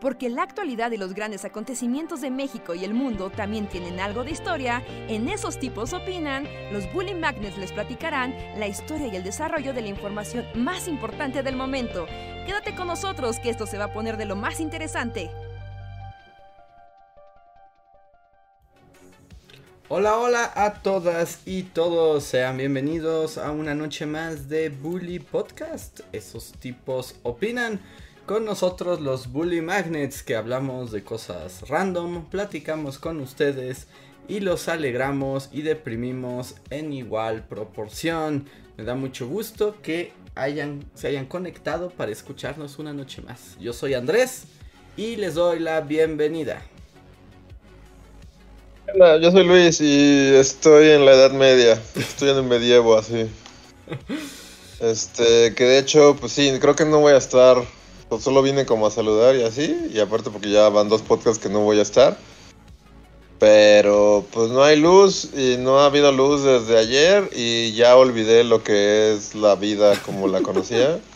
Porque 0.00 0.30
la 0.30 0.42
actualidad 0.42 0.92
y 0.92 0.96
los 0.96 1.12
grandes 1.12 1.44
acontecimientos 1.44 2.22
de 2.22 2.30
México 2.30 2.74
y 2.74 2.84
el 2.84 2.94
mundo 2.94 3.30
también 3.30 3.68
tienen 3.68 4.00
algo 4.00 4.24
de 4.24 4.30
historia, 4.30 4.82
en 5.08 5.28
esos 5.28 5.58
tipos 5.58 5.92
opinan, 5.92 6.48
los 6.72 6.90
Bully 6.92 7.14
Magnets 7.14 7.58
les 7.58 7.72
platicarán 7.72 8.34
la 8.58 8.66
historia 8.66 9.08
y 9.08 9.16
el 9.16 9.24
desarrollo 9.24 9.74
de 9.74 9.82
la 9.82 9.88
información 9.88 10.46
más 10.54 10.88
importante 10.88 11.42
del 11.42 11.56
momento. 11.56 12.06
Quédate 12.46 12.74
con 12.74 12.86
nosotros 12.86 13.38
que 13.40 13.50
esto 13.50 13.66
se 13.66 13.76
va 13.76 13.84
a 13.84 13.92
poner 13.92 14.16
de 14.16 14.24
lo 14.24 14.36
más 14.36 14.58
interesante. 14.58 15.30
Hola, 19.92 20.16
hola 20.18 20.52
a 20.54 20.74
todas 20.74 21.40
y 21.44 21.64
todos, 21.64 22.22
sean 22.22 22.56
bienvenidos 22.56 23.36
a 23.36 23.50
una 23.50 23.74
noche 23.74 24.06
más 24.06 24.48
de 24.48 24.68
Bully 24.68 25.18
Podcast. 25.18 26.00
Esos 26.12 26.52
tipos 26.52 27.16
opinan. 27.24 27.80
Con 28.30 28.44
nosotros 28.44 29.00
los 29.00 29.32
Bully 29.32 29.60
Magnets 29.60 30.22
que 30.22 30.36
hablamos 30.36 30.92
de 30.92 31.02
cosas 31.02 31.68
random, 31.68 32.26
platicamos 32.30 33.00
con 33.00 33.20
ustedes 33.20 33.88
y 34.28 34.38
los 34.38 34.68
alegramos 34.68 35.48
y 35.50 35.62
deprimimos 35.62 36.54
en 36.70 36.92
igual 36.92 37.44
proporción. 37.48 38.46
Me 38.76 38.84
da 38.84 38.94
mucho 38.94 39.26
gusto 39.26 39.74
que 39.82 40.12
hayan, 40.36 40.88
se 40.94 41.08
hayan 41.08 41.26
conectado 41.26 41.90
para 41.90 42.12
escucharnos 42.12 42.78
una 42.78 42.92
noche 42.92 43.20
más. 43.20 43.56
Yo 43.58 43.72
soy 43.72 43.94
Andrés 43.94 44.44
y 44.96 45.16
les 45.16 45.34
doy 45.34 45.58
la 45.58 45.80
bienvenida. 45.80 46.62
Hola, 48.94 49.16
yo 49.20 49.32
soy 49.32 49.44
Luis 49.44 49.80
y 49.80 50.36
estoy 50.36 50.90
en 50.90 51.04
la 51.04 51.14
Edad 51.14 51.32
Media. 51.32 51.82
Estoy 51.96 52.28
en 52.28 52.36
el 52.36 52.44
medievo 52.44 52.96
así. 52.96 53.28
Este, 54.80 55.54
que 55.54 55.64
de 55.64 55.78
hecho, 55.78 56.16
pues 56.18 56.32
sí, 56.32 56.56
creo 56.58 56.74
que 56.74 56.86
no 56.86 57.00
voy 57.00 57.12
a 57.12 57.18
estar 57.18 57.58
pues 58.10 58.24
solo 58.24 58.42
vine 58.42 58.66
como 58.66 58.86
a 58.86 58.90
saludar 58.90 59.36
y 59.36 59.44
así, 59.44 59.88
y 59.94 60.00
aparte 60.00 60.30
porque 60.30 60.50
ya 60.50 60.68
van 60.68 60.88
dos 60.88 61.00
podcasts 61.00 61.38
que 61.42 61.48
no 61.48 61.60
voy 61.60 61.78
a 61.78 61.82
estar. 61.82 62.18
Pero 63.38 64.26
pues 64.32 64.50
no 64.50 64.62
hay 64.62 64.78
luz 64.78 65.30
y 65.34 65.56
no 65.56 65.78
ha 65.78 65.86
habido 65.86 66.12
luz 66.12 66.42
desde 66.42 66.76
ayer 66.76 67.30
y 67.34 67.72
ya 67.72 67.96
olvidé 67.96 68.44
lo 68.44 68.62
que 68.62 69.14
es 69.14 69.34
la 69.34 69.54
vida 69.54 69.94
como 70.04 70.28
la 70.28 70.42
conocía. 70.42 71.00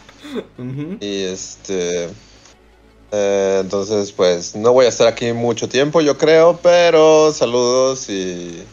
Y 1.01 1.25
este... 1.25 2.09
Eh, 3.13 3.59
entonces 3.61 4.11
pues 4.11 4.57
no 4.57 4.73
voy 4.73 4.87
a 4.87 4.89
estar 4.89 5.07
aquí 5.07 5.33
mucho 5.33 5.69
tiempo 5.69 6.01
yo 6.01 6.19
creo, 6.19 6.59
pero 6.61 7.33
saludos 7.33 8.09
y 8.09 8.65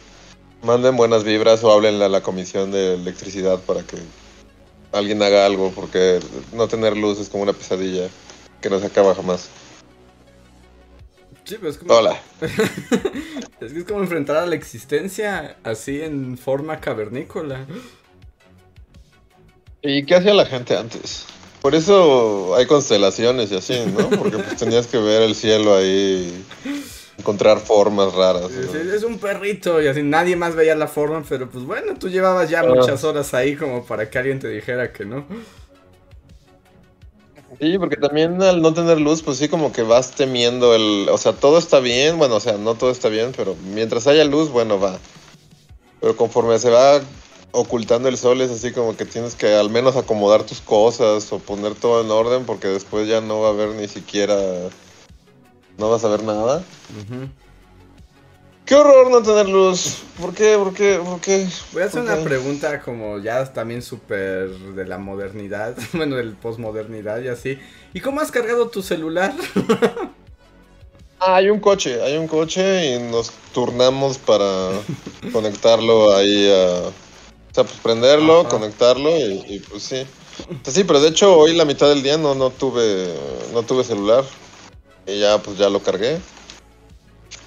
manden 0.62 0.96
buenas 0.96 1.22
vibras 1.22 1.62
o 1.62 1.70
háblenle 1.70 2.06
a 2.06 2.08
la 2.08 2.22
comisión 2.22 2.72
de 2.72 2.94
electricidad 2.94 3.60
para 3.60 3.82
que 3.82 3.98
alguien 4.92 5.22
haga 5.22 5.46
algo, 5.46 5.72
porque 5.74 6.20
no 6.52 6.68
tener 6.68 6.96
luz 6.96 7.18
es 7.18 7.28
como 7.28 7.42
una 7.42 7.52
pesadilla 7.52 8.08
que 8.60 8.70
no 8.70 8.78
se 8.78 8.86
acaba 8.86 9.14
jamás. 9.14 9.48
Sí, 11.44 11.56
es 11.62 11.78
como... 11.78 11.94
Hola. 11.94 12.20
es 13.60 13.72
que 13.72 13.78
es 13.78 13.84
como 13.84 14.00
enfrentar 14.00 14.36
a 14.36 14.46
la 14.46 14.54
existencia 14.54 15.56
así 15.64 16.00
en 16.00 16.38
forma 16.38 16.80
cavernícola. 16.80 17.66
¿Y 19.82 20.04
qué 20.04 20.14
hacía 20.14 20.34
la 20.34 20.46
gente 20.46 20.76
antes? 20.76 21.26
Por 21.60 21.74
eso 21.74 22.54
hay 22.56 22.66
constelaciones 22.66 23.50
y 23.52 23.56
así, 23.56 23.84
¿no? 23.86 24.10
Porque 24.10 24.38
pues 24.38 24.56
tenías 24.56 24.86
que 24.86 24.98
ver 24.98 25.22
el 25.22 25.34
cielo 25.34 25.74
ahí 25.74 26.44
encontrar 27.18 27.58
formas 27.60 28.14
raras. 28.14 28.50
es 28.50 29.02
un 29.04 29.18
perrito 29.18 29.82
y 29.82 29.86
así 29.86 30.02
nadie 30.02 30.36
más 30.36 30.54
veía 30.54 30.74
la 30.74 30.88
forma, 30.88 31.22
pero 31.28 31.48
pues 31.48 31.64
bueno, 31.64 31.94
tú 31.98 32.08
llevabas 32.08 32.50
ya 32.50 32.60
ah. 32.60 32.66
muchas 32.66 33.04
horas 33.04 33.32
ahí 33.34 33.56
como 33.56 33.84
para 33.84 34.08
que 34.10 34.18
alguien 34.18 34.38
te 34.38 34.48
dijera 34.48 34.92
que 34.92 35.04
no. 35.04 35.24
Sí, 37.60 37.78
porque 37.78 37.96
también 37.96 38.42
al 38.42 38.62
no 38.62 38.72
tener 38.72 39.00
luz, 39.00 39.22
pues 39.22 39.38
sí 39.38 39.48
como 39.48 39.72
que 39.72 39.82
vas 39.82 40.12
temiendo 40.12 40.74
el, 40.74 41.08
o 41.10 41.18
sea, 41.18 41.32
todo 41.32 41.58
está 41.58 41.80
bien, 41.80 42.18
bueno, 42.18 42.36
o 42.36 42.40
sea, 42.40 42.54
no 42.54 42.74
todo 42.74 42.90
está 42.90 43.08
bien, 43.08 43.32
pero 43.36 43.54
mientras 43.72 44.06
haya 44.06 44.24
luz, 44.24 44.50
bueno, 44.50 44.80
va. 44.80 44.98
Pero 46.00 46.16
conforme 46.16 46.58
se 46.58 46.70
va 46.70 47.00
ocultando 47.52 48.08
el 48.08 48.16
sol 48.16 48.40
es 48.40 48.50
así 48.50 48.72
como 48.72 48.96
que 48.96 49.04
tienes 49.04 49.34
que 49.34 49.54
al 49.54 49.68
menos 49.68 49.96
acomodar 49.96 50.44
tus 50.44 50.60
cosas 50.60 51.30
o 51.32 51.38
poner 51.38 51.74
todo 51.74 52.00
en 52.00 52.10
orden 52.10 52.44
porque 52.46 52.68
después 52.68 53.06
ya 53.06 53.20
no 53.20 53.40
va 53.40 53.48
a 53.48 53.50
haber 53.50 53.68
ni 53.70 53.88
siquiera 53.88 54.34
no 55.82 55.90
vas 55.90 56.04
a 56.04 56.08
ver 56.08 56.22
nada. 56.22 56.62
Qué 58.64 58.76
horror 58.76 59.10
no 59.10 59.20
tener 59.20 59.48
luz. 59.48 59.96
¿Por 60.20 60.32
qué? 60.32 60.56
¿Por 60.56 60.72
qué? 60.72 61.00
¿Por 61.04 61.20
qué? 61.20 61.48
Voy 61.72 61.82
a 61.82 61.86
hacer 61.86 62.02
una 62.02 62.18
pregunta 62.22 62.80
como 62.80 63.18
ya 63.18 63.52
también 63.52 63.82
súper 63.82 64.48
de 64.48 64.86
la 64.86 64.98
modernidad, 64.98 65.76
bueno, 65.92 66.14
del 66.14 66.34
posmodernidad 66.34 67.20
y 67.20 67.28
así. 67.28 67.58
¿Y 67.92 67.98
cómo 67.98 68.20
has 68.20 68.30
cargado 68.30 68.68
tu 68.68 68.80
celular? 68.80 69.34
ah, 71.18 71.34
hay 71.34 71.50
un 71.50 71.58
coche, 71.58 72.00
hay 72.00 72.16
un 72.16 72.28
coche 72.28 72.94
y 72.94 73.00
nos 73.00 73.32
turnamos 73.52 74.18
para 74.18 74.70
conectarlo 75.32 76.14
ahí 76.14 76.48
a... 76.48 76.90
O 76.90 77.54
sea, 77.54 77.64
pues 77.64 77.80
prenderlo, 77.82 78.48
conectarlo 78.48 79.10
y, 79.10 79.60
pues 79.68 79.82
sí. 79.82 80.06
sí, 80.62 80.84
pero 80.84 81.00
de 81.00 81.08
hecho 81.08 81.36
hoy 81.36 81.54
la 81.54 81.64
mitad 81.64 81.88
del 81.88 82.02
día 82.04 82.16
no, 82.16 82.34
no 82.36 82.50
tuve 82.50 83.12
no 83.52 83.62
tuve 83.62 83.84
celular. 83.84 84.24
Y 85.06 85.20
ya, 85.20 85.38
pues 85.38 85.58
ya 85.58 85.68
lo 85.68 85.82
cargué. 85.82 86.18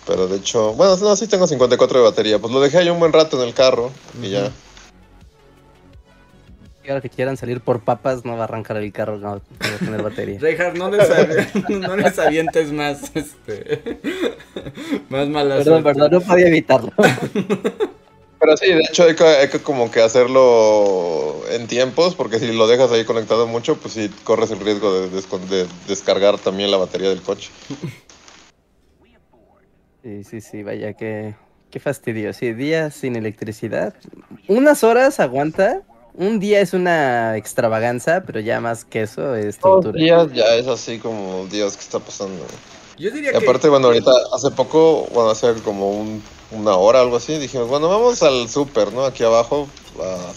Pero 0.06 0.28
de 0.28 0.38
hecho, 0.38 0.74
bueno, 0.74 0.96
no, 0.98 1.16
sí 1.16 1.28
tengo 1.28 1.48
54 1.48 2.00
de 2.00 2.06
batería. 2.06 2.40
Pues 2.40 2.54
lo 2.54 2.60
dejé 2.60 2.78
ahí 2.78 2.90
un 2.90 3.00
buen 3.00 3.14
rato 3.14 3.42
en 3.42 3.48
el 3.48 3.54
carro 3.54 3.92
y 4.22 4.30
ya. 4.30 4.52
Y 6.84 6.90
ahora 6.90 7.02
que 7.02 7.10
quieran 7.10 7.36
salir 7.36 7.62
por 7.62 7.82
papas, 7.82 8.26
no 8.26 8.34
va 8.34 8.42
a 8.42 8.44
arrancar 8.44 8.78
el 8.78 8.92
carro, 8.92 9.18
no, 9.18 9.30
va 9.30 9.42
a 9.76 9.80
tener 9.80 10.04
batería. 10.04 10.38
Reinhardt, 10.42 10.78
no 10.78 10.92
les, 10.92 11.10
no 11.70 11.96
les 11.96 12.20
avientes 12.20 12.72
más, 12.72 13.12
este, 13.16 14.00
más 15.10 15.28
malas. 15.28 15.64
Perdón, 15.64 15.84
perdón, 15.84 16.12
no 16.12 16.22
podía 16.22 16.48
evitarlo. 16.48 16.92
Pero 18.46 18.58
sí, 18.58 18.68
de 18.68 18.82
hecho 18.82 19.06
hay 19.06 19.16
que, 19.16 19.60
como 19.64 19.90
que 19.90 20.02
hacerlo 20.02 21.42
en 21.50 21.66
tiempos, 21.66 22.14
porque 22.14 22.38
si 22.38 22.52
lo 22.54 22.68
dejas 22.68 22.92
ahí 22.92 23.04
conectado 23.04 23.48
mucho, 23.48 23.76
pues 23.78 23.96
sí 23.96 24.12
corres 24.24 24.52
el 24.52 24.60
riesgo 24.60 25.08
de, 25.08 25.68
descargar 25.88 26.38
también 26.38 26.70
la 26.70 26.78
batería 26.78 27.10
del 27.10 27.24
coche. 27.24 27.50
Sí, 30.04 30.24
sí, 30.24 30.42
sí, 30.42 30.62
vaya, 30.62 30.94
qué, 30.94 31.34
qué 31.72 31.80
fastidio. 31.80 32.34
Sí, 32.34 32.54
días 32.54 32.94
sin 32.94 33.16
electricidad. 33.16 33.96
Unas 34.48 34.84
horas 34.84 35.20
aguanta. 35.20 35.82
Un 36.14 36.40
día 36.40 36.62
es 36.62 36.74
una 36.74 37.36
extravaganza, 37.38 38.24
pero 38.26 38.40
ya 38.40 38.62
más 38.62 38.86
que 38.86 39.02
eso 39.02 39.36
es 39.36 39.58
tortura. 39.58 39.98
Días 39.98 40.32
ya 40.34 40.56
es 40.56 40.68
así 40.68 41.00
como, 41.00 41.48
Dios, 41.48 41.76
¿qué 41.76 41.82
está 41.82 42.00
pasando? 42.00 42.46
Yo 42.98 43.10
diría 43.10 43.32
y 43.34 43.36
aparte, 43.36 43.68
bueno, 43.70 43.88
ahorita 43.88 44.12
hace 44.34 44.52
poco, 44.52 45.08
bueno, 45.12 45.32
hace 45.32 45.52
como 45.64 45.90
un 45.90 46.22
una 46.52 46.76
hora, 46.76 47.02
algo 47.02 47.18
así, 47.18 47.38
dijimos, 47.38 47.68
bueno, 47.68 47.90
vamos 47.90 48.22
al 48.24 48.50
súper, 48.50 48.94
¿no? 48.94 49.06
Aquí 49.06 49.24
abajo 49.24 49.68
a 50.02 50.34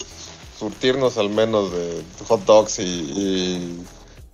surtirnos 0.57 1.17
al 1.17 1.29
menos 1.29 1.71
de 1.71 2.03
hot 2.27 2.43
dogs 2.45 2.79
y, 2.79 3.85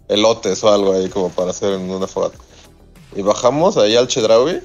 elotes 0.08 0.63
o 0.63 0.72
algo 0.72 0.94
ahí 0.94 1.09
como 1.09 1.30
para 1.30 1.52
hacer 1.52 1.74
en 1.74 1.90
una 1.90 2.08
fogata. 2.08 2.38
Y 3.16 3.22
bajamos 3.22 3.78
ahí 3.78 3.96
al 3.96 4.08
Chedraui. 4.08 4.62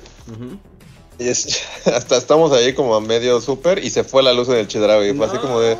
Y 1.18 1.28
hasta 1.90 2.16
estamos 2.16 2.52
ahí 2.52 2.74
como 2.74 2.94
a 2.94 3.00
medio 3.00 3.40
súper 3.40 3.84
y 3.84 3.90
se 3.90 4.04
fue 4.04 4.22
la 4.22 4.32
luz 4.32 4.48
en 4.48 4.56
el 4.56 4.68
Chedraui. 4.68 5.14
Fue 5.14 5.26
así 5.26 5.38
como 5.38 5.60
de... 5.60 5.76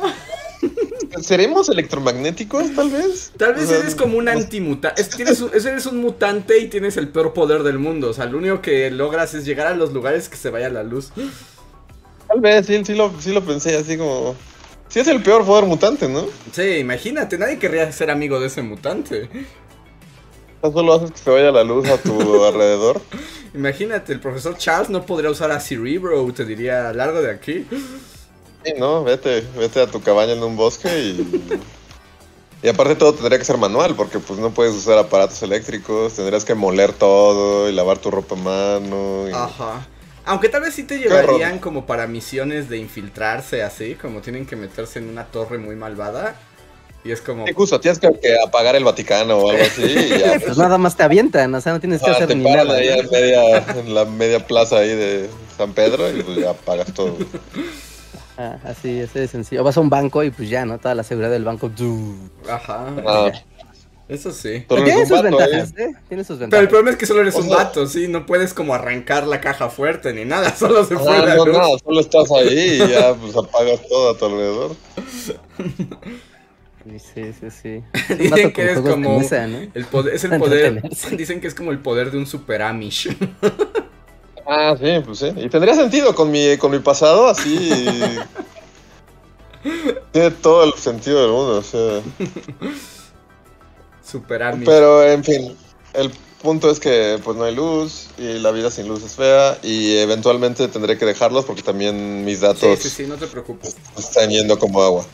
¿Seremos 1.19 1.67
electromagnéticos, 1.69 2.73
tal 2.73 2.89
vez? 2.89 3.31
Tal 3.37 3.53
vez 3.53 3.69
eres 3.69 3.95
como 3.95 4.17
un 4.17 4.29
antimutante. 4.29 5.01
Eres 5.19 5.85
un 5.85 5.97
mutante 5.97 6.59
y 6.59 6.67
tienes 6.67 6.97
el 6.97 7.09
peor 7.09 7.33
poder 7.33 7.63
del 7.63 7.79
mundo. 7.79 8.09
O 8.09 8.13
sea, 8.13 8.25
lo 8.25 8.37
único 8.37 8.61
que 8.61 8.89
logras 8.91 9.33
es 9.33 9.45
llegar 9.45 9.67
a 9.67 9.75
los 9.75 9.91
lugares 9.93 10.29
que 10.29 10.37
se 10.37 10.49
vaya 10.49 10.69
la 10.69 10.83
luz. 10.83 11.11
Tal 12.27 12.39
vez, 12.39 12.65
sí, 12.65 12.81
sí, 12.85 12.95
lo, 12.95 13.11
sí 13.19 13.33
lo 13.33 13.43
pensé 13.43 13.75
así 13.75 13.97
como... 13.97 14.35
Sí 14.87 14.99
es 14.99 15.07
el 15.07 15.21
peor 15.21 15.45
poder 15.45 15.65
mutante, 15.65 16.07
¿no? 16.09 16.25
Sí, 16.51 16.77
imagínate, 16.77 17.37
nadie 17.37 17.59
querría 17.59 17.89
ser 17.91 18.09
amigo 18.09 18.39
de 18.39 18.47
ese 18.47 18.61
mutante. 18.61 19.29
Solo 20.61 20.93
haces 20.93 21.11
que 21.11 21.17
se 21.17 21.29
vaya 21.29 21.51
la 21.51 21.63
luz 21.63 21.89
a 21.89 21.97
tu 21.97 22.43
alrededor. 22.45 23.01
Imagínate, 23.53 24.13
el 24.13 24.19
profesor 24.19 24.57
Charles 24.57 24.89
no 24.89 25.05
podría 25.05 25.29
usar 25.29 25.51
a 25.51 25.59
Cerebro, 25.59 26.31
te 26.33 26.45
diría, 26.45 26.93
largo 26.93 27.21
de 27.21 27.31
aquí. 27.31 27.65
Sí, 28.63 28.73
no, 28.77 29.03
vete, 29.03 29.43
vete 29.57 29.81
a 29.81 29.87
tu 29.87 30.01
cabaña 30.01 30.33
en 30.33 30.43
un 30.43 30.55
bosque 30.55 30.87
y... 30.99 31.59
y 32.63 32.67
aparte 32.69 32.95
todo 32.95 33.13
tendría 33.13 33.39
que 33.39 33.45
ser 33.45 33.57
manual, 33.57 33.95
porque 33.95 34.19
pues 34.19 34.39
no 34.39 34.51
puedes 34.51 34.73
usar 34.73 34.97
aparatos 34.97 35.41
eléctricos, 35.43 36.13
tendrías 36.13 36.45
que 36.45 36.55
moler 36.55 36.93
todo 36.93 37.69
y 37.69 37.73
lavar 37.73 37.97
tu 37.97 38.11
ropa 38.11 38.35
a 38.35 38.37
mano. 38.37 39.25
Ajá. 39.33 39.87
Aunque 40.25 40.49
tal 40.49 40.61
vez 40.61 40.75
sí 40.75 40.83
te 40.83 40.99
llevarían 40.99 41.59
como 41.59 41.85
para 41.85 42.05
misiones 42.05 42.69
de 42.69 42.77
infiltrarse 42.77 43.63
así, 43.63 43.95
como 43.95 44.21
tienen 44.21 44.45
que 44.45 44.55
meterse 44.55 44.99
en 44.99 45.09
una 45.09 45.25
torre 45.25 45.57
muy 45.57 45.75
malvada. 45.75 46.35
Y 47.03 47.11
es 47.11 47.21
como. 47.21 47.47
Incluso 47.47 47.79
tienes 47.79 47.99
que, 47.99 48.07
apagar 48.45 48.75
el 48.75 48.83
Vaticano 48.83 49.37
o 49.37 49.49
algo 49.49 49.63
así. 49.63 49.81
Y 49.81 50.19
ya, 50.19 50.39
pues, 50.39 50.55
nada 50.57 50.77
más 50.77 50.95
te 50.95 51.01
avientan, 51.01 51.53
o 51.55 51.59
sea, 51.59 51.73
no 51.73 51.79
tienes 51.79 52.01
que 52.01 52.11
ah, 52.11 52.13
hacer 52.13 52.35
ni 52.35 52.43
nada. 52.43 52.75
Ahí 52.75 52.89
en, 52.89 53.09
media, 53.09 53.57
en 53.57 53.95
la 53.95 54.05
media 54.05 54.45
plaza 54.45 54.77
ahí 54.77 54.89
de 54.89 55.27
San 55.57 55.73
Pedro 55.73 56.15
y 56.15 56.21
pues 56.21 56.37
ya 56.37 56.51
apagas 56.51 56.93
todo. 56.93 57.17
Ah, 58.41 58.57
así, 58.63 59.01
así 59.01 59.19
de 59.19 59.27
sencillo. 59.27 59.63
Vas 59.63 59.77
a 59.77 59.81
un 59.81 59.89
banco 59.89 60.23
y 60.23 60.31
pues 60.31 60.49
ya, 60.49 60.65
¿no? 60.65 60.79
Toda 60.79 60.95
la 60.95 61.03
seguridad 61.03 61.29
del 61.31 61.43
banco. 61.43 61.69
Ajá. 62.49 62.87
Ah. 63.05 63.31
Eso 64.07 64.31
sí. 64.33 64.65
Pero 64.67 64.83
Tiene 64.83 65.05
sus 65.05 65.21
vato, 65.21 65.27
¿eh? 65.27 65.31
ventajas, 65.31 65.73
¿eh? 65.77 65.93
Tiene 66.09 66.23
sus 66.23 66.37
Pero 66.37 66.45
el 66.45 66.49
ventajas. 66.49 66.67
problema 66.67 66.89
es 66.91 66.97
que 66.97 67.05
solo 67.05 67.21
eres 67.21 67.35
O 67.35 67.39
un 67.39 67.47
sea- 67.47 67.57
vato, 67.57 67.87
sí, 67.87 68.07
no 68.09 68.25
puedes 68.25 68.53
como 68.53 68.73
arrancar 68.73 69.25
la 69.25 69.39
caja 69.39 69.69
fuerte 69.69 70.11
ni 70.13 70.25
nada, 70.25 70.53
solo 70.57 70.83
se 70.83 70.97
fue 70.97 71.17
la 71.19 71.35
no, 71.35 71.45
luz. 71.45 71.81
solo 71.85 71.99
estás 72.01 72.29
ahí 72.31 72.81
y 72.83 72.89
ya 72.89 73.13
pues 73.13 73.35
apagas 73.37 73.87
todo 73.87 74.11
a 74.11 74.17
tu 74.17 74.25
alrededor. 74.25 74.75
Sí, 77.13 77.31
sí, 77.39 77.51
sí. 77.51 77.83
Dicen 78.17 78.51
que 78.51 78.61
eres 78.63 78.79
como 78.79 79.19
mesa, 79.19 79.47
¿no? 79.47 79.59
el 79.73 79.85
poder, 79.85 80.15
es 80.15 80.23
el 80.23 80.31
poder, 80.39 80.81
dicen 81.15 81.39
que 81.39 81.47
es 81.47 81.53
como 81.55 81.71
el 81.71 81.79
poder 81.79 82.11
de 82.11 82.17
un 82.17 82.25
super 82.25 82.63
Amish. 82.63 83.15
Ah, 84.45 84.75
sí, 84.79 84.85
pues 85.05 85.19
sí. 85.19 85.31
Y 85.35 85.49
tendría 85.49 85.75
sentido 85.75 86.13
con 86.15 86.31
mi, 86.31 86.57
con 86.57 86.71
mi 86.71 86.79
pasado, 86.79 87.27
así. 87.27 87.69
Tiene 90.11 90.31
todo 90.31 90.63
el 90.63 90.73
sentido 90.73 91.21
del 91.21 91.31
mundo, 91.31 91.57
o 91.57 91.63
sea. 91.63 92.01
Super 94.03 94.43
Amish. 94.43 94.65
Pero, 94.65 95.03
en 95.07 95.23
fin, 95.23 95.55
el 95.93 96.11
punto 96.41 96.69
es 96.71 96.79
que 96.79 97.19
pues 97.23 97.37
no 97.37 97.43
hay 97.43 97.53
luz 97.53 98.07
y 98.17 98.39
la 98.39 98.49
vida 98.51 98.71
sin 98.71 98.87
luz 98.87 99.03
es 99.03 99.13
fea 99.13 99.59
y 99.61 99.97
eventualmente 99.97 100.67
tendré 100.69 100.97
que 100.97 101.05
dejarlos 101.05 101.45
porque 101.45 101.61
también 101.61 102.25
mis 102.25 102.39
Sí, 102.39 102.41
datos 102.45 102.79
sí, 102.79 102.89
sí, 102.89 103.05
no 103.05 103.15
te 103.15 103.27
preocupes. 103.27 103.75
están 103.97 104.29
yendo 104.31 104.57
como 104.57 104.81
agua. 104.81 105.05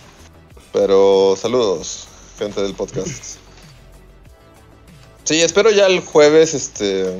Pero 0.71 1.35
saludos, 1.39 2.07
gente 2.39 2.61
del 2.61 2.73
podcast. 2.73 3.37
Sí, 5.25 5.41
espero 5.41 5.69
ya 5.71 5.87
el 5.87 5.99
jueves, 5.99 6.53
este... 6.53 7.19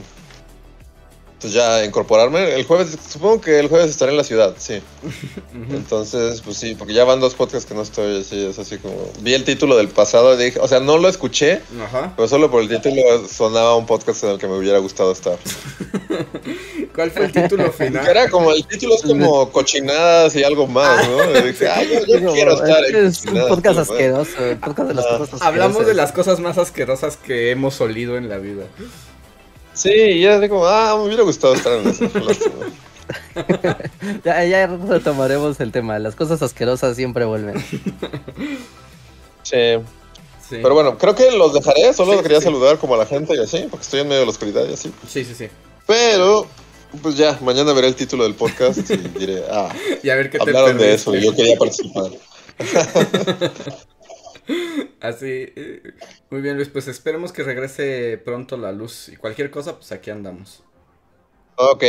Pues 1.40 1.54
ya 1.54 1.86
incorporarme. 1.86 2.56
El 2.56 2.66
jueves, 2.66 2.98
supongo 3.10 3.42
que 3.42 3.60
el 3.60 3.68
jueves 3.68 3.92
estaré 3.92 4.12
en 4.12 4.18
la 4.18 4.24
ciudad, 4.24 4.56
sí. 4.58 4.82
Entonces, 5.70 6.42
pues 6.42 6.58
sí, 6.58 6.74
porque 6.74 6.94
ya 6.96 7.04
van 7.04 7.20
dos 7.20 7.36
podcasts 7.36 7.68
que 7.68 7.76
no 7.76 7.84
estoy 7.84 8.22
así, 8.22 8.44
es 8.44 8.58
así 8.58 8.78
como... 8.80 8.96
Vi 9.22 9.36
el 9.36 9.44
título 9.44 9.78
del 9.78 9.88
pasado 9.88 10.34
y 10.34 10.44
dije, 10.46 10.60
o 10.60 10.68
sea, 10.68 10.80
no 10.80 10.98
lo 10.98 11.08
escuché, 11.08 11.62
Ajá. 11.80 12.14
pero 12.16 12.28
solo 12.28 12.50
por 12.50 12.64
el 12.64 12.70
título 12.70 13.28
sonaba 13.28 13.76
un 13.76 13.86
podcast 13.86 14.24
en 14.24 14.32
el 14.32 14.38
que 14.40 14.48
me 14.48 14.58
hubiera 14.58 14.80
gustado 14.80 15.12
estar. 15.12 15.38
¿Cuál 16.96 17.12
fue 17.12 17.26
el 17.26 17.32
título 17.32 17.66
Que 17.78 17.86
final? 17.86 18.08
era 18.08 18.30
como, 18.32 18.52
el 18.52 18.66
título 18.66 18.96
es 18.96 19.04
como 19.04 19.52
cochinadas 19.52 20.36
y 20.36 20.44
algo 20.44 20.66
más, 20.66 21.08
¿no? 21.08 21.40
Y 21.40 21.42
dije, 21.50 21.68
ay, 21.70 21.88
yo, 22.08 22.34
quiero 22.34 22.54
estar 22.56 22.84
en 22.86 23.06
es 23.06 23.24
un 23.26 23.48
podcast 23.48 23.80
asqueroso, 23.80 24.32
podcast 24.64 24.88
de 24.88 24.94
las 24.96 25.06
Ah, 25.06 25.10
cosas 25.10 25.22
asquerosas. 25.34 25.48
Hablamos 25.48 25.86
de 25.86 25.94
las 25.94 26.12
cosas 26.12 26.40
más 26.40 26.58
asquerosas 26.58 27.18
que 27.18 27.52
hemos 27.52 27.80
olido 27.80 28.18
en 28.18 28.28
la 28.28 28.38
vida. 28.40 28.64
Sí, 29.78 29.92
y 29.92 30.26
era 30.26 30.38
así 30.38 30.50
como, 30.50 30.66
ah, 30.66 30.96
me 30.98 31.06
hubiera 31.06 31.22
gustado 31.24 31.54
estar 31.54 31.74
en 31.74 31.88
eso. 31.88 32.10
Ya, 34.26 34.44
ya 34.44 34.68
retomaremos 34.68 35.60
el 35.62 35.72
tema. 35.72 35.98
Las 36.00 36.16
cosas 36.16 36.42
asquerosas 36.42 36.96
siempre 36.98 37.24
vuelven. 37.24 37.64
Sí. 39.44 39.76
Sí. 40.50 40.60
Pero 40.62 40.74
bueno, 40.74 40.98
creo 40.98 41.16
que 41.16 41.32
los 41.32 41.54
dejaré. 41.54 41.94
Solo 41.94 42.18
Sí, 42.18 42.24
quería 42.24 42.40
sí. 42.40 42.46
saludar 42.46 42.78
como 42.80 42.96
a 42.96 42.98
la 42.98 43.06
gente 43.06 43.34
y 43.36 43.40
así, 43.40 43.66
porque 43.70 43.84
estoy 43.84 44.02
en 44.02 44.08
medio 44.08 44.22
de 44.22 44.26
la 44.26 44.32
oscuridad 44.32 44.68
y 44.68 44.74
así. 44.74 44.92
Sí, 45.08 45.24
sí, 45.24 45.34
sí. 45.36 45.48
Pero, 45.86 46.48
pues 47.02 47.16
ya, 47.16 47.38
mañana 47.42 47.72
veré 47.72 47.88
el 47.88 47.96
título 47.96 48.24
del 48.24 48.34
podcast 48.34 48.90
y 48.90 48.98
diré, 48.98 49.44
ah, 49.52 49.70
Y 50.04 50.10
a 50.10 50.16
ver 50.16 50.30
qué 50.30 50.38
te 50.40 50.44
hablaron 50.44 50.78
de 50.78 50.94
eso 50.96 51.16
y 51.16 51.22
yo 51.24 51.34
quería 51.36 51.56
participar. 51.58 52.12
Así. 55.00 55.26
eh, 55.56 55.94
Muy 56.30 56.42
bien, 56.42 56.56
Luis. 56.56 56.70
Pues 56.70 56.88
esperemos 56.88 57.32
que 57.32 57.44
regrese 57.44 58.18
pronto 58.24 58.58
la 58.58 58.72
luz. 58.72 59.10
Y 59.10 59.16
cualquier 59.18 59.52
cosa, 59.52 59.76
pues 59.78 59.92
aquí 59.92 60.10
andamos. 60.10 60.64
Ok, 61.56 61.84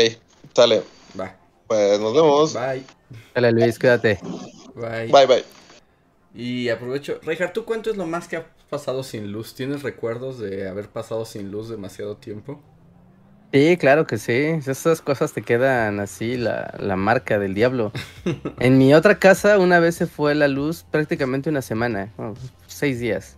sale. 0.54 0.82
Va. 1.18 1.36
Pues 1.66 2.00
nos 2.00 2.14
vemos. 2.14 2.52
Bye. 2.52 2.84
Hola 3.34 3.50
Luis, 3.50 3.78
cuídate. 3.78 4.20
Bye. 4.74 5.12
Bye, 5.12 5.26
bye. 5.26 5.44
Y 6.34 6.68
aprovecho. 6.70 7.20
Reijard, 7.22 7.52
¿tú 7.52 7.64
cuánto 7.64 7.90
es 7.90 7.96
lo 7.96 8.06
más 8.06 8.28
que 8.28 8.36
has 8.36 8.44
pasado 8.70 9.02
sin 9.02 9.32
luz? 9.32 9.54
¿Tienes 9.54 9.82
recuerdos 9.82 10.38
de 10.38 10.68
haber 10.68 10.88
pasado 10.90 11.24
sin 11.24 11.50
luz 11.50 11.68
demasiado 11.68 12.16
tiempo? 12.16 12.62
Sí, 13.52 13.76
claro 13.78 14.06
que 14.06 14.18
sí. 14.18 14.32
Esas 14.66 15.00
cosas 15.00 15.32
te 15.32 15.42
quedan 15.42 16.00
así, 16.00 16.36
la, 16.36 16.74
la 16.78 16.96
marca 16.96 17.38
del 17.38 17.54
diablo. 17.54 17.92
En 18.60 18.76
mi 18.78 18.92
otra 18.94 19.18
casa 19.18 19.58
una 19.58 19.78
vez 19.80 19.94
se 19.96 20.06
fue 20.06 20.34
la 20.34 20.48
luz 20.48 20.84
prácticamente 20.90 21.48
una 21.48 21.62
semana, 21.62 22.12
bueno, 22.16 22.34
seis 22.66 23.00
días. 23.00 23.36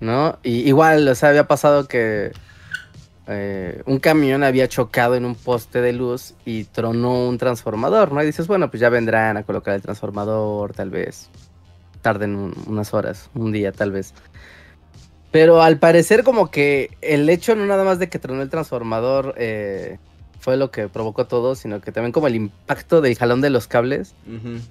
¿no? 0.00 0.38
Y 0.42 0.68
igual, 0.68 1.06
o 1.08 1.14
sea, 1.14 1.30
había 1.30 1.46
pasado 1.46 1.86
que 1.88 2.32
eh, 3.28 3.82
un 3.86 3.98
camión 3.98 4.42
había 4.44 4.68
chocado 4.68 5.14
en 5.16 5.24
un 5.24 5.34
poste 5.34 5.80
de 5.80 5.92
luz 5.92 6.34
y 6.44 6.64
tronó 6.64 7.26
un 7.28 7.38
transformador, 7.38 8.12
¿no? 8.12 8.22
Y 8.22 8.26
dices, 8.26 8.46
bueno, 8.46 8.70
pues 8.70 8.80
ya 8.80 8.88
vendrán 8.90 9.36
a 9.36 9.42
colocar 9.44 9.74
el 9.74 9.82
transformador, 9.82 10.72
tal 10.74 10.90
vez. 10.90 11.28
Tarden 12.02 12.36
un- 12.36 12.54
unas 12.66 12.92
horas, 12.94 13.30
un 13.34 13.50
día 13.52 13.72
tal 13.72 13.90
vez. 13.92 14.14
Pero 15.30 15.62
al 15.62 15.78
parecer 15.78 16.22
como 16.22 16.50
que 16.50 16.90
el 17.02 17.28
hecho 17.28 17.54
no 17.54 17.66
nada 17.66 17.84
más 17.84 17.98
de 17.98 18.08
que 18.08 18.18
tronó 18.18 18.42
el 18.42 18.50
transformador 18.50 19.34
eh, 19.36 19.98
fue 20.40 20.56
lo 20.56 20.70
que 20.70 20.88
provocó 20.88 21.26
todo, 21.26 21.54
sino 21.54 21.80
que 21.80 21.92
también 21.92 22.12
como 22.12 22.26
el 22.28 22.36
impacto 22.36 23.00
del 23.00 23.16
jalón 23.16 23.40
de 23.40 23.50
los 23.50 23.66
cables, 23.66 24.14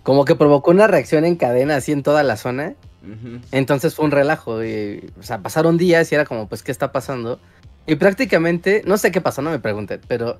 como 0.03 0.25
que 0.25 0.35
provocó 0.35 0.71
una 0.71 0.87
reacción 0.87 1.25
en 1.25 1.35
cadena 1.35 1.75
así 1.75 1.91
en 1.91 2.03
toda 2.03 2.23
la 2.23 2.37
zona. 2.37 2.75
Entonces 3.51 3.93
fue 3.93 4.05
un 4.05 4.11
relajo. 4.11 4.63
Y, 4.63 5.11
o 5.19 5.23
sea, 5.23 5.39
pasaron 5.39 5.77
días 5.77 6.11
y 6.11 6.15
era 6.15 6.25
como, 6.25 6.47
pues, 6.47 6.63
¿qué 6.63 6.71
está 6.71 6.91
pasando? 6.91 7.39
Y 7.85 7.95
prácticamente, 7.95 8.81
no 8.85 8.97
sé 8.97 9.11
qué 9.11 9.21
pasó, 9.21 9.41
no 9.41 9.51
me 9.51 9.59
pregunten, 9.59 10.01
pero 10.07 10.39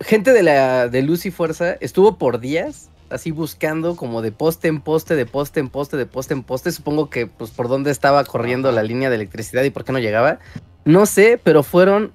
gente 0.00 0.32
de 0.32 0.42
la 0.42 0.88
de 0.88 1.02
Luz 1.02 1.24
y 1.26 1.30
Fuerza 1.30 1.76
estuvo 1.80 2.18
por 2.18 2.38
días 2.40 2.90
así 3.10 3.30
buscando 3.30 3.96
como 3.96 4.22
de 4.22 4.32
poste 4.32 4.68
en 4.68 4.80
poste, 4.80 5.16
de 5.16 5.26
poste 5.26 5.60
en 5.60 5.68
poste, 5.68 5.96
de 5.96 6.06
poste 6.06 6.34
en 6.34 6.42
poste. 6.42 6.72
Supongo 6.72 7.10
que 7.10 7.26
pues 7.26 7.50
por 7.50 7.68
dónde 7.68 7.90
estaba 7.90 8.24
corriendo 8.24 8.70
la 8.72 8.82
línea 8.82 9.08
de 9.10 9.16
electricidad 9.16 9.62
y 9.64 9.70
por 9.70 9.84
qué 9.84 9.92
no 9.92 9.98
llegaba. 9.98 10.38
No 10.84 11.06
sé, 11.06 11.40
pero 11.42 11.62
fueron 11.62 12.12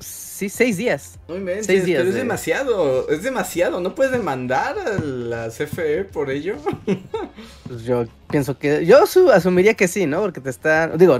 sí 0.00 0.48
seis 0.48 0.76
días. 0.76 1.18
No 1.28 1.36
inventes, 1.36 1.66
Seis 1.66 1.84
días 1.86 1.98
pero 2.00 2.08
es 2.10 2.14
de- 2.14 2.20
demasiado, 2.20 3.08
es 3.08 3.22
demasiado, 3.22 3.80
¿no 3.80 3.94
puedes 3.94 4.12
demandar 4.12 4.76
a 4.78 4.98
la 5.00 5.48
CFE 5.48 6.04
por 6.04 6.30
ello? 6.30 6.56
Pues 7.68 7.82
yo 7.82 8.04
pienso 8.30 8.56
que 8.58 8.86
yo 8.86 9.06
su- 9.06 9.30
asumiría 9.30 9.74
que 9.74 9.88
sí, 9.88 10.06
¿no? 10.06 10.20
Porque 10.20 10.40
te 10.40 10.50
están 10.50 10.96
digo, 10.98 11.18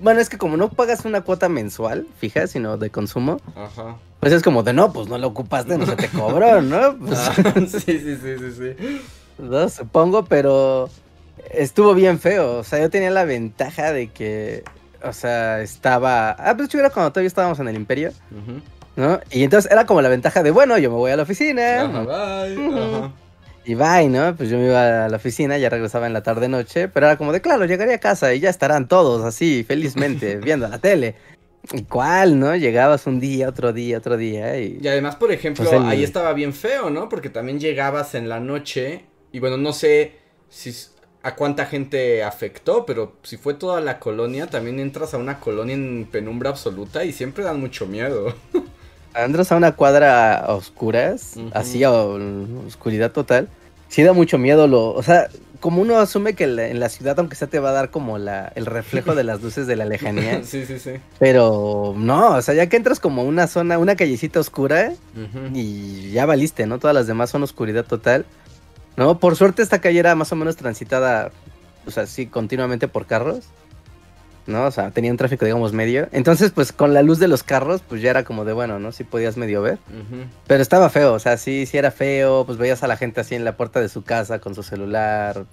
bueno, 0.00 0.20
es 0.20 0.28
que 0.28 0.38
como 0.38 0.56
no 0.56 0.70
pagas 0.70 1.04
una 1.04 1.22
cuota 1.22 1.48
mensual 1.48 2.06
fija, 2.18 2.46
sino 2.46 2.76
de 2.76 2.90
consumo, 2.90 3.40
Ajá. 3.56 3.96
Pues 4.20 4.32
es 4.32 4.42
como 4.42 4.62
de 4.62 4.72
no, 4.72 4.92
pues 4.92 5.08
no 5.08 5.16
lo 5.18 5.28
ocupaste, 5.28 5.78
no 5.78 5.86
se 5.86 5.96
te 5.96 6.08
cobró, 6.08 6.60
¿no? 6.60 6.96
Pues, 7.06 7.18
Ah, 7.18 7.34
sí, 7.68 7.80
sí, 7.80 8.16
sí, 8.16 8.36
sí, 8.38 8.52
sí. 8.76 9.00
no, 9.38 9.68
supongo, 9.68 10.24
pero 10.24 10.90
estuvo 11.52 11.94
bien 11.94 12.18
feo. 12.18 12.58
O 12.58 12.64
sea, 12.64 12.80
yo 12.80 12.90
tenía 12.90 13.10
la 13.10 13.24
ventaja 13.24 13.92
de 13.92 14.08
que, 14.08 14.64
o 15.02 15.12
sea, 15.12 15.60
estaba. 15.60 16.30
Ah, 16.32 16.56
pues 16.56 16.68
yo 16.68 16.80
era 16.80 16.90
cuando 16.90 17.12
todavía 17.12 17.28
estábamos 17.28 17.58
en 17.60 17.68
el 17.68 17.76
Imperio. 17.76 18.12
¿no? 18.96 19.20
Y 19.30 19.44
entonces 19.44 19.70
era 19.70 19.86
como 19.86 20.02
la 20.02 20.08
ventaja 20.08 20.42
de, 20.42 20.50
bueno, 20.50 20.76
yo 20.78 20.90
me 20.90 20.96
voy 20.96 21.12
a 21.12 21.16
la 21.16 21.22
oficina. 21.22 21.82
Ajá, 21.82 22.00
bye. 22.02 22.66
Ajá. 22.66 23.12
Y 23.64 23.74
bye, 23.76 24.08
¿no? 24.08 24.34
Pues 24.34 24.48
yo 24.50 24.56
me 24.58 24.64
iba 24.66 25.04
a 25.04 25.08
la 25.08 25.16
oficina, 25.18 25.56
ya 25.58 25.68
regresaba 25.68 26.06
en 26.08 26.14
la 26.14 26.22
tarde-noche, 26.22 26.88
pero 26.88 27.06
era 27.06 27.16
como 27.16 27.32
de, 27.32 27.40
claro, 27.40 27.64
llegaría 27.66 27.96
a 27.96 27.98
casa 27.98 28.32
y 28.34 28.40
ya 28.40 28.50
estarán 28.50 28.88
todos 28.88 29.24
así, 29.24 29.62
felizmente, 29.62 30.38
viendo 30.38 30.66
la 30.66 30.78
tele. 30.78 31.14
¿Y 31.72 31.82
cuál, 31.82 32.38
no? 32.38 32.56
Llegabas 32.56 33.06
un 33.06 33.20
día, 33.20 33.48
otro 33.48 33.72
día, 33.72 33.98
otro 33.98 34.16
día 34.16 34.58
y... 34.58 34.78
Y 34.80 34.88
además, 34.88 35.16
por 35.16 35.32
ejemplo, 35.32 35.64
Pues 35.64 35.76
el- 35.76 35.86
ahí 35.86 36.02
estaba 36.02 36.32
bien 36.32 36.54
feo, 36.54 36.90
¿no? 36.90 37.08
Porque 37.08 37.28
también 37.30 37.60
llegabas 37.60 38.14
en 38.14 38.28
la 38.28 38.40
noche 38.40 39.04
y 39.32 39.38
bueno, 39.40 39.56
no 39.58 39.72
sé 39.72 40.12
si 40.48 40.72
a 41.22 41.34
cuánta 41.34 41.66
gente 41.66 42.22
afectó, 42.24 42.86
pero 42.86 43.16
si 43.22 43.36
fue 43.36 43.52
toda 43.54 43.80
la 43.82 43.98
colonia, 43.98 44.46
también 44.46 44.78
entras 44.80 45.12
a 45.12 45.18
una 45.18 45.40
colonia 45.40 45.74
en 45.74 46.08
penumbra 46.10 46.50
absoluta 46.50 47.04
y 47.04 47.12
siempre 47.12 47.44
dan 47.44 47.60
mucho 47.60 47.86
miedo. 47.86 48.34
Andros 49.14 49.50
a 49.50 49.56
una 49.56 49.72
cuadra 49.72 50.36
a 50.38 50.54
oscuras, 50.54 51.34
así 51.52 51.82
a 51.82 51.90
oscuridad 51.90 53.10
total, 53.10 53.48
sí 53.88 54.02
da 54.02 54.12
mucho 54.12 54.38
miedo 54.38 54.66
lo, 54.68 54.92
o 54.92 55.02
sea, 55.02 55.28
como 55.60 55.82
uno 55.82 55.98
asume 55.98 56.34
que 56.34 56.46
la- 56.46 56.68
en 56.68 56.78
la 56.80 56.88
ciudad 56.88 57.18
aunque 57.18 57.34
sea 57.36 57.48
te 57.48 57.58
va 57.58 57.70
a 57.70 57.72
dar 57.72 57.90
como 57.90 58.16
la 58.18 58.52
el 58.54 58.66
reflejo 58.66 59.14
de 59.14 59.24
las 59.24 59.42
luces 59.42 59.66
de 59.66 59.76
la 59.76 59.84
lejanía, 59.84 60.42
sí, 60.44 60.64
sí, 60.66 60.78
sí. 60.78 60.92
pero 61.18 61.94
no, 61.96 62.36
o 62.36 62.42
sea, 62.42 62.54
ya 62.54 62.68
que 62.68 62.76
entras 62.76 63.00
como 63.00 63.24
una 63.24 63.46
zona, 63.46 63.78
una 63.78 63.96
callecita 63.96 64.40
oscura 64.40 64.92
y 65.54 66.10
ya 66.12 66.26
valiste, 66.26 66.66
¿no? 66.66 66.78
Todas 66.78 66.94
las 66.94 67.06
demás 67.06 67.30
son 67.30 67.42
oscuridad 67.42 67.84
total. 67.84 68.24
No, 68.96 69.18
por 69.18 69.36
suerte 69.36 69.62
esta 69.62 69.80
calle 69.80 70.00
era 70.00 70.14
más 70.14 70.32
o 70.32 70.36
menos 70.36 70.56
transitada, 70.56 71.30
o 71.86 71.90
sea, 71.90 72.06
sí, 72.06 72.26
continuamente 72.26 72.88
por 72.88 73.06
carros. 73.06 73.44
¿No? 74.48 74.64
O 74.64 74.70
sea, 74.70 74.90
tenía 74.90 75.10
un 75.10 75.16
tráfico, 75.16 75.44
digamos, 75.44 75.72
medio. 75.72 76.08
Entonces, 76.10 76.50
pues 76.50 76.72
con 76.72 76.94
la 76.94 77.02
luz 77.02 77.18
de 77.18 77.28
los 77.28 77.42
carros, 77.42 77.82
pues 77.86 78.02
ya 78.02 78.10
era 78.10 78.24
como 78.24 78.44
de, 78.44 78.52
bueno, 78.52 78.78
¿no? 78.78 78.90
Sí 78.90 79.04
podías 79.04 79.36
medio 79.36 79.62
ver. 79.62 79.78
Pero 80.46 80.62
estaba 80.62 80.88
feo, 80.90 81.12
o 81.12 81.18
sea, 81.18 81.36
sí, 81.36 81.66
sí 81.66 81.76
era 81.76 81.90
feo. 81.90 82.44
Pues 82.46 82.58
veías 82.58 82.82
a 82.82 82.88
la 82.88 82.96
gente 82.96 83.20
así 83.20 83.34
en 83.34 83.44
la 83.44 83.56
puerta 83.56 83.80
de 83.80 83.88
su 83.88 84.02
casa 84.02 84.40
con 84.40 84.54
su 84.54 84.62
celular, 84.62 85.44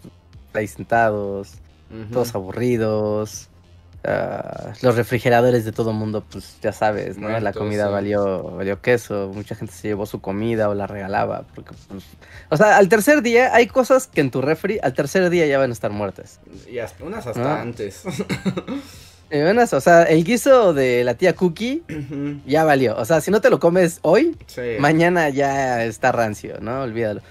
ahí 0.54 0.68
sentados, 0.68 1.54
todos 2.12 2.34
aburridos. 2.34 3.50
Ah, 4.06 4.74
los 4.82 4.96
refrigeradores 4.96 5.66
de 5.66 5.72
todo 5.72 5.94
mundo, 5.94 6.24
pues 6.30 6.58
ya 6.62 6.72
sabes, 6.72 7.18
¿no? 7.18 7.40
la 7.40 7.54
comida 7.54 7.88
sí. 7.88 7.92
valió, 7.92 8.44
valió 8.44 8.82
queso, 8.82 9.32
mucha 9.34 9.56
gente 9.56 9.74
se 9.74 9.90
llevó 9.90 10.06
su 10.06 10.22
comida 10.22 10.70
o 10.70 10.74
la 10.74 10.88
regalaba, 10.88 11.46
porque 11.54 11.72
pues, 11.90 12.04
o 12.50 12.58
sea, 12.58 12.78
al 12.78 12.90
tercer 12.90 13.22
día 13.22 13.54
hay 13.54 13.68
cosas 13.68 14.08
que 14.08 14.22
en 14.22 14.32
tu 14.32 14.42
refri 14.42 14.80
al 14.82 14.94
tercer 14.94 15.30
día 15.30 15.46
ya 15.46 15.58
van 15.58 15.70
a 15.70 15.74
estar 15.74 15.92
muertas. 15.92 16.40
Y 16.70 16.80
hasta, 16.80 17.04
unas 17.04 17.28
hasta 17.28 17.62
antes. 17.62 18.04
Y 19.32 19.38
unas, 19.42 19.74
o 19.74 19.82
sea, 19.82 20.04
el 20.04 20.24
guiso 20.24 20.74
de 20.74 21.04
la 21.04 21.16
tía 21.16 21.34
Cookie 21.34 21.84
ya 22.46 22.64
valió, 22.64 22.96
o 22.98 23.06
sea, 23.06 23.22
si 23.22 23.32
no 23.32 23.42
te 23.42 23.50
lo 23.50 23.60
comes 23.60 24.00
hoy, 24.02 24.36
sí. 24.48 24.62
mañana 24.80 25.30
ya 25.30 25.84
está 25.84 26.12
rancio, 26.12 26.60
¿no? 26.62 26.82
Olvídalo. 26.84 27.22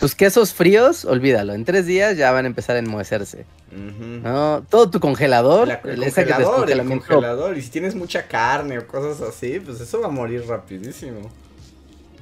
Tus 0.00 0.14
quesos 0.14 0.54
fríos, 0.54 1.04
olvídalo, 1.04 1.52
en 1.52 1.64
tres 1.66 1.84
días 1.86 2.16
ya 2.16 2.32
van 2.32 2.46
a 2.46 2.48
empezar 2.48 2.74
a 2.76 2.78
enmohecerse. 2.78 3.44
¿no? 3.70 4.64
Todo 4.68 4.90
tu 4.90 4.98
congelador, 4.98 5.68
La- 5.68 5.74
el 5.74 6.00
que 6.00 6.10
congelador, 6.10 6.70
el 6.70 6.84
congelador. 6.88 7.56
Y 7.58 7.62
si 7.62 7.68
tienes 7.70 7.94
mucha 7.94 8.26
carne 8.26 8.78
o 8.78 8.86
cosas 8.86 9.20
así, 9.20 9.60
pues 9.60 9.80
eso 9.80 10.00
va 10.00 10.06
a 10.06 10.10
morir 10.10 10.44
rapidísimo. 10.48 11.30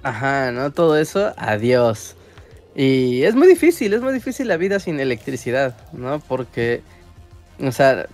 Ajá, 0.03 0.51
¿no? 0.53 0.71
Todo 0.73 0.97
eso, 0.99 1.33
adiós. 1.37 2.15
Y 2.75 3.23
es 3.23 3.35
muy 3.35 3.47
difícil, 3.49 3.93
es 3.95 4.01
muy 4.03 4.13
difícil 4.13 4.47
la 4.49 4.57
vida 4.57 4.79
sin 4.81 5.01
electricidad, 5.01 5.77
¿no? 5.93 6.21
Porque, 6.21 6.83
o 7.61 7.73
sea, 7.73 8.07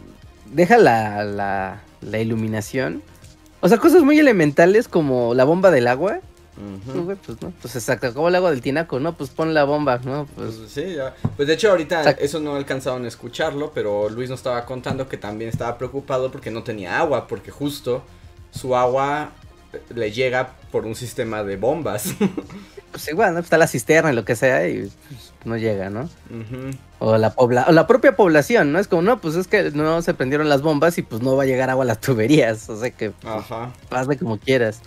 deja 0.53 0.79
la, 0.79 1.25
la, 1.25 1.81
la 2.03 2.19
iluminación. 2.19 3.03
O 3.61 3.69
sea, 3.69 3.79
cosas 3.79 4.03
muy 4.03 4.19
elementales 4.19 4.89
como 4.89 5.35
la 5.35 5.45
bomba 5.45 5.71
del 5.71 5.89
agua. 5.89 6.21
Ujú. 6.57 6.97
No, 6.99 7.05
güey, 7.05 7.17
pues 7.17 7.41
no, 7.43 7.53
pues 7.61 7.75
exacto, 7.75 8.15
como 8.15 8.29
el 8.29 8.35
agua 8.37 8.51
del 8.51 8.61
tinaco, 8.63 9.01
¿no? 9.01 9.17
Pues 9.17 9.31
pon 9.31 9.55
la 9.55 9.65
bomba, 9.65 9.99
¿no? 10.05 10.27
Pues 10.37 10.55
Pues 10.55 10.71
sí, 10.71 10.95
ya. 10.95 11.15
Pues 11.37 11.49
de 11.49 11.55
hecho 11.55 11.71
ahorita 11.71 11.99
Exacto. 11.99 12.25
eso 12.25 12.41
no 12.41 12.55
alcanzaron 12.55 13.05
a 13.05 13.09
escucharlo, 13.09 13.73
pero 13.75 14.09
Luis 14.09 14.31
nos 14.31 14.41
estaba 14.41 14.65
contando 14.65 15.09
que 15.09 15.17
también 15.17 15.51
estaba 15.51 15.77
preocupado 15.79 16.31
porque 16.31 16.51
no 16.51 16.63
tenía 16.63 16.99
agua, 16.99 17.27
porque 17.27 17.51
justo 17.51 18.03
su 18.53 18.77
agua 18.77 19.31
le 19.95 20.13
llega 20.13 20.53
por 20.71 20.87
un 20.87 20.95
sistema 20.95 21.43
de 21.43 21.57
bombas. 21.57 22.15
pues 22.93 23.09
igual, 23.09 23.35
¿no? 23.35 23.41
Está 23.41 23.59
la 23.59 23.67
cisterna 23.67 24.13
y 24.13 24.15
lo 24.15 24.25
que 24.25 24.37
sea 24.37 24.69
y 24.69 24.91
pues, 25.09 25.33
no 25.45 25.57
llega, 25.57 25.91
¿no? 25.91 26.09
O 27.01 27.19
la, 27.19 27.31
pobla 27.35 27.67
o 27.69 27.73
la 27.73 27.87
propia 27.89 28.15
población, 28.15 28.73
¿no? 28.73 28.79
Es 28.79 28.87
como, 28.89 29.03
no, 29.03 29.21
pues 29.21 29.35
es 29.35 29.49
que 29.49 29.73
no 29.73 30.01
se 30.03 30.15
prendieron 30.15 30.49
las 30.49 30.63
bombas 30.63 30.97
y 30.99 31.03
pues 31.03 31.21
no 31.23 31.37
va 31.37 31.43
a 31.43 31.47
llegar 31.47 31.71
agua 31.71 31.85
a 31.85 31.87
las 31.89 32.01
tuberías. 32.01 32.69
O 32.71 32.79
sea 32.79 32.91
que 32.91 33.11
pues, 33.11 33.35
Ajá. 33.35 33.73
hazle 33.91 34.17
como 34.17 34.39
quieras. 34.39 34.81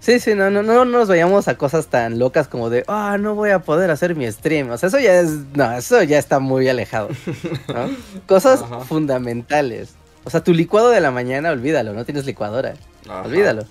Sí, 0.00 0.18
sí, 0.18 0.34
no, 0.34 0.50
no, 0.50 0.62
no 0.62 0.86
nos 0.86 1.08
vayamos 1.08 1.46
a 1.46 1.56
cosas 1.58 1.88
tan 1.88 2.18
locas 2.18 2.48
como 2.48 2.70
de, 2.70 2.84
ah, 2.88 3.18
no 3.20 3.34
voy 3.34 3.50
a 3.50 3.58
poder 3.58 3.90
hacer 3.90 4.14
mi 4.14 4.30
stream. 4.32 4.70
O 4.70 4.78
sea, 4.78 4.88
eso 4.88 4.98
ya 4.98 5.20
es, 5.20 5.30
no, 5.54 5.70
eso 5.72 6.02
ya 6.02 6.18
está 6.18 6.38
muy 6.38 6.68
alejado. 6.68 7.08
¿no? 7.68 7.90
Cosas 8.26 8.62
Ajá. 8.62 8.80
fundamentales. 8.80 9.90
O 10.24 10.30
sea, 10.30 10.42
tu 10.42 10.54
licuado 10.54 10.88
de 10.90 11.00
la 11.00 11.10
mañana, 11.10 11.50
olvídalo, 11.50 11.92
no 11.92 12.04
tienes 12.06 12.24
licuadora. 12.24 12.74
Ajá. 13.08 13.22
Olvídalo. 13.22 13.64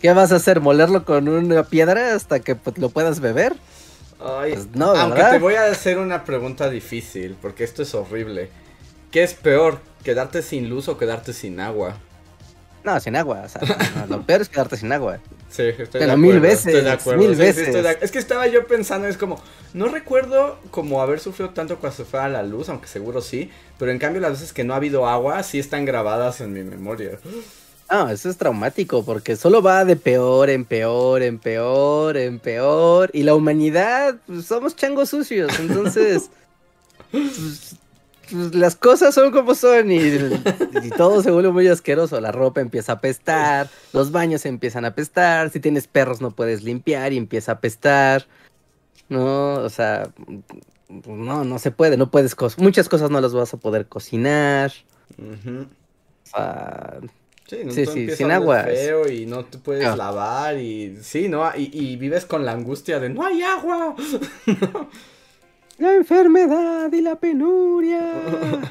¿Qué 0.00 0.12
vas 0.12 0.30
a 0.32 0.36
hacer? 0.36 0.60
¿Molerlo 0.60 1.04
con 1.04 1.28
una 1.28 1.64
piedra 1.64 2.14
hasta 2.14 2.40
que 2.40 2.54
pues, 2.54 2.78
lo 2.78 2.90
puedas 2.90 3.18
beber? 3.20 3.54
Ay, 4.24 4.52
Pues 4.54 4.68
no, 4.74 4.90
aunque 4.94 5.18
¿verdad? 5.18 5.32
te 5.32 5.38
voy 5.40 5.54
a 5.54 5.66
hacer 5.66 5.98
una 5.98 6.24
pregunta 6.24 6.70
difícil, 6.70 7.36
porque 7.42 7.64
esto 7.64 7.82
es 7.82 7.92
horrible. 7.94 8.50
¿Qué 9.10 9.24
es 9.24 9.34
peor, 9.34 9.80
quedarte 10.04 10.42
sin 10.42 10.68
luz 10.68 10.88
o 10.88 10.96
quedarte 10.96 11.32
sin 11.32 11.58
agua? 11.60 11.96
No, 12.84 12.98
sin 13.00 13.16
agua. 13.16 13.42
O 13.44 13.48
sea, 13.48 13.62
no, 13.96 14.16
lo 14.18 14.22
peor 14.22 14.42
es 14.42 14.48
quedarte 14.48 14.76
sin 14.76 14.92
agua. 14.92 15.18
Sí, 15.52 15.64
estoy 15.64 16.00
Pero 16.00 16.06
de 16.06 16.16
mil 16.16 16.32
acuerdo, 16.32 16.40
veces, 16.40 16.66
estoy 16.66 16.82
de 16.82 16.90
acuerdo, 16.90 17.18
mil 17.18 17.34
sí, 17.34 17.52
sí, 17.52 17.60
veces. 17.60 17.66
estoy 17.66 17.82
de 17.82 17.90
ac- 17.90 17.98
es 18.00 18.10
que 18.10 18.18
estaba 18.18 18.46
yo 18.46 18.66
pensando, 18.66 19.06
es 19.06 19.18
como, 19.18 19.42
no 19.74 19.88
recuerdo 19.88 20.58
como 20.70 21.02
haber 21.02 21.20
sufrido 21.20 21.50
tanto 21.50 21.78
cuando 21.78 21.96
se 21.96 22.04
fue 22.06 22.20
a 22.20 22.28
la 22.28 22.42
luz, 22.42 22.70
aunque 22.70 22.88
seguro 22.88 23.20
sí, 23.20 23.50
pero 23.78 23.90
en 23.92 23.98
cambio 23.98 24.22
las 24.22 24.32
veces 24.32 24.52
que 24.54 24.64
no 24.64 24.72
ha 24.72 24.76
habido 24.76 25.06
agua 25.06 25.42
sí 25.42 25.58
están 25.58 25.84
grabadas 25.84 26.40
en 26.40 26.54
mi 26.54 26.62
memoria. 26.62 27.18
No, 27.90 28.08
eso 28.08 28.30
es 28.30 28.38
traumático 28.38 29.04
porque 29.04 29.36
solo 29.36 29.60
va 29.62 29.84
de 29.84 29.96
peor 29.96 30.48
en 30.48 30.64
peor, 30.64 31.22
en 31.22 31.38
peor, 31.38 32.16
en 32.16 32.40
peor. 32.40 33.10
Y 33.12 33.22
la 33.22 33.34
humanidad, 33.34 34.16
pues 34.26 34.46
somos 34.46 34.74
changos 34.76 35.10
sucios. 35.10 35.58
Entonces, 35.58 36.30
pues, 37.10 37.76
pues, 38.32 38.54
las 38.54 38.76
cosas 38.76 39.14
son 39.14 39.30
como 39.30 39.54
son 39.54 39.90
y, 39.92 39.98
y 39.98 40.90
todo 40.96 41.22
se 41.22 41.30
vuelve 41.30 41.50
muy 41.52 41.68
asqueroso. 41.68 42.20
La 42.20 42.32
ropa 42.32 42.60
empieza 42.60 42.92
a 42.92 42.94
apestar, 42.96 43.68
los 43.92 44.10
baños 44.12 44.44
empiezan 44.46 44.84
a 44.84 44.88
apestar. 44.88 45.50
Si 45.50 45.60
tienes 45.60 45.86
perros 45.86 46.20
no 46.20 46.30
puedes 46.30 46.62
limpiar 46.62 47.12
y 47.12 47.16
empieza 47.18 47.52
a 47.52 47.54
apestar. 47.56 48.26
No, 49.08 49.54
o 49.56 49.68
sea, 49.68 50.10
no, 51.06 51.44
no 51.44 51.58
se 51.58 51.70
puede, 51.70 51.96
no 51.96 52.10
puedes, 52.10 52.34
co- 52.34 52.48
muchas 52.58 52.88
cosas 52.88 53.10
no 53.10 53.20
las 53.20 53.32
vas 53.34 53.52
a 53.54 53.56
poder 53.58 53.86
cocinar. 53.86 54.72
Sí, 57.46 57.58
no, 57.64 57.72
Sí, 57.72 58.10
sin 58.16 58.30
agua. 58.30 58.62
feo 58.62 59.08
y 59.10 59.26
no 59.26 59.44
te 59.44 59.58
puedes 59.58 59.86
Ah. 59.86 59.96
lavar 59.96 60.56
y 60.58 60.96
sí, 61.02 61.28
¿no? 61.28 61.44
Y, 61.54 61.68
y 61.72 61.96
vives 61.96 62.24
con 62.24 62.46
la 62.46 62.52
angustia 62.52 62.98
de 63.00 63.10
no 63.10 63.26
hay 63.26 63.42
agua. 63.42 63.94
La 65.78 65.94
enfermedad 65.94 66.92
y 66.92 67.00
la 67.00 67.16
penuria. 67.16 68.00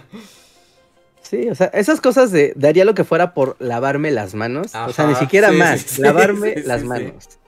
Sí, 1.21 1.47
o 1.49 1.55
sea, 1.55 1.67
esas 1.67 2.01
cosas 2.01 2.33
de 2.33 2.51
daría 2.57 2.83
lo 2.83 2.93
que 2.93 3.05
fuera 3.05 3.33
por 3.33 3.55
lavarme 3.59 4.11
las 4.11 4.35
manos. 4.35 4.75
o 4.75 4.91
sea, 4.91 5.07
ni 5.07 5.15
siquiera 5.15 5.49
sí, 5.49 5.55
más, 5.55 5.79
sí, 5.79 6.01
lavarme 6.01 6.55
sí, 6.55 6.63
las 6.65 6.83
manos. 6.83 7.39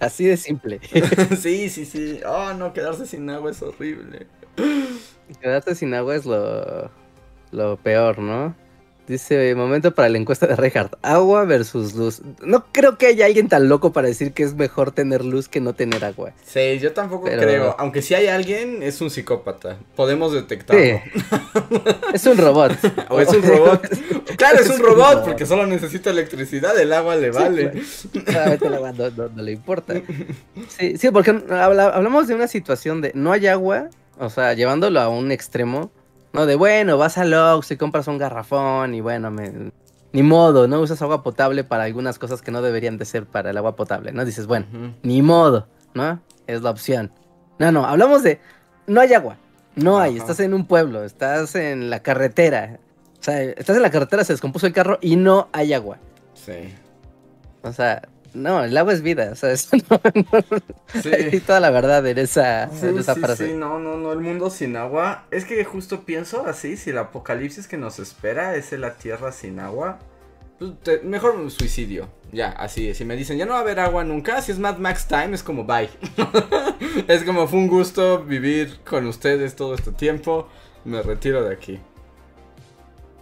Así 0.00 0.24
de 0.24 0.38
simple. 0.38 0.80
sí, 1.38 1.68
sí, 1.68 1.84
sí. 1.84 2.20
Oh, 2.26 2.54
no, 2.54 2.72
quedarse 2.72 3.04
sin 3.06 3.28
agua 3.28 3.50
es 3.50 3.60
horrible. 3.60 4.26
Quedarte 5.42 5.74
sin 5.74 5.92
agua 5.92 6.16
es 6.16 6.24
lo, 6.24 6.90
lo 7.50 7.76
peor, 7.76 8.18
¿no? 8.18 8.54
Dice, 9.08 9.54
momento 9.56 9.94
para 9.94 10.08
la 10.08 10.16
encuesta 10.18 10.46
de 10.46 10.54
Reinhardt. 10.54 10.94
Agua 11.02 11.44
versus 11.44 11.94
luz. 11.94 12.22
No 12.40 12.64
creo 12.70 12.98
que 12.98 13.06
haya 13.06 13.26
alguien 13.26 13.48
tan 13.48 13.68
loco 13.68 13.92
para 13.92 14.06
decir 14.06 14.32
que 14.32 14.44
es 14.44 14.54
mejor 14.54 14.92
tener 14.92 15.24
luz 15.24 15.48
que 15.48 15.60
no 15.60 15.74
tener 15.74 16.04
agua. 16.04 16.32
Sí, 16.46 16.78
yo 16.78 16.92
tampoco 16.92 17.24
Pero- 17.24 17.42
creo. 17.42 17.76
Aunque 17.80 18.00
si 18.00 18.14
hay 18.14 18.28
alguien, 18.28 18.82
es 18.82 19.00
un 19.00 19.10
psicópata. 19.10 19.76
Podemos 19.96 20.32
detectarlo. 20.32 20.82
Sí. 20.82 21.00
Es 22.14 22.26
un 22.26 22.36
robot. 22.38 22.72
O 23.08 23.20
es 23.20 23.28
un 23.30 23.42
robot. 23.42 23.88
claro, 24.36 24.58
es 24.60 24.66
Es 24.70 24.78
un 24.78 24.82
robot 24.86 25.24
porque 25.24 25.46
solo 25.46 25.66
necesita 25.66 26.10
electricidad. 26.10 26.78
El 26.78 26.92
agua 26.92 27.16
le 27.16 27.30
vale. 27.30 27.72
Solamente 28.26 28.66
el 28.66 28.74
agua 28.74 28.92
no, 28.92 29.10
no- 29.10 29.28
no 29.34 29.42
le 29.42 29.52
importa. 29.52 29.94
Sí, 30.68 30.96
sí, 30.98 31.10
porque 31.10 31.30
habla- 31.50 31.88
hablamos 31.88 32.28
de 32.28 32.34
una 32.34 32.46
situación 32.48 33.00
de 33.00 33.12
no 33.14 33.32
hay 33.32 33.46
agua, 33.46 33.88
o 34.18 34.30
sea, 34.30 34.52
llevándolo 34.54 35.00
a 35.00 35.08
un 35.08 35.32
extremo, 35.32 35.90
no 36.32 36.46
de 36.46 36.54
bueno, 36.56 36.98
vas 36.98 37.18
al 37.18 37.34
Oxxo 37.34 37.74
y 37.74 37.76
compras 37.76 38.08
un 38.08 38.18
garrafón 38.18 38.94
y 38.94 39.00
bueno, 39.00 39.30
me, 39.30 39.72
ni 40.12 40.22
modo, 40.22 40.68
no 40.68 40.80
usas 40.80 41.00
agua 41.02 41.22
potable 41.22 41.64
para 41.64 41.84
algunas 41.84 42.18
cosas 42.18 42.42
que 42.42 42.50
no 42.50 42.62
deberían 42.62 42.98
de 42.98 43.04
ser 43.04 43.26
para 43.26 43.50
el 43.50 43.56
agua 43.56 43.76
potable, 43.76 44.12
¿no? 44.12 44.24
Dices, 44.24 44.46
bueno, 44.46 44.66
ni 45.02 45.22
modo, 45.22 45.66
¿no? 45.94 46.20
Es 46.46 46.62
la 46.62 46.70
opción. 46.70 47.12
No, 47.58 47.72
no, 47.72 47.86
hablamos 47.86 48.22
de 48.22 48.40
no 48.86 49.00
hay 49.00 49.14
agua, 49.14 49.38
no 49.74 49.98
hay, 49.98 50.16
estás 50.16 50.40
en 50.40 50.54
un 50.54 50.66
pueblo, 50.66 51.04
estás 51.04 51.54
en 51.54 51.90
la 51.90 52.00
carretera. 52.00 52.78
O 53.20 53.24
sea, 53.24 53.40
estás 53.42 53.76
en 53.76 53.82
la 53.82 53.90
carretera, 53.90 54.24
se 54.24 54.32
descompuso 54.32 54.66
el 54.66 54.72
carro 54.72 54.98
y 55.00 55.16
no 55.16 55.48
hay 55.52 55.72
agua. 55.72 55.98
Sí. 56.34 56.74
O 57.62 57.72
sea, 57.72 58.02
no, 58.34 58.62
el 58.64 58.76
agua 58.76 58.92
es 58.92 59.02
vida. 59.02 59.30
O 59.32 59.34
sea, 59.36 59.50
eso 59.52 59.76
no, 59.90 60.00
Sí. 61.02 61.08
hay 61.32 61.40
toda 61.40 61.60
la 61.60 61.70
verdad 61.70 62.06
en 62.06 62.18
esa, 62.18 62.68
Sí, 62.70 62.86
en 62.86 62.98
esa 62.98 63.14
sí, 63.14 63.20
frase. 63.20 63.46
sí, 63.48 63.54
no, 63.54 63.78
no, 63.78 63.96
no, 63.96 64.12
el 64.12 64.20
mundo 64.20 64.50
sin 64.50 64.76
agua. 64.76 65.24
Es 65.30 65.44
que 65.44 65.64
justo 65.64 66.02
pienso 66.04 66.46
así, 66.46 66.76
si 66.76 66.90
el 66.90 66.98
apocalipsis 66.98 67.66
que 67.68 67.76
nos 67.76 67.98
espera 67.98 68.56
es 68.56 68.72
la 68.72 68.94
tierra 68.94 69.32
sin 69.32 69.60
agua, 69.60 69.98
pues 70.58 70.72
te- 70.82 71.00
mejor 71.00 71.34
un 71.36 71.50
suicidio. 71.50 72.08
Ya, 72.32 72.48
así, 72.50 72.94
si 72.94 73.04
me 73.04 73.14
dicen, 73.16 73.36
ya 73.36 73.44
no 73.44 73.52
va 73.52 73.58
a 73.58 73.62
haber 73.62 73.78
agua 73.80 74.04
nunca, 74.04 74.40
si 74.40 74.52
es 74.52 74.58
Mad 74.58 74.78
Max 74.78 75.06
Time, 75.06 75.34
es 75.34 75.42
como 75.42 75.64
bye. 75.64 75.90
es 77.08 77.24
como 77.24 77.46
fue 77.46 77.58
un 77.58 77.68
gusto 77.68 78.24
vivir 78.24 78.78
con 78.88 79.06
ustedes 79.06 79.54
todo 79.56 79.74
este 79.74 79.92
tiempo, 79.92 80.48
me 80.84 81.02
retiro 81.02 81.42
de 81.44 81.54
aquí. 81.54 81.78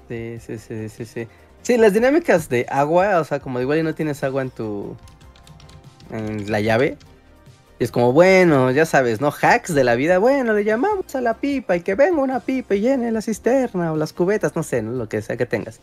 Sí, 0.08 0.38
sí, 0.40 0.58
sí, 0.58 0.88
sí, 0.88 1.04
sí. 1.04 1.28
Sí, 1.62 1.76
las 1.76 1.92
dinámicas 1.92 2.48
de 2.48 2.66
agua, 2.70 3.20
o 3.20 3.24
sea, 3.24 3.40
como 3.40 3.60
igual 3.60 3.78
y 3.78 3.82
no 3.82 3.94
tienes 3.94 4.22
agua 4.24 4.42
en 4.42 4.50
tu. 4.50 4.96
en 6.10 6.50
la 6.50 6.60
llave. 6.60 6.96
Y 7.78 7.84
es 7.84 7.90
como, 7.90 8.12
bueno, 8.12 8.70
ya 8.72 8.84
sabes, 8.84 9.22
¿no? 9.22 9.32
Hacks 9.40 9.74
de 9.74 9.84
la 9.84 9.94
vida. 9.94 10.18
Bueno, 10.18 10.52
le 10.52 10.64
llamamos 10.64 11.14
a 11.14 11.22
la 11.22 11.34
pipa 11.38 11.76
y 11.76 11.80
que 11.80 11.94
venga 11.94 12.20
una 12.20 12.40
pipa 12.40 12.74
y 12.74 12.80
llene 12.80 13.10
la 13.10 13.22
cisterna 13.22 13.90
o 13.92 13.96
las 13.96 14.12
cubetas, 14.12 14.54
no 14.54 14.62
sé, 14.62 14.82
¿no? 14.82 14.90
lo 14.92 15.08
que 15.08 15.22
sea 15.22 15.38
que 15.38 15.46
tengas. 15.46 15.80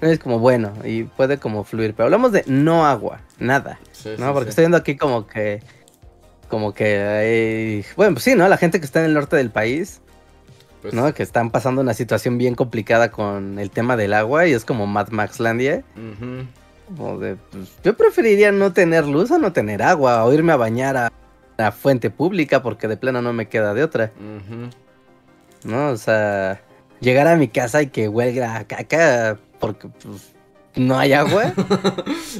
Es 0.00 0.18
como, 0.18 0.38
bueno, 0.38 0.72
y 0.82 1.04
puede 1.04 1.36
como 1.36 1.62
fluir. 1.64 1.92
Pero 1.94 2.04
hablamos 2.04 2.32
de 2.32 2.42
no 2.46 2.86
agua, 2.86 3.20
nada. 3.38 3.78
sí, 3.92 4.14
No, 4.18 4.28
sí, 4.28 4.32
porque 4.32 4.44
sí. 4.46 4.48
estoy 4.50 4.62
viendo 4.62 4.78
aquí 4.78 4.96
como 4.96 5.26
que. 5.26 5.62
Como 6.48 6.72
que 6.72 6.96
hay. 7.02 7.84
Bueno, 7.96 8.14
pues 8.14 8.24
sí, 8.24 8.34
¿no? 8.34 8.48
La 8.48 8.56
gente 8.56 8.78
que 8.80 8.86
está 8.86 9.00
en 9.00 9.06
el 9.06 9.14
norte 9.14 9.36
del 9.36 9.50
país, 9.50 10.00
Pues, 10.90 10.94
¿no? 10.94 11.12
Que 11.12 11.22
están 11.22 11.50
pasando 11.50 11.80
una 11.80 11.94
situación 11.94 12.38
bien 12.38 12.54
complicada 12.54 13.10
con 13.10 13.58
el 13.58 13.70
tema 13.70 13.96
del 13.96 14.12
agua 14.14 14.46
y 14.46 14.52
es 14.52 14.64
como 14.64 14.86
Mad 14.86 15.08
Maxlandia. 15.08 15.82
ujú. 15.96 16.46
Como 16.86 17.18
de, 17.18 17.34
pues, 17.34 17.72
yo 17.82 17.96
preferiría 17.96 18.52
no 18.52 18.72
tener 18.72 19.06
luz 19.06 19.32
a 19.32 19.38
no 19.38 19.52
tener 19.52 19.82
agua, 19.82 20.24
o 20.24 20.32
irme 20.32 20.52
a 20.52 20.56
bañar 20.56 20.96
a 20.96 21.12
la 21.56 21.72
fuente 21.72 22.10
pública 22.10 22.62
porque 22.62 22.86
de 22.86 22.96
plano 22.96 23.20
no 23.20 23.32
me 23.32 23.48
queda 23.48 23.74
de 23.74 23.82
otra. 23.82 24.12
¿no? 25.64 25.88
O 25.88 25.96
sea, 25.96 26.60
llegar 27.00 27.26
a 27.26 27.34
mi 27.34 27.48
casa 27.48 27.82
y 27.82 27.88
que 27.88 28.08
huelga 28.08 28.56
a 28.58 28.64
caca, 28.68 29.36
porque 29.58 29.88
pues, 29.88 30.32
no 30.76 30.96
hay 30.96 31.12
agua. 31.12 31.52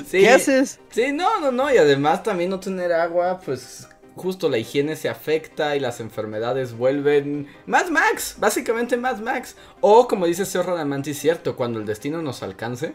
Sí, 0.06 0.20
¿Qué 0.20 0.28
haces? 0.30 0.78
Sí, 0.90 1.10
no, 1.12 1.40
no, 1.40 1.50
no. 1.50 1.72
Y 1.72 1.78
además 1.78 2.22
también 2.22 2.50
no 2.50 2.60
tener 2.60 2.92
agua, 2.92 3.40
pues 3.44 3.88
justo 4.16 4.48
la 4.48 4.58
higiene 4.58 4.96
se 4.96 5.08
afecta 5.08 5.76
y 5.76 5.80
las 5.80 6.00
enfermedades 6.00 6.72
vuelven 6.72 7.46
más 7.66 7.90
Max, 7.90 8.36
básicamente 8.38 8.96
más 8.96 9.20
Max. 9.20 9.56
O 9.80 10.08
como 10.08 10.26
dice 10.26 10.46
Sir 10.46 10.62
Radamantis, 10.62 11.18
cierto, 11.18 11.54
cuando 11.54 11.78
el 11.78 11.86
destino 11.86 12.22
nos 12.22 12.42
alcance, 12.42 12.94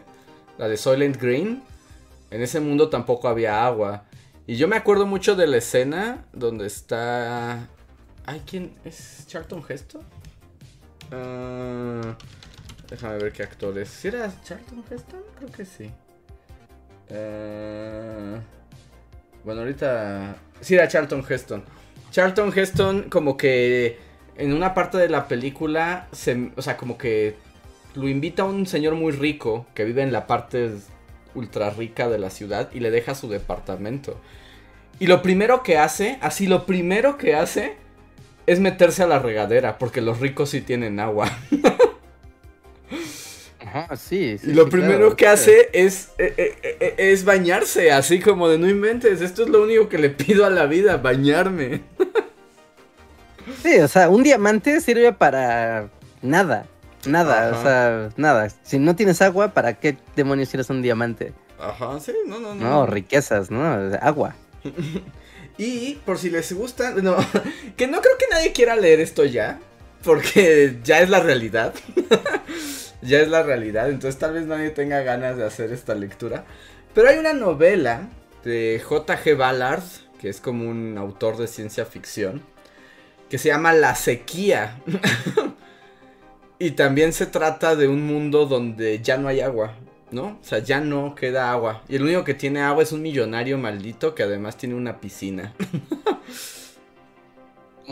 la 0.58 0.68
de 0.68 0.76
Soylent 0.76 1.16
Green, 1.16 1.62
en 2.30 2.42
ese 2.42 2.60
mundo 2.60 2.90
tampoco 2.90 3.28
había 3.28 3.64
agua. 3.64 4.04
Y 4.46 4.56
yo 4.56 4.66
me 4.66 4.76
acuerdo 4.76 5.06
mucho 5.06 5.36
de 5.36 5.46
la 5.46 5.58
escena 5.58 6.26
donde 6.32 6.66
está... 6.66 7.68
Ay, 8.26 8.42
¿quién 8.44 8.74
es? 8.84 9.24
¿Charlton 9.28 9.64
Heston? 9.66 10.02
Ah, 11.12 12.16
déjame 12.90 13.18
ver 13.18 13.32
qué 13.32 13.44
actor 13.44 13.78
es. 13.78 13.88
¿Sí 13.88 14.08
era 14.08 14.32
Charlton 14.42 14.84
Heston? 14.90 15.20
Creo 15.38 15.52
que 15.52 15.64
sí. 15.64 15.90
Eh, 17.08 18.40
bueno, 19.44 19.60
ahorita... 19.60 20.36
Sí 20.62 20.74
era 20.74 20.88
Charlton 20.88 21.22
Heston. 21.28 21.62
Charlton 22.10 22.52
Heston 22.56 23.02
como 23.10 23.36
que 23.36 23.98
en 24.36 24.52
una 24.54 24.74
parte 24.74 24.96
de 24.96 25.08
la 25.08 25.28
película, 25.28 26.08
se, 26.12 26.50
o 26.56 26.62
sea, 26.62 26.76
como 26.76 26.96
que 26.96 27.36
lo 27.94 28.08
invita 28.08 28.42
a 28.42 28.46
un 28.46 28.66
señor 28.66 28.94
muy 28.94 29.12
rico 29.12 29.66
que 29.74 29.84
vive 29.84 30.02
en 30.02 30.12
la 30.12 30.26
parte 30.26 30.70
ultra 31.34 31.70
rica 31.70 32.08
de 32.08 32.18
la 32.18 32.30
ciudad 32.30 32.70
y 32.72 32.80
le 32.80 32.90
deja 32.90 33.14
su 33.14 33.28
departamento. 33.28 34.18
Y 34.98 35.06
lo 35.06 35.22
primero 35.22 35.62
que 35.62 35.78
hace, 35.78 36.18
así 36.20 36.46
lo 36.46 36.64
primero 36.64 37.18
que 37.18 37.34
hace, 37.34 37.76
es 38.46 38.60
meterse 38.60 39.02
a 39.02 39.06
la 39.06 39.18
regadera, 39.18 39.78
porque 39.78 40.00
los 40.00 40.20
ricos 40.20 40.50
sí 40.50 40.60
tienen 40.60 41.00
agua. 41.00 41.30
Ajá, 43.72 43.96
sí. 43.96 44.38
sí 44.38 44.50
y 44.50 44.54
lo 44.54 44.64
sí, 44.64 44.70
primero 44.70 44.98
claro, 44.98 45.16
que 45.16 45.24
claro. 45.24 45.34
hace 45.34 45.70
es, 45.72 46.10
eh, 46.18 46.34
eh, 46.36 46.76
eh, 46.80 46.94
es 46.98 47.24
bañarse, 47.24 47.92
así 47.92 48.20
como 48.20 48.48
de 48.48 48.58
no 48.58 48.68
inventes, 48.68 49.20
esto 49.20 49.44
es 49.44 49.48
lo 49.48 49.62
único 49.62 49.88
que 49.88 49.98
le 49.98 50.10
pido 50.10 50.44
a 50.44 50.50
la 50.50 50.66
vida, 50.66 50.96
bañarme. 50.98 51.82
Sí, 53.62 53.78
o 53.78 53.88
sea, 53.88 54.08
un 54.08 54.22
diamante 54.22 54.80
sirve 54.80 55.12
para 55.12 55.88
nada. 56.20 56.66
Nada, 57.06 57.48
Ajá. 57.48 57.58
o 57.58 57.62
sea, 57.62 58.08
nada. 58.16 58.48
Si 58.62 58.78
no 58.78 58.94
tienes 58.94 59.20
agua, 59.22 59.48
¿para 59.48 59.74
qué 59.74 59.96
demonios 60.14 60.50
quieres 60.50 60.70
un 60.70 60.82
diamante? 60.82 61.32
Ajá, 61.58 61.98
sí, 61.98 62.12
no, 62.26 62.38
no, 62.38 62.54
no. 62.54 62.60
No, 62.64 62.86
riquezas, 62.86 63.50
¿no? 63.50 63.64
Agua. 64.00 64.34
Y 65.58 65.96
por 66.06 66.18
si 66.18 66.30
les 66.30 66.52
gusta, 66.52 66.92
no, 66.92 67.16
que 67.76 67.86
no 67.86 68.00
creo 68.00 68.18
que 68.18 68.26
nadie 68.30 68.52
quiera 68.52 68.76
leer 68.76 69.00
esto 69.00 69.24
ya, 69.24 69.60
porque 70.02 70.78
ya 70.82 71.00
es 71.00 71.10
la 71.10 71.20
realidad. 71.20 71.74
ya 73.02 73.20
es 73.20 73.28
la 73.28 73.42
realidad, 73.42 73.90
entonces 73.90 74.18
tal 74.18 74.34
vez 74.34 74.46
nadie 74.46 74.70
tenga 74.70 75.02
ganas 75.02 75.36
de 75.36 75.44
hacer 75.44 75.72
esta 75.72 75.94
lectura. 75.94 76.44
Pero 76.94 77.08
hay 77.08 77.18
una 77.18 77.32
novela 77.32 78.08
de 78.44 78.80
J.G. 78.84 79.36
Ballard, 79.36 79.82
que 80.20 80.28
es 80.28 80.40
como 80.40 80.68
un 80.68 80.96
autor 80.98 81.36
de 81.36 81.46
ciencia 81.46 81.84
ficción, 81.84 82.42
que 83.28 83.38
se 83.38 83.48
llama 83.48 83.72
La 83.72 83.94
sequía. 83.94 84.80
y 86.58 86.72
también 86.72 87.12
se 87.12 87.26
trata 87.26 87.76
de 87.76 87.88
un 87.88 88.06
mundo 88.06 88.46
donde 88.46 89.00
ya 89.02 89.16
no 89.16 89.28
hay 89.28 89.40
agua. 89.40 89.74
¿no? 90.12 90.38
O 90.40 90.44
sea, 90.44 90.58
ya 90.58 90.80
no 90.80 91.14
queda 91.14 91.50
agua. 91.50 91.82
Y 91.88 91.96
el 91.96 92.02
único 92.02 92.22
que 92.24 92.34
tiene 92.34 92.60
agua 92.60 92.82
es 92.82 92.92
un 92.92 93.02
millonario 93.02 93.58
maldito 93.58 94.14
que 94.14 94.22
además 94.22 94.56
tiene 94.56 94.74
una 94.74 95.00
piscina. 95.00 95.54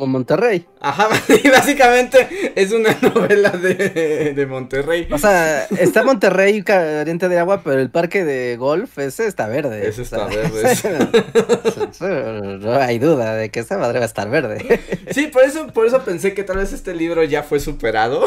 Monterrey. 0.07 0.67
Ajá, 0.81 1.09
y 1.45 1.49
básicamente 1.49 2.53
es 2.55 2.73
una 2.73 2.97
novela 3.03 3.51
de, 3.51 4.33
de 4.35 4.47
Monterrey. 4.47 5.09
O 5.11 5.19
sea, 5.19 5.65
está 5.65 6.03
Monterrey 6.03 6.63
carente 6.63 7.29
de 7.29 7.39
agua, 7.39 7.63
pero 7.63 7.81
el 7.81 7.91
parque 7.91 8.25
de 8.25 8.57
golf, 8.57 8.99
ese 8.99 9.27
está 9.27 9.49
verde. 9.49 9.89
Ese 9.89 10.03
está 10.03 10.27
O 10.27 10.31
sea, 10.31 10.43
verde. 10.43 11.99
no 12.61 12.75
hay 12.75 12.99
duda 12.99 13.35
de 13.35 13.51
que 13.51 13.61
esa 13.61 13.79
madre 13.79 13.99
va 13.99 14.05
a 14.05 14.09
estar 14.09 14.31
verde. 14.31 14.81
Sí, 15.11 15.27
por 15.27 15.43
eso, 15.43 15.67
por 15.69 15.87
eso 15.87 16.03
pensé 16.05 16.35
que 16.35 16.45
tal 16.45 16.59
vez 16.59 16.73
este 16.73 16.95
libro 16.95 17.25
ya 17.25 17.43
fue 17.43 17.61
superado. 17.61 18.25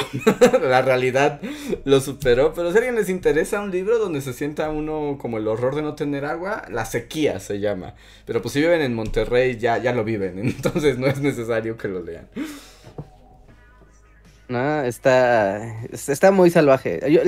La 0.61 0.81
realidad 0.81 1.39
lo 1.85 2.01
superó. 2.01 2.53
Pero 2.53 2.71
si 2.71 2.77
a 2.77 2.79
alguien 2.79 2.95
les 2.95 3.09
interesa 3.09 3.61
un 3.61 3.71
libro 3.71 3.99
donde 3.99 4.21
se 4.21 4.33
sienta 4.33 4.69
uno 4.69 5.17
como 5.19 5.37
el 5.37 5.47
horror 5.47 5.75
de 5.75 5.81
no 5.81 5.95
tener 5.95 6.25
agua, 6.25 6.65
la 6.69 6.85
sequía 6.85 7.39
se 7.39 7.59
llama. 7.59 7.95
Pero 8.25 8.41
pues 8.41 8.53
si 8.53 8.61
viven 8.61 8.81
en 8.81 8.93
Monterrey 8.93 9.57
ya, 9.57 9.77
ya 9.77 9.93
lo 9.93 10.03
viven. 10.03 10.39
Entonces 10.39 10.97
no 10.97 11.07
es 11.07 11.19
necesario 11.19 11.62
que 11.77 11.87
lo 11.87 12.03
lean. 12.03 12.27
No, 14.47 14.81
está, 14.83 15.83
está 15.91 16.31
muy 16.31 16.49
salvaje. 16.51 16.99
Yo, 17.09 17.21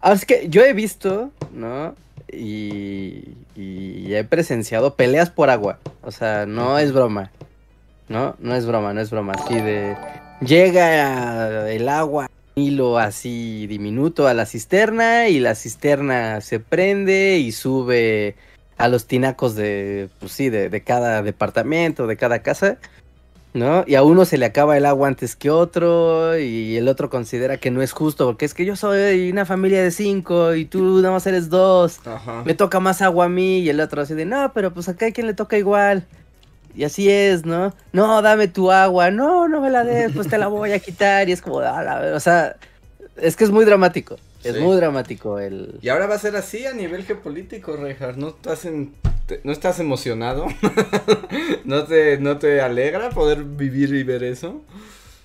ahora 0.00 0.16
es 0.16 0.24
que 0.26 0.48
yo 0.48 0.62
he 0.62 0.72
visto, 0.72 1.32
¿no? 1.52 1.94
Y, 2.30 3.36
y 3.56 4.14
he 4.14 4.24
presenciado 4.24 4.94
peleas 4.94 5.30
por 5.30 5.50
agua. 5.50 5.78
O 6.02 6.10
sea, 6.10 6.46
no 6.46 6.78
es 6.78 6.92
broma. 6.92 7.30
No, 8.08 8.36
no 8.38 8.54
es 8.54 8.66
broma, 8.66 8.92
no 8.92 9.00
es 9.00 9.10
broma. 9.10 9.32
Así 9.32 9.54
de... 9.54 9.96
Llega 10.40 11.70
el 11.70 11.88
agua, 11.88 12.28
hilo 12.54 12.98
así 12.98 13.66
diminuto 13.66 14.26
a 14.26 14.34
la 14.34 14.46
cisterna 14.46 15.28
y 15.28 15.40
la 15.40 15.54
cisterna 15.54 16.40
se 16.40 16.60
prende 16.60 17.38
y 17.38 17.52
sube 17.52 18.36
a 18.76 18.88
los 18.88 19.06
tinacos 19.06 19.54
de, 19.54 20.10
pues 20.18 20.32
sí, 20.32 20.50
de, 20.50 20.68
de 20.68 20.82
cada 20.82 21.22
departamento, 21.22 22.06
de 22.06 22.16
cada 22.16 22.40
casa. 22.40 22.78
¿No? 23.54 23.84
Y 23.86 23.94
a 23.94 24.02
uno 24.02 24.24
se 24.26 24.36
le 24.36 24.44
acaba 24.46 24.76
el 24.76 24.84
agua 24.84 25.08
antes 25.08 25.36
que 25.36 25.48
otro 25.48 26.36
y 26.38 26.76
el 26.76 26.88
otro 26.88 27.08
considera 27.08 27.56
que 27.56 27.70
no 27.70 27.80
es 27.82 27.92
justo 27.92 28.26
porque 28.26 28.44
es 28.44 28.52
que 28.52 28.64
yo 28.64 28.76
soy 28.76 29.30
una 29.30 29.46
familia 29.46 29.82
de 29.82 29.90
cinco 29.92 30.54
y 30.54 30.64
tú 30.66 31.00
nada 31.00 31.12
más 31.14 31.26
eres 31.26 31.48
dos. 31.48 32.00
Ajá. 32.06 32.42
Me 32.44 32.54
toca 32.54 32.80
más 32.80 33.00
agua 33.00 33.26
a 33.26 33.28
mí 33.28 33.60
y 33.60 33.68
el 33.70 33.80
otro 33.80 34.02
así 34.02 34.12
de, 34.14 34.26
no, 34.26 34.52
pero 34.52 34.74
pues 34.74 34.88
acá 34.88 35.06
hay 35.06 35.12
quien 35.12 35.26
le 35.28 35.34
toca 35.34 35.56
igual. 35.56 36.04
Y 36.76 36.82
así 36.82 37.08
es, 37.08 37.46
¿no? 37.46 37.72
No, 37.92 38.20
dame 38.20 38.48
tu 38.48 38.72
agua. 38.72 39.12
No, 39.12 39.46
no 39.46 39.60
me 39.60 39.70
la 39.70 39.84
des, 39.84 40.10
pues 40.12 40.26
te 40.28 40.36
la 40.38 40.48
voy 40.48 40.72
a 40.72 40.80
quitar. 40.80 41.28
Y 41.28 41.32
es 41.32 41.40
como, 41.40 41.60
"Ah, 41.60 41.82
la- 41.84 42.16
o 42.16 42.18
sea, 42.20 42.56
es 43.16 43.36
que 43.36 43.44
es 43.44 43.50
muy 43.52 43.64
dramático. 43.64 44.16
Es 44.44 44.54
Sí. 44.54 44.60
muy 44.60 44.76
dramático 44.76 45.38
el... 45.38 45.78
Y 45.80 45.88
ahora 45.88 46.06
va 46.06 46.14
a 46.16 46.18
ser 46.18 46.36
así 46.36 46.66
a 46.66 46.72
nivel 46.74 47.04
geopolítico, 47.04 47.76
Rejar. 47.76 48.18
¿No 48.18 48.28
estás, 48.28 48.64
en- 48.66 48.94
te- 49.26 49.40
¿no 49.44 49.52
estás 49.52 49.80
emocionado? 49.80 50.46
¿No, 51.64 51.84
te, 51.84 52.18
¿No 52.18 52.38
te 52.38 52.60
alegra 52.60 53.10
poder 53.10 53.44
vivir 53.44 53.94
y 53.94 54.02
ver 54.02 54.22
eso? 54.24 54.60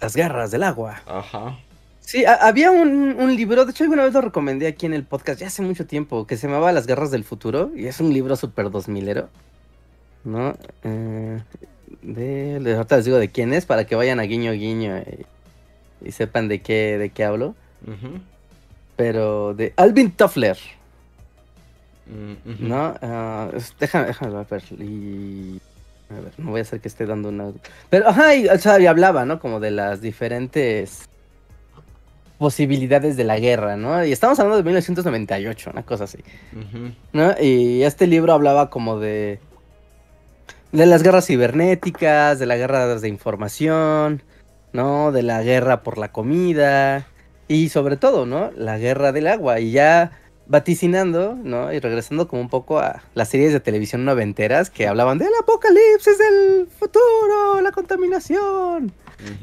Las 0.01 0.15
guerras 0.15 0.51
del 0.51 0.63
agua. 0.63 1.01
Ajá. 1.05 1.59
Sí, 1.99 2.25
ha- 2.25 2.47
había 2.47 2.71
un, 2.71 2.89
un 3.19 3.35
libro, 3.35 3.65
de 3.65 3.71
hecho 3.71 3.83
alguna 3.83 4.03
vez 4.03 4.13
lo 4.13 4.21
recomendé 4.21 4.67
aquí 4.67 4.85
en 4.85 4.93
el 4.93 5.03
podcast, 5.03 5.39
ya 5.41 5.47
hace 5.47 5.61
mucho 5.61 5.85
tiempo, 5.85 6.25
que 6.25 6.37
se 6.37 6.47
llamaba 6.47 6.71
Las 6.71 6.87
Guerras 6.87 7.11
del 7.11 7.23
Futuro, 7.23 7.71
y 7.75 7.85
es 7.87 7.99
un 7.99 8.13
libro 8.13 8.35
súper 8.35 8.71
dos 8.71 8.87
milero, 8.87 9.29
¿no? 10.23 10.55
Eh, 10.83 11.39
de, 12.01 12.59
de- 12.59 12.75
ahorita 12.75 12.95
les 12.95 13.05
digo 13.05 13.17
de 13.17 13.29
quién 13.29 13.53
es, 13.53 13.65
para 13.65 13.85
que 13.85 13.95
vayan 13.95 14.19
a 14.19 14.23
guiño 14.23 14.53
guiño 14.53 14.97
y, 14.97 16.07
y 16.07 16.11
sepan 16.11 16.47
de 16.47 16.61
qué, 16.61 16.97
de 16.97 17.09
qué 17.11 17.25
hablo, 17.25 17.53
Ujú. 17.85 18.19
Pero 18.99 19.53
de 19.53 19.71
Alvin 19.77 20.11
Toffler, 20.11 20.57
Mm. 22.05 22.67
¿no? 22.67 22.95
Ah, 23.01 23.49
déjame, 23.79 24.07
déjame 24.07 24.45
ver, 24.49 24.63
y... 24.79 25.61
A 26.09 26.19
ver, 26.19 26.33
no 26.37 26.51
voy 26.51 26.59
a 26.59 26.63
hacer 26.63 26.81
que 26.81 26.87
esté 26.87 27.05
dando 27.05 27.29
una... 27.29 27.51
Pero, 27.89 28.09
ajá, 28.09 28.35
y, 28.35 28.47
o 28.47 28.57
sea, 28.57 28.79
y 28.79 28.87
hablaba, 28.87 29.25
¿no? 29.25 29.39
Como 29.39 29.59
de 29.59 29.71
las 29.71 30.01
diferentes 30.01 31.07
posibilidades 32.39 33.15
de 33.15 33.23
la 33.23 33.39
guerra, 33.39 33.77
¿no? 33.77 34.03
Y 34.03 34.11
estamos 34.11 34.39
hablando 34.39 34.57
de 34.57 34.63
1998, 34.63 35.69
una 35.71 35.83
cosa 35.83 36.05
así. 36.05 36.17
¿no? 37.13 37.35
Y 37.39 37.83
este 37.83 38.05
libro 38.07 38.33
hablaba 38.33 38.69
como 38.69 38.99
de... 38.99 39.39
De 40.71 40.85
las 40.87 41.03
guerras 41.03 41.27
cibernéticas, 41.27 42.39
de 42.39 42.47
la 42.47 42.57
guerra 42.57 42.87
de 42.95 43.07
información, 43.07 44.23
¿no? 44.73 45.11
De 45.11 45.21
la 45.21 45.41
guerra 45.43 45.83
por 45.83 45.97
la 45.97 46.11
comida 46.11 47.07
y 47.49 47.67
sobre 47.67 47.97
todo, 47.97 48.25
¿no? 48.25 48.51
La 48.55 48.77
guerra 48.77 49.11
del 49.11 49.27
agua. 49.27 49.59
Y 49.59 49.71
ya 49.71 50.11
vaticinando, 50.47 51.35
¿no? 51.35 51.73
Y 51.73 51.79
regresando 51.79 52.29
como 52.29 52.41
un 52.41 52.49
poco 52.49 52.79
a 52.79 53.03
las 53.15 53.27
series 53.27 53.51
de 53.51 53.59
televisión 53.59 54.05
noventeras 54.05 54.69
que 54.69 54.87
hablaban 54.87 55.17
del 55.17 55.29
apocalipsis 55.41 56.17
del 56.17 56.67
futuro, 56.67 57.59
la 57.61 57.71
contaminación 57.71 58.93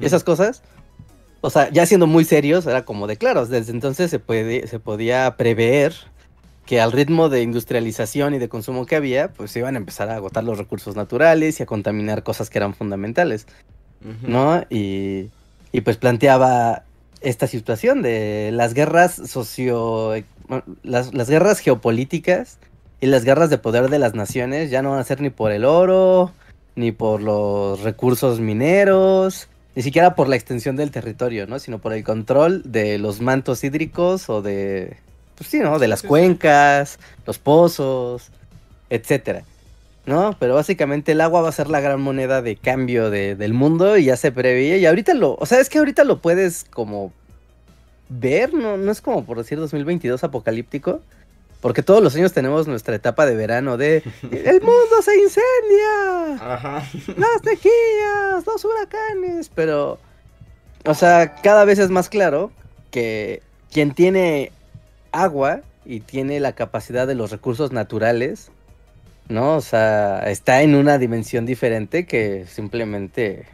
esas 0.00 0.24
cosas. 0.24 0.62
O 1.40 1.50
sea, 1.50 1.70
ya 1.70 1.84
siendo 1.84 2.06
muy 2.06 2.24
serios, 2.24 2.66
era 2.66 2.84
como 2.84 3.06
de 3.06 3.16
claros. 3.16 3.48
Desde 3.48 3.72
entonces 3.72 4.10
se, 4.10 4.18
puede, 4.18 4.66
se 4.66 4.78
podía 4.78 5.36
prever 5.36 5.94
que 6.64 6.80
al 6.80 6.92
ritmo 6.92 7.28
de 7.28 7.42
industrialización 7.42 8.34
y 8.34 8.38
de 8.38 8.48
consumo 8.48 8.86
que 8.86 8.96
había, 8.96 9.32
pues 9.32 9.50
se 9.52 9.60
iban 9.60 9.74
a 9.74 9.78
empezar 9.78 10.08
a 10.10 10.16
agotar 10.16 10.42
los 10.42 10.58
recursos 10.58 10.96
naturales 10.96 11.60
y 11.60 11.62
a 11.62 11.66
contaminar 11.66 12.22
cosas 12.22 12.50
que 12.50 12.58
eran 12.58 12.74
fundamentales. 12.74 13.46
¿no? 14.22 14.64
Y, 14.70 15.30
y 15.72 15.80
pues 15.82 15.96
planteaba 15.96 16.85
esta 17.20 17.46
situación 17.46 18.02
de 18.02 18.50
las 18.52 18.74
guerras 18.74 19.14
socio... 19.14 20.12
Las, 20.84 21.12
las 21.12 21.28
guerras 21.28 21.58
geopolíticas 21.58 22.58
y 23.00 23.06
las 23.06 23.24
guerras 23.24 23.50
de 23.50 23.58
poder 23.58 23.90
de 23.90 23.98
las 23.98 24.14
naciones 24.14 24.70
ya 24.70 24.80
no 24.80 24.90
van 24.90 25.00
a 25.00 25.04
ser 25.04 25.20
ni 25.20 25.30
por 25.30 25.50
el 25.50 25.64
oro, 25.64 26.32
ni 26.76 26.92
por 26.92 27.20
los 27.20 27.80
recursos 27.80 28.38
mineros, 28.38 29.48
ni 29.74 29.82
siquiera 29.82 30.14
por 30.14 30.28
la 30.28 30.36
extensión 30.36 30.76
del 30.76 30.90
territorio, 30.90 31.46
¿no? 31.46 31.58
Sino 31.58 31.80
por 31.80 31.92
el 31.92 32.04
control 32.04 32.62
de 32.64 32.98
los 32.98 33.20
mantos 33.20 33.64
hídricos 33.64 34.30
o 34.30 34.40
de, 34.40 34.96
pues 35.36 35.50
sí, 35.50 35.58
¿no? 35.58 35.78
De 35.78 35.88
las 35.88 36.02
cuencas, 36.02 36.98
los 37.26 37.38
pozos, 37.38 38.30
etcétera. 38.88 39.42
¿No? 40.06 40.36
Pero 40.38 40.54
básicamente 40.54 41.12
el 41.12 41.20
agua 41.20 41.42
va 41.42 41.48
a 41.48 41.52
ser 41.52 41.68
la 41.68 41.80
gran 41.80 42.00
moneda 42.00 42.40
de 42.40 42.56
cambio 42.56 43.10
del 43.10 43.52
mundo 43.52 43.96
y 43.98 44.04
ya 44.04 44.16
se 44.16 44.32
preveía. 44.32 44.76
Y 44.76 44.86
ahorita 44.86 45.14
lo, 45.14 45.34
o 45.34 45.46
sea, 45.46 45.60
es 45.60 45.68
que 45.68 45.78
ahorita 45.78 46.04
lo 46.04 46.20
puedes 46.20 46.64
como 46.64 47.12
ver, 48.08 48.54
no, 48.54 48.76
no 48.76 48.92
es 48.92 49.00
como 49.00 49.24
por 49.24 49.38
decir 49.38 49.58
2022 49.58 50.22
apocalíptico. 50.24 51.00
Porque 51.60 51.82
todos 51.82 52.02
los 52.02 52.14
años 52.14 52.32
tenemos 52.32 52.68
nuestra 52.68 52.94
etapa 52.94 53.26
de 53.26 53.34
verano 53.34 53.76
de 53.76 53.96
el 54.30 54.60
mundo 54.60 55.02
se 55.02 55.16
incendia, 55.16 56.54
Ajá. 56.54 56.84
las 57.16 57.42
sequías, 57.42 58.46
los 58.46 58.64
huracanes, 58.64 59.50
pero, 59.52 59.98
o 60.84 60.94
sea, 60.94 61.34
cada 61.42 61.64
vez 61.64 61.78
es 61.78 61.90
más 61.90 62.08
claro 62.08 62.52
que 62.90 63.42
quien 63.72 63.94
tiene 63.94 64.52
agua 65.12 65.62
y 65.84 66.00
tiene 66.00 66.40
la 66.40 66.52
capacidad 66.52 67.06
de 67.06 67.14
los 67.14 67.30
recursos 67.30 67.72
naturales, 67.72 68.50
¿no? 69.28 69.56
O 69.56 69.60
sea, 69.60 70.20
está 70.30 70.62
en 70.62 70.74
una 70.74 70.98
dimensión 70.98 71.46
diferente 71.46 72.06
que 72.06 72.46
simplemente... 72.46 73.46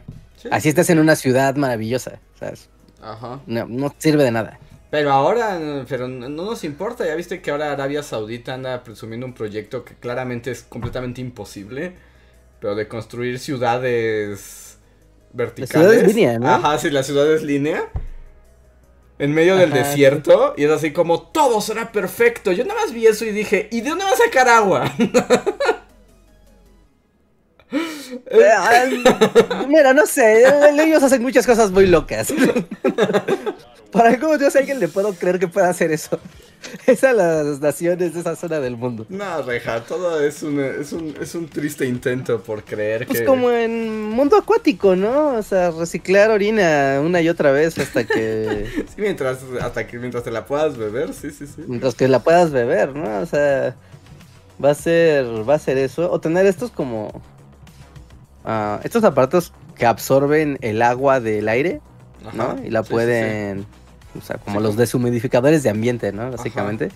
Así 0.51 0.67
estás 0.67 0.89
en 0.89 0.99
una 0.99 1.15
ciudad 1.15 1.55
maravillosa, 1.55 2.19
¿sabes? 2.37 2.69
Ajá. 3.01 3.39
No, 3.47 3.65
no 3.65 3.93
sirve 3.97 4.23
de 4.23 4.31
nada. 4.31 4.59
Pero 4.93 5.11
ahora, 5.11 5.59
pero 5.89 6.07
no 6.07 6.29
nos 6.29 6.63
importa, 6.63 7.05
ya 7.05 7.15
viste 7.15 7.41
que 7.41 7.49
ahora 7.49 7.71
Arabia 7.71 8.03
Saudita 8.03 8.53
anda 8.53 8.83
presumiendo 8.83 9.25
un 9.25 9.33
proyecto 9.33 9.83
que 9.83 9.95
claramente 9.95 10.51
es 10.51 10.61
completamente 10.61 11.19
imposible, 11.19 11.93
pero 12.59 12.75
de 12.75 12.87
construir 12.87 13.39
ciudades 13.39 14.77
verticales. 15.33 15.71
Ciudades 15.71 16.07
línea, 16.15 16.37
¿no? 16.37 16.47
Ajá, 16.47 16.77
sí, 16.77 16.91
la 16.91 17.01
ciudad 17.01 17.31
es 17.33 17.41
línea. 17.41 17.85
En 19.23 19.33
medio 19.33 19.55
del 19.55 19.71
desierto, 19.71 20.53
y 20.57 20.65
es 20.65 20.69
así 20.69 20.91
como 20.91 21.21
todo 21.21 21.61
será 21.61 21.93
perfecto. 21.93 22.51
Yo 22.51 22.65
nada 22.65 22.81
más 22.81 22.91
vi 22.91 23.07
eso 23.07 23.23
y 23.23 23.31
dije, 23.31 23.69
¿y 23.71 23.79
de 23.79 23.91
dónde 23.91 24.03
va 24.03 24.11
a 24.11 24.17
sacar 24.17 24.49
agua? 24.49 24.91
Mira, 29.67 29.93
no 29.93 30.05
sé, 30.05 30.43
ellos 30.79 31.03
hacen 31.03 31.21
muchas 31.21 31.45
cosas 31.45 31.71
muy 31.71 31.87
locas. 31.87 32.33
Para 33.93 34.19
cómo 34.19 34.37
yo 34.37 34.49
sé 34.49 34.57
a 34.57 34.61
alguien 34.61 34.79
le 34.79 34.87
puedo 34.87 35.13
creer 35.13 35.37
que 35.37 35.47
pueda 35.47 35.69
hacer 35.69 35.91
eso. 35.91 36.19
Es 36.87 37.03
a 37.03 37.13
las 37.13 37.59
naciones 37.59 38.13
de 38.13 38.19
esa 38.19 38.35
zona 38.35 38.59
del 38.59 38.75
mundo. 38.75 39.05
No, 39.09 39.41
Reja, 39.43 39.81
todo 39.81 40.19
es 40.21 40.41
un, 40.41 40.59
es 40.59 40.93
un, 40.93 41.13
es 41.21 41.35
un 41.35 41.47
triste 41.47 41.85
intento 41.85 42.41
por 42.41 42.63
creer 42.63 43.05
pues 43.05 43.19
que. 43.19 43.23
Es 43.23 43.29
como 43.29 43.51
en 43.51 44.09
mundo 44.09 44.37
acuático, 44.37 44.95
¿no? 44.95 45.35
O 45.35 45.43
sea, 45.43 45.71
reciclar 45.71 46.31
orina 46.31 46.99
una 47.03 47.21
y 47.21 47.29
otra 47.29 47.51
vez 47.51 47.77
hasta 47.77 48.05
que. 48.05 48.65
sí, 48.95 48.95
mientras, 48.97 49.39
hasta 49.61 49.85
que 49.85 49.99
mientras 49.99 50.23
te 50.23 50.31
la 50.31 50.45
puedas 50.45 50.77
beber, 50.77 51.13
sí, 51.13 51.29
sí, 51.31 51.45
sí. 51.45 51.63
Mientras 51.67 51.95
que 51.95 52.07
la 52.07 52.19
puedas 52.23 52.51
beber, 52.51 52.95
¿no? 52.95 53.19
O 53.19 53.25
sea, 53.25 53.75
va 54.63 54.71
a 54.71 54.75
ser, 54.75 55.25
va 55.47 55.55
a 55.55 55.59
ser 55.59 55.77
eso. 55.77 56.11
O 56.11 56.19
tener 56.19 56.45
estos 56.45 56.71
como. 56.71 57.21
Uh, 58.45 58.79
estos 58.83 59.03
aparatos 59.03 59.53
que 59.75 59.85
absorben 59.85 60.57
el 60.61 60.81
agua 60.81 61.19
del 61.19 61.47
aire, 61.47 61.81
¿no? 62.33 62.55
Y 62.63 62.69
la 62.69 62.83
pueden. 62.83 63.65
O 64.17 64.21
sea, 64.21 64.37
como 64.37 64.59
los 64.59 64.75
deshumidificadores 64.77 65.63
de 65.63 65.69
ambiente, 65.69 66.11
¿no? 66.11 66.29
Básicamente. 66.29 66.89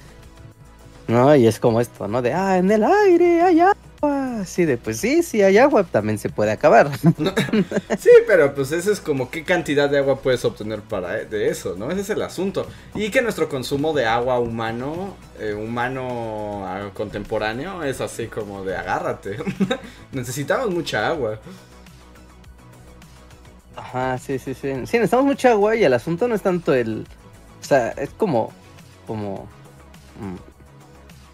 ¿No? 1.07 1.35
Y 1.35 1.47
es 1.47 1.59
como 1.59 1.79
esto, 1.79 2.07
¿no? 2.07 2.21
De, 2.21 2.33
ah, 2.33 2.57
en 2.57 2.69
el 2.69 2.83
aire 2.83 3.41
hay 3.41 3.61
agua. 3.61 4.45
Sí, 4.45 4.65
de, 4.65 4.77
pues 4.77 4.99
sí, 4.99 5.23
sí 5.23 5.41
hay 5.41 5.57
agua, 5.57 5.83
también 5.83 6.19
se 6.19 6.29
puede 6.29 6.51
acabar. 6.51 6.91
sí, 7.97 8.09
pero 8.27 8.53
pues 8.53 8.71
eso 8.71 8.91
es 8.91 8.99
como 8.99 9.31
qué 9.31 9.43
cantidad 9.43 9.89
de 9.89 9.97
agua 9.97 10.19
puedes 10.19 10.43
obtener 10.45 10.81
para 10.81 11.15
de 11.23 11.49
eso, 11.49 11.75
¿no? 11.77 11.89
Ese 11.89 12.01
es 12.01 12.09
el 12.11 12.21
asunto. 12.21 12.67
Y 12.93 13.09
que 13.09 13.21
nuestro 13.21 13.49
consumo 13.49 13.93
de 13.93 14.05
agua 14.05 14.39
humano, 14.39 15.15
eh, 15.39 15.53
humano 15.53 16.63
ah, 16.65 16.91
contemporáneo, 16.93 17.83
es 17.83 18.01
así 18.01 18.27
como 18.27 18.63
de 18.63 18.75
agárrate. 18.75 19.37
Necesitamos 20.11 20.69
mucha 20.69 21.07
agua. 21.07 21.39
Ajá, 23.77 24.17
sí, 24.17 24.39
sí, 24.39 24.53
sí. 24.53 24.73
Sí, 24.73 24.97
necesitamos 24.97 25.25
mucha 25.25 25.51
agua 25.51 25.75
y 25.75 25.83
el 25.83 25.93
asunto 25.93 26.27
no 26.27 26.35
es 26.35 26.41
tanto 26.41 26.73
el. 26.73 27.05
O 27.61 27.63
sea, 27.63 27.91
es 27.91 28.09
como. 28.09 28.51
como. 29.05 29.47
Mm, 30.19 30.56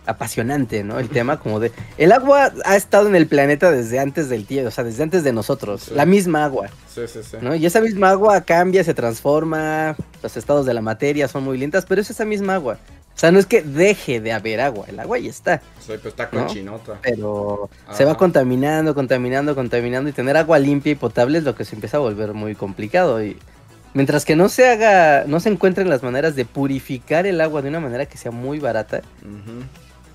apasionante, 0.06 0.84
¿no? 0.84 1.00
El 1.00 1.10
tema 1.10 1.40
como 1.40 1.60
de... 1.60 1.72
El 1.98 2.12
agua 2.12 2.52
ha 2.66 2.76
estado 2.76 3.08
en 3.08 3.16
el 3.16 3.28
planeta 3.28 3.72
desde 3.72 4.00
antes 4.00 4.30
del 4.30 4.46
tiempo, 4.46 4.68
o 4.70 4.72
sea, 4.72 4.84
desde 4.84 5.04
antes 5.04 5.24
de 5.24 5.34
nosotros. 5.34 5.90
La 5.90 6.06
misma 6.06 6.46
agua. 6.46 6.70
Sí, 6.94 7.02
sí, 7.08 7.20
sí. 7.24 7.38
¿no? 7.42 7.56
Y 7.56 7.66
esa 7.66 7.82
misma 7.82 8.10
agua 8.10 8.42
cambia, 8.42 8.84
se 8.84 8.94
transforma, 8.94 9.96
los 10.22 10.38
estados 10.38 10.66
de 10.66 10.74
la 10.74 10.82
materia 10.82 11.28
son 11.28 11.44
muy 11.44 11.58
lentas, 11.58 11.86
pero 11.88 12.02
es 12.02 12.10
esa 12.10 12.26
misma 12.26 12.56
agua. 12.56 12.78
O 13.16 13.20
sea, 13.20 13.32
no 13.32 13.38
es 13.38 13.46
que 13.46 13.62
deje 13.62 14.20
de 14.20 14.34
haber 14.34 14.60
agua, 14.60 14.86
el 14.88 15.00
agua 15.00 15.20
ya 15.20 15.30
está. 15.30 15.62
Sí, 15.80 15.94
pero 15.98 16.10
está 16.10 16.30
cochinota. 16.30 16.98
Pero 17.04 17.70
se 17.92 18.06
va 18.06 18.18
contaminando, 18.18 18.96
contaminando, 18.96 19.54
contaminando 19.54 20.10
y 20.10 20.14
tener 20.14 20.36
agua 20.36 20.58
limpia 20.58 20.94
y 20.94 20.96
potable 20.96 21.38
es 21.38 21.44
lo 21.44 21.54
que 21.56 21.64
se 21.64 21.76
empieza 21.76 21.98
a 21.98 22.00
volver 22.00 22.34
muy 22.34 22.56
complicado. 22.56 23.24
Y 23.24 23.38
mientras 23.94 24.26
que 24.26 24.36
no 24.36 24.50
se 24.50 24.68
haga, 24.68 25.26
no 25.28 25.40
se 25.40 25.50
encuentren 25.50 25.90
las 25.90 26.02
maneras 26.02 26.36
de 26.36 26.46
purificar 26.46 27.28
el 27.28 27.40
agua 27.40 27.62
de 27.62 27.70
una 27.70 27.80
manera 27.80 28.08
que 28.08 28.18
sea 28.18 28.32
muy 28.32 28.60
barata, 28.60 29.02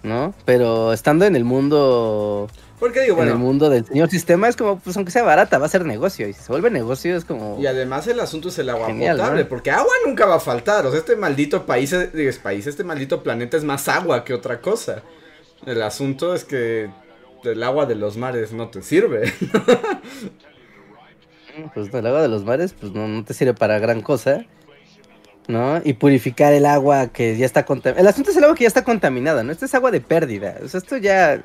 ¿no? 0.02 0.34
Pero 0.44 0.92
estando 0.92 1.24
en 1.24 1.36
el 1.36 1.44
mundo 1.44 2.48
porque 2.78 3.00
digo, 3.00 3.16
bueno. 3.16 3.32
En 3.32 3.38
el 3.38 3.42
mundo 3.42 3.70
del 3.70 3.84
señor 3.84 4.08
sistema 4.08 4.48
es 4.48 4.56
como, 4.56 4.78
pues 4.78 4.96
aunque 4.96 5.10
sea 5.10 5.24
barata, 5.24 5.58
va 5.58 5.66
a 5.66 5.68
ser 5.68 5.84
negocio. 5.84 6.28
Y 6.28 6.32
si 6.32 6.42
se 6.42 6.52
vuelve 6.52 6.70
negocio 6.70 7.16
es 7.16 7.24
como. 7.24 7.58
Y 7.60 7.66
además 7.66 8.06
el 8.06 8.20
asunto 8.20 8.50
es 8.50 8.58
el 8.58 8.70
agua 8.70 8.88
potable, 8.88 9.44
porque 9.44 9.70
agua 9.70 9.92
nunca 10.06 10.26
va 10.26 10.36
a 10.36 10.40
faltar. 10.40 10.86
O 10.86 10.90
sea, 10.90 11.00
este 11.00 11.16
maldito 11.16 11.66
país, 11.66 11.92
es 11.92 12.38
país, 12.38 12.66
este 12.66 12.84
maldito 12.84 13.22
planeta 13.22 13.56
es 13.56 13.64
más 13.64 13.88
agua 13.88 14.24
que 14.24 14.32
otra 14.32 14.60
cosa. 14.60 15.02
El 15.66 15.82
asunto 15.82 16.34
es 16.34 16.44
que 16.44 16.88
el 17.42 17.62
agua 17.62 17.86
de 17.86 17.96
los 17.96 18.16
mares 18.16 18.52
no 18.52 18.68
te 18.68 18.82
sirve. 18.82 19.32
pues 21.74 21.92
el 21.92 22.06
agua 22.06 22.22
de 22.22 22.28
los 22.28 22.44
mares, 22.44 22.74
pues 22.78 22.92
no, 22.92 23.08
no 23.08 23.24
te 23.24 23.34
sirve 23.34 23.54
para 23.54 23.80
gran 23.80 24.02
cosa. 24.02 24.46
¿No? 25.48 25.80
Y 25.82 25.94
purificar 25.94 26.52
el 26.52 26.66
agua 26.66 27.08
que 27.08 27.36
ya 27.36 27.46
está 27.46 27.64
contaminada. 27.64 28.00
El 28.02 28.06
asunto 28.06 28.30
es 28.30 28.36
el 28.36 28.44
agua 28.44 28.54
que 28.54 28.64
ya 28.64 28.68
está 28.68 28.84
contaminada, 28.84 29.42
¿no? 29.42 29.50
Esto 29.50 29.64
es 29.64 29.74
agua 29.74 29.90
de 29.90 30.00
pérdida. 30.00 30.58
O 30.62 30.68
sea, 30.68 30.78
esto 30.78 30.96
ya 30.98 31.40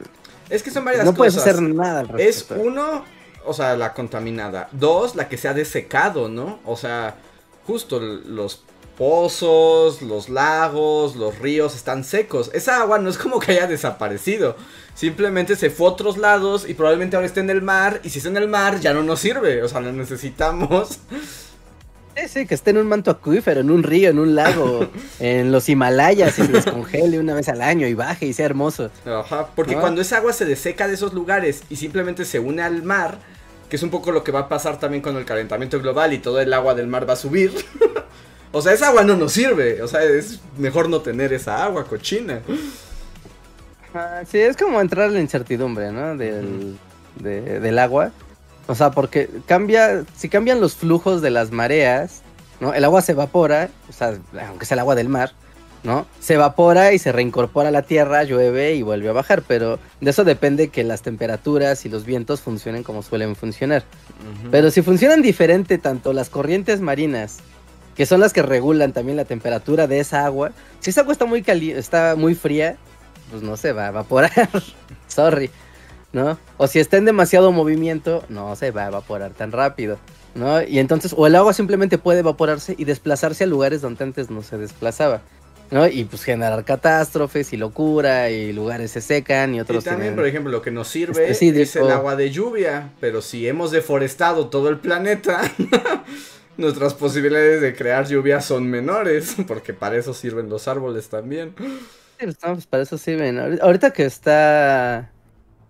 es 0.50 0.62
que 0.62 0.70
son 0.70 0.86
varias 0.86 1.04
cosas. 1.04 1.14
No 1.14 1.18
puedes 1.18 1.38
hacer 1.38 1.62
nada 1.62 2.02
al 2.02 2.20
Es 2.20 2.46
uno, 2.56 3.06
o 3.46 3.54
sea, 3.54 3.76
la 3.76 3.94
contaminada. 3.94 4.68
Dos, 4.72 5.16
la 5.16 5.28
que 5.30 5.38
se 5.38 5.48
ha 5.48 5.54
desecado, 5.54 6.30
¿no? 6.30 6.60
O 6.66 6.76
sea, 6.76 7.16
justo 7.66 8.00
los 8.00 8.64
pozos, 8.98 10.02
los 10.02 10.30
lagos, 10.30 11.16
los 11.16 11.40
ríos 11.40 11.76
están 11.76 12.04
secos. 12.04 12.52
Esa 12.54 12.82
agua 12.82 13.00
no 13.00 13.10
es 13.10 13.18
como 13.18 13.40
que 13.40 13.54
haya 13.54 13.68
desaparecido. 13.68 14.56
Simplemente 14.96 15.56
se 15.56 15.70
fue 15.70 15.88
a 15.88 15.92
otros 15.92 16.18
lados 16.18 16.70
y 16.70 16.74
probablemente 16.74 17.16
ahora 17.16 17.26
esté 17.26 17.40
en 17.40 17.50
el 17.50 17.62
mar. 17.62 18.02
Y 18.04 18.10
si 18.10 18.20
está 18.20 18.30
en 18.30 18.38
el 18.38 18.48
mar 18.50 18.80
ya 18.80 18.94
no 18.94 19.02
nos 19.02 19.22
sirve. 19.22 19.64
O 19.64 19.70
sea, 19.70 19.80
la 19.80 19.92
necesitamos. 19.92 21.00
Sí, 22.16 22.28
sí, 22.28 22.46
que 22.46 22.54
esté 22.54 22.70
en 22.70 22.78
un 22.78 22.88
manto 22.88 23.10
acuífero, 23.10 23.62
en 23.62 23.72
un 23.72 23.82
río, 23.82 24.10
en 24.10 24.20
un 24.20 24.36
lago, 24.36 24.88
en 25.20 25.52
los 25.52 25.68
Himalayas 25.68 26.38
y 26.38 26.44
se 26.44 26.52
descongele 26.52 27.20
una 27.20 27.34
vez 27.34 27.50
al 27.50 27.62
año 27.62 27.88
y 27.88 27.94
baje 27.96 28.28
y 28.28 28.34
sea 28.34 28.46
hermoso. 28.46 28.92
Ajá, 29.06 29.48
porque 29.56 29.76
cuando 29.76 30.02
esa 30.02 30.18
agua 30.18 30.34
se 30.34 30.46
deseca 30.46 30.88
de 30.88 30.94
esos 30.94 31.14
lugares 31.14 31.64
y 31.70 31.78
simplemente 31.78 32.26
se 32.26 32.40
une 32.40 32.62
al 32.62 32.84
mar, 32.84 33.18
que 33.68 33.78
es 33.78 33.84
un 33.84 33.90
poco 33.90 34.12
lo 34.12 34.24
que 34.24 34.32
va 34.32 34.42
a 34.42 34.50
pasar 34.50 34.80
también 34.80 35.02
con 35.02 35.18
el 35.18 35.26
calentamiento 35.26 35.80
global 35.80 36.14
y 36.14 36.20
todo 36.20 36.40
el 36.40 36.54
agua 36.54 36.76
del 36.76 36.88
mar 36.88 37.10
va 37.10 37.14
a 37.14 37.18
subir. 37.18 37.52
o 38.52 38.62
sea, 38.62 38.74
esa 38.74 38.90
agua 38.90 39.04
no 39.04 39.16
nos 39.18 39.34
sirve, 39.34 39.82
o 39.82 39.88
sea, 39.88 40.04
es 40.04 40.40
mejor 40.58 40.90
no 40.90 41.02
tener 41.02 41.34
esa 41.34 41.64
agua 41.64 41.86
cochina. 41.86 42.42
sí, 44.30 44.38
es 44.38 44.56
como 44.56 44.80
entrar 44.80 45.08
en 45.08 45.16
la 45.16 45.22
incertidumbre, 45.22 45.92
¿no? 45.92 46.16
Del, 46.16 46.78
del 47.16 47.80
agua. 47.80 48.12
O 48.68 48.76
sea, 48.76 48.92
porque 48.92 49.30
cambia, 49.46 50.06
si 50.16 50.30
cambian 50.30 50.62
los 50.62 50.76
flujos 50.76 51.22
de 51.22 51.32
las 51.32 51.52
mareas, 51.52 52.22
¿no? 52.60 52.74
El 52.74 52.84
agua 52.86 53.02
se 53.02 53.12
evapora, 53.12 53.70
o 53.90 53.94
sea, 53.94 54.18
aunque 54.48 54.66
sea 54.66 54.76
el 54.76 54.80
agua 54.80 54.96
del 54.96 55.10
mar, 55.10 55.34
¿no? 55.84 56.06
Se 56.20 56.36
evapora 56.36 56.94
y 56.94 57.00
se 57.00 57.12
reincorpora 57.12 57.70
a 57.70 57.72
la 57.72 57.82
tierra, 57.82 58.24
llueve 58.24 58.76
y 58.76 58.82
vuelve 58.82 59.10
a 59.10 59.12
bajar, 59.12 59.44
pero 59.46 59.80
de 60.00 60.10
eso 60.10 60.24
depende 60.24 60.70
que 60.70 60.84
las 60.84 61.02
temperaturas 61.02 61.86
y 61.86 61.90
los 61.90 62.06
vientos 62.06 62.42
funcionen 62.42 62.84
como 62.84 63.04
suelen 63.04 63.36
funcionar. 63.36 63.84
Pero 64.50 64.72
si 64.72 64.82
funcionan 64.82 65.22
diferente 65.22 65.78
tanto 65.78 66.14
las 66.14 66.30
corrientes 66.30 66.80
marinas, 66.80 67.40
que 67.96 68.06
son 68.06 68.22
las 68.22 68.32
que 68.32 68.42
regulan 68.42 68.94
también 68.94 69.18
la 69.18 69.26
temperatura 69.26 69.88
de 69.88 70.00
esa 70.00 70.26
agua, 70.26 70.52
si 70.80 70.90
esa 70.90 71.02
agua 71.02 71.14
está 71.14 71.26
muy 71.26 71.44
caliente, 71.44 71.80
está 71.80 72.16
muy 72.16 72.34
fría, 72.34 72.78
pues 73.30 73.44
no 73.44 73.58
se 73.58 73.74
va 73.74 73.86
a 73.86 73.90
evaporar. 73.90 74.50
Sorry. 75.08 75.52
¿No? 76.14 76.38
O 76.58 76.68
si 76.68 76.80
está 76.80 76.98
en 76.98 77.06
demasiado 77.06 77.52
movimiento, 77.52 78.24
no 78.30 78.56
se 78.56 78.72
va 78.72 78.86
a 78.86 78.88
evaporar 78.88 79.32
tan 79.32 79.52
rápido, 79.52 79.98
¿no? 80.36 80.62
Y 80.64 80.80
entonces, 80.80 81.14
o 81.18 81.28
el 81.28 81.36
agua 81.36 81.54
simplemente 81.54 81.98
puede 81.98 82.20
evaporarse 82.20 82.76
y 82.78 82.86
desplazarse 82.86 83.44
a 83.44 83.48
lugares 83.48 83.82
donde 83.82 84.04
antes 84.04 84.30
no 84.30 84.42
se 84.44 84.58
desplazaba. 84.58 85.22
¿no? 85.72 85.88
Y 85.88 86.04
pues 86.04 86.24
generar 86.24 86.64
catástrofes 86.66 87.52
y 87.52 87.58
locura 87.58 88.30
y 88.30 88.54
lugares 88.54 88.92
se 88.92 89.02
secan 89.02 89.56
y 89.56 89.58
Y 89.58 89.62
otros 89.62 89.84
también, 89.84 90.02
tienen- 90.02 90.16
por 90.18 90.28
ejemplo, 90.28 90.52
lo 90.52 90.62
que 90.62 90.70
nos 90.70 90.88
sirve 90.88 91.32
Este 91.32 91.62
es 91.64 91.76
el 91.78 91.90
agua 91.90 92.16
de 92.16 92.30
lluvia, 92.30 92.92
pero 93.00 93.24
si 93.24 93.48
hemos 93.48 93.72
deforestado 93.72 94.50
todo 94.50 94.70
el 94.70 94.78
planeta, 94.78 95.42
nuestras 96.58 96.94
posibilidades 96.94 97.62
de 97.62 97.74
crear 97.76 98.08
lluvia 98.08 98.40
son 98.42 98.68
menores, 98.70 99.36
porque 99.48 99.74
para 99.74 99.98
eso 99.98 100.14
sirven 100.14 100.48
los 100.50 100.68
árboles 100.68 101.10
también. 101.10 101.56
Sí, 101.58 102.26
pues, 102.26 102.38
no, 102.46 102.54
pues 102.54 102.68
para 102.68 102.84
eso 102.84 102.98
sirven. 103.00 103.38
Ahori- 103.38 103.60
Ahorita 103.62 103.92
que 103.94 104.06
está 104.06 105.10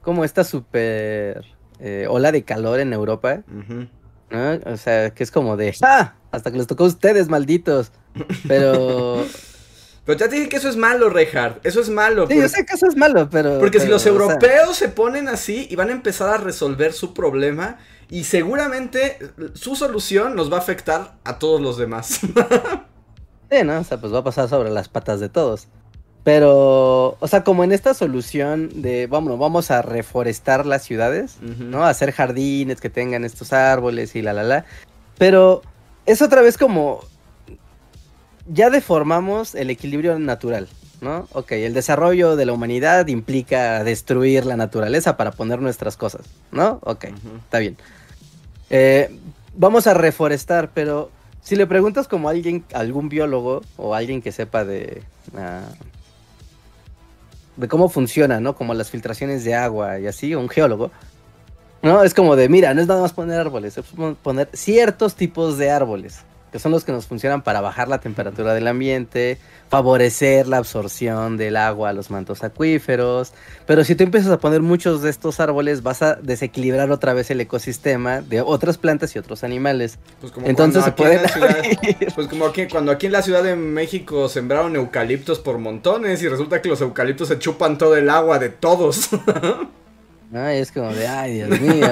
como 0.03 0.23
esta 0.23 0.43
super 0.43 1.43
eh, 1.79 2.05
ola 2.07 2.31
de 2.31 2.43
calor 2.43 2.79
en 2.79 2.93
Europa. 2.93 3.41
¿no? 4.29 4.59
O 4.71 4.77
sea, 4.77 5.09
que 5.11 5.23
es 5.23 5.31
como 5.31 5.57
de 5.57 5.75
¡Ah! 5.81 6.13
Hasta 6.31 6.51
que 6.51 6.57
les 6.57 6.67
tocó 6.67 6.83
a 6.83 6.87
ustedes, 6.87 7.29
malditos. 7.29 7.91
Pero. 8.47 9.23
Pero 10.05 10.19
ya 10.19 10.27
te 10.27 10.35
dije 10.35 10.49
que 10.49 10.57
eso 10.57 10.67
es 10.67 10.75
malo, 10.75 11.09
Reinhardt, 11.09 11.65
eso 11.65 11.79
es 11.79 11.89
malo. 11.89 12.23
Sí, 12.23 12.33
porque- 12.33 12.41
yo 12.41 12.49
sé 12.49 12.65
que 12.65 12.73
eso 12.73 12.87
es 12.87 12.97
malo, 12.97 13.29
pero. 13.29 13.57
Porque 13.59 13.79
si 13.79 13.87
los 13.87 14.01
o 14.01 14.03
sea, 14.03 14.11
europeos 14.11 14.75
se 14.75 14.89
ponen 14.89 15.29
así 15.29 15.65
y 15.69 15.77
van 15.77 15.87
a 15.87 15.93
empezar 15.93 16.27
a 16.27 16.35
resolver 16.35 16.91
su 16.91 17.13
problema 17.13 17.77
y 18.09 18.25
seguramente 18.25 19.17
su 19.53 19.77
solución 19.77 20.35
nos 20.35 20.51
va 20.51 20.57
a 20.57 20.59
afectar 20.59 21.15
a 21.23 21.39
todos 21.39 21.61
los 21.61 21.77
demás. 21.77 22.19
Sí, 23.51 23.63
¿no? 23.63 23.79
O 23.79 23.83
sea, 23.83 23.99
pues 23.99 24.11
va 24.11 24.17
a 24.19 24.23
pasar 24.23 24.49
sobre 24.49 24.71
las 24.71 24.89
patas 24.89 25.19
de 25.19 25.29
todos. 25.29 25.67
Pero, 26.23 27.17
o 27.19 27.27
sea, 27.27 27.43
como 27.43 27.65
en 27.65 27.73
esta 27.73 27.93
solución 27.93 28.81
de, 28.81 29.07
vamos, 29.07 29.37
vamos 29.37 29.71
a 29.71 29.81
reforestar 29.81 30.65
las 30.65 30.83
ciudades, 30.83 31.37
¿no? 31.41 31.83
Hacer 31.83 32.13
jardines 32.13 32.79
que 32.79 32.89
tengan 32.89 33.25
estos 33.25 33.51
árboles 33.51 34.15
y 34.15 34.21
la, 34.21 34.31
la, 34.31 34.43
la. 34.43 34.65
Pero 35.17 35.63
es 36.05 36.21
otra 36.21 36.41
vez 36.41 36.57
como, 36.57 37.01
ya 38.47 38.69
deformamos 38.69 39.53
el 39.53 39.69
equilibrio 39.69 40.17
natural, 40.17 40.69
¿no? 41.01 41.27
Ok, 41.33 41.53
el 41.53 41.73
desarrollo 41.73 42.37
de 42.37 42.45
la 42.45 42.53
humanidad 42.53 43.07
implica 43.07 43.83
destruir 43.83 44.45
la 44.45 44.55
naturaleza 44.55 45.17
para 45.17 45.31
poner 45.31 45.59
nuestras 45.61 45.97
cosas, 45.97 46.21
¿no? 46.53 46.79
Ok, 46.83 47.05
está 47.43 47.59
bien. 47.59 47.75
Eh, 48.69 49.13
vamos 49.55 49.87
a 49.87 49.93
reforestar, 49.93 50.71
pero 50.73 51.11
si 51.41 51.57
le 51.57 51.67
preguntas 51.67 52.07
como 52.07 52.29
a 52.29 52.31
alguien, 52.31 52.63
algún 52.73 53.09
biólogo 53.09 53.61
o 53.75 53.93
alguien 53.93 54.21
que 54.21 54.31
sepa 54.31 54.63
de, 54.63 55.03
ah, 55.35 55.65
de 57.57 57.67
cómo 57.67 57.89
funciona, 57.89 58.39
¿no? 58.39 58.55
Como 58.55 58.73
las 58.73 58.89
filtraciones 58.89 59.43
de 59.43 59.55
agua 59.55 59.99
y 59.99 60.07
así, 60.07 60.33
un 60.35 60.49
geólogo, 60.49 60.91
¿no? 61.81 62.03
Es 62.03 62.13
como 62.13 62.35
de, 62.35 62.49
mira, 62.49 62.73
no 62.73 62.81
es 62.81 62.87
nada 62.87 63.01
más 63.01 63.13
poner 63.13 63.39
árboles, 63.39 63.77
es 63.77 63.85
pon- 63.85 64.15
poner 64.15 64.49
ciertos 64.53 65.15
tipos 65.15 65.57
de 65.57 65.69
árboles, 65.69 66.19
que 66.53 66.59
son 66.59 66.71
los 66.71 66.85
que 66.85 66.91
nos 66.91 67.07
funcionan 67.07 67.41
para 67.41 67.59
bajar 67.61 67.87
la 67.87 67.99
temperatura 67.99 68.53
del 68.53 68.67
ambiente, 68.67 69.39
favorecer 69.69 70.47
la 70.47 70.57
absorción 70.57 71.35
del 71.35 71.57
agua 71.57 71.89
a 71.89 71.93
los 71.93 72.11
mantos 72.11 72.43
acuíferos, 72.43 73.33
pero 73.65 73.83
si 73.83 73.95
tú 73.95 74.03
empiezas 74.03 74.31
a 74.31 74.37
poner 74.37 74.61
muchos 74.61 75.01
de 75.01 75.09
estos 75.09 75.39
árboles, 75.39 75.81
vas 75.81 76.03
a 76.03 76.13
desequilibrar 76.13 76.91
otra 76.91 77.13
vez 77.15 77.31
el 77.31 77.41
ecosistema 77.41 78.21
de 78.21 78.41
otras 78.41 78.77
plantas 78.77 79.15
y 79.15 79.19
otros 79.19 79.43
animales. 79.43 79.97
Pues 80.21 80.31
como 80.31 80.45
Entonces 80.45 80.83
se 80.83 80.89
en 80.91 80.95
pueden 80.95 81.23
la 81.23 81.27
ciudad- 81.29 81.57
Pues 82.13 82.27
como 82.27 82.45
aquí, 82.45 82.67
cuando 82.67 82.91
aquí 82.91 83.07
en 83.07 83.13
la 83.13 83.23
Ciudad 83.23 83.43
de 83.43 83.55
México 83.55 84.29
sembraron 84.29 84.75
eucaliptos 84.75 85.39
por 85.39 85.57
montones 85.57 86.21
y 86.21 86.27
resulta 86.29 86.61
que 86.61 86.69
los 86.69 86.79
eucaliptos 86.81 87.29
se 87.29 87.39
chupan 87.39 87.79
todo 87.79 87.97
el 87.97 88.11
agua 88.11 88.37
de 88.37 88.49
todos. 88.49 89.09
¿no? 90.33 90.51
Y 90.51 90.57
es 90.57 90.71
como 90.71 90.91
de, 90.91 91.07
ay, 91.07 91.35
Dios 91.35 91.61
mío. 91.61 91.87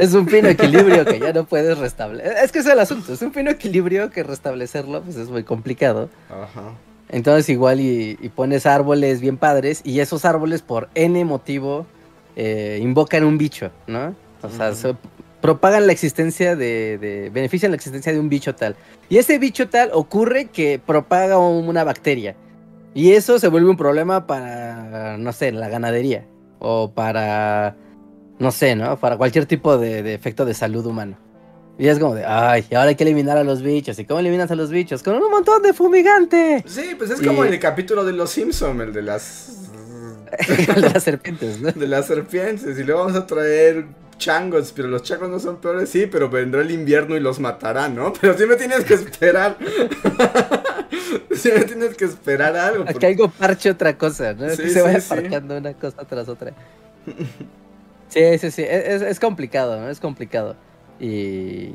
Es 0.00 0.14
un 0.14 0.28
fino 0.28 0.48
equilibrio 0.48 1.04
que 1.04 1.18
ya 1.18 1.32
no 1.32 1.44
puedes 1.44 1.76
restablecer. 1.76 2.36
Es 2.42 2.52
que 2.52 2.60
es 2.60 2.66
el 2.66 2.78
asunto, 2.78 3.12
es 3.12 3.20
un 3.20 3.32
fino 3.32 3.50
equilibrio 3.50 4.10
que 4.10 4.22
restablecerlo 4.22 5.02
pues 5.02 5.16
es 5.16 5.28
muy 5.28 5.42
complicado. 5.42 6.08
Ajá. 6.30 6.72
Entonces 7.10 7.48
igual 7.48 7.80
y, 7.80 8.16
y 8.20 8.28
pones 8.28 8.66
árboles 8.66 9.20
bien 9.20 9.36
padres 9.36 9.80
y 9.84 10.00
esos 10.00 10.24
árboles 10.24 10.62
por 10.62 10.88
N 10.94 11.24
motivo 11.24 11.86
eh, 12.36 12.78
invocan 12.80 13.24
un 13.24 13.36
bicho, 13.36 13.70
¿no? 13.86 14.14
O 14.42 14.48
sea, 14.50 14.72
se 14.74 14.94
propagan 15.40 15.86
la 15.86 15.92
existencia 15.92 16.54
de, 16.54 16.98
de- 16.98 17.30
benefician 17.30 17.72
la 17.72 17.76
existencia 17.76 18.12
de 18.12 18.20
un 18.20 18.28
bicho 18.28 18.54
tal. 18.54 18.76
Y 19.08 19.16
ese 19.18 19.38
bicho 19.38 19.68
tal 19.68 19.90
ocurre 19.92 20.46
que 20.46 20.78
propaga 20.84 21.38
una 21.38 21.82
bacteria. 21.82 22.36
Y 22.94 23.12
eso 23.12 23.38
se 23.38 23.48
vuelve 23.48 23.70
un 23.70 23.76
problema 23.76 24.26
para, 24.26 25.16
no 25.18 25.32
sé, 25.32 25.50
la 25.52 25.68
ganadería. 25.68 26.24
O 26.58 26.90
para, 26.94 27.76
no 28.38 28.50
sé, 28.50 28.74
¿no? 28.76 28.98
Para 28.98 29.16
cualquier 29.16 29.46
tipo 29.46 29.78
de, 29.78 30.02
de 30.02 30.14
efecto 30.14 30.44
de 30.44 30.54
salud 30.54 30.84
humano. 30.86 31.16
Y 31.78 31.86
es 31.86 31.98
como 32.00 32.14
de, 32.16 32.24
ay, 32.26 32.64
ahora 32.72 32.88
hay 32.88 32.94
que 32.96 33.04
eliminar 33.04 33.38
a 33.38 33.44
los 33.44 33.62
bichos. 33.62 33.98
¿Y 34.00 34.04
cómo 34.04 34.18
eliminas 34.18 34.50
a 34.50 34.56
los 34.56 34.70
bichos? 34.70 35.02
Con 35.04 35.14
un 35.14 35.30
montón 35.30 35.62
de 35.62 35.72
fumigante. 35.72 36.64
Sí, 36.66 36.94
pues 36.98 37.10
es 37.10 37.20
como 37.20 37.44
Y- 37.44 37.48
el 37.48 37.58
capítulo 37.60 38.04
de 38.04 38.12
los 38.12 38.30
Simpson, 38.30 38.80
el 38.80 38.92
de 38.92 39.02
las 39.02 39.70
El 40.74 40.82
de 40.82 40.90
las 40.90 41.04
serpientes, 41.04 41.60
¿no? 41.60 41.70
de 41.72 41.86
las 41.86 42.06
serpientes 42.06 42.78
y 42.78 42.84
luego 42.84 43.04
vamos 43.04 43.16
a 43.16 43.26
traer 43.26 43.86
changos, 44.18 44.72
pero 44.74 44.88
los 44.88 45.02
changos 45.04 45.30
no 45.30 45.38
son 45.38 45.56
peores, 45.58 45.88
sí, 45.88 46.06
pero 46.10 46.28
vendrá 46.28 46.60
el 46.60 46.70
invierno 46.72 47.16
y 47.16 47.20
los 47.20 47.38
matará, 47.38 47.88
¿no? 47.88 48.12
Pero 48.20 48.36
sí 48.36 48.44
me 48.46 48.56
tienes 48.56 48.84
que 48.84 48.94
esperar. 48.94 49.56
tienes 51.66 51.94
que 51.96 52.04
esperar 52.04 52.56
algo. 52.56 52.84
Aquí 52.84 52.92
porque- 52.92 53.06
algo 53.06 53.28
parche 53.28 53.70
otra 53.70 53.96
cosa, 53.96 54.32
¿no? 54.34 54.48
Sí, 54.50 54.62
que 54.62 54.70
se 54.70 54.82
vaya 54.82 55.00
sí, 55.00 55.08
sí. 55.08 55.14
parchando 55.22 55.56
una 55.58 55.72
cosa 55.74 56.04
tras 56.04 56.28
otra. 56.28 56.52
Sí, 58.08 58.38
sí, 58.38 58.50
sí. 58.50 58.62
Es, 58.68 59.02
es 59.02 59.20
complicado, 59.20 59.80
¿no? 59.80 59.88
Es 59.90 60.00
complicado. 60.00 60.56
Y 61.00 61.72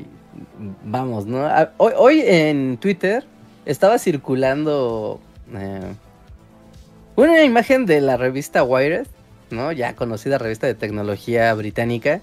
vamos, 0.84 1.26
¿no? 1.26 1.46
A- 1.46 1.72
Hoy, 1.76 1.92
hoy 1.96 2.22
en 2.26 2.76
Twitter 2.78 3.24
estaba 3.66 3.98
circulando 3.98 5.20
eh, 5.54 5.92
una 7.16 7.42
imagen 7.44 7.86
de 7.86 8.00
la 8.00 8.16
revista 8.16 8.64
Wired, 8.64 9.06
¿no? 9.50 9.70
Ya 9.72 9.94
conocida 9.94 10.38
revista 10.38 10.66
de 10.66 10.74
tecnología 10.74 11.54
británica, 11.54 12.20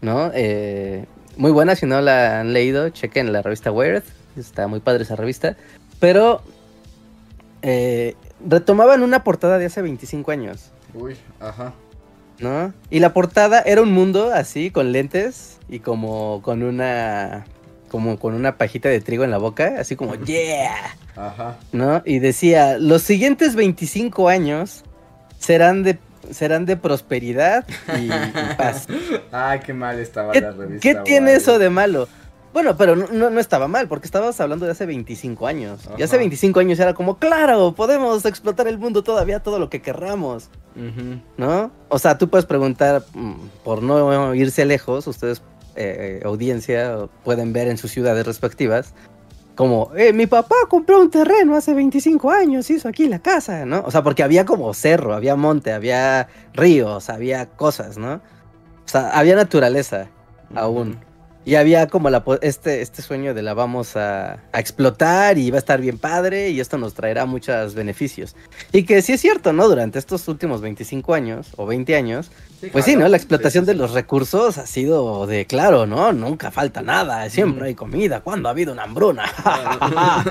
¿no? 0.00 0.30
Eh, 0.34 1.04
muy 1.36 1.50
buena, 1.50 1.76
si 1.76 1.86
no 1.86 2.00
la 2.00 2.40
han 2.40 2.52
leído, 2.52 2.88
chequen 2.88 3.32
la 3.32 3.42
revista 3.42 3.70
Wired. 3.70 4.02
Está 4.36 4.66
muy 4.66 4.80
padre 4.80 5.02
esa 5.04 5.14
revista. 5.14 5.56
Pero 6.02 6.42
eh, 7.62 8.16
retomaban 8.44 9.04
una 9.04 9.22
portada 9.22 9.56
de 9.58 9.66
hace 9.66 9.82
25 9.82 10.32
años, 10.32 10.72
Uy, 10.94 11.16
ajá. 11.38 11.74
¿no? 12.40 12.74
Y 12.90 12.98
la 12.98 13.14
portada 13.14 13.60
era 13.60 13.82
un 13.82 13.92
mundo 13.92 14.32
así, 14.34 14.72
con 14.72 14.90
lentes 14.90 15.58
y 15.68 15.78
como 15.78 16.42
con 16.42 16.64
una. 16.64 17.44
como 17.88 18.18
con 18.18 18.34
una 18.34 18.56
pajita 18.58 18.88
de 18.88 19.00
trigo 19.00 19.22
en 19.22 19.30
la 19.30 19.38
boca, 19.38 19.76
así 19.78 19.94
como 19.94 20.14
¡Yeah! 20.24 20.74
Ajá. 21.14 21.56
¿No? 21.70 22.02
Y 22.04 22.18
decía: 22.18 22.78
los 22.78 23.02
siguientes 23.02 23.54
25 23.54 24.28
años 24.28 24.82
serán 25.38 25.84
de. 25.84 26.00
Serán 26.32 26.66
de 26.66 26.76
prosperidad 26.76 27.64
y, 27.96 28.06
y 28.06 28.54
paz. 28.56 28.88
Ay, 29.30 29.60
qué 29.66 29.72
mal 29.72 30.00
estaba 30.00 30.32
¿Qué, 30.32 30.40
la 30.40 30.50
revista. 30.50 30.80
qué 30.80 30.94
tiene 31.04 31.34
eso 31.34 31.58
de 31.60 31.70
malo? 31.70 32.08
Bueno, 32.52 32.76
pero 32.76 32.94
no, 32.96 33.06
no, 33.10 33.30
no 33.30 33.40
estaba 33.40 33.66
mal, 33.66 33.88
porque 33.88 34.06
estabas 34.06 34.40
hablando 34.40 34.66
de 34.66 34.72
hace 34.72 34.84
25 34.84 35.46
años. 35.46 35.88
Y 35.96 36.02
hace 36.02 36.16
Ajá. 36.16 36.18
25 36.18 36.60
años 36.60 36.78
era 36.78 36.94
como, 36.94 37.18
claro, 37.18 37.74
podemos 37.74 38.24
explotar 38.24 38.68
el 38.68 38.78
mundo 38.78 39.02
todavía 39.02 39.40
todo 39.40 39.58
lo 39.58 39.70
que 39.70 39.80
querramos. 39.80 40.50
¿no? 41.36 41.70
O 41.88 41.98
sea, 41.98 42.18
tú 42.18 42.28
puedes 42.28 42.46
preguntar, 42.46 43.04
mm, 43.14 43.34
por 43.64 43.82
no 43.82 44.34
irse 44.34 44.64
lejos, 44.64 45.06
ustedes, 45.06 45.42
eh, 45.76 46.20
eh, 46.20 46.26
audiencia, 46.26 47.08
pueden 47.24 47.52
ver 47.52 47.68
en 47.68 47.78
sus 47.78 47.90
ciudades 47.90 48.26
respectivas, 48.26 48.94
como, 49.54 49.90
eh, 49.96 50.12
mi 50.12 50.26
papá 50.26 50.54
compró 50.68 51.00
un 51.00 51.10
terreno 51.10 51.56
hace 51.56 51.74
25 51.74 52.30
años, 52.30 52.70
hizo 52.70 52.88
aquí 52.88 53.06
la 53.08 53.18
casa, 53.18 53.66
¿no? 53.66 53.82
O 53.84 53.90
sea, 53.90 54.02
porque 54.02 54.22
había 54.22 54.46
como 54.46 54.72
cerro, 54.72 55.14
había 55.14 55.36
monte, 55.36 55.72
había 55.72 56.28
ríos, 56.54 57.10
había 57.10 57.46
cosas, 57.46 57.98
¿no? 57.98 58.14
O 58.14 58.88
sea, 58.88 59.10
había 59.10 59.36
naturaleza 59.36 60.08
aún. 60.54 60.98
Y 61.44 61.56
había 61.56 61.88
como 61.88 62.08
la, 62.08 62.22
este, 62.40 62.82
este 62.82 63.02
sueño 63.02 63.34
de 63.34 63.42
la 63.42 63.52
vamos 63.54 63.96
a, 63.96 64.34
a 64.52 64.60
explotar 64.60 65.38
y 65.38 65.50
va 65.50 65.56
a 65.56 65.58
estar 65.58 65.80
bien 65.80 65.98
padre 65.98 66.50
y 66.50 66.60
esto 66.60 66.78
nos 66.78 66.94
traerá 66.94 67.26
muchos 67.26 67.74
beneficios. 67.74 68.36
Y 68.72 68.84
que 68.84 69.02
sí 69.02 69.12
es 69.12 69.20
cierto, 69.20 69.52
¿no? 69.52 69.68
Durante 69.68 69.98
estos 69.98 70.28
últimos 70.28 70.60
25 70.60 71.14
años 71.14 71.48
o 71.56 71.66
20 71.66 71.96
años, 71.96 72.30
pues 72.70 72.84
sí. 72.84 72.94
¿no? 72.94 73.08
La 73.08 73.16
explotación 73.16 73.64
Sí, 73.64 73.70
sí, 73.70 73.76
de 73.76 73.78
los 73.82 73.90
recursos 73.92 74.56
ha 74.58 74.66
sido 74.66 75.26
de 75.26 75.46
claro, 75.46 75.84
¿no? 75.86 76.12
Nunca 76.12 76.52
falta 76.52 76.80
nada, 76.82 77.28
siempre 77.28 77.62
Mm. 77.64 77.66
hay 77.66 77.74
comida. 77.74 78.20
¿Cuándo 78.20 78.48
ha 78.48 78.52
habido 78.52 78.72
una 78.72 78.84
hambruna? 78.84 79.24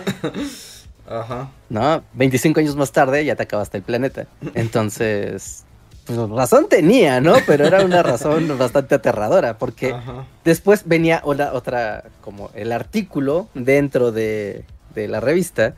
Ajá. 1.07 1.51
¿No? 1.69 2.03
25 2.13 2.59
años 2.61 2.75
más 2.75 2.91
tarde 2.91 3.25
ya 3.25 3.35
te 3.35 3.43
acabaste 3.43 3.77
el 3.77 3.83
planeta. 3.83 4.27
Entonces, 4.53 5.65
pues 6.05 6.17
razón 6.29 6.67
tenía, 6.69 7.21
¿no? 7.21 7.35
Pero 7.45 7.65
era 7.65 7.83
una 7.83 8.03
razón 8.03 8.57
bastante 8.57 8.95
aterradora 8.95 9.57
porque... 9.57 9.93
Ajá. 9.93 10.25
Después 10.43 10.83
venía 10.85 11.21
otra, 11.23 11.53
otra, 11.53 12.05
como 12.21 12.49
el 12.53 12.71
artículo 12.71 13.47
dentro 13.53 14.11
de, 14.11 14.65
de 14.95 15.07
la 15.07 15.19
revista 15.19 15.75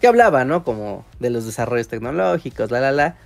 que 0.00 0.06
hablaba, 0.06 0.44
¿no? 0.44 0.64
Como 0.64 1.04
de 1.18 1.30
los 1.30 1.44
desarrollos 1.44 1.88
tecnológicos, 1.88 2.70
la, 2.70 2.80
la, 2.80 2.92
la. 2.92 3.16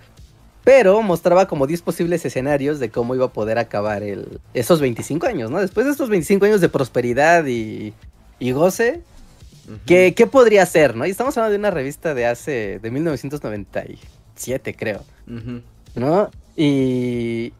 Pero 0.64 1.02
mostraba 1.02 1.46
como 1.48 1.66
10 1.66 1.82
posibles 1.82 2.24
escenarios 2.24 2.78
de 2.78 2.90
cómo 2.90 3.14
iba 3.14 3.26
a 3.26 3.32
poder 3.32 3.58
acabar 3.58 4.02
el, 4.02 4.40
esos 4.54 4.80
25 4.80 5.26
años, 5.26 5.50
¿no? 5.50 5.60
Después 5.60 5.86
de 5.86 5.92
estos 5.92 6.08
25 6.08 6.46
años 6.46 6.60
de 6.60 6.68
prosperidad 6.68 7.46
y, 7.46 7.92
y 8.38 8.52
goce, 8.52 9.02
¿Qué, 9.86 10.14
¿Qué 10.14 10.26
podría 10.26 10.66
ser, 10.66 10.96
no? 10.96 11.06
Y 11.06 11.10
estamos 11.10 11.36
hablando 11.36 11.52
de 11.52 11.58
una 11.58 11.70
revista 11.70 12.14
de 12.14 12.26
hace, 12.26 12.80
de 12.80 12.90
1997, 12.90 14.74
creo, 14.74 15.04
Ujú. 15.26 15.62
¿No? 15.94 16.30
Y, 16.56 17.52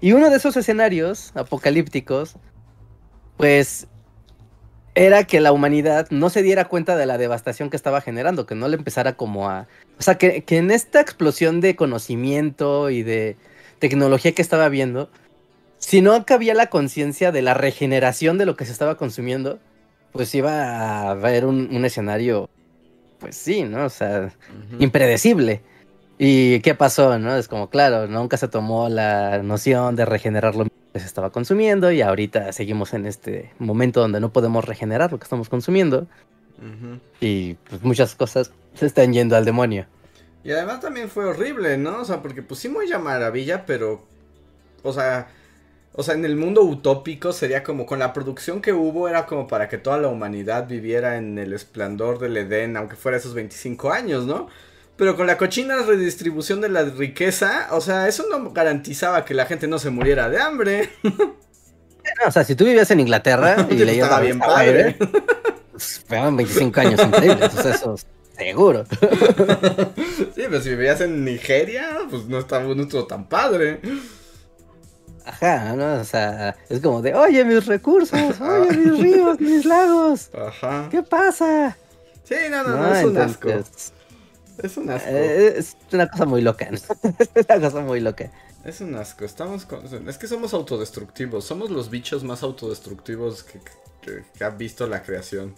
y 0.00 0.12
uno 0.12 0.30
de 0.30 0.36
esos 0.36 0.56
escenarios 0.56 1.32
apocalípticos, 1.34 2.36
pues, 3.36 3.86
era 4.94 5.24
que 5.24 5.40
la 5.40 5.52
humanidad 5.52 6.06
no 6.10 6.28
se 6.28 6.42
diera 6.42 6.66
cuenta 6.66 6.96
de 6.96 7.06
la 7.06 7.18
devastación 7.18 7.70
que 7.70 7.76
estaba 7.76 8.00
generando, 8.00 8.46
que 8.46 8.54
no 8.54 8.68
le 8.68 8.76
empezara 8.76 9.14
como 9.14 9.48
a... 9.48 9.66
O 9.98 10.02
sea, 10.02 10.16
que, 10.16 10.44
que 10.44 10.58
en 10.58 10.70
esta 10.70 11.00
explosión 11.00 11.60
de 11.60 11.76
conocimiento 11.76 12.90
y 12.90 13.02
de 13.02 13.36
tecnología 13.78 14.32
que 14.32 14.42
estaba 14.42 14.68
viendo, 14.68 15.10
si 15.78 16.02
no 16.02 16.24
cabía 16.26 16.54
la 16.54 16.66
conciencia 16.66 17.32
de 17.32 17.42
la 17.42 17.54
regeneración 17.54 18.38
de 18.38 18.46
lo 18.46 18.56
que 18.56 18.66
se 18.66 18.72
estaba 18.72 18.96
consumiendo, 18.96 19.58
pues 20.12 20.34
iba 20.34 20.62
a 20.62 21.10
haber 21.10 21.46
un, 21.46 21.74
un 21.74 21.84
escenario, 21.84 22.50
pues 23.18 23.34
sí, 23.34 23.64
¿no? 23.64 23.86
O 23.86 23.90
sea, 23.90 24.32
impredecible. 24.78 25.62
¿Y 26.24 26.60
qué 26.60 26.76
pasó? 26.76 27.18
¿No? 27.18 27.34
Es 27.34 27.48
como, 27.48 27.68
claro, 27.68 28.06
nunca 28.06 28.36
se 28.36 28.46
tomó 28.46 28.88
la 28.88 29.42
noción 29.42 29.96
de 29.96 30.04
regenerar 30.04 30.54
lo 30.54 30.66
que 30.66 31.00
se 31.00 31.06
estaba 31.06 31.30
consumiendo 31.30 31.90
y 31.90 32.00
ahorita 32.00 32.52
seguimos 32.52 32.94
en 32.94 33.06
este 33.06 33.50
momento 33.58 33.98
donde 33.98 34.20
no 34.20 34.32
podemos 34.32 34.64
regenerar 34.64 35.10
lo 35.10 35.18
que 35.18 35.24
estamos 35.24 35.48
consumiendo 35.48 36.06
y 37.20 37.54
pues 37.54 37.82
muchas 37.82 38.14
cosas 38.14 38.52
se 38.74 38.86
están 38.86 39.12
yendo 39.12 39.34
al 39.34 39.44
demonio. 39.44 39.86
Y 40.44 40.52
además 40.52 40.78
también 40.78 41.08
fue 41.10 41.24
horrible, 41.24 41.76
¿no? 41.76 42.02
O 42.02 42.04
sea, 42.04 42.22
porque 42.22 42.44
sí 42.54 42.68
muy 42.68 42.88
ya 42.88 43.00
maravilla, 43.00 43.66
pero... 43.66 44.06
O 44.84 44.92
sea... 44.92 45.26
O 45.94 46.04
sea, 46.04 46.14
en 46.14 46.24
el 46.24 46.36
mundo 46.36 46.62
utópico 46.62 47.32
sería 47.32 47.64
como 47.64 47.84
con 47.84 47.98
la 47.98 48.12
producción 48.12 48.62
que 48.62 48.72
hubo 48.72 49.08
era 49.08 49.26
como 49.26 49.48
para 49.48 49.68
que 49.68 49.76
toda 49.76 49.98
la 49.98 50.08
humanidad 50.08 50.68
viviera 50.68 51.18
en 51.18 51.36
el 51.36 51.52
esplendor 51.52 52.20
del 52.20 52.36
Edén, 52.36 52.76
aunque 52.76 52.94
fuera 52.94 53.18
esos 53.18 53.34
25 53.34 53.90
años, 53.90 54.24
¿no? 54.24 54.46
Pero 54.96 55.16
con 55.16 55.26
la 55.26 55.38
cochina 55.38 55.76
redistribución 55.82 56.60
de 56.60 56.68
la 56.68 56.84
riqueza, 56.84 57.68
o 57.70 57.80
sea, 57.80 58.08
eso 58.08 58.24
no 58.30 58.52
garantizaba 58.52 59.24
que 59.24 59.34
la 59.34 59.46
gente 59.46 59.66
no 59.66 59.78
se 59.78 59.90
muriera 59.90 60.28
de 60.28 60.40
hambre. 60.40 60.90
O 62.26 62.30
sea, 62.30 62.44
si 62.44 62.54
tú 62.54 62.64
vivías 62.64 62.90
en 62.90 63.00
Inglaterra 63.00 63.66
y 63.70 63.74
leías 63.76 64.06
estaba 64.06 64.20
bien 64.20 64.38
padre. 64.38 64.96
Pues, 65.70 66.04
fueron 66.06 66.36
25 66.36 66.80
años 66.80 67.00
increíbles, 67.00 67.54
o 67.54 67.62
sea, 67.62 67.74
eso 67.74 67.96
seguro. 68.36 68.84
Sí, 70.34 70.42
pero 70.48 70.60
si 70.60 70.70
vivías 70.70 71.00
en 71.00 71.24
Nigeria, 71.24 71.98
pues 72.10 72.24
no 72.24 72.38
estaba 72.38 72.64
no 72.64 72.82
estuvo 72.82 73.06
tan 73.06 73.28
padre. 73.28 73.80
Ajá, 75.24 75.74
¿no? 75.76 76.00
O 76.00 76.04
sea, 76.04 76.56
es 76.68 76.80
como 76.80 77.02
de, 77.02 77.14
oye, 77.14 77.44
mis 77.44 77.66
recursos, 77.66 78.40
oye, 78.40 78.76
mis 78.76 78.98
ríos, 78.98 79.40
mis 79.40 79.64
lagos, 79.64 80.30
Ajá. 80.34 80.88
¿qué 80.90 81.02
pasa? 81.02 81.76
Sí, 82.24 82.34
no, 82.50 82.62
no, 82.64 82.70
No, 82.70 82.76
no, 82.82 82.94
es 82.94 83.04
un 83.04 83.18
asco. 83.18 83.48
Es 84.58 84.76
un 84.76 84.90
asco. 84.90 85.08
eh, 85.08 85.54
es 85.58 85.76
una 85.92 86.08
cosa 86.08 86.24
muy 86.26 86.42
loca, 86.42 86.68
¿no? 86.70 86.76
es 87.18 87.30
una 87.48 87.60
cosa 87.60 87.80
muy 87.80 88.00
loca. 88.00 88.30
Es 88.64 88.80
un 88.80 88.94
asco. 88.94 89.24
Estamos 89.24 89.64
con... 89.66 90.08
Es 90.08 90.18
que 90.18 90.26
somos 90.28 90.54
autodestructivos. 90.54 91.44
Somos 91.44 91.70
los 91.70 91.90
bichos 91.90 92.22
más 92.24 92.42
autodestructivos 92.42 93.42
que, 93.44 93.60
que- 94.02 94.24
que 94.36 94.44
ha 94.44 94.50
visto 94.50 94.86
la 94.86 95.02
creación. 95.02 95.54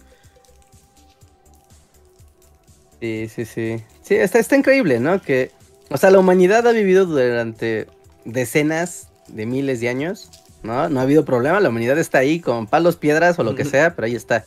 Sí, 2.99 3.29
sí, 3.33 3.45
sí. 3.45 3.83
Sí, 4.01 4.15
está, 4.15 4.39
está 4.39 4.55
increíble, 4.55 4.99
¿no? 4.99 5.21
Que, 5.21 5.51
o 5.89 5.97
sea, 5.97 6.09
la 6.11 6.19
humanidad 6.19 6.65
ha 6.67 6.71
vivido 6.71 7.05
durante 7.05 7.87
decenas 8.23 9.09
de 9.27 9.45
miles 9.45 9.79
de 9.81 9.89
años, 9.89 10.29
¿no? 10.63 10.89
No 10.89 10.99
ha 10.99 11.03
habido 11.03 11.25
problema, 11.25 11.59
la 11.59 11.69
humanidad 11.69 11.97
está 11.99 12.19
ahí 12.19 12.39
con 12.39 12.67
palos, 12.67 12.95
piedras 12.95 13.37
o 13.37 13.43
lo 13.43 13.53
que 13.55 13.65
sea, 13.65 13.95
pero 13.95 14.07
ahí 14.07 14.15
está. 14.15 14.45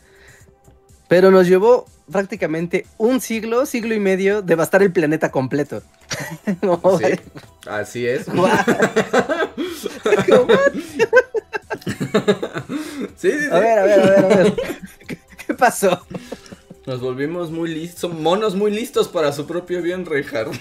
Pero 1.09 1.31
nos 1.31 1.47
llevó 1.49 1.87
prácticamente 2.11 2.87
un 2.99 3.21
siglo, 3.21 3.65
siglo 3.67 3.95
y 3.95 4.01
medio, 4.01 4.43
devastar 4.43 4.83
el 4.83 4.93
planeta 4.93 5.31
completo. 5.31 5.83
No, 6.63 6.81
Sí, 6.99 7.05
así 7.67 8.07
es. 8.07 8.27
Sí, 13.17 13.31
sí, 13.31 13.39
sí. 13.41 13.49
A 13.51 13.59
ver, 13.59 13.79
a 13.79 13.83
ver, 13.85 14.01
a 14.01 14.05
ver, 14.07 14.25
a 14.25 14.29
ver. 14.29 14.55
¿Qué, 15.07 15.19
qué 15.47 15.55
pasó? 15.55 16.07
Nos 16.87 17.01
volvimos 17.01 17.51
muy 17.51 17.69
listos. 17.75 18.01
Son 18.01 18.23
monos 18.23 18.55
muy 18.55 18.71
listos 18.71 19.09
para 19.09 19.33
su 19.33 19.47
propio 19.47 19.83
bien, 19.83 20.07
Reinhardt. 20.07 20.55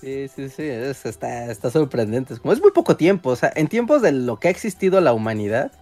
Sí, 0.00 0.28
sí, 0.34 0.48
sí, 0.48 0.62
es- 0.62 1.04
está, 1.06 1.50
está 1.50 1.70
sorprendente. 1.70 2.34
Es 2.34 2.40
como 2.40 2.52
es 2.52 2.60
muy 2.60 2.70
poco 2.70 2.96
tiempo, 2.96 3.30
o 3.30 3.36
sea, 3.36 3.52
en 3.56 3.66
tiempos 3.68 4.02
de 4.02 4.12
lo 4.12 4.38
que 4.38 4.48
ha 4.48 4.50
existido 4.50 5.00
la 5.00 5.12
humanidad, 5.12 5.72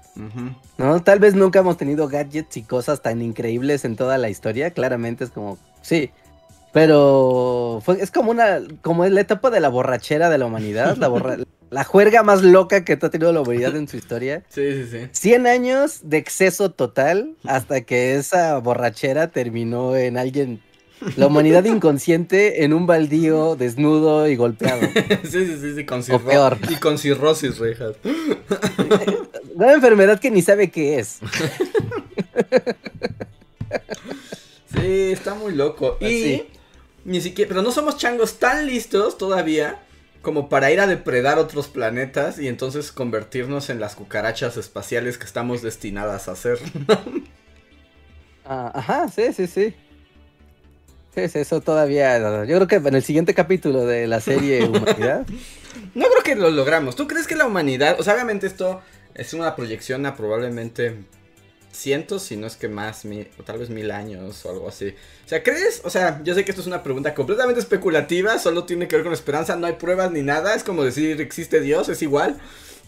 ¿no? 0.79 1.03
Tal 1.03 1.19
vez 1.19 1.35
nunca 1.35 1.59
hemos 1.61 1.77
tenido 1.77 2.09
gadgets 2.09 2.57
y 2.57 2.63
cosas 2.63 3.03
tan 3.03 3.23
increíbles 3.23 3.85
en 3.85 3.97
toda 3.97 4.19
la 4.19 4.29
historia, 4.31 4.71
claramente 4.71 5.25
es 5.25 5.31
como, 5.31 5.59
sí. 5.83 6.11
Pero 6.73 7.81
fue, 7.85 8.03
es 8.03 8.11
como 8.11 8.31
una, 8.31 8.61
como 8.83 9.05
es 9.07 9.13
la 9.13 9.23
etapa 9.23 9.49
de 9.51 9.61
la 9.61 9.69
borrachera 9.71 10.29
de 10.29 10.37
la 10.37 10.45
humanidad, 10.47 10.97
la, 10.99 11.09
borra- 11.09 11.39
la 11.71 11.85
juerga 11.85 12.23
más 12.23 12.43
loca 12.43 12.85
que 12.85 12.93
ha 12.95 12.99
tenido 12.99 13.33
la 13.33 13.41
humanidad 13.41 13.75
en 13.77 13.89
su 13.89 13.97
historia. 13.97 14.43
Sí, 14.51 14.73
sí, 14.73 14.87
sí. 14.91 15.09
100 15.13 15.47
años 15.47 16.01
de 16.03 16.19
exceso 16.19 16.71
total 16.71 17.35
hasta 17.45 17.81
que 17.81 18.17
esa 18.17 18.59
borrachera 18.59 19.29
terminó 19.29 19.97
en 19.97 20.19
alguien, 20.19 20.61
la 21.17 21.29
humanidad 21.29 21.65
inconsciente 21.77 22.63
en 22.65 22.75
un 22.75 22.87
baldío 22.87 23.57
desnudo 23.57 24.29
y 24.29 24.37
golpeado. 24.37 24.83
Sí, 25.25 25.47
sí, 25.47 25.57
sí, 25.59 25.75
sí, 25.77 25.87
con 25.87 26.01
O 26.01 26.03
cirro- 26.03 26.25
peor. 26.27 26.59
Y 26.69 26.75
con 26.77 26.99
cirrosis, 26.99 27.57
Reinhardt. 27.59 27.97
Una 29.57 29.73
enfermedad 29.73 30.21
que 30.21 30.31
ni 30.31 30.43
sabe 30.43 30.71
qué 30.71 30.99
es. 30.99 31.19
Sí, 34.71 35.13
está 35.13 35.35
muy 35.35 35.55
loco. 35.55 35.97
Y 35.99 36.43
ni 37.07 37.23
siquiera, 37.23 37.49
pero 37.49 37.63
no 37.63 37.73
somos 37.73 37.97
changos 37.97 38.39
tan 38.39 38.67
listos 38.67 39.17
todavía 39.17 39.81
como 40.21 40.51
para 40.51 40.71
ir 40.73 40.81
a 40.81 40.87
depredar 40.87 41.39
otros 41.39 41.69
planetas 41.69 42.39
y 42.39 42.49
entonces 42.49 42.93
convertirnos 42.93 43.71
en 43.71 43.81
las 43.81 43.95
cucarachas 43.95 44.59
espaciales 44.59 45.17
que 45.17 45.25
estamos 45.25 45.63
destinadas 45.63 46.29
a 46.29 46.37
ser. 46.37 46.59
Ah, 48.45 48.71
ajá, 48.75 49.09
sí, 49.09 49.33
sí, 49.33 49.47
sí. 49.47 49.75
Sí, 51.15 51.29
sí, 51.29 51.39
eso 51.39 51.63
todavía. 51.63 52.45
Yo 52.45 52.57
creo 52.57 52.67
que 52.69 52.77
en 52.77 52.95
el 52.95 53.03
siguiente 53.03 53.33
capítulo 53.33 53.87
de 53.87 54.07
la 54.07 54.21
serie 54.21 54.65
Humanidad. 54.69 55.27
No 55.95 56.07
creo 56.09 56.23
que 56.23 56.37
lo 56.37 56.51
logramos. 56.51 56.95
¿Tú 56.95 57.09
crees 57.09 57.27
que 57.27 57.37
la 57.37 57.47
humanidad, 57.47 57.97
o 57.99 58.03
sea, 58.03 58.13
obviamente 58.13 58.47
esto 58.47 58.83
es 59.17 59.33
una 59.33 59.57
proyección 59.57 60.07
a 60.07 60.15
probablemente 60.15 60.95
cientos, 61.73 62.23
si 62.23 62.37
no 62.37 62.47
es 62.47 62.57
que 62.57 62.69
más, 62.69 63.05
mil, 63.05 63.29
o 63.39 63.43
tal 63.43 63.59
vez 63.59 63.71
mil 63.71 63.91
años 63.91 64.45
o 64.45 64.51
algo 64.51 64.69
así. 64.69 64.95
O 65.25 65.29
sea, 65.29 65.43
¿crees? 65.43 65.83
O 65.85 65.91
sea, 65.91 66.21
yo 66.23 66.35
sé 66.35 66.45
que 66.45 66.51
esto 66.51 66.61
es 66.61 66.67
una 66.67 66.83
pregunta 66.83 67.15
completamente 67.15 67.61
especulativa, 67.61 68.39
solo 68.39 68.65
tiene 68.65 68.89
que 68.89 68.97
ver 68.97 69.05
con 69.05 69.13
esperanza, 69.13 69.57
no 69.57 69.67
hay 69.67 69.75
pruebas 69.75 70.11
ni 70.11 70.23
nada, 70.23 70.55
es 70.55 70.65
como 70.65 70.85
decir 70.85 71.21
existe 71.21 71.61
Dios, 71.61 71.89
es 71.89 72.03
igual. 72.03 72.39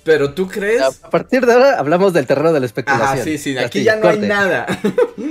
Pero 0.04 0.32
tú 0.32 0.48
crees... 0.48 0.80
A 0.80 1.10
partir 1.10 1.44
de 1.44 1.52
ahora 1.52 1.78
hablamos 1.78 2.12
del 2.12 2.26
terreno 2.26 2.52
de 2.52 2.60
la 2.60 2.66
especulación. 2.66 3.08
Ajá, 3.08 3.24
sí, 3.24 3.36
sí, 3.36 3.58
aquí 3.58 3.82
ya 3.82 3.96
no 3.96 4.02
corte. 4.02 4.20
hay 4.22 4.28
nada. 4.28 4.66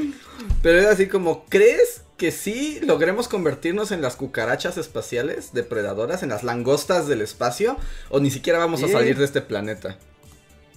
Pero 0.62 0.80
es 0.80 0.86
así 0.86 1.08
como, 1.08 1.46
¿crees 1.46 2.02
que 2.18 2.32
sí 2.32 2.80
logremos 2.84 3.28
convertirnos 3.28 3.92
en 3.92 4.02
las 4.02 4.16
cucarachas 4.16 4.78
espaciales 4.78 5.54
depredadoras, 5.54 6.22
en 6.22 6.30
las 6.30 6.44
langostas 6.44 7.08
del 7.08 7.22
espacio? 7.22 7.78
¿O 8.10 8.20
ni 8.20 8.30
siquiera 8.30 8.60
vamos 8.60 8.84
a 8.84 8.88
salir 8.88 9.18
de 9.18 9.26
este 9.26 9.42
planeta? 9.42 9.98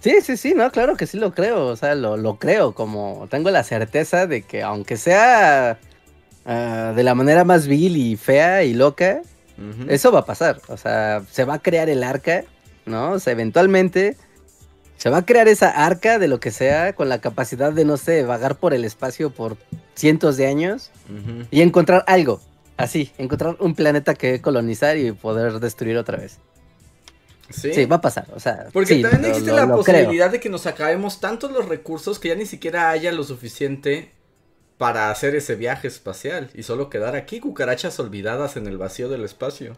Sí, 0.00 0.20
sí, 0.22 0.36
sí, 0.36 0.54
no, 0.54 0.70
claro 0.72 0.96
que 0.96 1.06
sí 1.06 1.18
lo 1.18 1.32
creo. 1.32 1.66
O 1.66 1.76
sea, 1.76 1.94
lo, 1.94 2.16
lo 2.16 2.36
creo. 2.38 2.72
Como 2.74 3.28
tengo 3.30 3.50
la 3.50 3.62
certeza 3.62 4.26
de 4.26 4.42
que, 4.42 4.62
aunque 4.62 4.96
sea 4.96 5.78
ah, 6.44 6.92
de 6.96 7.02
la 7.02 7.14
manera 7.14 7.44
más 7.44 7.66
vil 7.66 7.96
y 7.96 8.16
fea 8.16 8.64
y 8.64 8.74
loca. 8.74 9.22
Eso 9.88 10.10
va 10.10 10.20
a 10.20 10.24
pasar, 10.24 10.60
o 10.68 10.78
sea, 10.78 11.22
se 11.30 11.44
va 11.44 11.54
a 11.54 11.58
crear 11.58 11.90
el 11.90 12.02
arca, 12.02 12.44
¿no? 12.86 13.12
O 13.12 13.18
sea, 13.18 13.34
eventualmente 13.34 14.16
se 14.96 15.10
va 15.10 15.18
a 15.18 15.26
crear 15.26 15.48
esa 15.48 15.68
arca 15.68 16.18
de 16.18 16.28
lo 16.28 16.40
que 16.40 16.50
sea 16.50 16.94
con 16.94 17.10
la 17.10 17.20
capacidad 17.20 17.70
de, 17.72 17.84
no 17.84 17.98
sé, 17.98 18.22
vagar 18.22 18.56
por 18.56 18.72
el 18.72 18.86
espacio 18.86 19.30
por 19.30 19.58
cientos 19.94 20.38
de 20.38 20.46
años 20.46 20.90
y 21.50 21.60
encontrar 21.60 22.04
algo, 22.06 22.40
así, 22.78 23.12
encontrar 23.18 23.56
un 23.60 23.74
planeta 23.74 24.14
que 24.14 24.40
colonizar 24.40 24.96
y 24.96 25.12
poder 25.12 25.60
destruir 25.60 25.98
otra 25.98 26.16
vez. 26.16 26.38
¿Sí? 27.50 27.72
Sí, 27.74 27.84
va 27.84 27.96
a 27.96 28.00
pasar, 28.00 28.26
o 28.34 28.38
sea, 28.40 28.68
Porque 28.72 28.94
sí, 28.94 29.02
también 29.02 29.24
existe 29.26 29.50
lo- 29.50 29.56
la 29.56 29.66
lo 29.66 29.82
creo. 29.82 29.96
posibilidad 30.04 30.30
de 30.30 30.40
que 30.40 30.48
nos 30.48 30.66
acabemos 30.66 31.20
tantos 31.20 31.50
los 31.52 31.68
recursos 31.68 32.18
que 32.18 32.28
ya 32.28 32.34
ni 32.36 32.46
siquiera 32.46 32.90
haya 32.90 33.10
lo 33.12 33.24
suficiente 33.24 34.12
para 34.78 35.10
hacer 35.10 35.34
ese 35.34 35.56
viaje 35.56 35.88
espacial 35.88 36.48
y 36.54 36.62
solo 36.62 36.88
quedar 36.88 37.16
aquí 37.16 37.40
cucarachas 37.40 37.98
olvidadas 38.00 38.56
en 38.56 38.66
el 38.66 38.78
vacío 38.78 39.08
del 39.08 39.24
espacio. 39.24 39.76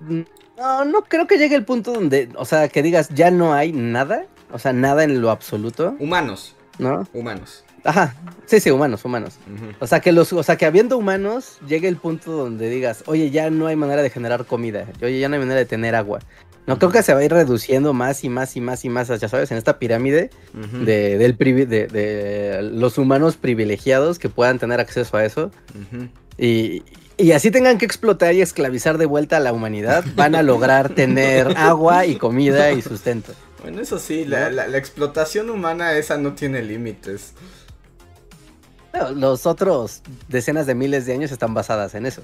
No, 0.00 0.84
no 0.84 1.02
creo 1.04 1.26
que 1.26 1.38
llegue 1.38 1.54
el 1.56 1.64
punto 1.64 1.92
donde, 1.92 2.28
o 2.36 2.44
sea, 2.44 2.68
que 2.68 2.82
digas 2.82 3.08
ya 3.10 3.30
no 3.30 3.54
hay 3.54 3.72
nada, 3.72 4.26
o 4.52 4.58
sea, 4.58 4.72
nada 4.72 5.04
en 5.04 5.20
lo 5.20 5.30
absoluto, 5.30 5.94
Humanos, 5.98 6.56
¿no? 6.78 7.06
humanos. 7.12 7.64
Ajá, 7.84 8.14
sí, 8.46 8.60
sí, 8.60 8.70
humanos, 8.70 9.04
humanos. 9.04 9.34
O 9.80 9.86
sea, 9.86 10.00
que 10.00 10.12
los, 10.12 10.32
o 10.32 10.42
sea, 10.42 10.56
que 10.56 10.66
habiendo 10.66 10.96
humanos, 10.96 11.58
llegue 11.66 11.88
el 11.88 11.96
punto 11.96 12.30
donde 12.32 12.68
digas, 12.70 13.02
oye, 13.06 13.30
ya 13.30 13.50
no 13.50 13.66
hay 13.66 13.76
manera 13.76 14.02
de 14.02 14.10
generar 14.10 14.44
comida, 14.46 14.86
oye, 15.02 15.18
ya 15.18 15.28
no 15.28 15.34
hay 15.34 15.40
manera 15.40 15.58
de 15.58 15.66
tener 15.66 15.94
agua. 15.94 16.20
No 16.64 16.78
creo 16.78 16.92
que 16.92 17.02
se 17.02 17.12
va 17.12 17.18
a 17.18 17.24
ir 17.24 17.32
reduciendo 17.32 17.92
más 17.92 18.22
y 18.22 18.28
más 18.28 18.54
y 18.56 18.60
más 18.60 18.84
y 18.84 18.88
más, 18.88 19.08
ya 19.08 19.28
sabes, 19.28 19.50
en 19.50 19.58
esta 19.58 19.80
pirámide 19.80 20.30
de, 20.84 21.18
del 21.18 21.36
privi- 21.36 21.66
de, 21.66 21.88
de 21.88 22.62
los 22.62 22.98
humanos 22.98 23.36
privilegiados 23.36 24.20
que 24.20 24.28
puedan 24.28 24.60
tener 24.60 24.78
acceso 24.78 25.16
a 25.16 25.24
eso. 25.24 25.50
y 26.38 27.32
así 27.32 27.50
tengan 27.50 27.78
que 27.78 27.84
explotar 27.84 28.34
y 28.34 28.40
esclavizar 28.42 28.98
de 28.98 29.06
vuelta 29.06 29.36
a 29.36 29.40
la 29.40 29.52
humanidad, 29.52 30.04
van 30.14 30.34
a 30.34 30.42
lograr 30.42 30.88
tener 30.94 31.56
agua 31.56 32.06
y 32.06 32.16
comida 32.16 32.72
y 32.72 32.82
sustento. 32.82 33.32
Bueno, 33.60 33.80
eso 33.80 33.98
sí, 33.98 34.24
la, 34.24 34.50
la- 34.50 34.66
la 34.66 34.78
explotación 34.78 35.50
humana 35.50 35.96
esa 35.96 36.16
no 36.16 36.34
tiene 36.34 36.62
límites. 36.62 37.32
Los 39.14 39.46
otros 39.46 40.02
decenas 40.28 40.66
de 40.66 40.74
miles 40.74 41.06
de 41.06 41.14
años 41.14 41.32
están 41.32 41.54
basadas 41.54 41.94
en 41.94 42.06
eso. 42.06 42.22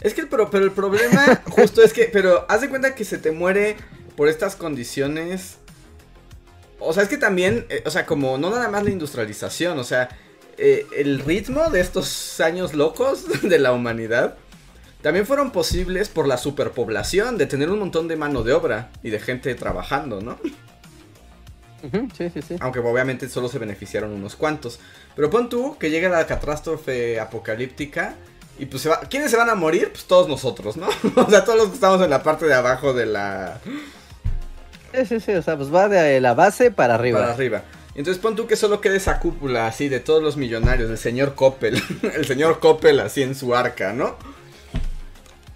Es 0.00 0.14
que 0.14 0.20
el, 0.22 0.28
pro- 0.28 0.50
pero 0.50 0.64
el 0.64 0.72
problema 0.72 1.42
justo 1.50 1.82
es 1.82 1.92
que, 1.92 2.04
pero 2.12 2.44
haz 2.48 2.60
de 2.60 2.68
cuenta 2.68 2.94
que 2.94 3.04
se 3.04 3.18
te 3.18 3.30
muere 3.30 3.76
por 4.16 4.28
estas 4.28 4.56
condiciones. 4.56 5.56
O 6.80 6.92
sea, 6.92 7.02
es 7.02 7.08
que 7.08 7.18
también, 7.18 7.66
eh, 7.70 7.82
o 7.86 7.90
sea, 7.90 8.06
como 8.06 8.38
no 8.38 8.50
nada 8.50 8.68
más 8.68 8.84
la 8.84 8.90
industrialización, 8.90 9.78
o 9.78 9.84
sea, 9.84 10.08
eh, 10.56 10.86
el 10.96 11.20
ritmo 11.20 11.70
de 11.70 11.80
estos 11.80 12.40
años 12.40 12.74
locos 12.74 13.24
de 13.42 13.58
la 13.58 13.72
humanidad 13.72 14.36
también 15.02 15.26
fueron 15.26 15.52
posibles 15.52 16.08
por 16.08 16.26
la 16.26 16.36
superpoblación, 16.38 17.38
de 17.38 17.46
tener 17.46 17.70
un 17.70 17.78
montón 17.78 18.08
de 18.08 18.16
mano 18.16 18.42
de 18.42 18.52
obra 18.52 18.90
y 19.04 19.10
de 19.10 19.20
gente 19.20 19.54
trabajando, 19.54 20.20
¿no? 20.20 20.38
Ujú, 21.82 22.08
sí, 22.16 22.30
sí, 22.30 22.42
sí. 22.42 22.56
Aunque 22.60 22.80
obviamente 22.80 23.28
solo 23.28 23.48
se 23.48 23.58
beneficiaron 23.58 24.12
unos 24.12 24.36
cuantos. 24.36 24.80
Pero 25.14 25.30
pon 25.30 25.48
tú 25.48 25.76
que 25.78 25.90
llega 25.90 26.08
la 26.08 26.26
catástrofe 26.26 27.20
apocalíptica 27.20 28.14
y 28.58 28.66
pues 28.66 28.82
se 28.82 28.88
va... 28.88 29.00
¿Quiénes 29.00 29.30
se 29.30 29.36
van 29.36 29.50
a 29.50 29.54
morir? 29.54 29.90
Pues 29.92 30.04
todos 30.04 30.28
nosotros, 30.28 30.76
¿no? 30.76 30.88
o 31.16 31.30
sea, 31.30 31.44
todos 31.44 31.58
los 31.58 31.68
que 31.68 31.74
estamos 31.74 32.02
en 32.02 32.10
la 32.10 32.22
parte 32.22 32.46
de 32.46 32.54
abajo 32.54 32.92
de 32.92 33.06
la... 33.06 33.60
Sí, 34.94 35.04
sí, 35.06 35.20
sí, 35.20 35.32
o 35.32 35.42
sea, 35.42 35.56
pues 35.56 35.72
va 35.72 35.88
de 35.88 36.20
la 36.20 36.34
base 36.34 36.70
para 36.70 36.94
arriba. 36.94 37.20
Para 37.20 37.32
arriba. 37.32 37.62
Entonces 37.94 38.22
pon 38.22 38.36
tú 38.36 38.46
que 38.46 38.56
solo 38.56 38.80
quede 38.80 38.96
esa 38.96 39.18
cúpula 39.18 39.66
así 39.66 39.88
de 39.88 40.00
todos 40.00 40.22
los 40.22 40.36
millonarios, 40.36 40.88
del 40.88 40.98
señor 40.98 41.34
Coppel. 41.34 41.82
el 42.14 42.24
señor 42.26 42.60
Coppel 42.60 43.00
así 43.00 43.22
en 43.22 43.34
su 43.34 43.54
arca, 43.54 43.92
¿no? 43.92 44.16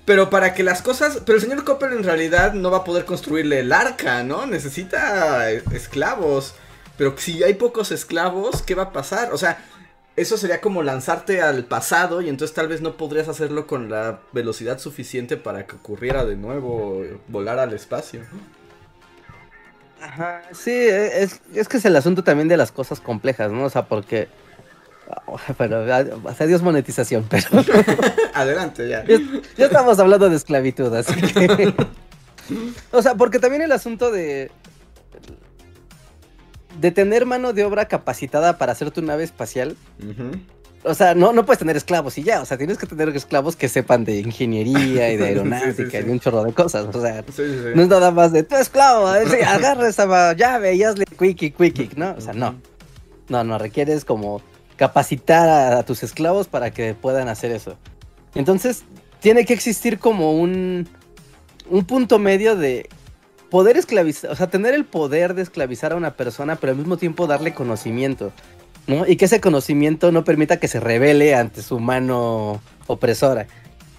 Pero 0.05 0.31
para 0.31 0.55
que 0.55 0.63
las 0.63 0.83
cosas... 0.83 1.21
Pero 1.25 1.37
el 1.37 1.43
señor 1.43 1.65
Coppel 1.65 1.93
en 1.93 2.05
realidad 2.05 2.55
no 2.55 2.71
va 2.71 2.79
a 2.79 2.85
poder 2.85 3.05
construirle 3.05 3.61
el 3.61 3.73
arca, 3.73 4.23
¿no? 4.25 4.47
Necesita 4.47 5.51
esclavos. 5.51 6.55
Pero 6.99 7.17
si 7.19 7.43
hay 7.43 7.55
pocos 7.55 7.93
esclavos, 7.93 8.63
¿qué 8.63 8.75
va 8.75 8.85
a 8.85 8.93
pasar? 8.93 9.33
O 9.33 9.39
sea, 9.39 9.65
eso 10.17 10.37
sería 10.37 10.61
como 10.61 10.83
lanzarte 10.83 11.41
al 11.41 11.65
pasado 11.65 12.21
y 12.21 12.29
entonces 12.29 12.55
tal 12.55 12.69
vez 12.69 12.81
no 12.81 12.97
podrías 12.97 13.29
hacerlo 13.29 13.67
con 13.67 13.91
la 13.91 14.21
velocidad 14.33 14.79
suficiente 14.79 15.37
para 15.37 15.67
que 15.67 15.77
ocurriera 15.77 16.25
de 16.25 16.37
nuevo 16.37 17.03
volar 17.29 17.59
al 17.59 17.73
espacio. 17.73 18.23
Ajá, 20.03 20.43
sí, 20.53 20.73
es, 20.73 21.41
es 21.55 21.69
que 21.69 21.77
es 21.77 21.85
el 21.85 21.95
asunto 21.95 22.25
también 22.25 22.49
de 22.49 22.57
las 22.57 22.73
cosas 22.73 23.01
complejas, 23.01 23.53
¿no? 23.53 23.65
O 23.65 23.71
sea, 23.71 23.87
porque... 23.87 24.29
Pero, 25.59 25.83
o 26.25 26.35
sea, 26.35 26.47
Dios 26.47 26.63
monetización, 26.63 27.27
pero 27.29 27.47
Adelante, 28.35 28.89
ya. 28.89 29.05
ya, 29.05 29.19
ya 29.57 29.67
estamos 29.67 29.99
hablando 29.99 30.29
de 30.29 30.37
esclavitud, 30.37 30.95
así 30.95 31.21
que... 31.21 31.75
O 32.91 33.01
sea, 33.01 33.15
porque 33.15 33.39
también 33.39 33.63
el 33.63 33.73
asunto 33.73 34.11
de... 34.11 34.51
De 36.81 36.91
tener 36.91 37.25
mano 37.25 37.53
de 37.53 37.65
obra 37.65 37.87
capacitada 37.87 38.59
para 38.59 38.73
hacer 38.73 38.91
tu 38.91 39.01
nave 39.01 39.25
espacial. 39.25 39.77
O 40.83 40.95
sea, 40.95 41.15
no, 41.15 41.33
no 41.33 41.47
puedes 41.47 41.61
tener 41.61 41.77
esclavos 41.77 42.19
y 42.19 42.25
ya. 42.25 42.43
O 42.43 42.45
sea, 42.45 42.59
tienes 42.59 42.79
que 42.79 42.87
tener 42.87 43.09
esclavos 43.11 43.57
que 43.57 43.69
sepan 43.69 44.05
de 44.05 44.19
ingeniería 44.19 45.13
y 45.13 45.17
de 45.17 45.19
Sí, 45.19 45.19
sí, 45.19 45.23
aeronáutica 45.23 46.01
sí. 46.01 46.05
y 46.07 46.11
un 46.11 46.21
chorro 46.21 46.43
de 46.43 46.53
cosas. 46.53 46.95
O 46.95 47.01
sea, 47.01 47.25
no 47.75 47.83
es 47.83 47.89
nada 47.89 48.11
más 48.11 48.33
de 48.33 48.43
tu 48.43 48.57
esclavo, 48.57 49.07
a 49.07 49.19
ver, 49.19 49.29
sí, 49.29 49.37
agarra 49.47 49.89
esa 49.89 50.35
llave 50.35 50.75
y 50.75 50.83
hazle 50.83 51.05
quickie, 51.07 51.53
quickie, 51.53 51.91
¿no? 51.97 52.15
O 52.19 52.21
sea, 52.21 52.33
no. 52.33 52.57
No, 53.29 53.45
no, 53.45 53.59
requieres 53.59 54.05
como 54.05 54.43
capacitar 54.87 55.49
a, 55.49 55.79
a 55.79 55.83
tus 55.85 56.03
esclavos 56.03 56.49
para 56.49 56.73
que 56.73 56.95
puedan 56.95 57.29
hacer 57.29 57.53
eso. 57.53 57.77
Entonces, 58.35 58.83
tiene 59.21 59.45
que 59.45 59.55
existir 59.55 60.01
como 60.01 60.33
un, 60.33 60.89
un 61.71 61.85
punto 61.85 62.19
medio 62.19 62.57
de 62.57 62.89
poder 63.49 63.77
esclavizar, 63.77 64.33
o 64.33 64.35
sea, 64.35 64.49
tener 64.49 64.75
el 64.75 64.85
poder 64.85 65.35
de 65.35 65.43
esclavizar 65.43 65.93
a 65.93 65.97
una 65.97 66.15
persona, 66.15 66.57
pero 66.57 66.73
al 66.73 66.79
mismo 66.79 66.97
tiempo 66.97 67.29
darle 67.29 67.55
conocimiento, 67.55 68.33
¿no? 68.89 69.07
Y 69.07 69.15
que 69.15 69.27
ese 69.27 69.41
conocimiento 69.41 70.11
no 70.11 70.25
permita 70.25 70.57
que 70.59 70.67
se 70.67 70.81
revele 70.81 71.37
ante 71.37 71.63
su 71.63 71.79
mano 71.79 72.61
opresora. 72.89 73.47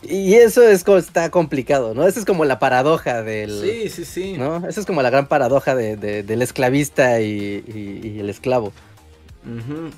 Y 0.01 0.33
eso 0.33 0.63
es 0.63 0.83
está 0.85 1.29
complicado, 1.29 1.93
¿no? 1.93 2.05
Esa 2.05 2.19
es 2.19 2.25
como 2.25 2.43
la 2.43 2.59
paradoja 2.59 3.23
del... 3.23 3.61
Sí, 3.61 3.89
sí, 3.89 4.03
sí. 4.03 4.35
¿no? 4.37 4.67
Esa 4.67 4.81
es 4.81 4.85
como 4.85 5.01
la 5.01 5.09
gran 5.09 5.27
paradoja 5.27 5.75
de- 5.75 5.95
de- 5.95 6.23
del 6.23 6.41
esclavista 6.41 7.21
y, 7.21 7.63
y- 7.73 8.07
y 8.15 8.19
el 8.19 8.29
esclavo. 8.29 8.73
Ujú. 9.45 9.91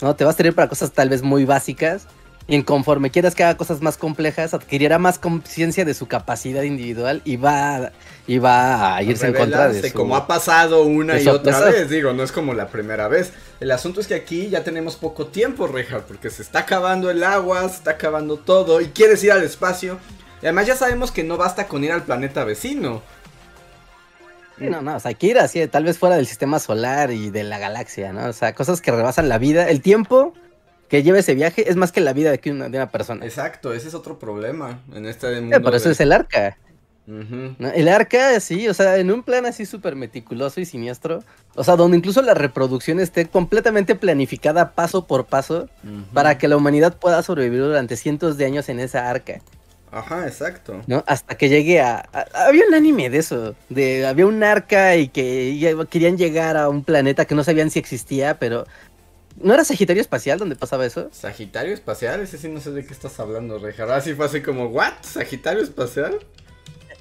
¿No? 0.00 0.14
Te 0.16 0.24
vas 0.24 0.34
a 0.34 0.36
tener 0.36 0.54
para 0.54 0.68
cosas 0.68 0.92
tal 0.92 1.08
vez 1.08 1.22
muy 1.22 1.44
básicas. 1.44 2.06
Y 2.48 2.54
en 2.54 2.62
conforme 2.62 3.10
quieras 3.10 3.34
que 3.34 3.42
haga 3.42 3.56
cosas 3.56 3.80
más 3.80 3.96
complejas, 3.96 4.54
adquirirá 4.54 5.00
más 5.00 5.18
conciencia 5.18 5.84
de 5.84 5.94
su 5.94 6.06
capacidad 6.06 6.62
individual 6.62 7.20
y 7.24 7.36
va, 7.36 7.90
y 8.28 8.38
va 8.38 8.94
a 8.94 9.02
irse 9.02 9.26
en 9.26 9.34
contra 9.34 9.62
de 9.62 9.66
Revelarse, 9.66 9.90
su... 9.90 9.96
como 9.96 10.14
ha 10.14 10.28
pasado 10.28 10.84
una 10.84 11.20
y 11.20 11.26
otra 11.26 11.58
vez, 11.58 11.90
digo, 11.90 12.12
no 12.12 12.22
es 12.22 12.30
como 12.30 12.54
la 12.54 12.68
primera 12.68 13.08
vez. 13.08 13.32
El 13.58 13.72
asunto 13.72 14.00
es 14.00 14.06
que 14.06 14.14
aquí 14.14 14.48
ya 14.48 14.62
tenemos 14.62 14.94
poco 14.94 15.26
tiempo, 15.26 15.66
Reja, 15.66 16.04
porque 16.06 16.30
se 16.30 16.42
está 16.42 16.60
acabando 16.60 17.10
el 17.10 17.24
agua, 17.24 17.68
se 17.68 17.78
está 17.78 17.92
acabando 17.92 18.36
todo 18.36 18.80
y 18.80 18.86
quieres 18.90 19.24
ir 19.24 19.32
al 19.32 19.42
espacio. 19.42 19.98
Y 20.40 20.46
además 20.46 20.66
ya 20.66 20.76
sabemos 20.76 21.10
que 21.10 21.24
no 21.24 21.36
basta 21.36 21.66
con 21.66 21.82
ir 21.82 21.90
al 21.90 22.04
planeta 22.04 22.44
vecino. 22.44 23.02
Sí, 24.58 24.64
no, 24.68 24.80
no, 24.82 24.96
o 24.96 25.00
sea, 25.00 25.10
hay 25.10 25.14
que 25.14 25.26
ir 25.26 25.38
así, 25.38 25.66
tal 25.66 25.84
vez 25.84 25.98
fuera 25.98 26.16
del 26.16 26.26
sistema 26.26 26.58
solar 26.58 27.10
y 27.10 27.30
de 27.30 27.44
la 27.44 27.58
galaxia, 27.58 28.12
¿no? 28.12 28.26
O 28.26 28.32
sea, 28.32 28.54
cosas 28.54 28.80
que 28.80 28.90
rebasan 28.90 29.28
la 29.28 29.38
vida. 29.38 29.68
El 29.68 29.82
tiempo 29.82 30.32
que 30.88 31.02
lleva 31.02 31.18
ese 31.18 31.34
viaje 31.34 31.68
es 31.68 31.76
más 31.76 31.92
que 31.92 32.00
la 32.00 32.12
vida 32.12 32.30
de 32.30 32.50
una, 32.50 32.68
de 32.68 32.78
una 32.78 32.90
persona. 32.90 33.24
Exacto, 33.24 33.72
ese 33.72 33.88
es 33.88 33.94
otro 33.94 34.18
problema 34.18 34.80
en 34.94 35.04
este 35.06 35.40
mundo. 35.40 35.56
Eh, 35.56 35.60
por 35.60 35.74
eso 35.74 35.88
de- 35.88 35.92
es 35.92 36.00
el 36.00 36.12
arca. 36.12 36.56
El 37.72 37.86
arca, 37.88 38.40
sí, 38.40 38.66
o 38.68 38.74
sea, 38.74 38.96
en 38.96 39.12
un 39.12 39.22
plan 39.22 39.46
así 39.46 39.64
súper 39.64 39.94
meticuloso 39.94 40.60
y 40.60 40.64
siniestro. 40.64 41.22
O 41.54 41.62
sea, 41.62 41.76
donde 41.76 41.96
incluso 41.96 42.20
la 42.20 42.34
reproducción 42.34 42.98
esté 42.98 43.26
completamente 43.26 43.94
planificada 43.94 44.72
paso 44.72 45.06
por 45.06 45.26
paso 45.26 45.68
para 46.12 46.36
que 46.36 46.48
la 46.48 46.56
humanidad 46.56 46.96
pueda 46.96 47.22
sobrevivir 47.22 47.60
durante 47.62 47.96
cientos 47.96 48.36
de 48.38 48.46
años 48.46 48.68
en 48.68 48.80
esa 48.80 49.08
arca, 49.08 49.40
Ajá, 49.90 50.26
exacto. 50.26 50.82
¿no? 50.86 51.04
Hasta 51.06 51.36
que 51.36 51.48
llegue 51.48 51.80
a... 51.80 52.08
a- 52.12 52.26
había 52.48 52.66
un 52.66 52.74
anime 52.74 53.10
de 53.10 53.18
eso, 53.18 53.54
de 53.68 54.06
había 54.06 54.26
un 54.26 54.42
arca 54.42 54.96
y 54.96 55.08
que 55.08 55.76
querían 55.90 56.18
llegar 56.18 56.56
a 56.56 56.68
un 56.68 56.84
planeta 56.84 57.24
que 57.24 57.34
no 57.34 57.44
sabían 57.44 57.70
si 57.70 57.78
existía, 57.78 58.38
pero... 58.38 58.66
¿No 59.38 59.52
era 59.52 59.64
Sagitario 59.64 60.00
Espacial 60.00 60.38
donde 60.38 60.56
pasaba 60.56 60.86
eso? 60.86 61.10
Sagitario 61.12 61.74
espacial, 61.74 62.20
ese 62.20 62.38
sí 62.38 62.48
no 62.48 62.58
sé 62.58 62.70
de 62.70 62.86
qué 62.86 62.94
estás 62.94 63.20
hablando, 63.20 63.58
Reja. 63.58 63.82
Ahora 63.82 64.00
sí 64.00 64.14
fue 64.14 64.24
así 64.24 64.40
como, 64.40 64.68
¿what? 64.68 64.94
¿Sagitario 65.02 65.62
espacial? 65.62 66.20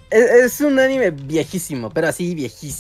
Es, 0.10 0.30
es 0.32 0.62
un 0.62 0.78
anime 0.78 1.12
viejísimo, 1.12 1.90
pero 1.90 2.10
así 2.10 2.36
viejísimo. 2.36 2.74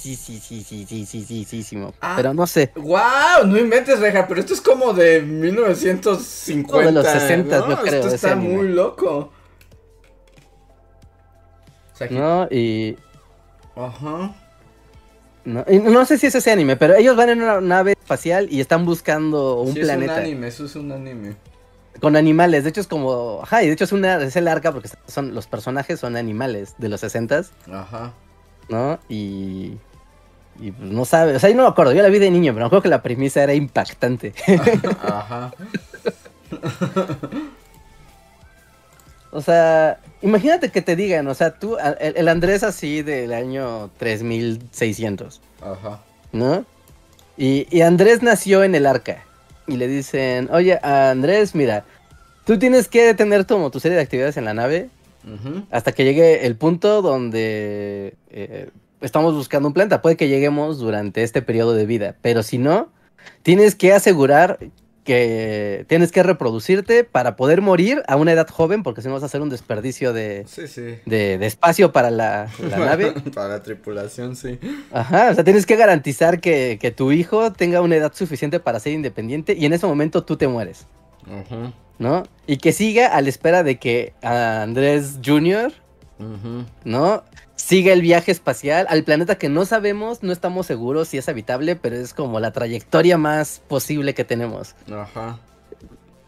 Ah. 2.01 2.13
Pero 2.17 2.33
no 2.33 2.45
sé. 2.47 2.71
¡Wow! 2.75 3.45
No 3.47 3.57
inventes, 3.57 3.99
Reja, 3.99 4.27
pero 4.27 4.41
esto 4.41 4.53
es 4.53 4.61
como 4.61 4.93
de 4.93 5.21
1950. 5.21 6.73
No, 6.73 6.79
de 6.85 6.91
los 6.91 7.07
60, 7.07 7.59
¿no? 7.59 7.69
yo 7.69 7.81
creo, 7.81 8.01
Esto 8.01 8.15
está 8.15 8.35
muy 8.35 8.67
loco. 8.67 9.31
¿No? 12.11 12.47
Y... 12.51 12.97
Ajá. 13.75 14.35
No, 15.43 15.63
y 15.69 15.77
no 15.77 16.05
sé 16.05 16.17
si 16.17 16.25
es 16.27 16.35
ese 16.35 16.51
anime, 16.51 16.75
pero 16.75 16.95
ellos 16.95 17.15
van 17.15 17.29
en 17.29 17.41
una 17.43 17.61
nave 17.61 17.91
espacial 17.91 18.47
y 18.49 18.61
están 18.61 18.83
buscando 18.85 19.61
un 19.61 19.73
Sí, 19.73 19.81
planeta 19.81 20.13
Es 20.13 20.19
un 20.19 20.23
anime, 20.25 20.47
eso 20.47 20.65
es 20.65 20.75
un 20.75 20.91
anime. 20.91 21.35
con 22.01 22.15
animales. 22.15 22.63
De 22.63 22.71
hecho 22.71 22.81
es 22.81 22.87
como, 22.87 23.41
ajá, 23.43 23.61
y 23.63 23.67
de 23.67 23.73
hecho 23.73 23.83
es 23.83 23.91
una 23.91 24.21
es 24.23 24.35
el 24.35 24.47
arca 24.47 24.71
porque 24.71 24.89
son 25.07 25.35
los 25.35 25.45
personajes 25.47 25.99
son 25.99 26.15
animales 26.15 26.73
de 26.79 26.89
los 26.89 27.01
60 27.01 27.43
Ajá. 27.71 28.13
¿no? 28.69 28.97
Y 29.07 29.77
y 30.59 30.71
pues 30.71 30.89
no 30.89 31.05
sabe, 31.05 31.35
o 31.35 31.39
sea, 31.39 31.49
yo 31.49 31.55
no 31.57 31.63
me 31.63 31.69
acuerdo, 31.69 31.91
yo 31.93 32.01
la 32.01 32.07
vi 32.09 32.17
de 32.17 32.31
niño, 32.31 32.53
pero 32.53 32.63
me 32.63 32.67
acuerdo 32.67 32.83
que 32.83 32.89
la 32.89 33.03
premisa 33.03 33.43
era 33.43 33.53
impactante. 33.53 34.33
Ajá. 35.03 35.51
o 39.35 39.41
sea, 39.41 39.99
imagínate 40.21 40.69
que 40.69 40.81
te 40.81 40.95
digan, 40.95 41.27
o 41.27 41.33
sea, 41.33 41.51
tú 41.51 41.77
el, 41.77 42.15
el 42.15 42.27
Andrés 42.29 42.63
así 42.63 43.01
del 43.01 43.33
año 43.33 43.89
3600, 43.97 45.41
Ajá. 45.61 45.99
¿no? 46.31 46.65
Y, 47.37 47.67
y 47.69 47.81
Andrés 47.81 48.23
nació 48.23 48.63
en 48.63 48.75
el 48.75 48.85
arca. 48.85 49.25
Y 49.67 49.75
le 49.75 49.89
dicen, 49.89 50.47
oye, 50.53 50.79
Andrés, 50.81 51.53
mira, 51.53 51.83
tú 52.45 52.57
tienes 52.57 52.87
que 52.87 53.13
tener 53.13 53.45
como 53.45 53.71
tu 53.71 53.81
serie 53.81 53.97
de 53.97 54.03
actividades 54.03 54.37
en 54.37 54.45
la 54.45 54.53
nave 54.53 54.89
hasta 55.71 55.91
que 55.91 56.05
llegue 56.05 56.45
el 56.45 56.55
punto 56.55 57.01
donde 57.01 58.15
eh, 58.29 58.69
estamos 59.01 59.33
buscando 59.33 59.67
un 59.67 59.73
planeta. 59.73 60.01
Puede 60.01 60.15
que 60.15 60.29
lleguemos 60.29 60.77
durante 60.77 61.23
este 61.23 61.41
periodo 61.41 61.73
de 61.73 61.85
vida, 61.85 62.15
pero 62.21 62.41
si 62.41 62.57
no, 62.57 62.89
tienes 63.43 63.75
que 63.75 63.91
asegurar 63.91 64.59
que 65.05 65.85
tienes 65.87 66.11
que 66.11 66.23
reproducirte 66.23 67.05
para 67.05 67.37
poder 67.37 67.61
morir 67.61 68.03
a 68.07 68.17
una 68.17 68.33
edad 68.33 68.49
joven, 68.49 68.83
porque 68.83 69.01
si 69.01 69.07
no 69.07 69.13
vas 69.13 69.23
a 69.23 69.27
hacer 69.27 69.41
un 69.41 69.49
desperdicio 69.49 70.11
de, 70.11 70.43
Sí, 70.47 70.67
sí. 70.67 70.99
de, 71.05 71.37
de 71.37 71.45
espacio 71.45 71.93
para 71.93 72.11
la, 72.11 72.49
la 72.69 72.77
nave. 72.85 73.13
Para 73.33 73.47
la 73.49 73.63
tripulación, 73.63 74.35
sí. 74.35 74.59
Ajá, 74.91 75.29
o 75.31 75.35
sea, 75.35 75.43
tienes 75.45 75.65
que 75.65 75.77
garantizar 75.77 76.41
que, 76.41 76.77
que 76.81 76.91
tu 76.91 77.11
hijo 77.13 77.53
tenga 77.53 77.79
una 77.81 77.95
edad 77.95 78.11
suficiente 78.13 78.59
para 78.59 78.79
ser 78.81 78.91
independiente 78.93 79.53
y 79.57 79.65
en 79.65 79.71
ese 79.73 79.85
momento 79.87 80.23
tú 80.25 80.35
te 80.35 80.47
mueres, 80.47 80.87
Ujú, 81.27 81.71
¿no? 81.99 82.23
Y 82.47 82.57
que 82.57 82.71
siga 82.73 83.07
a 83.07 83.21
la 83.21 83.29
espera 83.29 83.63
de 83.63 83.77
que 83.79 84.13
Andrés 84.21 85.19
Jr., 85.25 85.71
ujú. 86.19 86.65
¿no? 86.83 87.23
Siga 87.65 87.93
el 87.93 88.01
viaje 88.03 88.31
espacial 88.31 88.85
al 88.91 89.03
planeta 89.03 89.39
que 89.39 89.49
no 89.49 89.65
sabemos, 89.65 90.21
no 90.21 90.31
estamos 90.31 90.67
seguros 90.67 91.07
si 91.07 91.17
es 91.17 91.27
habitable, 91.27 91.75
pero 91.75 91.95
es 91.95 92.13
como 92.13 92.39
la 92.39 92.51
trayectoria 92.51 93.17
más 93.17 93.63
posible 93.67 94.13
que 94.13 94.23
tenemos. 94.23 94.75
Ajá. 94.87 95.39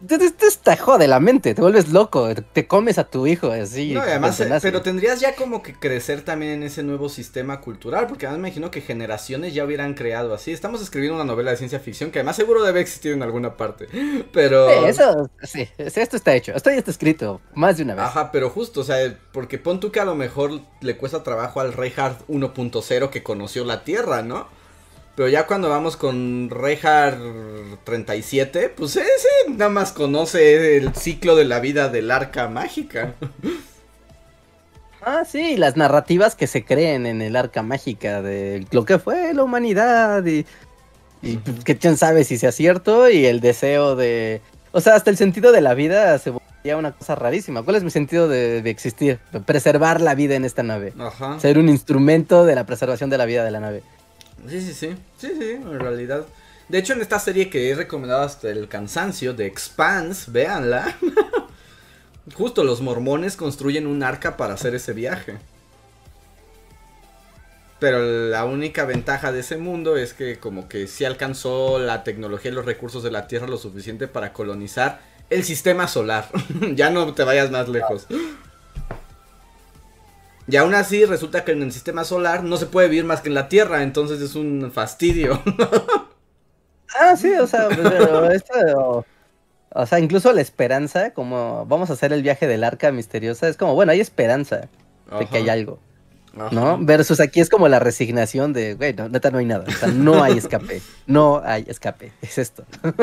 Entonces, 0.00 0.32
Esto 0.32 0.46
está 0.46 0.76
jode 0.76 1.08
la 1.08 1.18
mente, 1.18 1.54
te 1.54 1.60
vuelves 1.60 1.88
loco, 1.88 2.28
te 2.52 2.66
comes 2.66 2.98
a 2.98 3.04
tu 3.04 3.26
hijo 3.26 3.50
así. 3.50 3.92
No, 3.92 4.00
y 4.06 4.10
además, 4.10 4.40
pero 4.62 4.82
tendrías 4.82 5.20
ya 5.20 5.34
como 5.34 5.62
que 5.62 5.74
crecer 5.74 6.22
también 6.22 6.52
en 6.52 6.62
ese 6.62 6.82
nuevo 6.82 7.08
sistema 7.08 7.60
cultural, 7.60 8.06
porque 8.06 8.26
además 8.26 8.42
me 8.42 8.48
imagino 8.48 8.70
que 8.70 8.80
generaciones 8.80 9.54
ya 9.54 9.64
hubieran 9.64 9.94
creado 9.94 10.34
así. 10.34 10.52
Estamos 10.52 10.80
escribiendo 10.82 11.16
una 11.16 11.24
novela 11.24 11.50
de 11.50 11.56
ciencia 11.56 11.80
ficción 11.80 12.10
que 12.10 12.20
además 12.20 12.36
seguro 12.36 12.62
debe 12.62 12.80
existir 12.80 13.12
en 13.12 13.22
alguna 13.22 13.56
parte, 13.56 13.88
pero... 14.32 14.68
Sí, 14.68 14.84
eso, 14.86 15.30
sí, 15.42 15.68
esto 15.76 16.16
está 16.16 16.34
hecho, 16.34 16.52
esto 16.54 16.70
ya 16.70 16.76
está 16.76 16.90
escrito 16.90 17.40
más 17.54 17.76
de 17.76 17.82
una 17.82 17.94
vez. 17.94 18.04
Ajá, 18.04 18.30
pero 18.30 18.50
justo, 18.50 18.80
o 18.82 18.84
sea, 18.84 19.18
porque 19.32 19.58
pon 19.58 19.80
tú 19.80 19.90
que 19.90 20.00
a 20.00 20.04
lo 20.04 20.14
mejor 20.14 20.60
le 20.80 20.96
cuesta 20.96 21.22
trabajo 21.22 21.60
al 21.60 21.72
Reinhardt 21.72 22.26
1.0 22.28 23.10
que 23.10 23.22
conoció 23.22 23.64
la 23.64 23.82
Tierra, 23.82 24.22
¿no? 24.22 24.57
Pero 25.18 25.28
ya 25.28 25.48
cuando 25.48 25.68
vamos 25.68 25.96
con 25.96 26.48
Reinhardt 26.48 27.18
37, 27.82 28.68
pues 28.68 28.94
ese 28.94 29.50
nada 29.50 29.68
más 29.68 29.90
conoce 29.90 30.76
el 30.76 30.94
ciclo 30.94 31.34
de 31.34 31.44
la 31.44 31.58
vida 31.58 31.88
del 31.88 32.12
arca 32.12 32.46
mágica. 32.46 33.14
Ah, 35.02 35.24
sí, 35.24 35.56
las 35.56 35.76
narrativas 35.76 36.36
que 36.36 36.46
se 36.46 36.64
creen 36.64 37.04
en 37.04 37.20
el 37.20 37.34
arca 37.34 37.64
mágica 37.64 38.22
de 38.22 38.64
lo 38.70 38.84
que 38.84 39.00
fue 39.00 39.34
la 39.34 39.42
humanidad 39.42 40.24
y, 40.24 40.46
y 41.22 41.38
pues, 41.38 41.64
que 41.64 41.76
quién 41.76 41.96
sabe 41.96 42.22
si 42.22 42.38
sea 42.38 42.52
cierto 42.52 43.10
y 43.10 43.26
el 43.26 43.40
deseo 43.40 43.96
de... 43.96 44.40
O 44.70 44.80
sea, 44.80 44.94
hasta 44.94 45.10
el 45.10 45.16
sentido 45.16 45.50
de 45.50 45.62
la 45.62 45.74
vida 45.74 46.16
se 46.18 46.30
volvía 46.30 46.76
una 46.76 46.92
cosa 46.92 47.16
rarísima. 47.16 47.64
¿Cuál 47.64 47.74
es 47.74 47.82
mi 47.82 47.90
sentido 47.90 48.28
de, 48.28 48.62
de 48.62 48.70
existir? 48.70 49.18
Preservar 49.46 50.00
la 50.00 50.14
vida 50.14 50.36
en 50.36 50.44
esta 50.44 50.62
nave. 50.62 50.92
Ajá. 50.96 51.40
Ser 51.40 51.58
un 51.58 51.68
instrumento 51.68 52.46
de 52.46 52.54
la 52.54 52.66
preservación 52.66 53.10
de 53.10 53.18
la 53.18 53.24
vida 53.24 53.44
de 53.44 53.50
la 53.50 53.58
nave. 53.58 53.82
Sí, 54.46 54.60
sí, 54.60 54.74
sí. 54.74 54.96
Sí, 55.18 55.32
sí, 55.38 55.50
en 55.50 55.80
realidad. 55.80 56.26
De 56.68 56.78
hecho, 56.78 56.92
en 56.92 57.00
esta 57.00 57.18
serie 57.18 57.48
que 57.48 57.70
he 57.70 57.74
recomendado 57.74 58.22
hasta 58.22 58.50
el 58.50 58.68
cansancio 58.68 59.32
de 59.32 59.46
Expanse, 59.46 60.30
véanla. 60.30 60.96
Justo 62.34 62.62
los 62.62 62.82
mormones 62.82 63.36
construyen 63.36 63.86
un 63.86 64.02
arca 64.02 64.36
para 64.36 64.54
hacer 64.54 64.74
ese 64.74 64.92
viaje. 64.92 65.38
Pero 67.78 68.28
la 68.28 68.44
única 68.44 68.84
ventaja 68.84 69.32
de 69.32 69.40
ese 69.40 69.56
mundo 69.56 69.96
es 69.96 70.12
que 70.12 70.38
como 70.38 70.68
que 70.68 70.88
sí 70.88 71.04
alcanzó 71.04 71.78
la 71.78 72.02
tecnología 72.04 72.50
y 72.50 72.54
los 72.54 72.66
recursos 72.66 73.02
de 73.02 73.10
la 73.10 73.28
Tierra 73.28 73.46
lo 73.46 73.56
suficiente 73.56 74.08
para 74.08 74.32
colonizar 74.32 75.00
el 75.30 75.44
sistema 75.44 75.86
solar. 75.86 76.28
ya 76.74 76.90
no 76.90 77.14
te 77.14 77.24
vayas 77.24 77.50
más 77.50 77.68
lejos. 77.68 78.06
Y 80.48 80.56
aún 80.56 80.74
así 80.74 81.04
resulta 81.04 81.44
que 81.44 81.52
en 81.52 81.62
el 81.62 81.72
sistema 81.72 82.04
solar 82.04 82.42
no 82.42 82.56
se 82.56 82.66
puede 82.66 82.88
vivir 82.88 83.04
más 83.04 83.20
que 83.20 83.28
en 83.28 83.34
la 83.34 83.48
Tierra, 83.48 83.82
entonces 83.82 84.20
es 84.20 84.34
un 84.34 84.70
fastidio. 84.72 85.42
Ah, 86.98 87.14
sí, 87.16 87.30
o 87.34 87.46
sea, 87.46 87.68
pero 87.68 88.30
esto... 88.30 89.04
O 89.74 89.86
sea, 89.86 89.98
incluso 89.98 90.32
la 90.32 90.40
esperanza, 90.40 91.12
como 91.12 91.66
vamos 91.66 91.90
a 91.90 91.92
hacer 91.92 92.14
el 92.14 92.22
viaje 92.22 92.46
del 92.46 92.64
arca 92.64 92.90
misteriosa, 92.90 93.46
es 93.46 93.58
como, 93.58 93.74
bueno, 93.74 93.92
hay 93.92 94.00
esperanza 94.00 94.70
de 95.18 95.26
que 95.26 95.36
hay 95.36 95.50
algo. 95.50 95.78
¿No? 96.50 96.78
Versus 96.80 97.20
aquí 97.20 97.40
es 97.40 97.48
como 97.48 97.68
la 97.68 97.78
resignación 97.78 98.52
de, 98.52 98.74
güey, 98.74 98.94
no, 98.94 99.08
neta 99.08 99.30
no 99.30 99.38
hay 99.38 99.44
nada, 99.46 99.64
o 99.66 99.70
sea, 99.70 99.88
no 99.88 100.22
hay 100.22 100.38
escape, 100.38 100.80
no 101.06 101.42
hay 101.44 101.64
escape, 101.68 102.12
es 102.22 102.38
esto. 102.38 102.64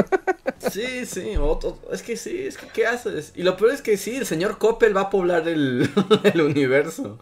Sí, 0.72 1.06
sí, 1.06 1.36
otro- 1.40 1.78
es 1.92 2.02
que 2.02 2.18
sí, 2.18 2.48
es 2.48 2.58
que 2.58 2.68
¿qué 2.68 2.88
haces? 2.88 3.34
Y 3.36 3.44
lo 3.44 3.56
peor 3.56 3.72
es 3.72 3.82
que 3.84 3.98
sí, 3.98 4.16
el 4.16 4.26
señor 4.26 4.58
Coppel 4.58 4.96
va 4.98 5.02
a 5.02 5.10
poblar 5.12 5.48
el, 5.48 5.88
el 6.24 6.42
universo. 6.42 7.20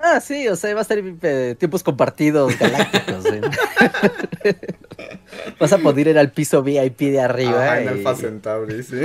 Ah, 0.00 0.18
sí, 0.20 0.48
o 0.48 0.56
sea, 0.56 0.74
va 0.74 0.80
a 0.80 0.84
ser 0.84 1.04
eh, 1.22 1.54
tiempos 1.56 1.84
compartidos 1.84 2.58
galácticos. 2.58 3.24
¿eh? 3.26 3.40
Vas 5.60 5.72
a 5.72 5.78
poder 5.78 6.08
ir 6.08 6.18
al 6.18 6.32
piso 6.32 6.62
VIP 6.64 6.98
de 7.12 7.20
arriba 7.20 7.64
Ajá, 7.64 7.80
en 7.80 7.84
y, 7.84 7.88
Alpha 7.88 8.14
Centauri, 8.16 8.82
sí. 8.82 8.96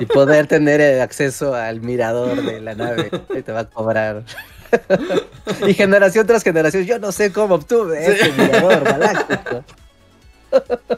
y 0.00 0.06
poder 0.06 0.46
tener 0.46 0.80
eh, 0.80 1.02
acceso 1.02 1.54
al 1.54 1.82
mirador 1.82 2.42
de 2.42 2.60
la 2.62 2.74
nave 2.74 3.10
y 3.36 3.42
te 3.42 3.52
va 3.52 3.60
a 3.60 3.68
cobrar. 3.70 4.24
y 5.66 5.74
generación 5.74 6.26
tras 6.26 6.42
generación, 6.42 6.84
yo 6.84 6.98
no 6.98 7.12
sé 7.12 7.32
cómo 7.32 7.56
obtuve 7.56 8.04
Sí. 8.04 8.12
este 8.12 8.32
mirador 8.42 8.84
galáctico. 8.84 9.64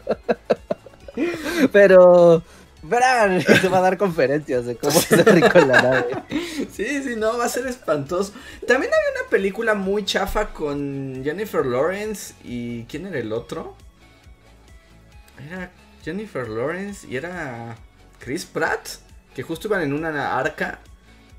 Pero 1.73 2.43
Bran 2.83 3.45
te 3.61 3.69
va 3.69 3.79
a 3.79 3.83
dar 3.83 3.99
conferencias 3.99 4.65
de 4.67 4.77
cómo 4.77 4.99
ser 4.99 5.27
rico 5.35 5.59
en 5.59 5.69
la 5.69 5.83
nave. 5.83 6.07
Sí, 6.73 7.03
sí, 7.03 7.15
no, 7.17 7.37
va 7.37 7.45
a 7.45 7.49
ser 7.49 7.67
espantoso. 7.67 8.33
También 8.67 8.93
había 8.93 9.21
una 9.21 9.31
película 9.31 9.75
muy 9.75 10.05
chafa 10.05 10.49
con 10.49 11.21
Jennifer 11.23 11.65
Lawrence 11.67 12.35
y 12.45 12.85
¿quién 12.85 13.07
era 13.07 13.19
el 13.19 13.33
otro? 13.33 13.77
Era 15.47 15.71
Jennifer 16.05 16.49
Lawrence 16.49 17.07
y 17.07 17.17
era 17.17 17.77
Chris 18.19 18.47
Pratt, 18.47 18.89
que 19.35 19.43
justo 19.43 19.69
iban 19.69 19.83
en 19.83 19.93
una 19.93 20.39
arca, 20.39 20.81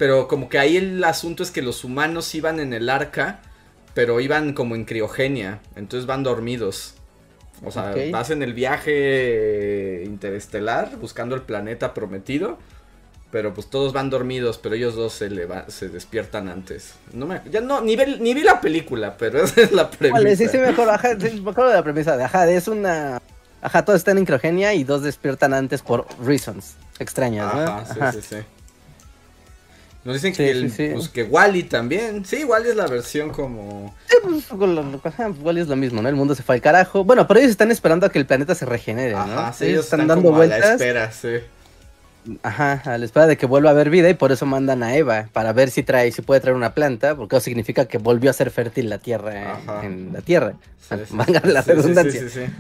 pero 0.02 0.28
como 0.28 0.50
que 0.50 0.58
ahí 0.58 0.78
el 0.78 1.04
asunto 1.04 1.44
es 1.44 1.52
que 1.52 1.62
los 1.62 1.84
humanos 1.84 2.34
iban 2.34 2.60
en 2.60 2.74
el 2.74 2.90
arca, 2.90 3.40
pero 3.94 4.20
iban 4.20 4.54
como 4.54 4.74
en 4.74 4.84
criogenia, 4.86 5.60
entonces 5.76 6.08
van 6.08 6.24
dormidos. 6.24 6.96
O 7.64 7.70
sea, 7.70 7.92
Ok. 7.92 8.10
vas 8.12 8.32
en 8.32 8.42
el 8.42 8.56
viaje 8.56 10.02
interestelar 10.04 10.98
buscando 11.00 11.36
el 11.36 11.44
planeta 11.44 11.94
prometido. 11.94 12.58
Pero 13.32 13.54
pues 13.54 13.70
todos 13.70 13.94
van 13.94 14.10
dormidos, 14.10 14.58
pero 14.58 14.74
ellos 14.74 14.96
dos 14.96 15.14
se, 15.14 15.30
leva- 15.30 15.66
se 15.70 15.88
despiertan 15.88 16.50
antes. 16.50 16.96
No 17.14 17.28
me, 17.28 17.40
ya 17.52 17.62
no, 17.62 17.80
ni, 17.82 17.96
ve- 17.96 18.18
ni 18.20 18.34
vi 18.34 18.42
la 18.42 18.60
película, 18.60 19.16
pero 19.18 19.44
esa 19.44 19.62
es 19.62 19.72
la 19.72 19.88
premisa. 19.92 20.18
Vale, 20.18 20.36
sí, 20.36 20.48
sí, 20.48 20.58
mejor, 20.58 20.90
ajá, 20.90 21.10
sí, 21.20 21.40
me 21.42 21.52
acuerdo 21.52 21.70
de 21.70 21.76
la 21.78 21.84
premisa 21.84 22.18
de, 22.18 22.24
ajá, 22.24 22.50
es 22.50 22.68
una, 22.68 23.22
ajá, 23.62 23.86
todos 23.86 23.98
están 24.00 24.18
en 24.18 24.26
criogenia 24.26 24.74
y 24.74 24.84
dos 24.84 25.04
despiertan 25.04 25.54
antes 25.54 25.84
por 25.84 26.08
reasons 26.26 26.74
extrañas, 26.98 27.54
¿no? 27.54 27.62
Ajá, 27.62 27.86
sí, 27.86 28.00
Ajá. 28.00 28.12
sí, 28.14 28.22
sí. 28.24 28.36
Nos 30.04 30.16
dicen 30.16 30.34
Sí, 30.34 30.44
que, 30.44 30.50
el, 30.52 30.72
sí, 30.72 30.88
sí. 30.88 30.94
Pues, 30.94 31.10
que 31.10 31.24
Wally 31.24 31.64
también. 31.64 32.26
Sí, 32.26 32.44
Wally 32.44 32.70
es 32.70 32.76
la 32.76 32.88
versión 32.88 33.30
como... 33.30 33.94
Sí, 34.10 34.16
pues, 34.24 34.46
igual 35.40 35.58
es 35.60 35.68
lo 35.68 35.76
mismo, 35.76 36.02
¿no? 36.02 36.10
El 36.10 36.16
mundo 36.16 36.34
se 36.34 36.42
fue 36.44 36.56
al 36.56 36.62
carajo. 36.62 37.04
Bueno, 37.04 37.28
pero 37.28 37.40
ellos 37.40 37.52
están 37.52 37.70
esperando 37.70 38.06
a 38.08 38.10
que 38.10 38.18
el 38.18 38.26
planeta 38.26 38.56
se 38.56 38.66
regenere, 38.66 39.12
¿no? 39.12 39.20
Ajá, 39.20 39.54
sí, 39.54 39.66
ellos 39.66 39.74
ellos 39.74 39.84
están, 39.86 40.02
están, 40.02 40.08
dando 40.08 40.30
como 40.32 40.42
a 40.42 40.46
la 40.46 40.56
vueltas. 40.58 40.72
espera, 40.82 41.12
sí. 41.12 41.30
Ajá, 42.44 42.82
a 42.86 42.98
la 42.98 43.06
espera 43.06 43.26
de 43.28 43.36
que 43.38 43.46
vuelva 43.48 43.70
a 43.70 43.74
haber 43.74 43.90
vida 43.90 44.08
y 44.10 44.14
por 44.14 44.32
eso 44.32 44.46
mandan 44.46 44.84
a 44.84 44.96
Eva 44.96 45.28
para 45.34 45.54
ver 45.54 45.72
si 45.72 45.82
trae, 45.84 46.12
si 46.12 46.22
puede 46.22 46.40
traer 46.42 46.56
una 46.56 46.74
planta, 46.74 47.16
porque 47.16 47.36
eso 47.36 47.44
significa 47.46 47.86
que 47.86 47.98
volvió 47.98 48.30
a 48.30 48.34
ser 48.34 48.52
fértil 48.52 48.90
la 48.90 49.00
tierra 49.00 49.40
en, 49.42 49.48
Ajá. 49.48 49.86
en 49.86 50.14
la 50.14 50.22
tierra. 50.22 50.54
Sí, 50.88 50.96
la 51.16 51.62
redundancia. 51.62 52.22
Sí, 52.22 52.30
sí, 52.30 52.46
sí. 52.46 52.54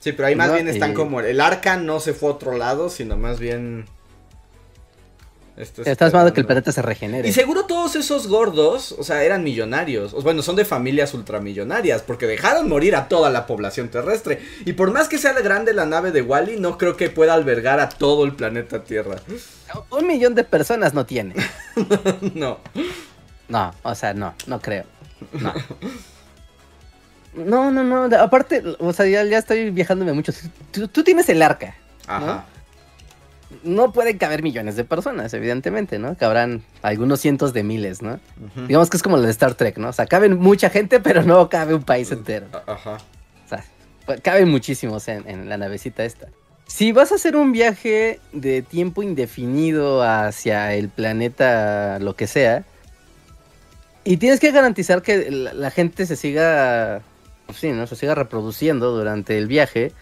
Sí, 0.00 0.12
pero 0.12 0.26
ahí 0.28 0.34
más 0.34 0.48
No, 0.48 0.54
bien 0.54 0.68
están 0.68 0.92
y- 0.92 0.94
como... 0.94 1.20
El 1.20 1.40
arca 1.40 1.76
no 1.76 2.00
se 2.00 2.12
fue 2.12 2.28
a 2.30 2.32
otro 2.32 2.56
lado, 2.56 2.88
sino 2.88 3.16
más 3.16 3.38
bien... 3.38 3.86
está 5.56 5.82
Estás 5.82 6.06
esperando 6.06 6.32
que 6.32 6.40
el 6.40 6.46
planeta 6.46 6.72
se 6.72 6.80
regenere. 6.80 7.28
Y 7.28 7.32
seguro 7.32 7.66
todos 7.66 7.94
esos 7.96 8.26
gordos, 8.26 8.92
o 8.98 9.04
sea, 9.04 9.22
eran 9.22 9.44
millonarios. 9.44 10.14
O, 10.14 10.22
bueno, 10.22 10.40
son 10.42 10.56
de 10.56 10.64
familias 10.64 11.12
ultramillonarias, 11.12 12.02
porque 12.02 12.26
dejaron 12.26 12.68
morir 12.68 12.96
a 12.96 13.08
toda 13.08 13.28
la 13.30 13.46
población 13.46 13.88
terrestre. 13.88 14.40
Y 14.64 14.72
por 14.72 14.92
más 14.92 15.08
que 15.08 15.18
sea 15.18 15.32
grande 15.34 15.74
la 15.74 15.84
nave 15.84 16.10
de 16.10 16.22
Wally, 16.22 16.58
no 16.58 16.78
creo 16.78 16.96
que 16.96 17.10
pueda 17.10 17.34
albergar 17.34 17.80
a 17.80 17.88
todo 17.90 18.24
el 18.24 18.34
planeta 18.34 18.82
Tierra. 18.84 19.16
Un 19.90 20.06
millón 20.06 20.34
de 20.34 20.44
personas 20.44 20.94
no 20.94 21.04
tiene. 21.04 21.34
no. 22.34 22.58
No, 23.48 23.74
o 23.82 23.94
sea, 23.94 24.14
no, 24.14 24.34
no 24.46 24.60
creo. 24.60 24.84
No. 25.32 25.52
No, 27.34 27.70
no, 27.70 28.08
no. 28.08 28.16
Aparte, 28.16 28.62
o 28.78 28.92
sea, 28.92 29.06
ya, 29.06 29.24
ya 29.24 29.38
estoy 29.38 29.70
viajándome 29.70 30.12
mucho. 30.12 30.32
Tú, 30.70 30.88
tú 30.88 31.04
tienes 31.04 31.28
el 31.28 31.42
arca. 31.42 31.74
Ajá. 32.06 32.26
No 32.26 32.51
pueden 33.92 34.18
caber 34.18 34.42
millones 34.42 34.76
de 34.76 34.84
personas, 34.84 35.32
evidentemente, 35.34 35.98
¿no? 35.98 36.16
Cabrán 36.16 36.62
algunos 36.82 37.20
cientos 37.20 37.52
de 37.52 37.62
miles, 37.62 38.02
¿no? 38.02 38.20
Digamos 38.66 38.90
que 38.90 38.96
es 38.96 39.02
como 39.02 39.16
lo 39.16 39.22
de 39.22 39.30
Star 39.30 39.54
Trek, 39.54 39.78
¿no? 39.78 39.88
O 39.88 39.92
sea, 39.92 40.06
caben 40.06 40.38
mucha 40.38 40.70
gente, 40.70 41.00
pero 41.00 41.22
no 41.22 41.48
cabe 41.48 41.74
un 41.74 41.82
país 41.82 42.10
entero. 42.10 42.46
Ajá. 42.66 42.98
O 43.44 43.48
sea, 43.48 43.64
pues, 44.06 44.20
caben 44.20 44.48
muchísimos 44.48 45.08
en, 45.08 45.28
en 45.28 45.48
la 45.48 45.56
navecita 45.56 46.04
esta. 46.04 46.28
Si 46.66 46.92
vas 46.92 47.12
a 47.12 47.16
hacer 47.16 47.36
un 47.36 47.52
viaje 47.52 48.20
de 48.32 48.62
tiempo 48.62 49.02
indefinido 49.02 50.02
hacia 50.02 50.74
el 50.74 50.88
planeta, 50.88 51.98
lo 51.98 52.16
que 52.16 52.26
sea, 52.26 52.64
y 54.04 54.16
tienes 54.16 54.40
que 54.40 54.50
garantizar 54.50 55.02
que 55.02 55.30
la, 55.30 55.52
la 55.52 55.70
gente 55.70 56.06
se 56.06 56.16
siga, 56.16 57.02
pues 57.46 57.58
sí, 57.58 57.72
¿no? 57.72 57.86
Se 57.86 57.96
siga 57.96 58.14
reproduciendo 58.14 58.90
durante 58.90 59.38
el 59.38 59.46
viaje, 59.46 59.92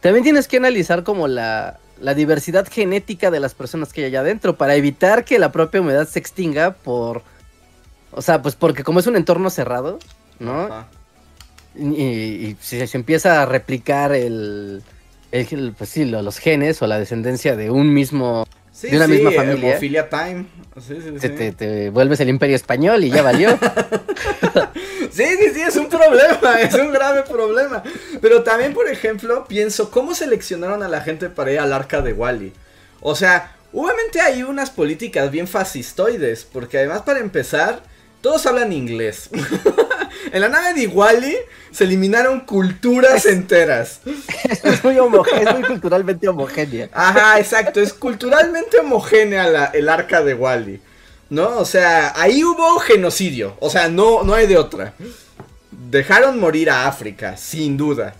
también 0.00 0.22
tienes 0.22 0.46
que 0.46 0.58
analizar 0.58 1.02
como 1.02 1.26
la, 1.26 1.80
la 2.00 2.14
diversidad 2.14 2.66
genética 2.70 3.30
de 3.30 3.40
las 3.40 3.54
personas 3.54 3.92
que 3.92 4.02
hay 4.02 4.06
allá 4.08 4.20
adentro 4.20 4.56
para 4.56 4.74
evitar 4.76 5.24
que 5.24 5.38
la 5.38 5.50
propia 5.52 5.80
humedad 5.80 6.06
se 6.08 6.18
extinga 6.18 6.72
por... 6.72 7.22
O 8.12 8.22
sea, 8.22 8.40
pues 8.42 8.54
porque 8.54 8.84
como 8.84 9.00
es 9.00 9.06
un 9.06 9.16
entorno 9.16 9.50
cerrado, 9.50 9.98
¿no? 10.38 10.62
Ajá. 10.62 10.86
Y, 11.76 11.84
y 12.02 12.56
si 12.60 12.84
se 12.86 12.96
empieza 12.96 13.42
a 13.42 13.46
replicar 13.46 14.12
el, 14.12 14.82
el- 15.30 15.74
pues 15.76 15.90
sí, 15.90 16.04
lo- 16.04 16.22
los 16.22 16.38
genes 16.38 16.80
o 16.82 16.86
la 16.86 16.98
descendencia 16.98 17.54
de 17.54 17.70
un 17.70 17.92
mismo, 17.92 18.46
Sí, 18.72 18.88
de 18.88 18.96
una 18.96 19.06
sí, 19.06 19.12
misma 19.12 19.30
familia. 19.32 19.70
hemofilia 19.70 20.08
time. 20.08 20.46
Sí. 20.80 21.28
te- 21.28 21.52
te 21.52 21.90
vuelves 21.90 22.20
el 22.20 22.28
imperio 22.28 22.56
español 22.56 23.04
y 23.04 23.10
ya 23.10 23.22
valió. 23.22 23.50
Sí, 25.18 25.26
sí, 25.36 25.50
sí, 25.52 25.62
es 25.62 25.74
un 25.74 25.88
problema, 25.88 26.60
es 26.60 26.74
un 26.74 26.92
grave 26.92 27.24
problema. 27.24 27.82
Pero 28.22 28.44
también, 28.44 28.72
por 28.72 28.88
ejemplo, 28.88 29.46
pienso, 29.48 29.90
¿cómo 29.90 30.14
seleccionaron 30.14 30.84
a 30.84 30.88
la 30.88 31.00
gente 31.00 31.28
para 31.28 31.50
ir 31.50 31.58
al 31.58 31.72
arca 31.72 32.02
de 32.02 32.12
Wally? 32.12 32.52
O 33.00 33.16
sea, 33.16 33.56
obviamente 33.72 34.20
hay 34.20 34.44
unas 34.44 34.70
políticas 34.70 35.32
bien 35.32 35.48
fascistoides, 35.48 36.44
porque 36.44 36.78
además, 36.78 37.02
para 37.02 37.18
empezar, 37.18 37.82
todos 38.20 38.46
hablan 38.46 38.72
inglés. 38.72 39.28
en 40.32 40.40
la 40.40 40.48
nave 40.48 40.74
de 40.74 40.86
Wally 40.86 41.36
se 41.72 41.82
eliminaron 41.82 42.42
culturas 42.42 43.26
enteras. 43.26 44.00
es, 44.44 44.84
muy 44.84 44.98
es 44.98 45.54
muy 45.54 45.62
culturalmente 45.66 46.28
homogénea. 46.28 46.90
Ajá, 46.92 47.40
exacto, 47.40 47.80
es 47.80 47.92
culturalmente 47.92 48.78
homogénea 48.78 49.48
la- 49.48 49.66
el 49.74 49.88
arca 49.88 50.22
de 50.22 50.34
Wally. 50.34 50.80
¿No? 51.30 51.58
O 51.58 51.64
sea, 51.64 52.12
ahí 52.20 52.42
hubo 52.42 52.78
genocidio. 52.78 53.56
O 53.60 53.68
sea, 53.70 53.88
no, 53.88 54.22
no 54.22 54.34
hay 54.34 54.46
de 54.46 54.56
otra. 54.56 54.94
Dejaron 55.70 56.38
morir 56.40 56.70
a 56.70 56.86
África, 56.86 57.36
sin 57.36 57.76
duda. 57.76 58.14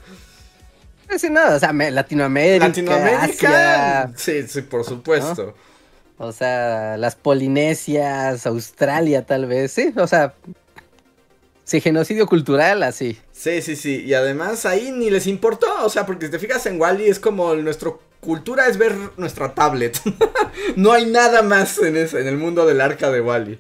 Sí, 1.17 1.31
no, 1.31 1.55
o 1.55 1.59
sea, 1.59 1.73
Latinoamérica, 1.73 2.69
Latinoamérica. 2.69 4.03
Asia, 4.03 4.13
Sí, 4.17 4.47
sí, 4.47 4.61
por 4.63 4.85
supuesto. 4.85 5.55
o 6.19 6.33
sea, 6.33 6.99
las 6.99 7.17
Polinesias, 7.17 8.47
Australia 8.47 9.25
tal 9.25 9.47
vez, 9.47 9.73
sí, 9.73 9.93
o 9.97 10.07
sea, 10.07 10.35
sí, 11.65 11.81
genocidio 11.81 12.27
cultural, 12.27 12.83
así. 12.83 13.19
Sí, 13.33 13.63
sí, 13.63 13.75
sí. 13.77 14.03
Y 14.05 14.13
además 14.13 14.67
ahí 14.67 14.91
ni 14.93 15.09
les 15.11 15.27
importó. 15.27 15.67
O 15.83 15.89
sea, 15.89 16.05
porque 16.05 16.27
si 16.27 16.33
te 16.33 16.39
fijas 16.39 16.67
en 16.67 16.79
Wally 16.79 17.07
es 17.09 17.19
como 17.21 17.55
nuestra 17.55 17.93
cultura 18.21 18.67
es 18.67 18.79
ver 18.79 18.95
nuestra 19.17 19.55
tablet. 19.55 20.01
no 20.77 20.93
hay 20.93 21.07
nada 21.07 21.43
más 21.43 21.79
en, 21.79 21.97
ese, 21.97 22.21
en 22.21 22.27
el 22.27 22.37
mundo 22.37 22.67
del 22.67 22.81
arca 22.81 23.11
de 23.11 23.21
Wally. 23.21 23.59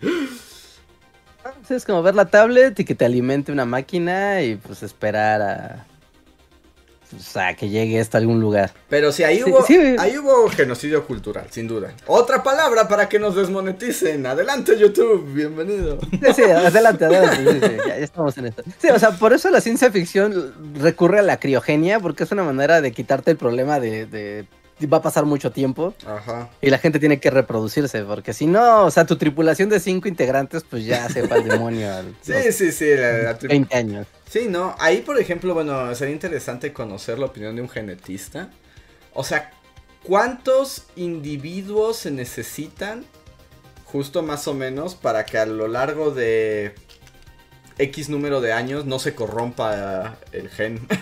Es 1.69 1.85
como 1.85 2.03
ver 2.03 2.15
la 2.15 2.27
tablet 2.27 2.81
y 2.81 2.85
que 2.85 2.95
te 2.95 3.05
alimente 3.05 3.53
una 3.53 3.67
máquina 3.67 4.43
y 4.43 4.57
pues 4.57 4.83
esperar 4.83 5.43
a, 5.43 5.87
pues, 7.11 7.37
a 7.37 7.55
que 7.55 7.69
llegue 7.69 7.99
esto 7.99 8.17
a 8.17 8.21
algún 8.21 8.41
lugar. 8.41 8.71
Pero 8.89 9.13
sí, 9.13 9.23
ahí 9.25 9.43
hubo, 9.43 9.65
sí. 9.67 9.77
ahí 9.99 10.17
hubo 10.19 10.49
genocidio 10.49 11.07
cultural, 11.07 11.47
sin 11.51 11.69
duda. 11.69 11.93
Otra 12.07 12.43
palabra 12.43 12.89
para 12.89 13.09
que 13.09 13.19
nos 13.19 13.35
desmoneticen. 13.37 14.27
Adelante, 14.27 14.79
YouTube, 14.79 15.33
bienvenido. 15.33 15.99
Sí, 16.11 16.21
sí, 16.37 16.43
adelante, 16.43 17.05
adelante. 17.05 17.61
sí, 17.61 17.77
ya, 17.79 17.97
ya 17.99 18.05
estamos 18.05 18.37
en 18.39 18.47
esto. 18.47 18.63
Sí, 18.79 18.89
o 18.89 18.99
sea, 18.99 19.11
por 19.13 19.33
eso 19.33 19.51
la 19.51 19.61
ciencia 19.61 19.91
ficción 19.91 20.55
recurre 20.81 21.19
a 21.19 21.23
la 21.23 21.39
criogenia, 21.39 22.01
porque 22.01 22.25
es 22.25 22.33
una 22.33 22.43
manera 22.45 22.81
de 22.81 22.93
quitarte 22.93 23.31
el 23.31 23.37
problema 23.37 23.81
de, 23.81 24.07
de- 24.07 24.47
va 24.87 24.99
a 24.99 25.03
pasar 25.03 25.25
mucho 25.25 25.51
tiempo 25.51 25.93
Ajá. 26.07 26.51
y 26.63 26.71
la 26.71 26.79
gente 26.79 27.01
tiene 27.01 27.19
que 27.19 27.31
reproducirse, 27.31 28.03
porque 28.05 28.33
si 28.33 28.47
no, 28.47 28.85
o 28.85 28.91
sea, 28.93 29.05
tu 29.07 29.17
tripulación 29.17 29.69
de 29.69 29.81
cinco 29.81 30.07
integrantes, 30.07 30.63
pues 30.63 30.85
ya 30.85 31.09
se 31.09 31.23
va 31.27 31.35
al 31.35 31.49
demonio 31.49 31.91
Sí, 32.23 32.53
sí, 32.53 32.71
sí. 32.71 32.87
la- 32.95 33.19
la 33.25 33.39
tri- 33.39 33.49
20 33.49 33.77
años. 33.77 34.07
Sí, 34.29 34.47
¿no? 34.49 34.74
Ahí, 34.79 35.01
por 35.01 35.18
ejemplo, 35.18 35.55
bueno, 35.55 35.95
sería 35.95 36.12
interesante 36.12 36.72
conocer 36.72 37.18
la 37.18 37.26
opinión 37.26 37.57
de 37.57 37.62
un 37.62 37.68
genetista. 37.68 38.51
O 39.14 39.24
sea, 39.24 39.51
¿cuántos 40.03 40.87
individuos 40.97 41.97
se 41.97 42.11
necesitan, 42.11 43.07
justo 43.87 44.22
más 44.22 44.47
o 44.47 44.53
menos, 44.53 44.95
para 44.95 45.24
que 45.24 45.39
a 45.39 45.47
lo 45.47 45.66
largo 45.66 46.11
de 46.11 46.74
X 47.79 48.11
número 48.11 48.43
de 48.43 48.53
años 48.53 48.85
no 48.85 48.99
se 48.99 49.14
corrompa 49.14 50.18
el 50.33 50.49
gen? 50.49 50.87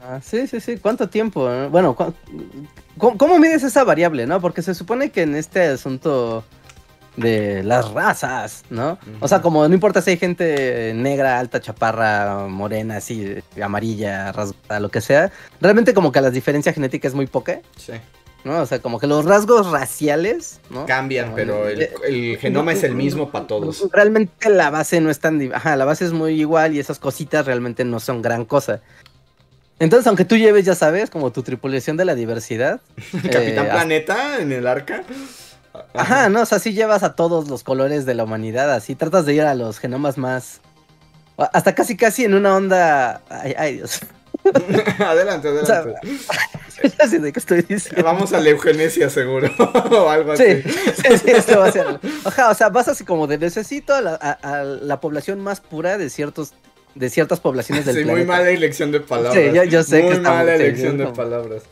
Ah, 0.00 0.20
sí, 0.22 0.46
sí, 0.46 0.58
sí. 0.60 0.78
¿Cuánto 0.78 1.10
tiempo? 1.10 1.50
Bueno, 1.68 1.94
¿cómo, 1.94 3.18
cómo 3.18 3.38
mides 3.38 3.62
esa 3.62 3.84
variable, 3.84 4.26
no? 4.26 4.40
Porque 4.40 4.62
se 4.62 4.74
supone 4.74 5.10
que 5.10 5.20
en 5.22 5.34
este 5.34 5.64
asunto 5.64 6.44
de 7.18 7.62
las 7.62 7.90
razas, 7.90 8.64
¿no? 8.70 8.98
O 9.20 9.28
sea, 9.28 9.42
como 9.42 9.66
no 9.66 9.74
importa 9.74 10.00
si 10.00 10.10
hay 10.10 10.16
gente 10.16 10.92
negra, 10.94 11.38
alta, 11.38 11.60
chaparra, 11.60 12.46
morena, 12.48 12.98
así, 12.98 13.36
amarilla, 13.60 14.32
rasgada, 14.32 14.80
lo 14.80 14.90
que 14.90 15.00
sea, 15.00 15.30
realmente 15.60 15.94
como 15.94 16.12
que 16.12 16.20
la 16.20 16.30
diferencia 16.30 16.72
genética 16.72 17.08
es 17.08 17.14
muy 17.14 17.26
poca, 17.26 17.60
sí. 17.76 17.94
¿no? 18.44 18.60
O 18.60 18.66
sea, 18.66 18.78
como 18.78 18.98
que 18.98 19.06
los 19.06 19.24
rasgos 19.24 19.70
raciales, 19.70 20.60
¿no? 20.70 20.86
Cambian, 20.86 21.26
Como 21.26 21.36
pero 21.36 21.68
el, 21.68 21.88
el 22.06 22.38
genoma 22.38 22.72
es 22.72 22.84
el 22.84 22.94
mismo 22.94 23.30
para 23.30 23.46
todos. 23.46 23.88
Realmente 23.92 24.48
la 24.48 24.70
base 24.70 25.00
no 25.00 25.10
es 25.10 25.18
tan... 25.18 25.52
Ajá, 25.52 25.76
la 25.76 25.84
base 25.84 26.04
es 26.04 26.12
muy 26.12 26.40
igual 26.40 26.74
y 26.74 26.78
esas 26.78 26.98
cositas 26.98 27.46
realmente 27.46 27.84
no 27.84 28.00
son 28.00 28.22
gran 28.22 28.44
cosa. 28.44 28.80
Entonces, 29.80 30.06
aunque 30.06 30.24
tú 30.24 30.36
lleves, 30.36 30.64
ya 30.64 30.74
sabes, 30.74 31.10
como 31.10 31.30
tu 31.30 31.42
tripulación 31.42 31.96
de 31.96 32.04
la 32.04 32.14
diversidad. 32.14 32.80
Capitán 33.12 33.66
eh, 33.66 33.70
Planeta 33.70 34.40
en 34.40 34.52
el 34.52 34.66
arca. 34.66 35.04
Ajá, 35.94 36.28
no, 36.28 36.42
o 36.42 36.46
sea, 36.46 36.58
sí 36.58 36.72
llevas 36.72 37.02
a 37.02 37.14
todos 37.14 37.48
los 37.48 37.62
colores 37.64 38.06
de 38.06 38.14
la 38.14 38.24
humanidad, 38.24 38.72
así 38.72 38.94
tratas 38.94 39.26
de 39.26 39.34
ir 39.34 39.42
a 39.42 39.54
los 39.54 39.78
genomas 39.78 40.18
más... 40.18 40.60
Hasta 41.52 41.74
casi 41.74 41.96
casi 41.96 42.24
en 42.24 42.34
una 42.34 42.56
onda... 42.56 43.22
Ay, 43.28 43.54
ay 43.56 43.74
Dios. 43.76 44.00
adelante, 44.98 45.48
O 45.48 45.66
sea, 45.66 45.78
adelante. 45.78 46.08
ya 46.98 47.08
sé 47.08 47.18
de 47.18 47.32
qué 47.32 47.38
estoy 47.40 47.62
diciendo. 47.62 48.02
Vamos 48.02 48.32
a 48.32 48.40
la 48.40 48.50
eugenesia 48.50 49.10
seguro. 49.10 49.50
o 49.90 50.08
algo 50.08 50.32
así. 50.32 50.62
Sí, 50.62 50.70
sí, 50.96 51.18
sí, 51.18 51.30
esto 51.30 51.58
va 51.60 51.66
a 51.68 51.72
ser. 51.72 52.00
Ajá, 52.24 52.50
o 52.50 52.54
sea, 52.54 52.68
vas 52.70 52.88
así 52.88 53.04
como 53.04 53.26
de 53.26 53.38
necesito 53.38 53.94
a 53.94 54.00
la, 54.00 54.14
a- 54.20 54.32
a 54.60 54.62
la 54.64 55.00
población 55.00 55.40
más 55.40 55.60
pura 55.60 55.98
de 55.98 56.10
ciertos 56.10 56.52
de 56.94 57.10
ciertas 57.10 57.38
poblaciones 57.38 57.84
del 57.84 57.94
Sí, 57.94 58.00
muy 58.04 58.24
planeta. 58.24 58.32
mala 58.32 58.50
elección 58.50 58.90
de 58.90 59.00
palabras. 59.00 59.34
Sí, 59.34 59.50
yo- 59.54 59.62
yo 59.64 59.82
sé 59.84 60.02
muy 60.02 60.14
que 60.14 60.20
mala 60.20 60.42
muy- 60.42 60.58
sí, 60.58 60.64
elección 60.64 60.98
de 60.98 61.04
como- 61.04 61.16
palabras. 61.16 61.62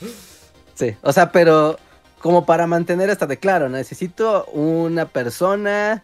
Sí, 0.74 0.94
o 1.02 1.12
sea, 1.12 1.32
pero 1.32 1.78
como 2.26 2.44
para 2.44 2.66
mantener 2.66 3.08
esta 3.08 3.28
de 3.28 3.36
claro, 3.36 3.68
necesito 3.68 4.46
una 4.46 5.06
persona 5.06 6.02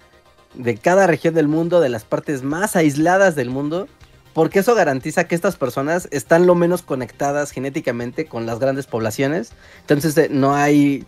de 0.55 0.77
cada 0.77 1.09
región 1.09 1.35
del 1.35 1.49
mundo, 1.49 1.81
de 1.81 1.89
las 1.89 2.05
partes 2.05 2.45
más 2.45 2.77
aisladas 2.77 3.35
del 3.35 3.51
mundo, 3.51 3.89
porque 4.33 4.61
eso 4.61 4.77
garantiza 4.77 5.25
que 5.25 5.35
estas 5.35 5.57
personas 5.57 6.07
están 6.12 6.47
lo 6.47 6.55
menos 6.55 6.83
conectadas 6.83 7.51
genéticamente 7.51 8.27
con 8.27 8.47
las 8.47 8.61
grandes 8.61 8.87
poblaciones. 8.87 9.51
Entonces 9.81 10.16
eh, 10.16 10.29
no 10.31 10.55
hay 10.55 11.05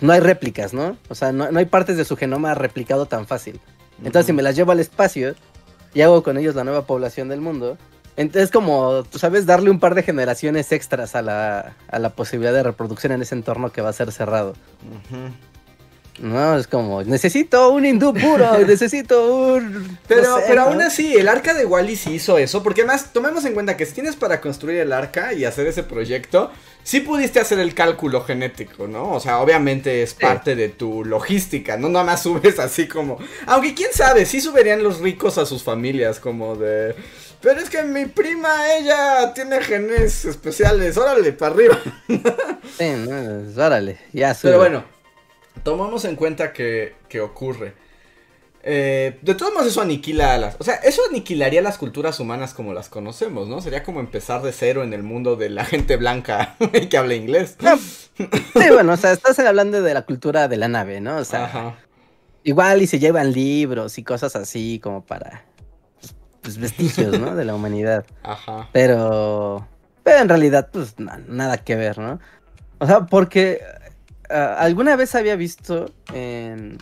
no 0.00 0.12
hay 0.12 0.18
réplicas, 0.18 0.74
¿no? 0.74 0.96
O 1.08 1.14
sea, 1.14 1.30
no, 1.30 1.52
no 1.52 1.60
hay 1.60 1.66
partes 1.66 1.96
de 1.96 2.04
su 2.04 2.16
genoma 2.16 2.52
replicado 2.54 3.06
tan 3.06 3.28
fácil. 3.28 3.60
Entonces, 3.98 4.26
si 4.26 4.32
me 4.32 4.42
las 4.42 4.56
llevo 4.56 4.72
al 4.72 4.80
espacio 4.80 5.36
y 5.94 6.00
hago 6.00 6.24
con 6.24 6.36
ellos 6.36 6.56
la 6.56 6.64
nueva 6.64 6.84
población 6.84 7.28
del 7.28 7.40
mundo, 7.40 7.78
entonces 8.16 8.50
como, 8.50 9.04
tú 9.04 9.18
sabes, 9.18 9.46
darle 9.46 9.70
un 9.70 9.80
par 9.80 9.94
de 9.94 10.02
generaciones 10.02 10.72
extras 10.72 11.14
a 11.14 11.22
la, 11.22 11.74
a 11.88 11.98
la 11.98 12.10
posibilidad 12.10 12.52
de 12.52 12.62
reproducción 12.62 13.12
en 13.12 13.22
ese 13.22 13.34
entorno 13.34 13.70
que 13.70 13.82
va 13.82 13.90
a 13.90 13.92
ser 13.92 14.10
cerrado. 14.12 14.54
No, 16.18 16.56
es 16.56 16.66
como, 16.66 17.02
necesito 17.02 17.70
un 17.70 17.84
hindú 17.84 18.14
puro, 18.14 18.58
necesito 18.66 19.54
un... 19.54 19.98
Pero, 20.08 20.22
no 20.22 20.38
sé, 20.38 20.44
pero 20.48 20.62
¿no? 20.62 20.70
aún 20.70 20.82
así, 20.82 21.14
el 21.14 21.28
arca 21.28 21.52
de 21.52 21.66
Wally 21.66 21.96
sí 21.96 22.14
hizo 22.14 22.38
eso. 22.38 22.62
Porque 22.62 22.82
además, 22.82 23.12
tomemos 23.12 23.44
en 23.44 23.52
cuenta 23.52 23.76
que 23.76 23.84
si 23.84 23.92
tienes 23.92 24.16
para 24.16 24.40
construir 24.40 24.80
el 24.80 24.92
arca 24.92 25.34
y 25.34 25.44
hacer 25.44 25.66
ese 25.66 25.82
proyecto, 25.82 26.50
sí 26.82 27.00
pudiste 27.00 27.40
hacer 27.40 27.58
el 27.58 27.74
cálculo 27.74 28.22
genético, 28.22 28.86
¿no? 28.86 29.12
O 29.12 29.20
sea, 29.20 29.40
obviamente 29.40 30.02
es 30.02 30.14
parte 30.14 30.54
de 30.54 30.68
tu 30.70 31.04
logística, 31.04 31.76
no 31.76 31.88
nada 31.88 32.04
más 32.04 32.22
subes 32.22 32.58
así 32.58 32.88
como. 32.88 33.18
Aunque 33.46 33.74
quién 33.74 33.92
sabe, 33.92 34.24
sí 34.24 34.40
subirían 34.40 34.82
los 34.82 35.00
ricos 35.00 35.36
a 35.36 35.44
sus 35.44 35.62
familias, 35.62 36.18
como 36.18 36.56
de. 36.56 36.94
Pero 37.40 37.60
es 37.60 37.70
que 37.70 37.82
mi 37.82 38.06
prima, 38.06 38.74
ella 38.74 39.32
tiene 39.34 39.60
genes 39.60 40.24
especiales, 40.24 40.96
órale, 40.96 41.32
para 41.32 41.54
arriba. 41.54 41.78
Sí, 42.78 42.90
no, 43.08 43.64
órale, 43.64 43.98
ya 44.12 44.34
sube. 44.34 44.50
Pero 44.50 44.58
bueno, 44.58 44.84
tomamos 45.62 46.04
en 46.04 46.16
cuenta 46.16 46.52
que, 46.52 46.94
que 47.08 47.20
ocurre. 47.20 47.74
Eh, 48.68 49.18
de 49.22 49.34
todos 49.36 49.52
modos 49.54 49.68
eso 49.68 49.80
aniquila 49.80 50.34
a 50.34 50.38
las... 50.38 50.56
O 50.58 50.64
sea, 50.64 50.74
eso 50.74 51.00
aniquilaría 51.08 51.62
las 51.62 51.78
culturas 51.78 52.18
humanas 52.18 52.52
como 52.52 52.74
las 52.74 52.88
conocemos, 52.88 53.46
¿no? 53.46 53.60
Sería 53.60 53.84
como 53.84 54.00
empezar 54.00 54.42
de 54.42 54.50
cero 54.50 54.82
en 54.82 54.92
el 54.92 55.04
mundo 55.04 55.36
de 55.36 55.50
la 55.50 55.64
gente 55.64 55.96
blanca 55.96 56.56
que 56.90 56.98
habla 56.98 57.14
inglés. 57.14 57.56
Sí, 58.16 58.68
bueno, 58.72 58.94
o 58.94 58.96
sea, 58.96 59.12
estás 59.12 59.38
hablando 59.38 59.82
de 59.82 59.94
la 59.94 60.02
cultura 60.02 60.48
de 60.48 60.56
la 60.56 60.66
nave, 60.66 61.00
¿no? 61.00 61.18
O 61.18 61.24
sea, 61.24 61.44
Ajá. 61.44 61.76
igual 62.42 62.82
y 62.82 62.88
se 62.88 62.98
llevan 62.98 63.32
libros 63.32 63.98
y 63.98 64.02
cosas 64.02 64.34
así 64.34 64.80
como 64.82 65.04
para, 65.06 65.44
pues, 66.46 66.58
vestigios, 66.58 67.18
¿no? 67.18 67.34
De 67.34 67.44
la 67.44 67.54
humanidad. 67.54 68.06
Ajá. 68.22 68.68
Pero, 68.72 69.66
pero 70.04 70.20
en 70.22 70.28
realidad, 70.28 70.68
pues 70.72 70.98
na- 70.98 71.20
nada 71.26 71.58
que 71.58 71.74
ver, 71.74 71.98
¿no? 71.98 72.20
O 72.78 72.86
sea, 72.86 73.06
porque 73.06 73.60
ah, 74.30 74.56
alguna 74.60 74.94
vez 74.96 75.14
había 75.16 75.34
visto 75.34 75.90
en... 76.14 76.78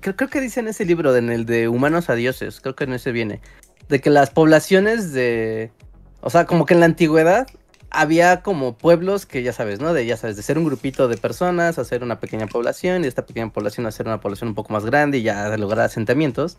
Creo, 0.00 0.16
creo 0.16 0.28
que 0.28 0.42
dice 0.42 0.60
en 0.60 0.68
ese 0.68 0.84
libro, 0.84 1.16
en 1.16 1.30
el 1.30 1.46
de 1.46 1.68
Humanos 1.68 2.10
a 2.10 2.14
Dioses, 2.14 2.60
creo 2.60 2.76
que 2.76 2.84
en 2.84 2.92
ese 2.92 3.10
viene, 3.10 3.40
de 3.88 4.00
que 4.02 4.10
las 4.10 4.28
poblaciones 4.30 5.12
de... 5.12 5.72
O 6.20 6.28
sea, 6.28 6.44
como 6.44 6.66
que 6.66 6.74
en 6.74 6.80
la 6.80 6.86
antigüedad 6.86 7.46
había 7.90 8.42
como 8.42 8.76
pueblos 8.76 9.24
que 9.24 9.42
ya 9.42 9.54
sabes, 9.54 9.80
¿no? 9.80 9.94
De 9.94 10.04
ya 10.04 10.18
sabes, 10.18 10.36
de 10.36 10.42
ser 10.42 10.58
un 10.58 10.64
grupito 10.64 11.08
de 11.08 11.16
personas, 11.16 11.78
hacer 11.78 12.02
una 12.02 12.20
pequeña 12.20 12.46
población 12.46 13.04
y 13.04 13.06
esta 13.06 13.24
pequeña 13.24 13.50
población 13.50 13.86
hacer 13.86 14.06
una 14.06 14.20
población 14.20 14.48
un 14.48 14.54
poco 14.54 14.74
más 14.74 14.84
grande 14.84 15.18
y 15.18 15.22
ya 15.22 15.56
lograr 15.56 15.86
asentamientos. 15.86 16.58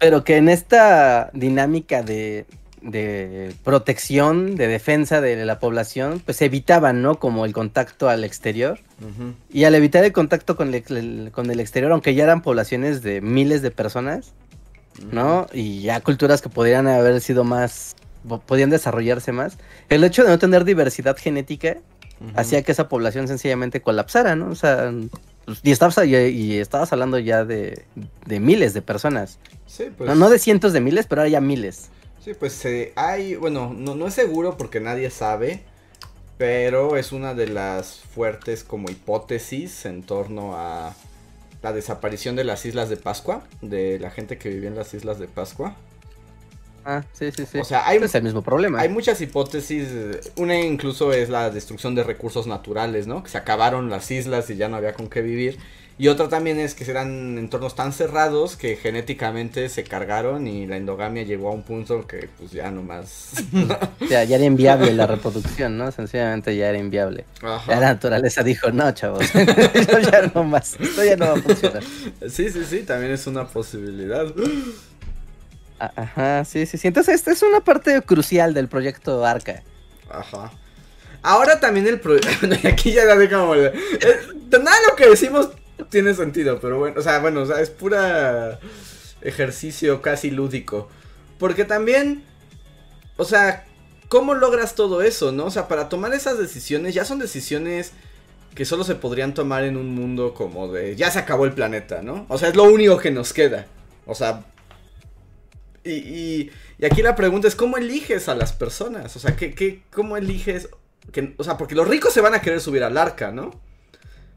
Pero 0.00 0.24
que 0.24 0.36
en 0.36 0.48
esta 0.48 1.30
dinámica 1.32 2.02
de, 2.02 2.46
de 2.82 3.54
protección, 3.64 4.56
de 4.56 4.66
defensa 4.66 5.20
de 5.20 5.44
la 5.44 5.58
población, 5.58 6.20
pues 6.24 6.40
evitaban, 6.42 7.02
¿no? 7.02 7.18
Como 7.18 7.44
el 7.44 7.52
contacto 7.52 8.08
al 8.08 8.24
exterior. 8.24 8.80
Y 9.52 9.64
al 9.64 9.74
evitar 9.74 10.04
el 10.04 10.12
contacto 10.12 10.56
con 10.56 10.74
el, 10.74 11.30
con 11.32 11.50
el 11.50 11.60
exterior, 11.60 11.92
aunque 11.92 12.14
ya 12.14 12.24
eran 12.24 12.42
poblaciones 12.42 13.02
de 13.02 13.20
miles 13.20 13.62
de 13.62 13.70
personas, 13.70 14.32
¿no? 15.10 15.46
Y 15.52 15.82
ya 15.82 16.00
culturas 16.00 16.42
que 16.42 16.48
podrían 16.48 16.86
haber 16.86 17.20
sido 17.20 17.44
más, 17.44 17.96
podían 18.46 18.70
desarrollarse 18.70 19.32
más. 19.32 19.56
El 19.88 20.04
hecho 20.04 20.24
de 20.24 20.30
no 20.30 20.38
tener 20.38 20.64
diversidad 20.64 21.16
genética 21.16 21.78
hacía 22.34 22.62
que 22.62 22.72
esa 22.72 22.88
población 22.88 23.28
sencillamente 23.28 23.82
colapsara, 23.82 24.36
¿no? 24.36 24.50
O 24.50 24.54
sea, 24.54 24.92
pues, 25.44 25.60
y 25.62 25.70
estabas, 25.70 25.98
y, 26.06 26.58
estabas 26.58 26.92
hablando 26.92 27.18
ya 27.18 27.44
de, 27.44 27.84
de 28.26 28.40
miles 28.40 28.74
de 28.74 28.82
personas. 28.82 29.38
Sí, 29.66 29.86
pues. 29.96 30.08
No, 30.08 30.14
no, 30.14 30.30
de 30.30 30.38
cientos 30.38 30.72
de 30.72 30.80
miles, 30.80 31.06
pero 31.06 31.22
ahora 31.22 31.30
ya 31.30 31.40
miles. 31.40 31.88
Sí, 32.24 32.34
pues 32.34 32.64
eh, 32.66 32.92
hay, 32.96 33.34
bueno, 33.36 33.74
no, 33.76 33.94
no 33.94 34.06
es 34.06 34.14
seguro 34.14 34.56
porque 34.56 34.80
nadie 34.80 35.10
sabe, 35.10 35.62
pero 36.36 36.96
es 36.96 37.12
una 37.12 37.34
de 37.34 37.48
las 37.48 37.96
fuertes 37.96 38.62
como 38.62 38.90
hipótesis 38.90 39.86
en 39.86 40.02
torno 40.02 40.54
a 40.54 40.94
la 41.62 41.72
desaparición 41.72 42.36
de 42.36 42.44
las 42.44 42.64
Islas 42.66 42.88
de 42.88 42.96
Pascua, 42.96 43.42
de 43.62 43.98
la 43.98 44.10
gente 44.10 44.38
que 44.38 44.50
vivía 44.50 44.68
en 44.68 44.76
las 44.76 44.92
Islas 44.94 45.18
de 45.18 45.28
Pascua. 45.28 45.76
Ah, 46.84 47.02
sí, 47.12 47.30
sí, 47.32 47.44
sí. 47.46 47.58
O 47.58 47.64
sea, 47.64 47.86
hay, 47.86 47.98
es 47.98 48.14
el 48.14 48.22
mismo 48.22 48.42
problema. 48.42 48.80
Hay 48.80 48.88
muchas 48.88 49.20
hipótesis. 49.20 49.88
Una 50.36 50.58
incluso 50.60 51.12
es 51.12 51.28
la 51.28 51.50
destrucción 51.50 51.94
de 51.94 52.04
recursos 52.04 52.46
naturales, 52.46 53.06
¿no? 53.06 53.22
Que 53.22 53.30
se 53.30 53.38
acabaron 53.38 53.90
las 53.90 54.10
islas 54.10 54.48
y 54.50 54.56
ya 54.56 54.68
no 54.68 54.76
había 54.76 54.94
con 54.94 55.08
qué 55.08 55.22
vivir. 55.22 55.58
Y 56.00 56.08
otra 56.08 56.30
también 56.30 56.58
es 56.58 56.72
que 56.72 56.90
eran 56.90 57.36
entornos 57.36 57.74
tan 57.74 57.92
cerrados 57.92 58.56
que 58.56 58.76
genéticamente 58.76 59.68
se 59.68 59.84
cargaron 59.84 60.46
y 60.46 60.66
la 60.66 60.78
endogamia 60.78 61.24
llegó 61.24 61.50
a 61.50 61.52
un 61.52 61.62
punto 61.62 62.06
que 62.06 62.30
pues 62.38 62.52
ya 62.52 62.70
nomás... 62.70 63.32
ya, 64.08 64.24
ya 64.24 64.36
era 64.36 64.46
inviable 64.46 64.94
la 64.94 65.06
reproducción, 65.06 65.76
¿no? 65.76 65.92
Sencillamente 65.92 66.56
ya 66.56 66.70
era 66.70 66.78
inviable. 66.78 67.26
La 67.66 67.80
naturaleza 67.80 68.42
dijo, 68.42 68.70
no, 68.70 68.90
chavos, 68.92 69.30
ya 70.10 70.32
no 70.34 70.42
más, 70.42 70.80
esto 70.80 71.04
ya 71.04 71.16
no 71.16 71.26
va 71.26 71.32
a 71.34 71.42
funcionar. 71.42 71.82
Sí, 72.30 72.48
sí, 72.48 72.64
sí, 72.64 72.78
también 72.84 73.12
es 73.12 73.26
una 73.26 73.46
posibilidad. 73.46 74.24
Ajá, 75.80 76.44
sí, 76.44 76.66
sí, 76.66 76.76
sí. 76.76 76.88
Entonces 76.88 77.14
esta 77.14 77.32
es 77.32 77.42
una 77.42 77.60
parte 77.60 78.00
crucial 78.02 78.52
del 78.52 78.68
proyecto 78.68 79.24
Arca. 79.24 79.62
Ajá. 80.10 80.52
Ahora 81.22 81.58
también 81.60 81.86
el 81.86 82.00
proyecto... 82.00 82.46
aquí 82.68 82.92
ya 82.92 83.04
la 83.04 83.16
dejamos... 83.16 83.56
Eh, 83.56 83.72
nada 84.50 84.76
lo 84.88 84.96
que 84.96 85.08
decimos 85.08 85.50
tiene 85.88 86.14
sentido, 86.14 86.60
pero 86.60 86.78
bueno, 86.78 87.00
o 87.00 87.02
sea, 87.02 87.18
bueno, 87.20 87.42
o 87.42 87.46
sea, 87.46 87.60
es 87.60 87.70
pura 87.70 88.58
ejercicio 89.22 90.02
casi 90.02 90.30
lúdico. 90.30 90.88
Porque 91.38 91.64
también, 91.64 92.22
o 93.16 93.24
sea, 93.24 93.64
¿cómo 94.08 94.34
logras 94.34 94.74
todo 94.74 95.02
eso, 95.02 95.32
no? 95.32 95.46
O 95.46 95.50
sea, 95.50 95.68
para 95.68 95.88
tomar 95.88 96.12
esas 96.12 96.38
decisiones, 96.38 96.94
ya 96.94 97.04
son 97.04 97.18
decisiones 97.18 97.92
que 98.54 98.64
solo 98.64 98.84
se 98.84 98.96
podrían 98.96 99.32
tomar 99.32 99.64
en 99.64 99.76
un 99.76 99.94
mundo 99.94 100.34
como 100.34 100.70
de, 100.70 100.96
ya 100.96 101.10
se 101.10 101.20
acabó 101.20 101.44
el 101.44 101.52
planeta, 101.52 102.02
¿no? 102.02 102.26
O 102.28 102.36
sea, 102.36 102.48
es 102.48 102.56
lo 102.56 102.64
único 102.64 102.98
que 102.98 103.10
nos 103.10 103.32
queda. 103.32 103.66
O 104.06 104.14
sea, 104.14 104.44
y, 105.84 106.50
y, 106.78 106.84
aquí 106.84 107.02
la 107.02 107.14
pregunta 107.14 107.48
es, 107.48 107.54
¿cómo 107.54 107.76
eliges 107.76 108.28
a 108.28 108.34
las 108.34 108.52
personas? 108.52 109.16
O 109.16 109.18
sea, 109.18 109.36
¿qué, 109.36 109.54
qué, 109.54 109.82
¿cómo 109.90 110.16
eliges? 110.16 110.68
Que, 111.12 111.34
o 111.38 111.44
sea, 111.44 111.56
porque 111.56 111.74
los 111.74 111.88
ricos 111.88 112.12
se 112.12 112.20
van 112.20 112.34
a 112.34 112.40
querer 112.40 112.60
subir 112.60 112.84
al 112.84 112.96
arca, 112.96 113.30
¿no? 113.30 113.50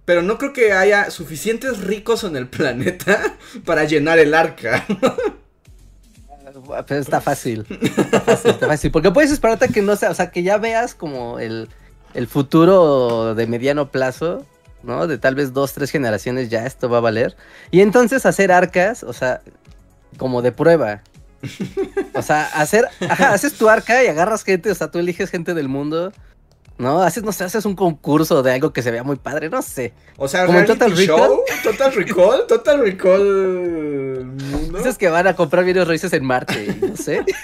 Pero 0.06 0.22
no 0.22 0.38
creo 0.38 0.54
que 0.54 0.74
haya 0.74 1.12
suficientes 1.12 1.80
ricos 1.82 2.24
en 2.24 2.36
el 2.36 2.48
planeta 2.50 3.38
para 3.66 3.86
llenar 3.86 4.20
el 4.20 4.34
arca. 4.34 4.86
Pero 6.88 7.02
está 7.02 7.20
fácil. 7.20 7.66
Está 7.70 8.22
fácil, 8.22 8.52
está 8.52 8.68
fácil. 8.68 8.92
Porque 8.92 9.12
puedes 9.12 9.32
esperarte 9.32 9.70
que 9.70 9.82
no 9.82 9.96
sea, 9.96 10.12
o 10.12 10.14
sea, 10.14 10.30
que 10.30 10.44
ya 10.44 10.58
veas 10.58 10.94
como 10.94 11.40
el, 11.40 11.68
el 12.14 12.28
futuro 12.28 13.34
de 13.36 13.48
mediano 13.48 13.90
plazo, 13.90 14.46
¿no? 14.84 15.08
De 15.08 15.18
tal 15.18 15.36
vez 15.36 15.52
dos, 15.52 15.74
tres 15.74 15.90
generaciones 15.90 16.50
ya 16.50 16.66
esto 16.66 16.90
va 16.90 16.98
a 16.98 17.02
valer. 17.02 17.36
Y 17.72 17.82
entonces 17.82 18.26
hacer 18.26 18.52
arcas, 18.52 19.04
o 19.04 19.14
sea, 19.14 19.42
como 20.18 20.42
de 20.42 20.52
prueba. 20.52 21.02
O 22.14 22.22
sea, 22.22 22.46
hacer, 22.46 22.88
ajá, 23.08 23.34
haces 23.34 23.54
tu 23.54 23.70
arca 23.70 24.04
y 24.04 24.08
agarras 24.08 24.44
gente, 24.44 24.72
o 24.72 24.76
sea, 24.76 24.90
tú 24.90 25.00
eliges 25.00 25.30
gente 25.30 25.54
del 25.54 25.68
mundo 25.68 26.12
¿no? 26.78 27.02
Haces, 27.02 27.24
no 27.24 27.32
sé, 27.32 27.44
haces 27.44 27.66
un 27.66 27.76
concurso 27.76 28.44
de 28.44 28.54
algo 28.54 28.74
que 28.74 28.82
se 28.82 28.92
vea 28.92 29.04
muy 29.04 29.18
padre, 29.18 29.50
no 29.50 29.62
sé. 29.62 29.94
O 30.18 30.28
sea, 30.28 30.46
como 30.46 30.64
Total 30.66 30.94
Show, 30.94 31.42
Total 31.64 31.94
Recall, 31.94 32.48
Total 32.48 32.80
Recall 32.80 34.26
mundo. 34.26 34.78
Dices 34.78 34.98
que 34.98 35.10
van 35.10 35.28
a 35.28 35.36
comprar 35.36 35.66
videos 35.66 35.88
raíces 35.88 36.14
en 36.14 36.26
Marte, 36.26 36.76
no 36.82 36.98
sé. 36.98 37.24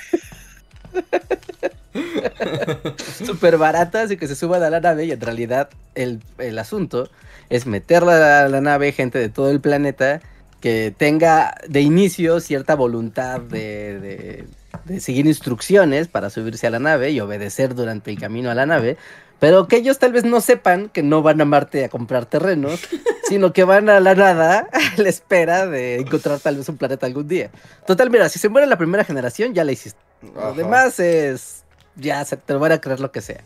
Súper 3.26 3.58
baratas 3.58 4.12
y 4.12 4.18
que 4.18 4.28
se 4.28 4.36
suban 4.36 4.64
a 4.64 4.70
la 4.70 4.80
nave 4.80 5.06
y 5.06 5.12
en 5.12 5.22
realidad 5.22 5.70
el, 5.96 6.22
asunto 6.58 7.10
es 7.50 7.66
meterla 7.66 8.46
a 8.46 8.48
la 8.48 8.62
nave 8.62 8.92
gente 8.92 9.20
de 9.20 9.30
todo 9.30 9.52
el 9.52 9.60
planeta 9.60 10.22
que 10.62 10.94
tenga 10.96 11.56
de 11.68 11.82
inicio 11.82 12.40
cierta 12.40 12.76
voluntad 12.76 13.40
de, 13.40 14.46
de 14.86 15.00
seguir 15.00 15.26
instrucciones 15.26 16.08
para 16.08 16.30
subirse 16.30 16.68
a 16.68 16.70
la 16.70 16.80
nave 16.80 17.12
y 17.12 17.20
obedecer 17.20 17.76
durante 17.76 18.12
el 18.12 18.20
camino 18.20 18.52
a 18.52 18.56
la 18.56 18.66
nave, 18.66 18.98
pero 19.40 19.68
que 19.68 19.78
ellos 19.78 20.00
tal 20.00 20.12
vez 20.12 20.26
no 20.26 20.42
sepan 20.42 20.90
que 20.90 21.02
no 21.02 21.22
van 21.22 21.40
a 21.40 21.46
Marte 21.46 21.86
a 21.86 21.90
comprar 21.90 22.26
terrenos, 22.26 22.82
sino 23.28 23.54
que 23.54 23.64
van 23.64 23.90
a 23.90 24.00
la 24.00 24.16
nada 24.16 24.68
a 24.72 25.02
la 25.02 25.10
espera 25.10 25.66
de 25.66 25.96
encontrar 25.98 26.40
tal 26.40 26.58
vez 26.58 26.68
un 26.68 26.78
planeta 26.78 27.06
algún 27.06 27.28
día. 27.28 27.50
Total, 27.88 28.10
mira, 28.10 28.28
si 28.28 28.38
se 28.40 28.50
muere 28.50 28.68
la 28.68 28.78
primera 28.78 29.04
generación, 29.04 29.54
ya 29.54 29.64
la 29.64 29.72
hiciste. 29.72 30.00
Lo 30.36 30.54
demás 30.54 31.00
es. 31.00 31.64
Ya 31.96 32.24
se 32.26 32.38
te 32.38 32.54
van 32.54 32.72
a 32.72 32.82
creer 32.82 33.00
lo 33.00 33.12
que 33.12 33.22
sea. 33.22 33.42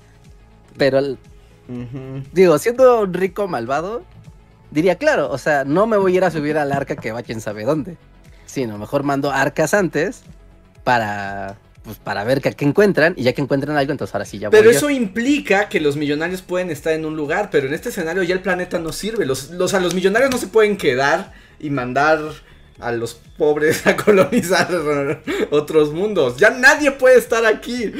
Pero, 0.77 0.99
digo, 2.33 2.57
siendo 2.57 3.01
un 3.01 3.13
rico 3.13 3.47
malvado, 3.47 4.03
diría, 4.73 4.95
claro, 4.95 5.29
o 5.29 5.37
sea, 5.37 5.63
no 5.63 5.85
me 5.87 5.97
voy 5.97 6.13
a 6.13 6.17
ir 6.17 6.23
a 6.23 6.31
subir 6.31 6.57
al 6.57 6.71
arca 6.71 6.95
que 6.95 7.11
va 7.11 7.23
quién 7.23 7.39
sabe 7.39 7.63
dónde. 7.63 7.97
Sino 8.45 8.77
mejor 8.77 9.03
mando 9.03 9.31
arcas 9.31 9.73
antes 9.73 10.23
para 10.83 11.57
pues 11.83 11.97
para 11.97 12.23
ver 12.23 12.39
qué, 12.41 12.55
encuentran 12.63 13.13
y 13.17 13.23
ya 13.23 13.33
que 13.33 13.41
encuentran 13.41 13.75
algo, 13.75 13.91
entonces 13.91 14.15
ahora 14.15 14.23
sí 14.23 14.39
ya 14.39 14.49
Pero 14.49 14.69
eso 14.69 14.89
implica 14.89 15.67
que 15.67 15.81
los 15.81 15.97
millonarios 15.97 16.41
pueden 16.41 16.69
estar 16.69 16.93
en 16.93 17.05
un 17.05 17.17
lugar, 17.17 17.49
pero 17.51 17.67
en 17.67 17.73
este 17.73 17.89
escenario 17.89 18.23
ya 18.23 18.33
el 18.33 18.41
planeta 18.41 18.79
no 18.79 18.93
sirve. 18.93 19.25
Los, 19.25 19.49
los, 19.51 19.73
los 19.73 19.93
millonarios 19.93 20.31
no 20.31 20.37
se 20.37 20.47
pueden 20.47 20.77
quedar 20.77 21.33
y 21.59 21.69
mandar 21.69 22.19
a 22.79 22.91
los 22.93 23.15
pobres 23.37 23.85
a 23.87 23.97
colonizar 23.97 24.69
otros 25.51 25.91
mundos. 25.91 26.37
Ya 26.37 26.51
nadie 26.51 26.91
puede 26.91 27.17
estar 27.17 27.45
aquí. 27.45 27.91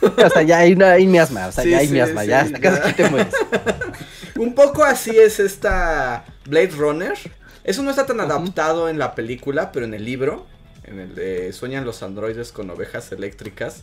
O 0.00 0.30
sea, 0.30 0.42
ya 0.42 0.58
hay, 0.58 0.74
hay 0.80 1.06
miasma, 1.08 1.48
o 1.48 1.52
sea, 1.52 1.64
ya 1.64 1.78
hay 1.78 1.88
miasma, 1.88 2.24
ya 2.24 2.42
hasta 2.42 2.94
te 2.94 3.10
mueres. 3.10 3.34
Un 4.36 4.54
poco 4.54 4.84
así 4.84 5.16
es 5.16 5.40
esta 5.40 6.24
Blade 6.46 6.72
Runner. 6.76 7.16
Eso 7.62 7.82
no 7.82 7.90
está 7.90 8.06
tan 8.06 8.20
adaptado 8.20 8.88
en 8.88 8.98
la 8.98 9.14
película, 9.14 9.72
pero 9.72 9.86
en 9.86 9.94
el 9.94 10.04
libro 10.04 10.46
en 10.86 11.00
el 11.00 11.14
de 11.14 11.52
Sueñan 11.52 11.84
los 11.84 12.02
androides 12.02 12.52
con 12.52 12.70
ovejas 12.70 13.10
eléctricas, 13.12 13.82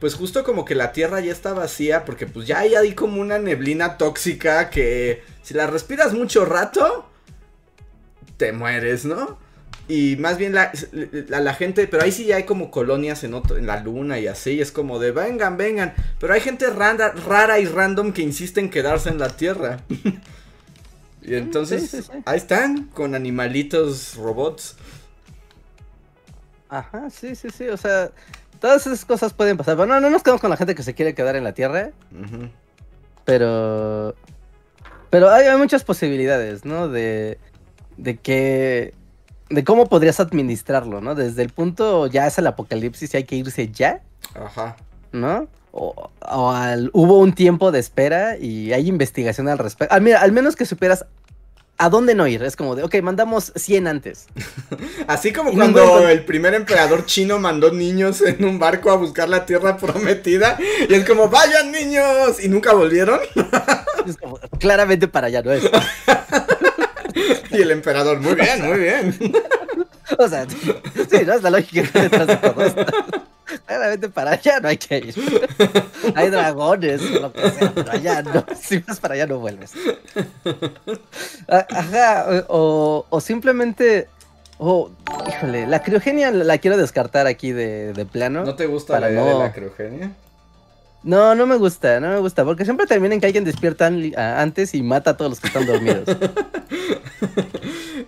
pues 0.00 0.14
justo 0.14 0.44
como 0.44 0.64
que 0.64 0.74
la 0.74 0.92
Tierra 0.92 1.20
ya 1.20 1.32
está 1.32 1.52
vacía 1.52 2.04
porque 2.04 2.26
pues 2.26 2.46
ya 2.46 2.60
hay 2.60 2.74
ahí 2.74 2.94
como 2.94 3.20
una 3.20 3.38
neblina 3.38 3.96
tóxica 3.96 4.70
que 4.70 5.22
si 5.42 5.54
la 5.54 5.66
respiras 5.66 6.12
mucho 6.12 6.44
rato, 6.44 7.08
te 8.36 8.52
mueres, 8.52 9.04
¿no? 9.04 9.38
Y 9.88 10.16
más 10.16 10.36
bien 10.36 10.52
la, 10.52 10.72
la, 11.28 11.54
gente, 11.54 11.86
pero 11.86 12.02
ahí 12.02 12.10
sí 12.10 12.24
ya 12.24 12.36
hay 12.36 12.42
como 12.42 12.72
colonias 12.72 13.22
en, 13.22 13.34
en 13.34 13.66
la 13.66 13.80
luna 13.80 14.18
y 14.18 14.26
así, 14.26 14.60
es 14.60 14.72
como 14.72 14.98
de 14.98 15.12
vengan, 15.12 15.56
vengan, 15.56 15.94
pero 16.18 16.34
hay 16.34 16.40
gente 16.40 16.68
rara, 16.70 17.12
rara 17.12 17.60
y 17.60 17.66
random 17.66 18.12
que 18.12 18.22
insiste 18.22 18.58
en 18.58 18.68
quedarse 18.68 19.10
en 19.10 19.18
la 19.18 19.28
Tierra. 19.28 19.78
y 21.22 21.34
entonces, 21.36 22.10
ahí 22.24 22.36
están, 22.36 22.86
con 22.86 23.14
animalitos 23.14 24.16
robots. 24.16 24.76
Ajá, 26.68 27.08
sí, 27.10 27.36
sí, 27.36 27.50
sí, 27.50 27.68
o 27.68 27.76
sea, 27.76 28.10
todas 28.60 28.86
esas 28.88 29.04
cosas 29.04 29.32
pueden 29.32 29.56
pasar. 29.56 29.76
Bueno, 29.76 30.00
no 30.00 30.10
nos 30.10 30.24
quedamos 30.24 30.40
con 30.40 30.50
la 30.50 30.56
gente 30.56 30.74
que 30.74 30.82
se 30.82 30.94
quiere 30.94 31.14
quedar 31.14 31.36
en 31.36 31.44
la 31.44 31.52
Tierra, 31.52 31.90
pero... 33.24 34.16
Pero 35.10 35.30
hay, 35.30 35.56
muchas 35.56 35.84
posibilidades, 35.84 36.64
¿no? 36.64 36.88
De, 36.88 37.38
de 37.96 38.16
que... 38.16 38.92
De 39.48 39.64
cómo 39.64 39.86
podrías 39.86 40.20
administrarlo, 40.20 41.00
¿no? 41.00 41.14
Desde 41.14 41.42
el 41.42 41.50
punto 41.50 42.06
ya 42.06 42.26
es 42.26 42.38
el 42.38 42.46
apocalipsis 42.46 43.14
y 43.14 43.16
hay 43.18 43.24
que 43.24 43.36
irse 43.36 43.68
ya. 43.68 44.00
Ajá. 44.34 44.76
¿No? 45.12 45.46
O, 45.72 46.10
al, 46.50 46.90
hubo 46.92 47.18
un 47.18 47.34
tiempo 47.34 47.70
de 47.70 47.78
espera 47.78 48.38
y 48.38 48.72
hay 48.72 48.88
investigación 48.88 49.48
al 49.48 49.58
respecto. 49.58 49.94
Al, 49.94 50.00
ah, 50.00 50.02
mira, 50.02 50.20
al 50.22 50.32
menos 50.32 50.56
que 50.56 50.64
supieras 50.64 51.06
¿a 51.78 51.88
dónde 51.88 52.14
no 52.14 52.26
ir? 52.26 52.42
Es 52.42 52.56
como 52.56 52.74
de, 52.74 52.82
ok, 52.82 52.96
mandamos 53.02 53.52
100 53.54 53.86
antes. 53.86 54.26
Así 55.06 55.32
como 55.32 55.52
Y 55.52 55.56
cuando 55.56 56.08
el 56.08 56.24
primer 56.24 56.54
emperador 56.54 57.06
chino 57.06 57.38
mandó 57.38 57.72
niños 57.72 58.20
en 58.22 58.44
un 58.44 58.58
barco 58.58 58.90
a 58.90 58.96
buscar 58.96 59.28
la 59.28 59.46
tierra 59.46 59.76
prometida. 59.76 60.58
Y 60.88 60.94
es 60.94 61.04
como, 61.04 61.28
vayan 61.28 61.72
niños. 61.72 62.42
Y 62.42 62.48
nunca 62.48 62.72
volvieron. 62.72 63.20
Es 64.06 64.16
como, 64.16 64.38
claramente 64.58 65.08
para 65.08 65.26
allá 65.26 65.42
no 65.42 65.52
es. 65.52 65.64
Y 67.50 67.62
el 67.62 67.70
emperador, 67.70 68.20
muy 68.20 68.34
bien, 68.34 68.66
muy 68.68 68.78
bien. 68.78 69.32
O 70.18 70.28
sea, 70.28 70.46
sí, 70.48 71.18
¿no? 71.26 71.34
Es 71.34 71.42
la 71.42 71.50
lógica 71.50 71.82
que 71.92 71.98
detrás 72.02 72.28
de 72.28 72.36
todo 72.36 72.64
esto. 72.64 72.86
Claramente 73.66 74.08
para 74.08 74.30
allá 74.32 74.60
no 74.60 74.68
hay 74.68 74.76
que 74.76 74.98
ir. 74.98 75.14
Hay 76.14 76.30
dragones, 76.30 77.02
lo 77.10 77.32
que 77.32 77.50
sea, 77.50 77.72
pero 77.74 77.90
allá 77.90 78.22
no. 78.22 78.46
Si 78.60 78.78
vas 78.78 79.00
para 79.00 79.14
allá 79.14 79.26
no 79.26 79.40
vuelves. 79.40 79.72
A- 81.48 81.66
Ajá, 81.70 82.44
o, 82.48 83.04
o 83.10 83.20
simplemente. 83.20 84.06
O, 84.58 84.90
híjole, 85.28 85.66
la 85.66 85.82
criogenia 85.82 86.30
la, 86.30 86.58
quiero 86.58 86.76
descartar 86.76 87.26
aquí 87.26 87.50
de, 87.50 87.92
de 87.92 88.06
plano. 88.06 88.44
¿No 88.44 88.54
te 88.54 88.66
gusta 88.66 88.94
Para 88.94 89.08
la 89.08 89.12
idea 89.12 89.24
de 89.24 89.38
la 89.40 89.52
criogenia? 89.52 90.10
No, 91.06 91.34
no 91.36 91.46
me 91.46 91.56
gusta, 91.56 92.00
no 92.00 92.08
me 92.08 92.18
gusta. 92.18 92.44
Porque 92.44 92.64
siempre 92.64 92.84
termina 92.86 93.14
en 93.14 93.20
que 93.20 93.26
alguien 93.26 93.44
despierta 93.44 93.86
antes 93.86 94.74
y 94.74 94.82
mata 94.82 95.10
a 95.12 95.16
todos 95.16 95.30
los 95.30 95.40
que 95.40 95.46
están 95.46 95.64
dormidos. 95.66 96.04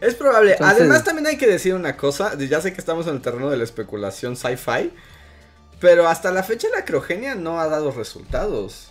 Es 0.00 0.14
probable. 0.14 0.52
Entonces- 0.52 0.76
Además, 0.80 1.04
también 1.04 1.26
hay 1.26 1.36
que 1.36 1.46
decir 1.46 1.74
una 1.74 1.96
cosa. 1.96 2.36
Ya 2.38 2.60
sé 2.60 2.72
que 2.72 2.80
estamos 2.80 3.06
en 3.06 3.14
el 3.14 3.20
terreno 3.20 3.50
de 3.50 3.56
la 3.56 3.64
especulación 3.64 4.36
sci-fi. 4.36 4.92
Pero 5.80 6.08
hasta 6.08 6.30
la 6.32 6.42
fecha 6.42 6.68
la 6.74 6.84
criogenia 6.84 7.34
no 7.34 7.60
ha 7.60 7.68
dado 7.68 7.90
resultados. 7.92 8.90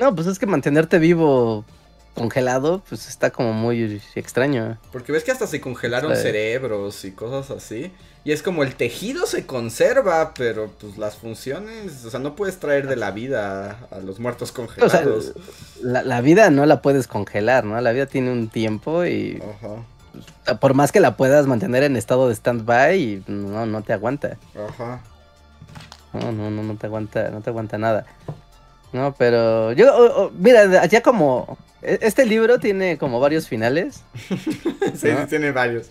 No, 0.00 0.14
pues 0.14 0.26
es 0.26 0.38
que 0.38 0.46
mantenerte 0.46 0.98
vivo 0.98 1.64
congelado, 2.14 2.82
pues 2.88 3.08
está 3.08 3.30
como 3.30 3.52
muy 3.52 4.00
extraño. 4.14 4.78
Porque 4.92 5.12
ves 5.12 5.24
que 5.24 5.32
hasta 5.32 5.46
se 5.46 5.60
congelaron 5.60 6.14
Sí. 6.16 6.22
cerebros 6.22 7.04
y 7.04 7.12
cosas 7.12 7.50
así. 7.50 7.92
Y 8.24 8.30
es 8.32 8.42
como 8.42 8.62
el 8.62 8.76
tejido 8.76 9.26
se 9.26 9.46
conserva, 9.46 10.32
pero 10.34 10.70
pues 10.80 10.96
las 10.96 11.16
funciones, 11.16 12.04
o 12.04 12.10
sea, 12.10 12.20
no 12.20 12.36
puedes 12.36 12.58
traer 12.60 12.86
de 12.86 12.94
la 12.94 13.10
vida 13.10 13.78
a 13.90 13.98
los 13.98 14.20
muertos 14.20 14.50
O 14.50 14.54
sea, 14.88 15.02
congelados. 15.04 15.32
la, 15.82 16.02
la 16.04 16.20
vida 16.20 16.50
no 16.50 16.64
la 16.66 16.82
puedes 16.82 17.08
congelar, 17.08 17.64
¿no? 17.64 17.80
La 17.80 17.90
vida 17.92 18.06
tiene 18.06 18.30
un 18.30 18.48
tiempo 18.48 19.04
y 19.04 19.42
Ajá, 19.42 20.56
por 20.60 20.74
más 20.74 20.92
que 20.92 21.00
la 21.00 21.16
puedas 21.16 21.46
mantener 21.48 21.82
en 21.82 21.96
estado 21.96 22.28
de 22.28 22.34
stand-by, 22.34 23.24
no, 23.26 23.66
no 23.66 23.82
te 23.82 23.92
aguanta. 23.92 24.36
ajá. 24.68 25.00
No, 26.12 26.30
no, 26.30 26.50
no, 26.50 26.62
no 26.62 26.76
te 26.76 26.86
aguanta, 26.86 27.30
no 27.30 27.40
te 27.40 27.50
aguanta 27.50 27.78
nada. 27.78 28.04
No, 28.92 29.14
pero 29.16 29.72
yo, 29.72 30.30
mira, 30.38 30.84
ya 30.86 31.00
como, 31.02 31.56
este 31.82 32.24
libro 32.26 32.58
tiene 32.58 32.96
como 32.98 33.18
varios 33.20 33.48
finales, 33.48 34.02
Sí, 34.28 35.08
¿No? 35.10 35.22
sí, 35.22 35.26
tiene 35.28 35.50
varios. 35.52 35.90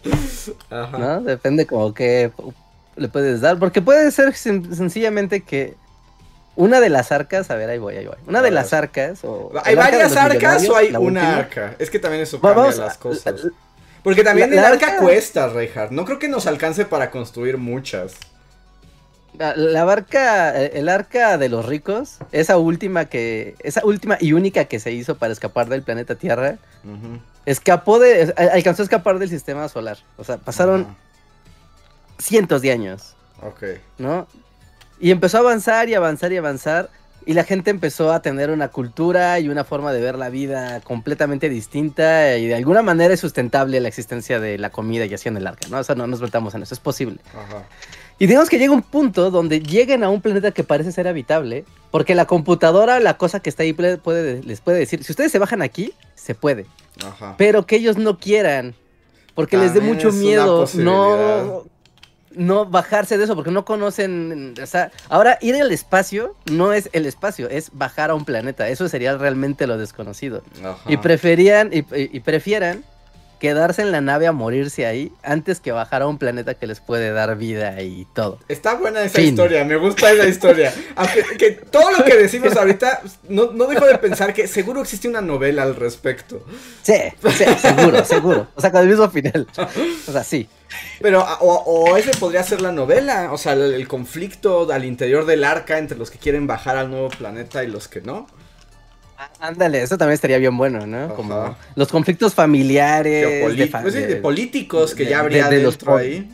Ajá. 0.69 0.97
¿no? 0.97 1.21
Depende 1.21 1.65
como 1.65 1.93
que 1.93 2.31
le 2.95 3.07
puedes 3.07 3.41
dar, 3.41 3.57
porque 3.59 3.81
puede 3.81 4.09
ser 4.11 4.29
sen- 4.33 4.73
sencillamente 4.73 5.41
que 5.41 5.75
una 6.55 6.79
de 6.81 6.89
las 6.89 7.11
arcas, 7.11 7.49
a 7.49 7.55
ver, 7.55 7.69
ahí 7.69 7.77
voy, 7.77 7.95
ahí 7.95 8.05
voy. 8.05 8.17
Una 8.27 8.41
de 8.41 8.51
las 8.51 8.73
arcas, 8.73 9.19
o... 9.23 9.51
¿Hay 9.63 9.75
arca 9.75 9.83
varias 9.91 10.15
arcas 10.17 10.67
o 10.69 10.75
hay 10.75 10.89
una 10.89 10.99
última. 10.99 11.37
arca? 11.37 11.75
Es 11.79 11.89
que 11.89 11.99
también 11.99 12.23
eso 12.23 12.39
cambia 12.41 12.57
vamos 12.63 12.77
las 12.77 12.97
cosas. 12.97 13.35
Porque 14.03 14.23
también 14.23 14.49
la- 14.49 14.55
el 14.57 14.61
la 14.61 14.67
arca 14.69 14.87
arca- 14.87 14.97
cuesta, 14.99 15.47
Reinhardt. 15.47 15.91
No 15.91 16.05
creo 16.05 16.19
que 16.19 16.27
nos 16.27 16.47
alcance 16.47 16.85
para 16.85 17.09
construir 17.11 17.57
muchas. 17.57 18.13
La, 19.41 19.55
la 19.55 19.83
barca, 19.85 20.61
eh, 20.61 20.73
el 20.75 20.87
arca 20.87 21.37
de 21.39 21.49
los 21.49 21.65
ricos, 21.65 22.19
esa 22.31 22.57
última 22.57 23.05
que, 23.05 23.55
esa 23.59 23.83
última 23.83 24.17
y 24.21 24.33
única 24.33 24.65
que 24.65 24.79
se 24.79 24.91
hizo 24.91 25.17
para 25.17 25.33
escapar 25.33 25.67
del 25.67 25.81
planeta 25.81 26.13
Tierra, 26.13 26.57
escapó 27.47 27.97
de, 27.97 28.33
alcanzó 28.37 28.83
a 28.83 28.85
escapar 28.85 29.17
del 29.17 29.29
sistema 29.29 29.67
solar. 29.67 29.97
O 30.17 30.23
sea, 30.23 30.37
pasaron 30.37 30.95
cientos 32.19 32.61
de 32.61 32.71
años, 32.71 33.15
Ok. 33.41 33.63
¿no? 33.97 34.27
Y 34.99 35.09
empezó 35.09 35.37
a 35.37 35.39
avanzar 35.39 35.89
y 35.89 35.95
avanzar 35.95 36.31
y 36.31 36.37
avanzar. 36.37 36.89
Y 37.25 37.33
la 37.33 37.43
gente 37.43 37.71
empezó 37.71 38.11
a 38.13 38.21
tener 38.21 38.51
una 38.51 38.67
cultura 38.67 39.39
y 39.39 39.49
una 39.49 39.63
forma 39.63 39.91
de 39.93 40.01
ver 40.01 40.15
la 40.15 40.29
vida 40.29 40.81
completamente 40.81 41.49
distinta. 41.49 42.37
Y 42.37 42.45
de 42.45 42.53
alguna 42.53 42.83
manera 42.83 43.11
es 43.11 43.19
sustentable 43.19 43.79
la 43.79 43.87
existencia 43.87 44.39
de 44.39 44.59
la 44.59 44.69
comida 44.69 45.05
y 45.05 45.13
así 45.15 45.29
en 45.29 45.37
el 45.37 45.47
arca, 45.47 45.67
¿no? 45.69 45.79
O 45.79 45.83
sea, 45.83 45.95
no 45.95 46.05
nos 46.05 46.21
metamos 46.21 46.53
en 46.53 46.61
eso, 46.61 46.75
es 46.75 46.79
posible. 46.79 47.19
Ajá. 47.29 47.63
Y 48.22 48.28
digamos 48.28 48.49
que 48.49 48.59
llega 48.59 48.72
un 48.72 48.84
punto 48.84 49.32
donde 49.32 49.61
lleguen 49.61 50.03
a 50.03 50.09
un 50.11 50.22
planeta 50.22 50.51
que 50.51 50.63
parece 50.63 50.91
ser 50.91 51.07
habitable, 51.07 51.65
porque 51.89 52.13
la 52.13 52.26
computadora, 52.26 52.99
la 52.99 53.17
cosa 53.17 53.39
que 53.39 53.49
está 53.49 53.63
ahí, 53.63 53.74
puede- 53.74 54.43
les 54.43 54.61
puede 54.61 54.78
decir, 54.78 55.03
si 55.03 55.11
ustedes 55.11 55.32
se 55.32 55.39
bajan 55.39 55.63
aquí, 55.63 55.91
se 56.13 56.36
puede, 56.36 56.67
Ajá. 57.03 57.34
pero 57.39 57.65
que 57.65 57.78
ellos 57.78 57.97
no 57.97 58.19
quieran, 58.19 58.76
porque 59.34 59.57
les 59.57 59.74
dé 59.74 59.82
mucho 59.82 60.11
miedo 60.11 60.67
no, 60.76 61.63
no 62.36 62.65
bajarse 62.67 63.17
de 63.17 63.24
eso, 63.24 63.34
porque 63.34 63.49
no 63.49 63.65
conocen, 63.65 64.53
o 64.61 64.65
sea, 64.67 64.91
ahora 65.09 65.39
ir 65.41 65.55
al 65.59 65.72
espacio 65.72 66.36
no 66.45 66.74
es 66.74 66.89
el 66.93 67.07
espacio, 67.07 67.49
es 67.49 67.72
bajar 67.74 68.11
a 68.11 68.13
un 68.13 68.24
planeta, 68.24 68.69
eso 68.69 68.88
sería 68.88 69.17
realmente 69.17 69.65
lo 69.65 69.80
desconocido. 69.80 70.43
Ajá. 70.63 70.78
Y 70.88 70.97
preferían, 70.97 71.72
y, 71.74 71.80
y- 71.80 72.09
y 72.13 72.19
prefieran 72.19 72.84
quedarse 73.41 73.81
en 73.81 73.91
la 73.91 74.01
nave 74.01 74.27
a 74.27 74.31
morirse 74.31 74.85
ahí 74.85 75.11
antes 75.23 75.59
que 75.59 75.71
bajar 75.71 76.03
a 76.03 76.07
un 76.07 76.19
planeta 76.19 76.53
que 76.53 76.67
les 76.67 76.79
puede 76.79 77.11
dar 77.11 77.35
vida 77.35 77.81
y 77.81 78.05
todo. 78.13 78.37
Está 78.47 78.75
buena 78.75 79.01
esa 79.01 79.15
Fin. 79.17 79.29
historia, 79.29 79.65
me 79.65 79.77
gusta 79.77 80.11
esa 80.11 80.27
historia. 80.27 80.71
Aunque 80.95 81.23
que 81.39 81.51
todo 81.53 81.91
lo 81.91 82.05
que 82.05 82.15
decimos 82.15 82.55
ahorita, 82.55 83.01
no, 83.29 83.51
no 83.51 83.65
dejo 83.65 83.87
de 83.87 83.97
pensar 83.97 84.35
que 84.35 84.47
seguro 84.47 84.81
existe 84.81 85.07
una 85.07 85.21
novela 85.21 85.63
al 85.63 85.75
respecto. 85.75 86.45
Sí, 86.83 86.93
sí, 87.35 87.45
seguro, 87.59 88.05
seguro. 88.05 88.47
O 88.53 88.61
sea, 88.61 88.71
con 88.71 88.81
el 88.81 88.89
mismo 88.89 89.09
final. 89.09 89.47
O 90.07 90.11
sea, 90.11 90.23
sí. 90.23 90.47
Pero, 91.01 91.25
o, 91.39 91.53
o 91.65 91.97
ese 91.97 92.11
podría 92.11 92.43
ser 92.43 92.61
la 92.61 92.71
novela, 92.71 93.33
o 93.33 93.39
sea, 93.39 93.53
el, 93.53 93.73
el 93.73 93.87
conflicto 93.87 94.71
al 94.71 94.85
interior 94.85 95.25
del 95.25 95.43
arca 95.43 95.79
entre 95.79 95.97
los 95.97 96.11
que 96.11 96.19
quieren 96.19 96.45
bajar 96.45 96.77
al 96.77 96.91
nuevo 96.91 97.09
planeta 97.09 97.63
y 97.63 97.67
los 97.67 97.87
que 97.87 98.01
no. 98.01 98.27
Ándale, 99.39 99.82
eso 99.82 99.97
también 99.97 100.13
estaría 100.15 100.38
bien 100.38 100.57
bueno, 100.57 100.86
¿no? 100.88 101.05
Ajá. 101.05 101.13
Como 101.15 101.55
los 101.76 101.88
conflictos 101.89 102.34
familiares. 102.34 103.55
De 103.55 103.67
fa- 103.67 103.82
pues 103.82 103.93
sí, 103.93 104.01
de 104.01 104.07
de- 104.07 104.15
políticos 104.17 104.93
que 104.95 105.03
de- 105.05 105.09
ya 105.11 105.19
habría 105.19 105.47
de- 105.49 105.57
de 105.57 105.63
los 105.63 105.74
dentro 105.76 105.91
po- 105.93 105.97
ahí. 105.97 106.32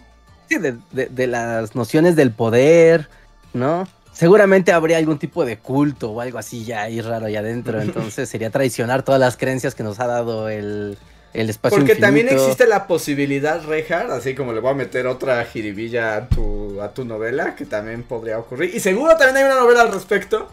sí, 0.49 0.57
de, 0.57 0.75
de- 0.91 1.07
de 1.07 1.27
las 1.27 1.75
nociones 1.75 2.15
del 2.15 2.31
poder, 2.31 3.09
¿no? 3.53 3.87
Seguramente 4.13 4.71
habría 4.71 4.97
algún 4.97 5.19
tipo 5.19 5.45
de 5.45 5.57
culto 5.57 6.11
o 6.11 6.21
algo 6.21 6.39
así 6.39 6.65
ya 6.65 6.81
ahí 6.83 7.01
raro 7.01 7.27
allá 7.27 7.39
adentro. 7.39 7.79
Entonces 7.81 8.27
sería 8.27 8.49
traicionar 8.49 9.03
todas 9.03 9.19
las 9.21 9.37
creencias 9.37 9.75
que 9.75 9.83
nos 9.83 9.99
ha 9.99 10.07
dado 10.07 10.49
el, 10.49 10.97
el 11.33 11.49
espacio 11.51 11.77
Porque 11.77 11.95
también 11.95 12.27
existe 12.29 12.65
la 12.65 12.87
posibilidad, 12.87 13.61
Reinhardt, 13.63 14.09
así 14.09 14.33
como 14.33 14.53
le 14.53 14.59
voy 14.59 14.71
a 14.71 14.73
meter 14.73 15.05
otra 15.05 15.45
jiribilla 15.45 16.15
a 16.15 16.29
tu, 16.29 16.81
a 16.81 16.93
tu 16.95 17.05
novela, 17.05 17.55
que 17.55 17.65
también 17.65 18.01
podría 18.01 18.39
ocurrir. 18.39 18.73
Y 18.73 18.79
seguro 18.79 19.15
también 19.17 19.37
hay 19.37 19.43
una 19.51 19.61
novela 19.61 19.81
al 19.81 19.91
respecto. 19.91 20.49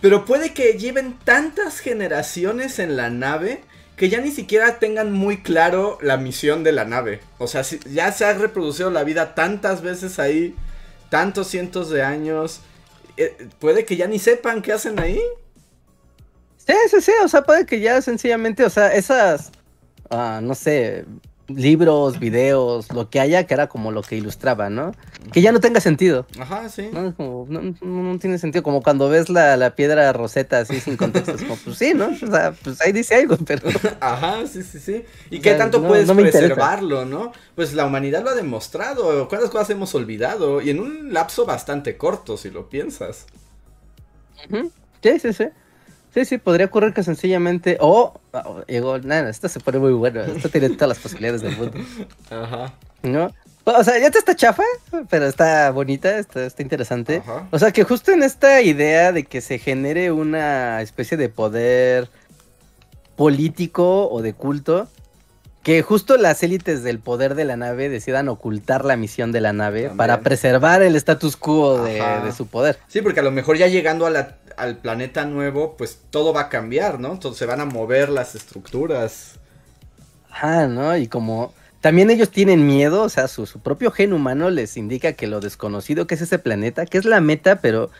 Pero 0.00 0.24
puede 0.24 0.54
que 0.54 0.74
lleven 0.78 1.18
tantas 1.24 1.78
generaciones 1.80 2.78
en 2.78 2.96
la 2.96 3.10
nave 3.10 3.62
que 3.96 4.08
ya 4.08 4.20
ni 4.20 4.30
siquiera 4.30 4.78
tengan 4.78 5.12
muy 5.12 5.42
claro 5.42 5.98
la 6.00 6.16
misión 6.16 6.64
de 6.64 6.72
la 6.72 6.86
nave. 6.86 7.20
O 7.36 7.46
sea, 7.46 7.64
si- 7.64 7.80
ya 7.92 8.10
se 8.12 8.24
ha 8.24 8.32
reproducido 8.32 8.90
la 8.90 9.04
vida 9.04 9.34
tantas 9.34 9.82
veces 9.82 10.18
ahí, 10.18 10.54
tantos 11.10 11.48
cientos 11.48 11.90
de 11.90 12.02
años. 12.02 12.60
eh, 13.16 13.48
puede 13.58 13.84
que 13.84 13.96
ya 13.96 14.06
ni 14.06 14.18
sepan 14.18 14.62
qué 14.62 14.72
hacen 14.72 14.98
ahí. 14.98 15.20
Sí, 16.56 16.72
sí, 16.90 17.00
sí, 17.02 17.12
o 17.22 17.28
sea, 17.28 17.42
puede 17.42 17.66
que 17.66 17.80
ya 17.80 18.00
sencillamente, 18.00 18.64
o 18.64 18.70
sea, 18.70 18.94
esas, 18.94 19.50
ah, 20.08 20.40
no 20.42 20.54
sé, 20.54 21.04
libros, 21.54 22.18
videos, 22.18 22.92
lo 22.92 23.10
que 23.10 23.20
haya, 23.20 23.44
que 23.46 23.54
era 23.54 23.68
como 23.68 23.90
lo 23.92 24.02
que 24.02 24.16
ilustraba, 24.16 24.70
¿no? 24.70 24.92
Que 25.32 25.42
ya 25.42 25.52
no 25.52 25.60
tenga 25.60 25.80
sentido, 25.80 26.26
Ajá, 26.38 26.68
sí. 26.68 26.88
¿no? 26.92 27.08
Es 27.08 27.14
Como, 27.14 27.46
no, 27.48 27.60
no- 27.62 27.74
no 28.12 28.18
tiene 28.18 28.38
sentido, 28.38 28.62
como 28.62 28.82
cuando 28.82 29.08
ves 29.08 29.28
la, 29.28 29.56
la 29.56 29.74
piedra 29.76 30.12
roseta 30.12 30.58
así 30.60 30.80
sin 30.80 30.96
contexto, 30.96 31.32
es 31.32 31.42
como, 31.42 31.56
pues 31.56 31.76
sí, 31.78 31.92
¿no? 31.94 32.06
O 32.08 32.30
sea, 32.30 32.52
pues 32.62 32.80
ahí 32.80 32.92
dice 32.92 33.14
algo, 33.16 33.36
pero... 33.46 33.68
Ajá, 34.00 34.46
sí, 34.46 34.62
sí, 34.62 34.78
sí. 34.80 35.04
¿Y 35.30 35.38
O 35.38 35.42
qué 35.42 35.50
sea, 35.50 35.58
tanto 35.58 35.82
puedes 35.86 36.08
interesa. 36.08 36.38
preservarlo, 36.38 37.04
no? 37.04 37.32
Pues 37.54 37.74
la 37.74 37.84
humanidad 37.86 38.22
lo 38.24 38.30
ha 38.30 38.34
demostrado. 38.34 39.28
¿Cuántas 39.28 39.50
cosas 39.50 39.70
hemos 39.70 39.94
olvidado? 39.94 40.60
Y 40.60 40.70
en 40.70 40.80
un 40.80 41.12
lapso 41.12 41.46
bastante 41.46 41.96
corto, 41.96 42.36
si 42.36 42.50
lo 42.50 42.68
piensas. 42.68 43.26
Ujú. 44.48 44.70
Sí, 45.02 45.18
sí, 45.18 45.32
sí. 45.32 45.44
Sí, 46.12 46.24
sí, 46.24 46.38
podría 46.38 46.66
ocurrir 46.66 46.92
que 46.92 47.02
sencillamente, 47.04 47.76
o, 47.80 48.20
oh, 48.32 48.62
llegó, 48.66 48.98
nada, 48.98 49.30
esto 49.30 49.48
se 49.48 49.60
pone 49.60 49.78
muy 49.78 49.92
bueno, 49.92 50.20
esto 50.22 50.48
tiene 50.48 50.70
todas 50.70 50.88
las 50.88 50.98
posibilidades 50.98 51.42
del 51.42 51.56
mundo. 51.56 51.78
Ajá. 52.30 52.72
¿No? 53.02 53.32
O 53.64 53.84
sea, 53.84 53.98
ya 54.00 54.10
te 54.10 54.18
está 54.18 54.34
chafa, 54.34 54.64
pero 55.08 55.26
está 55.26 55.70
bonita, 55.70 56.18
está, 56.18 56.44
está 56.46 56.62
interesante. 56.62 57.18
Ajá. 57.18 57.46
O 57.52 57.58
sea, 57.58 57.70
que 57.72 57.84
justo 57.84 58.10
en 58.10 58.22
esta 58.24 58.60
idea 58.62 59.12
de 59.12 59.24
que 59.24 59.40
se 59.40 59.58
genere 59.58 60.10
una 60.10 60.82
especie 60.82 61.16
de 61.16 61.28
poder 61.28 62.08
político 63.16 64.08
o 64.10 64.22
de 64.22 64.32
culto, 64.32 64.88
que 65.62 65.82
justo 65.82 66.16
las 66.16 66.42
élites 66.42 66.82
del 66.82 67.00
poder 67.00 67.34
de 67.34 67.44
la 67.44 67.56
nave 67.56 67.90
decidan 67.90 68.28
ocultar 68.30 68.84
la 68.86 68.96
misión 68.96 69.30
de 69.30 69.42
la 69.42 69.52
nave 69.52 69.80
También. 69.82 69.96
para 69.98 70.20
preservar 70.20 70.80
el 70.82 70.96
status 70.96 71.36
quo 71.36 71.82
de 71.84 72.32
su 72.34 72.46
poder. 72.46 72.78
Sí, 72.88 73.02
porque 73.02 73.20
a 73.20 73.22
lo 73.22 73.30
mejor 73.30 73.58
ya 73.58 73.66
llegando 73.66 74.06
a 74.06 74.10
la- 74.10 74.36
al 74.62 74.78
planeta 74.78 75.24
nuevo, 75.24 75.76
pues 75.76 75.98
todo 76.10 76.32
va 76.32 76.42
a 76.42 76.48
cambiar, 76.48 77.00
¿no? 77.00 77.12
Entonces 77.12 77.38
se 77.38 77.46
van 77.46 77.60
a 77.60 77.64
mover 77.64 78.08
las 78.08 78.34
estructuras. 78.34 79.34
Ah, 80.30 80.66
¿no? 80.68 80.96
Y 80.96 81.08
como 81.08 81.52
también 81.80 82.10
ellos 82.10 82.30
tienen 82.30 82.66
miedo, 82.66 83.02
o 83.02 83.08
sea, 83.08 83.26
su, 83.28 83.46
su 83.46 83.60
propio 83.60 83.90
gen 83.90 84.12
humano 84.12 84.50
les 84.50 84.76
indica 84.76 85.14
que 85.14 85.26
lo 85.26 85.40
desconocido 85.40 86.06
que 86.06 86.14
es 86.14 86.20
ese 86.20 86.38
planeta, 86.38 86.86
que 86.86 86.98
es 86.98 87.04
la 87.04 87.20
meta, 87.20 87.60
pero 87.60 87.90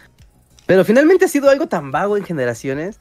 pero 0.67 0.85
finalmente 0.85 1.25
ha 1.25 1.29
sido 1.29 1.51
algo 1.51 1.67
tan 1.67 1.91
vago 1.91 2.17
en 2.17 2.23
generaciones 2.25 3.01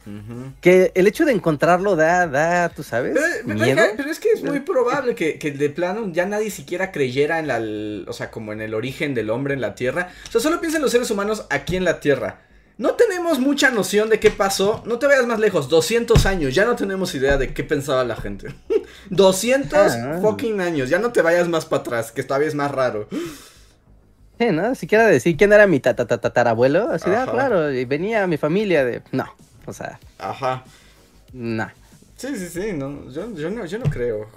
que 0.60 0.92
el 0.96 1.06
hecho 1.06 1.24
de 1.26 1.34
encontrarlo 1.34 1.96
da, 1.96 2.26
da, 2.26 2.70
tú 2.70 2.82
sabes, 2.82 3.14
Pero, 3.14 3.28
pero- 3.46 3.60
miedo. 3.60 3.82
pero 3.96 4.10
es 4.10 4.20
que 4.20 4.30
es 4.32 4.42
muy 4.42 4.62
probable 4.62 5.14
que, 5.14 5.38
que 5.38 5.52
de 5.52 5.70
plano 5.70 6.10
ya 6.12 6.26
nadie 6.26 6.50
siquiera 6.50 6.92
creyera 6.92 7.38
en 7.38 7.46
la, 7.48 7.62
o 8.10 8.14
sea, 8.14 8.32
como 8.32 8.54
en 8.54 8.62
el 8.62 8.74
origen 8.74 9.14
del 9.14 9.30
hombre 9.30 9.54
en 9.54 9.62
la 9.62 9.76
Tierra. 9.76 10.10
O 10.28 10.32
sea, 10.32 10.42
solo 10.42 10.60
piensa 10.60 10.78
en 10.80 10.82
los 10.82 10.92
seres 10.92 11.12
humanos 11.12 11.46
aquí 11.52 11.76
en 11.76 11.84
la 11.84 12.00
Tierra. 12.00 12.40
No 12.80 12.94
tenemos 12.96 13.40
mucha 13.40 13.70
noción 13.72 14.10
de 14.10 14.20
qué 14.22 14.32
pasó. 14.32 14.82
No 14.86 14.98
te 15.00 15.06
vayas 15.06 15.28
más 15.28 15.38
lejos, 15.40 15.68
200 15.68 16.26
años, 16.26 16.56
ya 16.56 16.64
no 16.64 16.76
tenemos 16.78 17.14
idea 17.14 17.36
de 17.38 17.54
qué 17.54 17.64
pensaba 17.64 18.04
la 18.06 18.16
gente. 18.16 18.56
200 19.10 19.74
Ah. 19.78 20.20
fucking 20.22 20.62
años, 20.62 20.90
ya 20.90 20.98
no 20.98 21.12
te 21.12 21.22
vayas 21.22 21.48
más 21.50 21.66
para 21.66 21.82
atrás, 21.82 22.12
que 22.14 22.24
todavía 22.24 22.48
es 22.48 22.56
más 22.56 22.72
raro. 22.72 23.08
Sí, 24.40 24.46
¿no? 24.54 24.74
Siquiera 24.76 25.06
decir 25.08 25.36
quién 25.36 25.52
era 25.52 25.68
mi 25.68 25.82
tatarabuelo, 25.82 26.90
así 26.90 27.10
de, 27.10 27.18
ah, 27.18 27.28
claro, 27.30 27.70
y 27.74 27.84
venía 27.84 28.26
mi 28.28 28.38
familia 28.38 28.86
de, 28.86 29.02
no, 29.12 29.26
o 29.66 29.74
sea, 29.74 30.00
Ajá. 30.18 30.64
no. 31.34 31.70
Sí, 32.16 32.30
sí, 32.38 32.48
sí, 32.48 32.72
no, 32.74 33.12
yo, 33.12 33.36
yo 33.36 33.50
no, 33.50 33.66
yo 33.66 33.78
no 33.80 33.86
creo. 33.90 34.30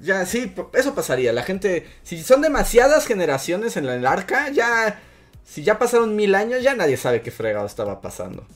Ya, 0.00 0.24
sí, 0.24 0.54
eso 0.72 0.94
pasaría. 0.94 1.32
La 1.32 1.42
gente, 1.42 1.86
si 2.02 2.22
son 2.22 2.40
demasiadas 2.42 3.06
generaciones 3.06 3.76
en 3.76 3.86
el 3.86 4.06
arca, 4.06 4.48
ya, 4.50 5.00
si 5.44 5.62
ya 5.62 5.78
pasaron 5.78 6.16
mil 6.16 6.34
años, 6.34 6.62
ya 6.62 6.74
nadie 6.74 6.96
sabe 6.96 7.22
qué 7.22 7.30
fregado 7.30 7.66
estaba 7.66 8.00
pasando. 8.00 8.46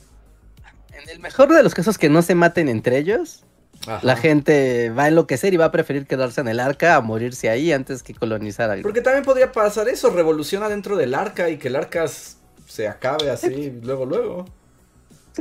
En 0.91 1.09
el 1.09 1.19
mejor 1.19 1.53
de 1.53 1.61
los 1.61 1.73
casos 1.73 1.97
que 1.97 2.09
no 2.09 2.21
se 2.21 2.35
maten 2.35 2.69
entre 2.69 2.97
ellos, 2.97 3.43
Ajá. 3.85 3.99
la 4.01 4.15
gente 4.15 4.89
va 4.89 5.03
a 5.03 5.07
enloquecer 5.09 5.53
y 5.53 5.57
va 5.57 5.65
a 5.65 5.71
preferir 5.71 6.07
quedarse 6.07 6.41
en 6.41 6.47
el 6.47 6.59
arca 6.59 6.95
a 6.95 7.01
morirse 7.01 7.49
ahí 7.49 7.71
antes 7.71 8.01
que 8.01 8.13
colonizar 8.13 8.69
algo. 8.69 8.83
Porque 8.83 9.01
también 9.01 9.25
podría 9.25 9.51
pasar 9.51 9.89
eso, 9.89 10.09
revolución 10.09 10.63
adentro 10.63 10.95
del 10.95 11.13
arca 11.13 11.49
y 11.49 11.57
que 11.57 11.67
el 11.67 11.75
arca 11.75 12.05
se 12.07 12.87
acabe 12.87 13.29
así, 13.29 13.71
luego, 13.83 14.05
luego. 14.05 14.45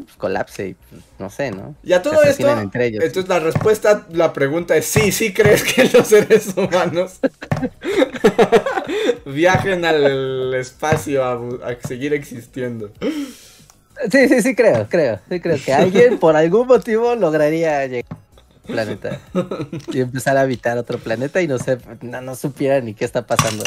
Pues 0.02 0.16
colapse 0.16 0.68
y 0.68 0.74
pues, 0.74 1.02
no 1.18 1.30
sé, 1.30 1.50
¿no? 1.50 1.74
Y 1.84 1.92
a 1.92 2.02
todo 2.02 2.22
esto, 2.22 2.48
entre 2.50 2.86
ellos. 2.86 3.04
entonces 3.04 3.28
la 3.28 3.38
respuesta, 3.40 4.06
la 4.10 4.32
pregunta 4.32 4.76
es 4.76 4.86
sí, 4.86 5.12
sí 5.12 5.32
crees 5.32 5.62
que 5.62 5.84
los 5.92 6.08
seres 6.08 6.48
humanos 6.56 7.20
viajen 9.26 9.84
al 9.84 10.54
espacio 10.54 11.24
a, 11.24 11.32
a 11.34 11.76
seguir 11.86 12.12
existiendo. 12.14 12.90
Sí, 14.10 14.28
sí, 14.28 14.42
sí 14.42 14.54
creo, 14.56 14.86
creo, 14.88 15.20
sí 15.28 15.40
creo 15.40 15.56
que 15.64 15.72
alguien 15.72 16.18
por 16.18 16.36
algún 16.36 16.66
motivo 16.66 17.14
lograría 17.14 17.86
llegar 17.86 18.04
al 18.66 18.72
planeta 18.74 19.20
y 19.92 20.00
empezar 20.00 20.36
a 20.36 20.40
habitar 20.42 20.76
otro 20.78 20.98
planeta 20.98 21.40
y 21.40 21.46
no 21.46 21.58
sé, 21.58 21.78
no, 22.02 22.20
no 22.20 22.34
supiera 22.34 22.80
ni 22.80 22.94
qué 22.94 23.04
está 23.04 23.24
pasando. 23.26 23.62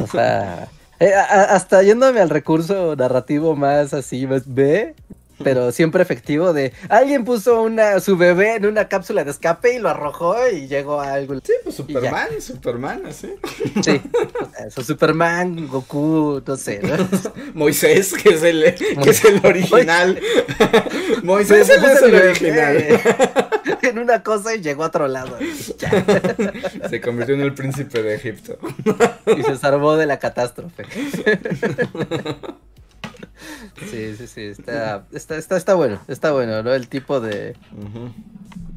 O 0.00 0.06
sea, 0.06 0.68
eh, 1.00 1.14
a- 1.14 1.22
a- 1.24 1.44
hasta 1.54 1.82
yéndome 1.82 2.20
al 2.20 2.28
recurso 2.28 2.94
narrativo 2.96 3.56
más 3.56 3.94
así, 3.94 4.26
más 4.26 4.42
B, 4.46 4.94
pero 5.42 5.72
siempre 5.72 6.02
efectivo 6.02 6.52
de 6.52 6.72
alguien 6.88 7.24
puso 7.24 7.62
una 7.62 8.00
su 8.00 8.16
bebé 8.16 8.56
en 8.56 8.66
una 8.66 8.88
cápsula 8.88 9.24
de 9.24 9.30
escape 9.30 9.74
y 9.74 9.78
lo 9.78 9.88
arrojó 9.88 10.36
y 10.48 10.68
llegó 10.68 11.00
a 11.00 11.12
algo. 11.12 11.34
Sí, 11.42 11.52
pues 11.62 11.76
Superman, 11.76 12.28
Superman, 12.40 13.02
así. 13.06 13.34
Sí, 13.82 14.00
o 14.40 14.50
sea, 14.50 14.66
eso, 14.66 14.82
Superman, 14.82 15.68
Goku, 15.68 16.42
no 16.46 16.56
sé, 16.56 16.80
¿no? 16.80 17.08
Moisés, 17.54 18.14
que 18.14 18.30
es 18.30 18.42
el, 18.42 18.74
que 19.02 19.10
es 19.10 19.24
el 19.24 19.44
original. 19.44 20.20
Moisés 21.22 21.68
puso 21.68 21.92
es 21.92 22.02
el 22.02 22.14
original. 22.14 23.00
En 23.82 23.98
una 23.98 24.22
cosa 24.22 24.54
y 24.54 24.60
llegó 24.60 24.84
a 24.84 24.88
otro 24.88 25.08
lado. 25.08 25.38
ya. 25.78 25.90
Se 26.90 27.00
convirtió 27.00 27.34
en 27.34 27.42
el 27.42 27.54
príncipe 27.54 28.02
de 28.02 28.16
Egipto. 28.16 28.58
Y 29.36 29.42
se 29.42 29.56
salvó 29.56 29.96
de 29.96 30.06
la 30.06 30.18
catástrofe. 30.18 30.84
Sí, 33.90 34.14
sí, 34.16 34.26
sí, 34.26 34.42
está, 34.42 35.06
está, 35.12 35.36
está, 35.36 35.56
está 35.56 35.74
bueno, 35.74 36.00
está 36.08 36.32
bueno, 36.32 36.62
¿no? 36.62 36.72
El 36.74 36.88
tipo 36.88 37.20
de, 37.20 37.56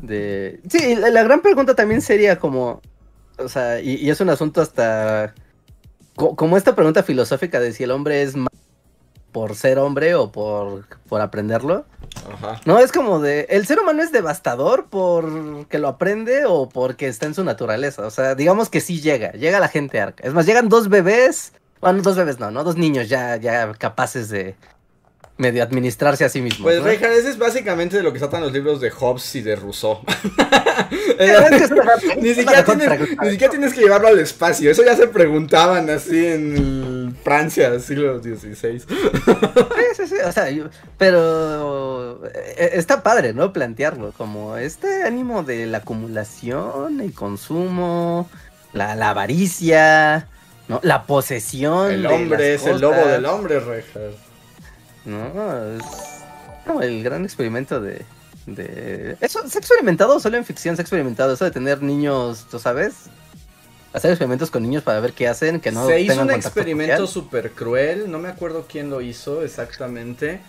de... 0.02 0.60
Sí, 0.70 0.96
la, 0.96 1.10
la 1.10 1.24
gran 1.24 1.42
pregunta 1.42 1.76
también 1.76 2.02
sería 2.02 2.38
como, 2.40 2.82
o 3.38 3.50
sea, 3.50 3.82
y, 3.82 3.96
y 3.96 4.10
es 4.10 4.20
un 4.22 4.30
asunto 4.30 4.62
hasta, 4.62 5.34
co- 6.16 6.36
como 6.36 6.58
esta 6.58 6.76
pregunta 6.76 7.04
filosófica 7.04 7.60
de 7.60 7.74
si 7.74 7.84
el 7.84 7.92
hombre 7.92 8.22
es 8.22 8.36
más 8.36 8.50
por 9.32 9.56
ser 9.56 9.80
hombre 9.80 10.14
o 10.16 10.32
por, 10.32 10.86
por 11.08 11.22
aprenderlo. 11.22 11.86
Ajá. 12.34 12.60
No, 12.66 12.78
es 12.80 12.92
como 12.92 13.20
de, 13.22 13.48
el 13.50 13.66
ser 13.66 13.80
humano 13.80 14.04
es 14.04 14.12
devastador 14.12 14.88
porque 14.90 15.80
lo 15.80 15.88
aprende 15.88 16.44
o 16.46 16.68
porque 16.68 17.08
está 17.08 17.28
en 17.28 17.34
su 17.34 17.44
naturaleza. 17.46 18.06
O 18.06 18.12
sea, 18.12 18.36
digamos 18.36 18.70
que 18.70 18.82
sí 18.82 19.00
llega, 19.00 19.32
llega 19.32 19.62
la 19.62 19.70
gente 19.70 20.02
arca. 20.02 20.28
Es 20.28 20.34
más, 20.34 20.46
llegan 20.46 20.68
dos 20.68 20.90
bebés, 20.90 21.54
bueno, 21.82 22.02
dos 22.02 22.16
bebés 22.16 22.40
no, 22.40 22.52
¿no? 22.52 22.64
Dos 22.64 22.78
niños 22.78 23.10
ya, 23.10 23.36
ya 23.38 23.74
capaces 23.74 24.30
de 24.30 24.56
medio 25.38 25.64
administrarse 25.64 26.24
a 26.24 26.30
sí 26.30 26.40
mismos. 26.42 26.64
Pues 26.64 26.82
¿no? 26.82 26.88
Ese 26.88 27.30
es 27.30 27.38
básicamente 27.38 27.98
de 27.98 28.04
lo 28.04 28.14
que 28.14 28.20
tratan 28.20 28.42
los 28.42 28.54
libros 28.54 28.80
de 28.80 28.92
Hobbes 28.92 29.36
y 29.36 29.42
de 29.42 29.56
Rousseau. 29.56 30.00
Ni, 32.22 32.34
siquiera 32.34 32.64
tienes, 32.64 32.88
pregunta. 32.88 33.24
ni 33.24 33.32
siquiera 33.32 33.52
tienes 33.52 33.74
que 33.74 33.82
llevarlo 33.82 34.08
al 34.08 34.20
espacio. 34.20 34.72
Eso 34.72 34.84
ya 34.84 34.96
se 34.96 35.08
preguntaban 35.08 35.90
así 35.90 36.26
en 36.26 37.16
Francia, 37.24 37.80
siglo 37.80 38.22
XVI. 38.22 38.80
Sí, 38.80 38.86
sí, 39.96 40.08
sí, 40.08 40.16
o 40.26 40.32
sea, 40.32 40.50
yo- 40.50 40.70
pero 40.98 42.22
eh, 42.26 42.72
está 42.74 43.04
padre, 43.04 43.34
¿no? 43.34 43.54
Plantearlo 43.54 44.12
como 44.14 44.58
este 44.58 45.04
ánimo 45.04 45.44
de 45.44 45.66
la 45.66 45.80
acumulación, 45.80 47.02
el 47.02 47.14
consumo, 47.14 48.30
la, 48.74 48.96
la 48.96 49.10
avaricia, 49.10 50.28
¿no? 50.72 50.80
La 50.84 51.04
posesión. 51.04 51.92
El 51.92 52.06
hombre 52.06 52.56
es 52.56 52.66
el 52.66 52.82
lobo 52.82 53.06
del 53.06 53.26
hombre, 53.26 53.60
Reinhardt. 53.60 54.18
No, 55.06 56.80
es 56.82 56.90
el 56.90 57.04
gran 57.04 57.24
experimento 57.24 57.82
de, 57.82 58.06
de... 58.46 59.18
Eso 59.20 59.48
se 59.48 59.58
ha 59.58 59.60
experimentado 59.62 60.20
solo 60.20 60.38
en 60.38 60.46
ficción, 60.46 60.76
se 60.76 60.82
ha 60.82 60.84
experimentado 60.84 61.34
eso 61.34 61.46
de 61.46 61.52
tener 61.52 61.82
niños, 61.82 62.48
¿tú 62.50 62.60
sabes? 62.60 62.94
Hacer 63.94 64.12
experimentos 64.12 64.50
con 64.52 64.64
niños 64.64 64.84
para 64.84 65.00
ver 65.00 65.14
qué 65.14 65.28
hacen, 65.28 65.60
que 65.60 65.72
no 65.72 65.86
Se 65.88 66.00
hizo 66.00 66.22
un 66.22 66.32
experimento 66.32 67.08
súper 67.08 67.52
cruel, 67.52 68.10
no 68.10 68.20
me 68.20 68.30
acuerdo 68.30 68.66
quién 68.70 68.90
lo 68.90 69.02
hizo 69.02 69.42
exactamente, 69.44 70.40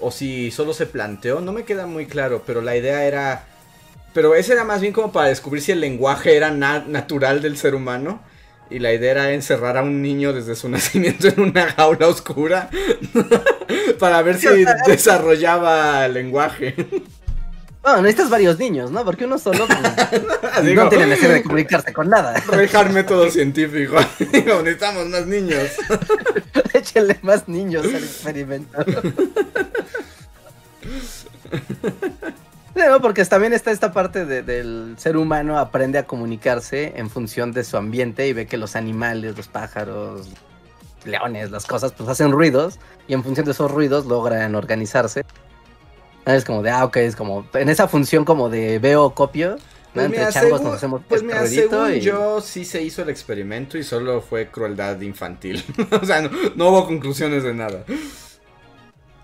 o 0.00 0.10
si 0.10 0.50
solo 0.50 0.72
se 0.72 0.86
planteó, 0.86 1.40
no 1.40 1.52
me 1.52 1.64
queda 1.64 1.86
muy 1.86 2.06
claro, 2.06 2.42
pero 2.46 2.62
la 2.62 2.74
idea 2.76 3.04
era, 3.04 3.44
pero 4.14 4.34
ese 4.34 4.54
era 4.54 4.64
más 4.64 4.80
bien 4.80 4.92
como 4.94 5.12
para 5.12 5.28
descubrir 5.28 5.62
si 5.62 5.72
el 5.72 5.80
lenguaje 5.80 6.36
era 6.36 6.50
na- 6.52 6.84
natural 6.86 7.42
del 7.42 7.58
ser 7.58 7.74
humano, 7.74 8.20
y 8.70 8.78
la 8.78 8.92
idea 8.92 9.12
era 9.12 9.32
encerrar 9.32 9.76
a 9.76 9.82
un 9.82 10.02
niño 10.02 10.32
desde 10.32 10.54
su 10.54 10.68
nacimiento 10.70 11.28
en 11.28 11.40
una 11.40 11.70
jaula 11.72 12.08
oscura, 12.08 12.70
para 13.98 14.22
ver 14.22 14.38
si 14.38 14.48
desarrollaba 14.86 16.06
lenguaje. 16.08 16.74
Bueno, 17.82 18.00
necesitas 18.00 18.30
varios 18.30 18.58
niños, 18.58 18.90
¿no? 18.90 19.04
Porque 19.04 19.26
uno 19.26 19.38
solo 19.38 19.66
pues, 19.66 20.22
no 20.74 20.88
tiene 20.88 21.06
necesidad 21.06 21.34
de 21.34 21.42
comunicarse 21.42 21.92
con 21.92 22.08
nada. 22.08 22.42
Rejar 22.48 22.90
método 22.90 23.30
científico, 23.30 23.96
Digo, 24.32 24.62
necesitamos 24.62 25.06
más 25.08 25.26
niños. 25.26 25.70
Échenle 26.72 27.18
más 27.20 27.46
niños 27.46 27.84
al 27.84 28.02
experimento. 28.02 28.78
No, 32.74 33.00
porque 33.00 33.24
también 33.24 33.52
está 33.52 33.70
esta 33.70 33.92
parte 33.92 34.24
de- 34.26 34.42
del 34.42 34.94
ser 34.98 35.16
humano 35.16 35.58
aprende 35.58 35.98
a 35.98 36.06
comunicarse 36.06 36.92
en 36.96 37.08
función 37.08 37.52
de 37.52 37.62
su 37.62 37.76
ambiente 37.76 38.26
y 38.26 38.32
ve 38.32 38.46
que 38.46 38.56
los 38.56 38.74
animales, 38.74 39.36
los 39.36 39.46
pájaros, 39.48 40.28
leones, 41.04 41.50
las 41.52 41.66
cosas, 41.66 41.92
pues 41.92 42.08
hacen 42.08 42.32
ruidos 42.32 42.78
y 43.06 43.14
en 43.14 43.22
función 43.22 43.44
de 43.44 43.52
esos 43.52 43.70
ruidos 43.70 44.06
logran 44.06 44.54
organizarse. 44.56 45.24
Es 46.26 46.44
como 46.44 46.62
de, 46.62 46.70
ah, 46.70 46.84
ok, 46.84 46.96
es 46.96 47.14
como 47.16 47.46
en 47.54 47.68
esa 47.68 47.86
función 47.86 48.24
como 48.24 48.48
de 48.48 48.78
veo, 48.80 49.10
copio. 49.10 49.50
¿no? 49.50 49.56
Pues 50.02 50.06
Entre 50.06 50.32
changos 50.32 50.60
nos 50.62 50.74
hacemos 50.74 51.02
pues 51.08 51.22
mira, 51.22 51.46
según 51.46 51.94
y- 51.94 52.00
yo 52.00 52.40
sí 52.40 52.64
se 52.64 52.82
hizo 52.82 53.02
el 53.02 53.10
experimento 53.10 53.78
y 53.78 53.84
solo 53.84 54.20
fue 54.20 54.48
crueldad 54.48 55.00
infantil. 55.02 55.62
o 56.02 56.04
sea, 56.04 56.22
no, 56.22 56.30
no 56.56 56.68
hubo 56.70 56.86
conclusiones 56.86 57.44
de 57.44 57.54
nada. 57.54 57.84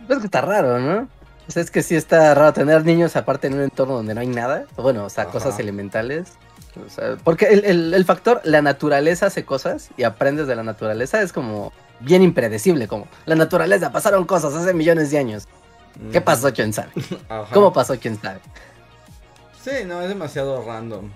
Es 0.09 0.19
que 0.19 0.25
está 0.27 0.41
raro, 0.43 0.79
¿no? 0.79 1.09
O 1.49 1.51
sea, 1.53 1.63
es 1.63 1.71
que 1.71 1.83
sí 1.83 1.97
está 1.97 2.33
raro 2.35 2.53
tener 2.53 2.85
niños 2.85 3.17
aparte 3.17 3.49
en 3.49 3.55
un 3.55 3.63
entorno 3.63 3.95
donde 3.95 4.15
no 4.15 4.21
hay 4.21 4.29
nada. 4.29 4.67
Bueno, 4.77 5.05
o 5.05 5.11
sea, 5.11 5.25
Ajá. 5.25 5.33
cosas 5.33 5.59
elementales. 5.59 6.35
O 6.87 6.89
sea, 6.89 7.17
porque 7.25 7.47
el, 7.47 7.65
el- 7.65 7.95
el 7.95 8.05
factor, 8.05 8.41
la 8.45 8.63
naturaleza 8.63 9.27
hace 9.27 9.45
cosas 9.45 9.91
y 9.97 10.05
aprendes 10.05 10.47
de 10.47 10.55
la 10.55 10.63
naturaleza 10.63 11.21
es 11.23 11.33
como 11.33 11.73
bien 11.99 12.23
impredecible. 12.23 12.87
Como 12.87 13.09
la 13.27 13.35
naturaleza, 13.35 13.91
pasaron 13.91 14.25
cosas 14.25 14.55
hace 14.55 14.73
millones 14.75 15.11
de 15.11 15.19
años. 15.19 15.49
¿Qué 16.13 16.21
pasó? 16.21 16.53
¿Quién 16.53 16.73
sabe? 16.73 16.91
Ajá. 17.29 17.53
¿Cómo 17.53 17.73
pasó? 17.73 17.99
¿Quién 17.99 18.21
sabe? 18.21 18.39
Sí, 19.63 19.85
no, 19.87 20.01
es 20.01 20.09
demasiado 20.09 20.65
random. 20.65 21.11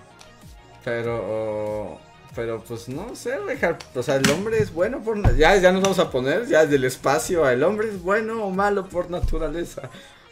Pero... 0.83 1.97
Pero 2.35 2.61
pues 2.67 2.89
no 2.89 3.15
sé, 3.15 3.31
dejar, 3.47 3.77
o 3.95 4.03
sea, 4.03 4.15
el 4.17 4.29
hombre 4.29 4.57
es 4.59 4.73
bueno 4.73 4.99
por... 5.01 5.15
Ya, 5.37 5.55
ya 5.55 5.71
nos 5.71 5.81
vamos 5.81 5.99
a 5.99 6.11
poner, 6.11 6.45
ya 6.47 6.65
del 6.65 6.83
espacio, 6.83 7.47
el 7.49 7.63
hombre 7.63 7.87
es 7.89 8.01
bueno 8.01 8.43
o 8.43 8.49
malo 8.49 8.85
por 8.87 9.09
naturaleza. 9.09 9.83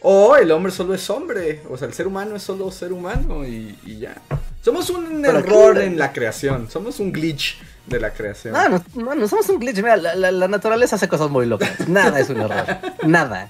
O 0.02 0.36
el 0.36 0.50
hombre 0.50 0.70
solo 0.70 0.92
es 0.92 1.08
hombre, 1.08 1.62
o 1.70 1.78
sea, 1.78 1.88
el 1.88 1.94
ser 1.94 2.06
humano 2.06 2.36
es 2.36 2.42
solo 2.42 2.70
ser 2.70 2.92
humano 2.92 3.46
y, 3.46 3.78
y 3.86 3.98
ya. 4.00 4.16
Somos 4.62 4.90
un 4.90 5.24
error 5.24 5.78
aquí- 5.78 5.86
en 5.86 5.98
la 5.98 6.12
creación. 6.12 6.70
Somos 6.70 7.00
un 7.00 7.10
glitch 7.10 7.58
de 7.86 8.00
la 8.00 8.10
creación. 8.12 8.52
No, 8.52 8.68
no, 8.68 8.84
no, 8.96 9.14
no 9.14 9.28
somos 9.28 9.48
un 9.48 9.58
glitch. 9.58 9.76
Mira, 9.76 9.96
la, 9.96 10.14
la- 10.14 10.30
la 10.30 10.48
naturaleza 10.48 10.96
hace 10.96 11.08
cosas 11.08 11.30
muy 11.30 11.46
locas. 11.46 11.88
Nada 11.88 12.20
es 12.20 12.28
un 12.28 12.38
error. 12.42 12.66
Nada. 13.06 13.48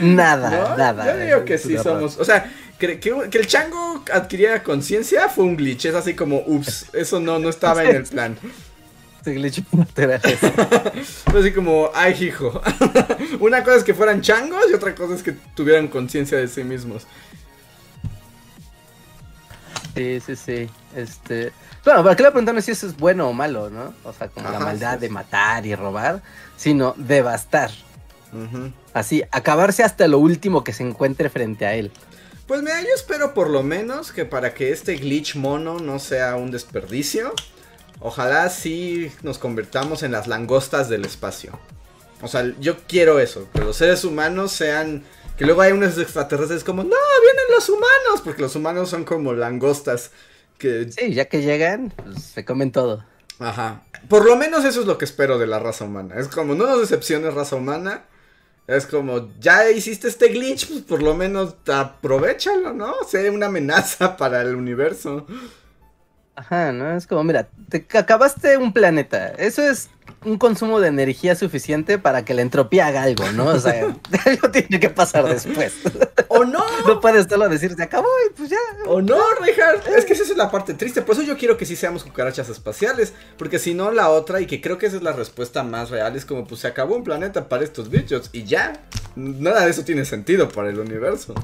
Nada, 0.00 0.50
¿No? 0.70 0.76
nada. 0.76 1.06
Yo 1.06 1.18
digo 1.24 1.44
que 1.44 1.58
sí 1.58 1.72
error. 1.74 1.84
somos. 1.84 2.18
O 2.18 2.24
sea, 2.24 2.50
que, 2.80 3.38
el 3.38 3.46
chango 3.46 4.04
adquiriera 4.12 4.62
conciencia 4.62 5.28
fue 5.28 5.44
un 5.44 5.56
glitch. 5.56 5.86
Es 5.86 5.94
así 5.94 6.14
como, 6.14 6.42
ups, 6.46 6.86
eso 6.92 7.20
no, 7.20 7.38
no 7.38 7.48
estaba 7.48 7.84
en 7.84 7.96
el 7.96 8.02
plan. 8.10 8.36
Sí, 9.24 9.34
glitch. 9.34 9.62
Fue 11.30 11.40
así 11.40 11.52
como, 11.52 11.90
ay, 11.94 12.16
hijo. 12.24 12.60
Una 13.40 13.62
cosa 13.62 13.76
es 13.76 13.84
que 13.84 13.92
fueran 13.92 14.22
changos 14.22 14.64
y 14.70 14.74
otra 14.74 14.94
cosa 14.94 15.14
es 15.14 15.22
que 15.22 15.32
tuvieran 15.54 15.88
conciencia 15.88 16.38
de 16.38 16.48
sí 16.48 16.64
mismos. 16.64 17.06
Sí, 19.94 20.20
sí, 20.20 20.36
sí. 20.36 20.70
Este. 20.96 21.52
Bueno, 21.84 22.00
pero 22.02 22.10
aquí 22.10 22.22
la 22.22 22.30
pregunta 22.30 22.54
no 22.54 22.60
es 22.60 22.64
si 22.64 22.70
eso 22.70 22.86
es 22.86 22.96
bueno 22.96 23.28
o 23.28 23.34
malo, 23.34 23.68
¿no? 23.68 23.92
O 24.04 24.12
sea, 24.14 24.28
como 24.28 24.50
la 24.50 24.58
maldad 24.58 24.94
sí, 24.94 25.00
de 25.00 25.08
matar 25.10 25.66
y 25.66 25.74
robar, 25.74 26.22
sino 26.56 26.94
devastar. 26.96 27.70
Así, 28.94 29.22
acabarse 29.32 29.82
hasta 29.82 30.06
lo 30.08 30.18
último 30.18 30.62
que 30.62 30.72
se 30.72 30.82
encuentre 30.82 31.28
frente 31.30 31.66
a 31.66 31.74
él. 31.74 31.90
Pues 32.50 32.62
mira, 32.62 32.80
yo 32.80 32.88
espero 32.96 33.32
por 33.32 33.48
lo 33.48 33.62
menos 33.62 34.10
que 34.10 34.24
para 34.24 34.54
que 34.54 34.72
este 34.72 34.96
glitch 34.96 35.36
mono 35.36 35.78
no 35.78 36.00
sea 36.00 36.34
un 36.34 36.50
desperdicio, 36.50 37.32
ojalá 38.00 38.50
sí 38.50 39.12
nos 39.22 39.38
convertamos 39.38 40.02
en 40.02 40.10
las 40.10 40.26
langostas 40.26 40.88
del 40.88 41.04
espacio. 41.04 41.56
O 42.22 42.26
sea, 42.26 42.52
yo 42.58 42.78
quiero 42.88 43.20
eso, 43.20 43.48
que 43.52 43.60
los 43.60 43.76
seres 43.76 44.02
humanos 44.02 44.50
sean... 44.50 45.04
Que 45.38 45.44
luego 45.44 45.60
hay 45.60 45.70
unos 45.70 45.96
extraterrestres 45.96 46.64
como, 46.64 46.82
no, 46.82 46.88
vienen 47.22 47.54
los 47.54 47.68
humanos, 47.68 48.20
porque 48.24 48.42
los 48.42 48.56
humanos 48.56 48.90
son 48.90 49.04
como 49.04 49.32
langostas. 49.32 50.10
Que... 50.58 50.90
Sí, 50.90 51.14
ya 51.14 51.26
que 51.26 51.42
llegan, 51.42 51.94
pues, 52.02 52.20
se 52.20 52.44
comen 52.44 52.72
todo. 52.72 53.04
Ajá. 53.38 53.84
Por 54.08 54.24
lo 54.24 54.34
menos 54.34 54.64
eso 54.64 54.80
es 54.80 54.86
lo 54.86 54.98
que 54.98 55.04
espero 55.04 55.38
de 55.38 55.46
la 55.46 55.60
raza 55.60 55.84
humana. 55.84 56.16
Es 56.18 56.26
como, 56.26 56.56
no 56.56 56.66
nos 56.66 56.80
decepciones 56.80 57.32
raza 57.32 57.54
humana. 57.54 58.06
Es 58.70 58.86
como, 58.86 59.32
ya 59.40 59.68
hiciste 59.68 60.06
este 60.06 60.28
glitch, 60.28 60.68
pues 60.68 60.82
por 60.82 61.02
lo 61.02 61.12
menos 61.14 61.56
aprovechalo, 61.66 62.72
¿no? 62.72 62.94
Sea 63.08 63.32
una 63.32 63.46
amenaza 63.46 64.16
para 64.16 64.42
el 64.42 64.54
universo. 64.54 65.26
Ajá, 66.36 66.72
¿no? 66.72 66.96
Es 66.96 67.06
como, 67.06 67.24
mira, 67.24 67.48
te 67.68 67.86
acabaste 67.98 68.56
un 68.56 68.72
planeta. 68.72 69.28
Eso 69.36 69.62
es 69.62 69.90
un 70.24 70.38
consumo 70.38 70.80
de 70.80 70.88
energía 70.88 71.34
suficiente 71.34 71.98
para 71.98 72.24
que 72.24 72.34
la 72.34 72.42
entropía 72.42 72.86
haga 72.86 73.02
algo, 73.02 73.30
¿no? 73.32 73.46
O 73.46 73.58
sea, 73.58 73.94
algo 74.26 74.50
tiene 74.50 74.80
que 74.80 74.90
pasar 74.90 75.26
después. 75.26 75.74
¡O 76.28 76.44
no! 76.44 76.64
No 76.86 76.98
puedes 76.98 77.26
solo 77.26 77.48
decir, 77.48 77.74
se 77.76 77.82
acabó 77.82 78.08
y 78.26 78.32
pues 78.32 78.50
ya. 78.50 78.58
¡O 78.86 79.02
no, 79.02 79.18
Richard! 79.42 79.82
Es 79.96 80.04
que 80.06 80.14
esa 80.14 80.22
es 80.22 80.36
la 80.36 80.50
parte 80.50 80.74
triste. 80.74 81.02
Por 81.02 81.14
eso 81.14 81.22
yo 81.22 81.36
quiero 81.36 81.56
que 81.56 81.66
sí 81.66 81.76
seamos 81.76 82.04
cucarachas 82.04 82.48
espaciales. 82.48 83.12
Porque 83.36 83.58
si 83.58 83.74
no, 83.74 83.90
la 83.90 84.08
otra, 84.08 84.40
y 84.40 84.46
que 84.46 84.60
creo 84.60 84.78
que 84.78 84.86
esa 84.86 84.96
es 84.96 85.02
la 85.02 85.12
respuesta 85.12 85.62
más 85.62 85.90
real, 85.90 86.16
es 86.16 86.24
como, 86.24 86.46
pues 86.46 86.62
se 86.62 86.68
acabó 86.68 86.96
un 86.96 87.04
planeta 87.04 87.48
para 87.48 87.64
estos 87.64 87.90
bichos. 87.90 88.30
Y 88.32 88.44
ya. 88.44 88.72
Nada 89.14 89.64
de 89.64 89.70
eso 89.70 89.84
tiene 89.84 90.04
sentido 90.04 90.48
para 90.48 90.70
el 90.70 90.78
universo. 90.78 91.34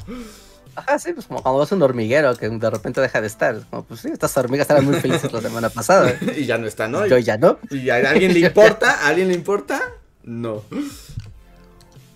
Ajá, 0.77 0.99
sí, 0.99 1.13
pues 1.15 1.27
como 1.27 1.43
cuando 1.43 1.59
vas 1.59 1.73
a 1.73 1.75
un 1.75 1.83
hormiguero 1.83 2.37
que 2.37 2.49
de 2.49 2.71
repente 2.71 3.01
deja 3.01 3.21
de 3.21 3.27
estar. 3.27 3.55
Es 3.55 3.65
como, 3.65 3.85
pues 3.85 4.01
sí, 4.01 4.09
estas 4.13 4.37
hormigas 4.37 4.65
estaban 4.65 4.85
muy 4.85 4.97
felices 4.97 5.33
la 5.33 5.41
semana 5.41 5.71
pasada. 5.71 6.15
y 6.37 6.45
ya 6.45 6.59
no 6.59 6.67
está, 6.67 6.87
¿no? 6.87 7.07
Yo 7.07 7.17
ya 7.19 7.39
no. 7.39 7.59
¿Y 7.71 7.89
a 7.91 7.97
alguien 7.97 8.35
le 8.35 8.41
importa? 8.47 8.93
¿A 9.03 9.09
alguien 9.09 9.29
le 9.29 9.35
importa? 9.35 9.81
No. 10.23 10.63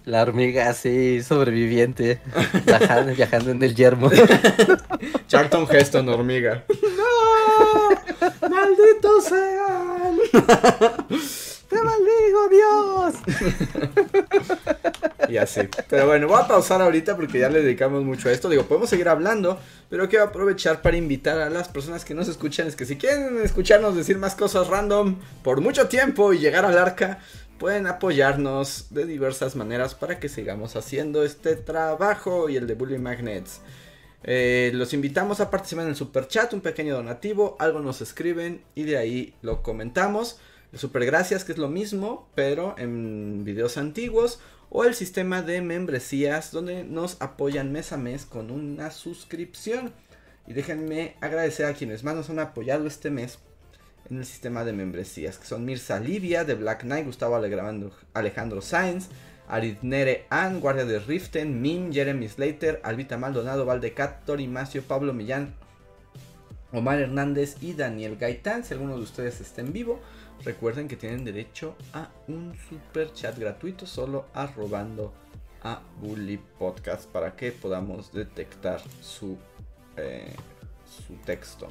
La 0.04 0.22
hormiga 0.22 0.68
así, 0.68 1.22
sobreviviente, 1.22 2.20
viajando, 2.66 3.14
viajando 3.14 3.50
en 3.50 3.62
el 3.62 3.74
yermo. 3.74 4.10
Charlton 5.28 5.66
Heston, 5.70 6.08
hormiga. 6.08 6.64
¡No! 6.96 8.48
¡Malditos 8.48 9.24
sean! 9.24 10.18
¡Te 11.70 11.76
maldigo, 11.82 12.48
Dios! 12.50 13.14
Y 15.28 15.36
así. 15.36 15.60
Pero 15.88 16.06
bueno, 16.06 16.26
voy 16.26 16.40
a 16.40 16.48
pausar 16.48 16.82
ahorita 16.82 17.14
porque 17.14 17.38
ya 17.38 17.48
le 17.48 17.62
dedicamos 17.62 18.02
mucho 18.02 18.28
a 18.28 18.32
esto. 18.32 18.48
Digo, 18.48 18.64
podemos 18.64 18.90
seguir 18.90 19.08
hablando, 19.08 19.60
pero 19.88 20.08
quiero 20.08 20.24
aprovechar 20.24 20.82
para 20.82 20.96
invitar 20.96 21.38
a 21.38 21.48
las 21.50 21.68
personas 21.68 22.04
que 22.04 22.14
nos 22.14 22.26
escuchan. 22.26 22.66
Es 22.66 22.74
que 22.74 22.84
si 22.84 22.96
quieren 22.96 23.38
escucharnos 23.40 23.94
decir 23.94 24.18
más 24.18 24.34
cosas 24.34 24.66
random 24.66 25.20
por 25.44 25.60
mucho 25.60 25.86
tiempo 25.86 26.32
y 26.32 26.40
llegar 26.40 26.64
al 26.64 26.76
arca, 26.76 27.20
pueden 27.60 27.86
apoyarnos 27.86 28.86
de 28.90 29.06
diversas 29.06 29.54
maneras 29.54 29.94
para 29.94 30.18
que 30.18 30.28
sigamos 30.28 30.74
haciendo 30.74 31.22
este 31.22 31.54
trabajo 31.54 32.48
y 32.48 32.56
el 32.56 32.66
de 32.66 32.74
Bully 32.74 32.98
Magnets. 32.98 33.60
Eh, 34.24 34.72
los 34.74 34.92
invitamos 34.92 35.40
a 35.40 35.50
participar 35.50 35.84
en 35.84 35.90
el 35.90 35.96
super 35.96 36.26
chat, 36.26 36.52
un 36.52 36.60
pequeño 36.60 36.94
donativo, 36.94 37.56
algo 37.60 37.78
nos 37.80 38.00
escriben 38.00 38.62
y 38.74 38.82
de 38.82 38.98
ahí 38.98 39.34
lo 39.42 39.62
comentamos. 39.62 40.40
El 40.72 40.78
super 40.78 41.04
gracias, 41.04 41.44
que 41.44 41.52
es 41.52 41.58
lo 41.58 41.68
mismo, 41.68 42.28
pero 42.34 42.74
en 42.78 43.44
videos 43.44 43.76
antiguos. 43.76 44.40
O 44.68 44.84
el 44.84 44.94
sistema 44.94 45.42
de 45.42 45.62
membresías, 45.62 46.52
donde 46.52 46.84
nos 46.84 47.20
apoyan 47.20 47.72
mes 47.72 47.92
a 47.92 47.96
mes 47.96 48.24
con 48.24 48.52
una 48.52 48.92
suscripción. 48.92 49.92
Y 50.46 50.52
déjenme 50.52 51.16
agradecer 51.20 51.66
a 51.66 51.74
quienes 51.74 52.04
más 52.04 52.14
nos 52.14 52.30
han 52.30 52.38
apoyado 52.38 52.86
este 52.86 53.10
mes 53.10 53.40
en 54.10 54.18
el 54.18 54.26
sistema 54.26 54.64
de 54.64 54.72
membresías, 54.72 55.38
que 55.38 55.46
son 55.46 55.64
Mirza 55.64 56.00
Livia 56.00 56.44
de 56.44 56.54
Black 56.54 56.82
Knight, 56.82 57.06
Gustavo 57.06 57.36
Alejandro, 57.36 58.60
Sainz, 58.60 59.08
Aritnere 59.48 60.26
Ann, 60.30 60.60
Guardia 60.60 60.84
de 60.84 60.98
Riften, 60.98 61.60
Mim, 61.60 61.92
Jeremy 61.92 62.28
Slater, 62.28 62.80
Albita 62.84 63.18
Maldonado, 63.18 63.66
Valdecat, 63.66 64.24
Tori 64.24 64.46
Macio, 64.46 64.82
Pablo 64.82 65.12
Millán, 65.12 65.54
Omar 66.72 67.00
Hernández 67.00 67.56
y 67.60 67.74
Daniel 67.74 68.16
Gaitán. 68.16 68.64
Si 68.64 68.74
alguno 68.74 68.96
de 68.96 69.02
ustedes 69.02 69.40
está 69.40 69.60
en 69.60 69.72
vivo, 69.72 70.00
recuerden 70.44 70.88
que 70.88 70.96
tienen 70.96 71.24
derecho 71.24 71.76
a 71.92 72.08
un 72.28 72.54
super 72.68 73.12
chat 73.12 73.38
gratuito 73.38 73.86
solo 73.86 74.26
arrobando 74.34 75.12
a 75.62 75.80
Bully 76.00 76.38
Podcast 76.58 77.08
para 77.10 77.36
que 77.36 77.52
podamos 77.52 78.12
detectar 78.12 78.80
su, 79.00 79.38
eh, 79.96 80.34
su 81.06 81.14
texto. 81.24 81.68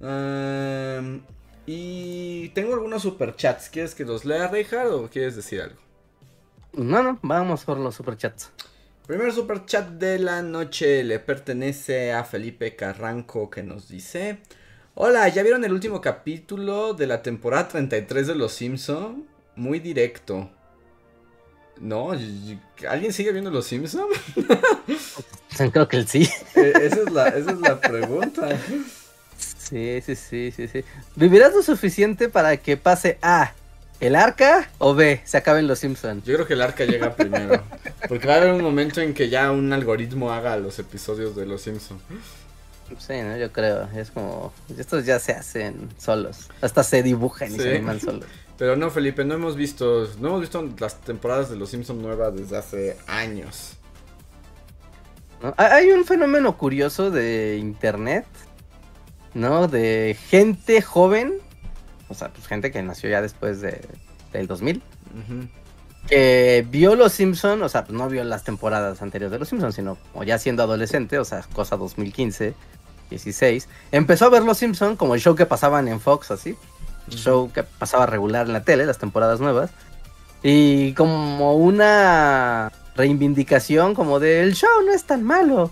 Um, 0.00 1.22
y 1.66 2.50
tengo 2.50 2.74
algunos 2.74 3.02
super 3.02 3.34
chats. 3.34 3.68
¿Quieres 3.68 3.94
que 3.94 4.04
los 4.04 4.24
lea, 4.24 4.48
Richard, 4.48 4.88
o 4.88 5.08
quieres 5.08 5.36
decir 5.36 5.60
algo? 5.60 5.80
No, 6.72 7.02
no, 7.02 7.18
vamos 7.22 7.64
por 7.64 7.78
los 7.78 7.94
superchats. 7.94 8.52
Primer 9.06 9.32
super 9.32 9.64
chat 9.64 9.88
de 9.88 10.18
la 10.18 10.42
noche 10.42 11.02
le 11.02 11.18
pertenece 11.18 12.12
a 12.12 12.24
Felipe 12.24 12.76
Carranco 12.76 13.48
que 13.48 13.62
nos 13.62 13.88
dice: 13.88 14.38
Hola, 15.00 15.28
¿ya 15.28 15.44
vieron 15.44 15.64
el 15.64 15.72
último 15.72 16.00
capítulo 16.00 16.92
de 16.92 17.06
la 17.06 17.22
temporada 17.22 17.68
33 17.68 18.26
de 18.26 18.34
Los 18.34 18.50
Simpson? 18.50 19.28
Muy 19.54 19.78
directo. 19.78 20.50
No, 21.78 22.10
¿alguien 22.88 23.12
sigue 23.12 23.30
viendo 23.30 23.48
Los 23.48 23.66
Simpson? 23.66 24.08
Creo 25.72 25.86
que 25.86 26.02
sí. 26.02 26.28
Eh, 26.56 26.72
esa, 26.82 27.02
es 27.02 27.12
la, 27.12 27.28
esa 27.28 27.52
es 27.52 27.60
la 27.60 27.80
pregunta. 27.80 28.48
Sí, 29.38 30.00
sí, 30.04 30.16
sí, 30.16 30.50
sí, 30.50 30.66
sí. 30.66 30.84
¿Vivirás 31.14 31.54
lo 31.54 31.62
suficiente 31.62 32.28
para 32.28 32.56
que 32.56 32.76
pase 32.76 33.18
A, 33.22 33.52
el 34.00 34.16
arca 34.16 34.68
o 34.78 34.96
B, 34.96 35.20
se 35.24 35.36
acaben 35.36 35.68
los 35.68 35.78
Simpsons? 35.78 36.24
Yo 36.24 36.34
creo 36.34 36.46
que 36.48 36.54
el 36.54 36.60
arca 36.62 36.84
llega 36.84 37.14
primero. 37.14 37.62
Porque 38.08 38.26
va 38.26 38.34
a 38.34 38.36
haber 38.38 38.52
un 38.52 38.62
momento 38.62 39.00
en 39.00 39.14
que 39.14 39.28
ya 39.28 39.52
un 39.52 39.72
algoritmo 39.72 40.32
haga 40.32 40.56
los 40.56 40.76
episodios 40.80 41.36
de 41.36 41.46
Los 41.46 41.62
Simpson. 41.62 42.00
Sí, 42.98 43.14
¿no? 43.22 43.36
Yo 43.36 43.52
creo. 43.52 43.88
Es 43.94 44.10
como. 44.10 44.52
Estos 44.76 45.04
ya 45.04 45.18
se 45.18 45.32
hacen 45.32 45.88
solos. 45.98 46.48
Hasta 46.62 46.82
se 46.82 47.02
dibujan 47.02 47.48
y 47.48 47.56
Sí. 47.56 47.60
se 47.62 47.70
animan 47.76 48.00
solos. 48.00 48.24
Pero 48.58 48.74
no, 48.76 48.90
Felipe, 48.90 49.24
no 49.24 49.34
hemos 49.34 49.54
visto, 49.54 50.08
no 50.18 50.28
hemos 50.28 50.40
visto 50.40 50.68
las 50.80 51.00
temporadas 51.02 51.48
de 51.50 51.56
Los 51.56 51.70
Simpson 51.70 52.02
nuevas 52.02 52.34
desde 52.34 52.56
hace 52.56 52.96
años. 53.06 53.74
¿no? 55.42 55.54
Hay- 55.56 55.90
un 55.92 56.04
fenómeno 56.04 56.56
curioso 56.58 57.10
de 57.12 57.56
internet, 57.58 58.26
¿no? 59.34 59.68
De 59.68 60.16
gente 60.28 60.82
joven, 60.82 61.34
o 62.08 62.14
sea, 62.14 62.30
pues 62.32 62.46
gente 62.48 62.72
que 62.72 62.82
nació 62.82 63.08
ya 63.10 63.22
después 63.22 63.60
de, 63.60 63.80
del 64.32 64.48
2000, 64.48 64.78
Ujú. 64.78 65.48
que 66.08 66.66
vio 66.68 66.96
Los 66.96 67.12
Simpson, 67.12 67.62
o 67.62 67.68
sea, 67.68 67.84
pues 67.84 67.96
no 67.96 68.08
vio 68.08 68.24
las 68.24 68.42
temporadas 68.42 69.00
anteriores 69.02 69.30
de 69.30 69.38
Los 69.38 69.48
Simpson, 69.48 69.72
sino 69.72 69.96
como 70.12 70.24
ya 70.24 70.38
siendo 70.38 70.64
adolescente, 70.64 71.20
o 71.20 71.24
sea, 71.24 71.42
cosa 71.52 71.76
2015, 71.76 72.54
16, 73.10 73.68
empezó 73.92 74.26
a 74.26 74.30
ver 74.30 74.42
Los 74.42 74.58
Simpson 74.58 74.96
como 74.96 75.14
el 75.14 75.20
show 75.20 75.34
que 75.34 75.46
pasaban 75.46 75.88
en 75.88 76.00
Fox, 76.00 76.30
así, 76.30 76.56
show 77.08 77.50
que 77.52 77.62
pasaba 77.62 78.06
regular 78.06 78.46
en 78.46 78.52
la 78.52 78.62
tele, 78.64 78.84
las 78.86 78.98
temporadas 78.98 79.40
nuevas, 79.40 79.70
y 80.42 80.92
como 80.94 81.54
una 81.56 82.70
reivindicación 82.96 83.94
como 83.94 84.20
de 84.20 84.42
el 84.42 84.54
show 84.54 84.82
no 84.86 84.92
es 84.92 85.04
tan 85.04 85.22
malo, 85.24 85.70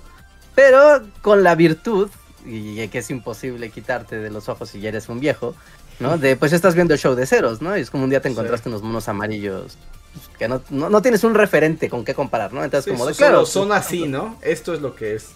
pero 0.55 1.03
con 1.23 1.43
la 1.43 1.55
virtud, 1.55 2.09
y 2.45 2.87
que 2.89 2.99
es 2.99 3.11
imposible 3.11 3.71
quitarte 3.71 4.17
de 4.19 4.31
los 4.31 4.49
ojos 4.49 4.71
si 4.71 4.81
ya 4.81 4.89
eres 4.89 5.09
un 5.09 5.21
viejo, 5.21 5.55
¿no? 5.99 6.17
De 6.19 6.37
pues 6.37 6.53
estás 6.53 6.75
viendo 6.75 6.95
el 6.95 7.01
show 7.01 7.15
de 7.15 7.27
ceros, 7.27 7.61
¿no? 7.61 7.77
Y 7.77 7.81
es 7.81 7.91
como 7.91 8.05
un 8.05 8.11
día 8.11 8.21
te 8.21 8.29
Sí. 8.29 8.33
encontraste 8.33 8.69
unos 8.69 8.83
monos 8.83 9.09
amarillos 9.09 9.77
pues, 10.13 10.39
que 10.39 10.49
no, 10.49 10.63
no, 10.71 10.89
no 10.89 11.03
tienes 11.03 11.25
un 11.25 11.35
referente 11.35 11.91
con 11.91 12.05
qué 12.05 12.15
comparar, 12.15 12.53
¿no? 12.53 12.63
Entonces 12.65 12.85
Sí, 12.85 12.91
como 12.91 13.07
de 13.07 13.15
claro, 13.15 13.45
son 13.47 13.69
pues, 13.69 13.81
así, 13.81 14.07
¿no? 14.07 14.37
Esto 14.43 14.73
es 14.75 14.81
lo 14.81 14.95
que 14.95 15.15
es. 15.17 15.31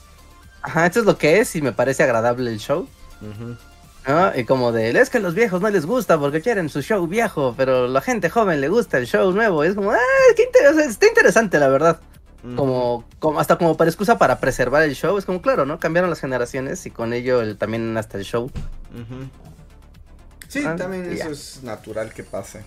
Ajá, 0.63 0.87
esto 0.87 1.01
es 1.01 1.07
lo 1.07 1.17
que 1.17 1.41
es 1.41 1.55
y 1.57 1.63
me 1.63 1.73
parece 1.73 2.03
agradable 2.03 2.51
el 2.51 2.59
show. 2.59 2.87
Y 4.37 4.45
como 4.45 4.73
de, 4.73 4.91
es 4.91 5.11
que 5.11 5.19
a 5.19 5.21
los 5.21 5.35
viejos 5.35 5.61
no 5.61 5.69
les 5.71 5.87
gusta 5.87 6.19
porque 6.19 6.41
quieren 6.41 6.69
su 6.69 6.83
show 6.83 7.07
viejo, 7.07 7.55
pero 7.57 7.87
la 7.87 8.01
gente 8.01 8.29
joven 8.31 8.61
le 8.61 8.69
gusta 8.69 8.99
el 8.99 9.07
show 9.07 9.31
nuevo. 9.33 9.65
Y 9.65 9.69
es 9.69 9.75
como, 9.75 9.93
ah, 9.93 9.99
qué 10.37 10.49
está 10.89 11.07
interesante 11.07 11.59
la 11.59 11.69
verdad. 11.69 12.01
Como, 12.57 13.05
como, 13.19 13.39
hasta 13.39 13.59
como 13.59 13.77
para 13.77 13.91
excusa 13.91 14.17
para 14.17 14.41
preservar 14.41 14.83
el 14.83 14.95
show. 14.95 15.19
Es 15.19 15.27
como, 15.27 15.43
claro, 15.43 15.67
¿no? 15.67 15.79
Cambiaron 15.79 16.09
las 16.09 16.21
generaciones 16.21 16.87
y 16.87 16.91
con 16.91 17.13
ello 17.13 17.43
el, 17.43 17.59
también 17.59 17.95
hasta 17.99 18.17
el 18.17 18.25
show. 18.25 18.45
Ujú. 18.95 19.29
Sí, 20.49 20.65
Ah, 20.67 20.75
también 20.75 21.05
eso 21.13 21.25
ya. 21.27 21.31
es 21.31 21.63
natural 21.63 22.13
que 22.15 22.25
pase. 22.25 22.65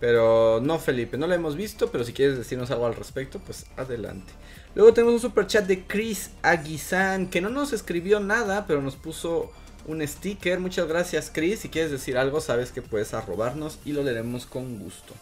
Pero 0.00 0.60
no, 0.62 0.78
Felipe, 0.78 1.18
no 1.18 1.26
lo 1.26 1.34
hemos 1.34 1.54
visto, 1.54 1.90
pero 1.92 2.02
si 2.04 2.14
quieres 2.14 2.38
decirnos 2.38 2.70
algo 2.70 2.86
al 2.86 2.94
respecto, 2.96 3.38
pues 3.38 3.66
adelante. 3.76 4.32
Luego 4.74 4.94
tenemos 4.94 5.14
un 5.14 5.20
super 5.20 5.46
chat 5.46 5.66
de 5.66 5.84
Chris 5.84 6.30
Aguizán, 6.42 7.28
que 7.28 7.40
no 7.40 7.48
nos 7.48 7.72
escribió 7.72 8.20
nada, 8.20 8.66
pero 8.66 8.80
nos 8.80 8.96
puso 8.96 9.50
un 9.86 10.06
sticker. 10.06 10.60
Muchas 10.60 10.86
gracias, 10.86 11.30
Chris. 11.32 11.60
Si 11.60 11.68
quieres 11.68 11.90
decir 11.90 12.16
algo, 12.16 12.40
sabes 12.40 12.70
que 12.70 12.82
puedes 12.82 13.12
arrobarnos 13.12 13.78
y 13.84 13.92
lo 13.92 14.02
leeremos 14.02 14.46
con 14.46 14.78
gusto. 14.78 15.14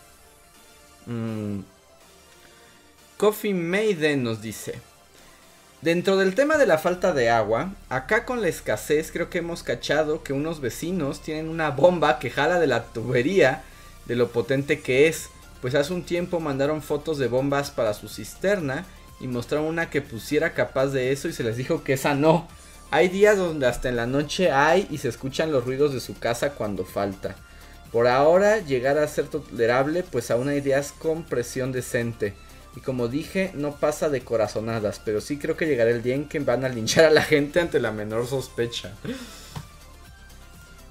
Mm. 1.07 1.61
Coffee 3.17 3.55
Maiden 3.55 4.23
nos 4.23 4.43
dice. 4.43 4.81
Dentro 5.81 6.17
del 6.17 6.35
tema 6.35 6.59
de 6.59 6.67
la 6.67 6.77
falta 6.77 7.13
de 7.13 7.31
agua, 7.31 7.73
acá 7.89 8.25
con 8.25 8.43
la 8.43 8.49
escasez 8.49 9.13
creo 9.13 9.31
que 9.31 9.39
hemos 9.39 9.63
cachado 9.63 10.25
que 10.25 10.33
unos 10.33 10.61
vecinos 10.61 11.23
tienen 11.23 11.49
una 11.49 11.71
bomba 11.71 12.19
que 12.19 12.31
jala 12.31 12.59
de 12.59 12.67
la 12.67 12.85
tubería 12.85 13.63
de 14.07 14.17
lo 14.17 14.29
potente 14.29 14.81
que 14.81 15.09
es. 15.09 15.31
Pues 15.63 15.75
hace 15.75 15.93
un 15.93 16.03
tiempo 16.03 16.41
mandaron 16.41 16.83
fotos 16.83 17.19
de 17.19 17.29
bombas 17.29 17.71
para 17.71 17.95
su 17.95 18.09
cisterna 18.09 18.87
y 19.21 19.29
mostraron 19.29 19.67
una 19.67 19.91
que 19.91 20.03
pusiera 20.03 20.55
capaz 20.55 20.89
de 20.89 21.13
eso 21.13 21.29
y 21.29 21.33
se 21.33 21.45
les 21.45 21.57
dijo 21.57 21.83
que 21.83 21.95
esa 21.95 22.15
no. 22.15 22.49
Hay 22.91 23.09
días 23.09 23.37
donde 23.37 23.67
hasta 23.67 23.89
en 23.89 23.97
la 23.97 24.07
noche 24.07 24.51
hay 24.51 24.87
y 24.91 24.99
se 24.99 25.09
escuchan 25.09 25.53
los 25.53 25.65
ruidos 25.65 25.93
de 25.93 26.01
su 26.01 26.19
casa 26.19 26.51
cuando 26.51 26.85
falta. 26.85 27.37
Por 27.93 28.07
ahora 28.07 28.59
llegar 28.59 28.99
a 28.99 29.09
ser 29.09 29.27
tolerable 29.27 30.03
pues 30.03 30.31
aún 30.31 30.49
hay 30.49 30.61
días 30.61 30.93
con 30.93 31.25
presión 31.25 31.73
decente. 31.73 32.35
Y 32.77 32.81
como 32.81 33.09
dije, 33.09 33.51
no 33.55 33.75
pasa 33.75 34.09
de 34.09 34.21
corazonadas, 34.21 35.01
pero 35.05 35.21
sí 35.21 35.39
creo 35.39 35.57
que 35.57 35.67
llegará 35.67 35.91
el 35.91 36.03
día 36.03 36.15
en 36.15 36.29
que 36.29 36.39
van 36.39 36.65
a 36.65 36.69
linchar 36.69 37.07
a 37.07 37.11
la 37.11 37.23
gente 37.23 37.61
ante 37.61 37.81
la 37.81 37.91
menor 37.91 38.27
sospecha. 38.27 38.93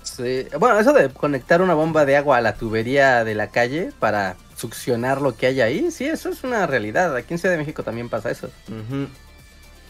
Sí. 0.04 0.48
Bueno, 0.60 0.80
eso 0.80 0.94
de 0.94 1.10
conectar 1.10 1.62
una 1.62 1.76
bomba 1.76 2.06
de 2.06 2.18
agua 2.18 2.38
a 2.38 2.41
la 2.41 2.56
tubería 2.56 3.24
de 3.24 3.36
la 3.36 3.52
calle 3.52 3.91
para 3.99 4.36
succionar 4.58 5.22
lo 5.22 5.36
que 5.38 5.48
hay 5.48 5.62
ahí, 5.62 5.92
sí, 5.92 6.06
eso 6.06 6.30
es 6.30 6.44
una 6.44 6.66
realidad. 6.68 7.16
Aquí 7.16 7.34
en 7.34 7.40
Ciudad 7.40 7.54
de 7.54 7.60
México 7.60 7.84
también 7.84 8.10
pasa 8.10 8.32
eso. 8.32 8.50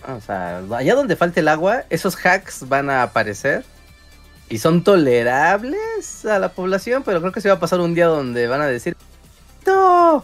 O 0.08 0.22
sea, 0.22 0.62
allá 0.72 0.96
donde 0.96 1.16
falte 1.16 1.40
el 1.40 1.48
agua, 1.48 1.86
esos 1.90 2.16
hacks 2.24 2.68
van 2.68 2.90
a 2.90 3.02
aparecer 3.02 3.64
y 4.50 4.60
son 4.60 4.84
tolerables 4.84 6.26
a 6.26 6.40
la 6.40 6.50
población, 6.50 7.04
pero 7.04 7.20
creo 7.22 7.32
que 7.32 7.42
se 7.42 7.50
va 7.50 7.56
a 7.56 7.60
pasar 7.60 7.80
un 7.80 7.96
día 7.96 8.08
donde 8.08 8.48
van 8.48 8.62
a 8.62 8.68
decir, 8.68 8.96
¡No! 9.66 10.24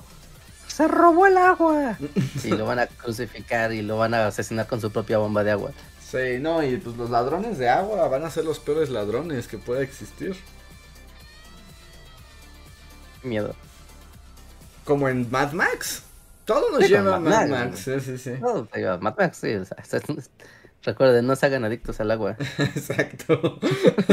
¡Se 0.68 0.88
robó 0.88 1.28
el 1.28 1.38
agua! 1.38 1.98
Y 2.44 2.50
lo 2.50 2.66
van 2.66 2.80
a 2.80 2.88
crucificar 2.88 3.72
y 3.74 3.82
lo 3.82 3.98
van 3.98 4.14
a 4.14 4.28
asesinar 4.28 4.68
con 4.68 4.82
su 4.82 4.92
propia 4.92 5.18
bomba 5.18 5.44
de 5.44 5.52
agua. 5.52 5.72
Sí, 6.06 6.40
no, 6.40 6.62
y 6.64 6.78
pues 6.78 6.96
los 6.96 7.10
ladrones 7.10 7.58
de 7.58 7.70
agua 7.70 8.08
van 8.08 8.24
a 8.24 8.30
ser 8.30 8.46
los 8.46 8.60
peores 8.60 8.90
ladrones 8.90 9.48
que 9.48 9.58
pueda 9.58 9.82
existir. 9.82 10.36
Miedo. 13.24 13.56
Como 14.86 15.10
en 15.10 15.30
Mad 15.32 15.54
Max. 15.54 16.04
Todo 16.46 16.72
nos 16.72 16.84
Sí, 16.84 16.90
lleva 16.90 17.16
a 17.16 17.20
Mad 17.20 17.30
Mad 17.30 17.48
Max. 17.50 17.88
Max. 17.88 18.04
Sí, 18.06 18.18
sí, 18.18 18.32
digo, 18.32 18.98
Mad 19.00 19.16
Max, 19.18 19.38
sí, 19.38 19.54
o 19.54 19.66
sea, 19.66 19.78
recuerden, 20.84 21.26
no 21.26 21.36
se 21.36 21.46
hagan 21.46 21.64
adictos 21.64 22.00
al 22.00 22.12
agua. 22.12 22.36
Exacto. 22.58 23.60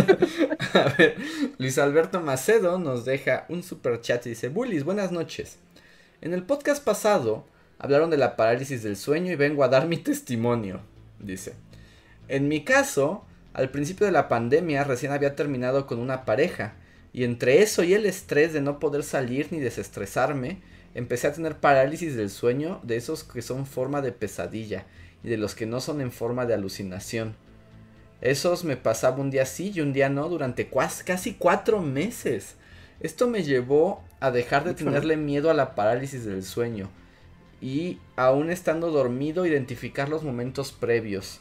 a 0.75 0.95
ver, 0.97 1.17
Luis 1.59 1.79
Alberto 1.79 2.21
Macedo 2.21 2.79
nos 2.79 3.05
deja 3.05 3.47
un 3.49 3.63
super 3.63 4.01
chat 4.01 4.25
y 4.27 4.31
dice, 4.31 4.49
Bullies, 4.49 4.85
buenas 4.85 5.11
noches. 5.11 5.59
En 6.21 6.33
el 6.35 6.45
podcast 6.45 6.85
pasado 6.85 7.45
hablaron 7.79 8.11
de 8.11 8.19
la 8.19 8.37
parálisis 8.37 8.83
del 8.83 8.97
sueño 8.97 9.33
y 9.33 9.37
vengo 9.37 9.65
a 9.65 9.69
dar 9.69 9.89
mi 9.89 9.97
testimonio, 9.97 10.81
dice. 11.19 11.55
En 12.29 12.47
mi 12.47 12.63
caso, 12.63 13.25
al 13.55 13.71
principio 13.71 14.07
de 14.07 14.13
la 14.13 14.29
pandemia 14.29 14.85
recién 14.85 15.11
había 15.11 15.35
terminado 15.35 15.87
con 15.87 15.99
una 15.99 16.25
pareja 16.25 16.75
y 17.13 17.25
entre 17.25 17.63
eso 17.63 17.83
y 17.83 17.95
el 17.95 18.07
estrés 18.07 18.53
de 18.53 18.61
no 18.61 18.79
poder 18.79 19.03
salir 19.03 19.49
ni 19.51 19.59
desestresarme, 19.59 20.61
empecé 20.95 21.27
a 21.27 21.33
tener 21.33 21.57
parálisis 21.59 22.17
del 22.17 22.31
sueño 22.31 22.81
de 22.83 22.97
esos 22.97 23.25
que 23.25 23.43
son 23.43 23.67
forma 23.67 24.01
de 24.01 24.13
pesadilla 24.13 24.87
y 25.25 25.29
de 25.29 25.37
los 25.37 25.55
que 25.55 25.67
no 25.67 25.81
son 25.81 26.01
en 26.01 26.13
forma 26.13 26.47
de 26.47 26.55
alucinación. 26.55 27.35
Esos 28.21 28.65
me 28.65 28.77
pasaba 28.77 29.19
un 29.19 29.31
día 29.31 29.47
sí 29.47 29.73
y 29.75 29.81
un 29.81 29.93
día 29.93 30.09
no 30.09 30.29
durante 30.29 30.69
casi 31.05 31.35
cuatro 31.35 31.81
meses. 31.81 32.57
Esto 33.01 33.29
me 33.29 33.43
llevó 33.43 34.05
a 34.21 34.31
dejar 34.31 34.65
de 34.65 34.75
tenerle 34.75 35.17
miedo 35.17 35.51
a 35.51 35.55
la 35.55 35.75
parálisis 35.75 36.25
del 36.25 36.45
sueño 36.45 36.91
y 37.61 37.99
aún 38.17 38.51
estando 38.51 38.91
dormido 38.91 39.47
identificar 39.47 40.09
los 40.09 40.23
momentos 40.23 40.73
previos. 40.73 41.41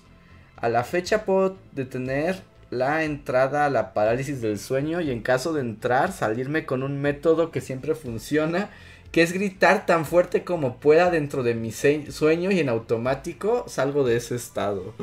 A 0.56 0.70
la 0.70 0.84
fecha 0.84 1.26
puedo 1.26 1.58
detener 1.74 2.41
la 2.70 3.04
entrada 3.04 3.66
a 3.66 3.70
la 3.70 3.94
parálisis 3.94 4.41
del 4.41 4.60
sueño 4.60 5.02
y 5.02 5.12
en 5.12 5.22
caso 5.22 5.54
de 5.54 5.62
entrar 5.62 6.12
salirme 6.12 6.66
con 6.66 6.84
un 6.84 7.02
método 7.02 7.52
que 7.52 7.62
siempre 7.62 7.96
funciona, 7.96 8.70
que 9.12 9.24
es 9.24 9.34
gritar 9.34 9.86
tan 9.86 10.06
fuerte 10.06 10.44
como 10.44 10.78
pueda 10.78 11.10
dentro 11.10 11.44
de 11.44 11.56
mi 11.56 11.72
sueño 11.72 12.52
y 12.52 12.60
en 12.60 12.70
automático 12.70 13.66
salgo 13.68 14.04
de 14.04 14.18
ese 14.18 14.36
estado. 14.36 14.94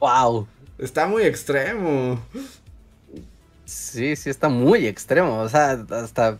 ¡Wow! 0.00 0.48
Está 0.78 1.06
muy 1.06 1.24
extremo. 1.24 2.18
Sí, 3.66 4.16
sí, 4.16 4.30
está 4.30 4.48
muy 4.48 4.86
extremo. 4.86 5.40
O 5.40 5.48
sea, 5.48 5.84
hasta. 5.90 6.38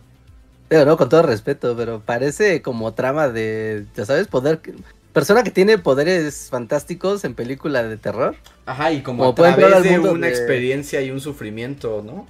Pero 0.67 0.85
no, 0.85 0.97
con 0.97 1.09
todo 1.09 1.21
respeto, 1.21 1.75
pero 1.77 2.01
parece 2.01 2.61
como 2.61 2.93
trama 2.93 3.29
de. 3.29 3.85
Ya 3.95 4.05
sabes, 4.05 4.27
poder. 4.27 4.59
Persona 5.13 5.43
que 5.43 5.51
tiene 5.51 5.77
poderes 5.77 6.47
fantásticos 6.49 7.25
en 7.25 7.35
película 7.35 7.83
de 7.83 7.97
terror. 7.97 8.35
Ajá, 8.65 8.91
y 8.91 9.01
como 9.01 9.33
Como 9.35 9.45
a 9.47 9.55
través 9.55 9.83
de 9.83 9.99
una 9.99 10.27
de- 10.27 10.33
experiencia 10.33 11.01
y 11.01 11.11
un 11.11 11.19
sufrimiento, 11.19 12.01
¿no? 12.05 12.27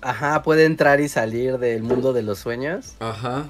Ajá, 0.00 0.42
puede 0.42 0.64
entrar 0.64 1.00
y 1.00 1.08
salir 1.08 1.58
del 1.58 1.82
mundo 1.82 2.12
de 2.12 2.22
los 2.22 2.40
sueños, 2.40 2.94
Ajá. 2.98 3.46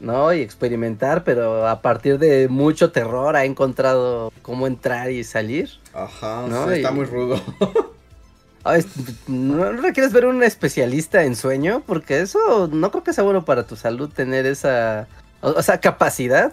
¿no? 0.00 0.32
Y 0.34 0.40
experimentar, 0.40 1.22
pero 1.22 1.68
a 1.68 1.80
partir 1.82 2.18
de 2.18 2.48
mucho 2.48 2.90
terror 2.90 3.36
ha 3.36 3.44
encontrado 3.44 4.32
cómo 4.42 4.66
entrar 4.66 5.10
y 5.12 5.22
salir. 5.22 5.70
Ajá, 5.92 6.46
No, 6.48 6.66
sí, 6.68 6.74
está 6.74 6.90
y- 6.90 6.94
muy 6.94 7.04
rudo. 7.04 7.40
¿No 9.28 9.72
no 9.72 9.82
requieres 9.82 10.12
ver 10.12 10.24
un 10.26 10.42
especialista 10.42 11.24
en 11.24 11.36
sueño? 11.36 11.82
Porque 11.86 12.20
eso 12.20 12.68
no 12.72 12.90
creo 12.90 13.04
que 13.04 13.12
sea 13.12 13.22
bueno 13.22 13.44
para 13.44 13.66
tu 13.66 13.76
salud 13.76 14.08
tener 14.10 14.46
esa, 14.46 15.06
o 15.42 15.50
o 15.50 15.62
sea, 15.62 15.78
capacidad. 15.80 16.52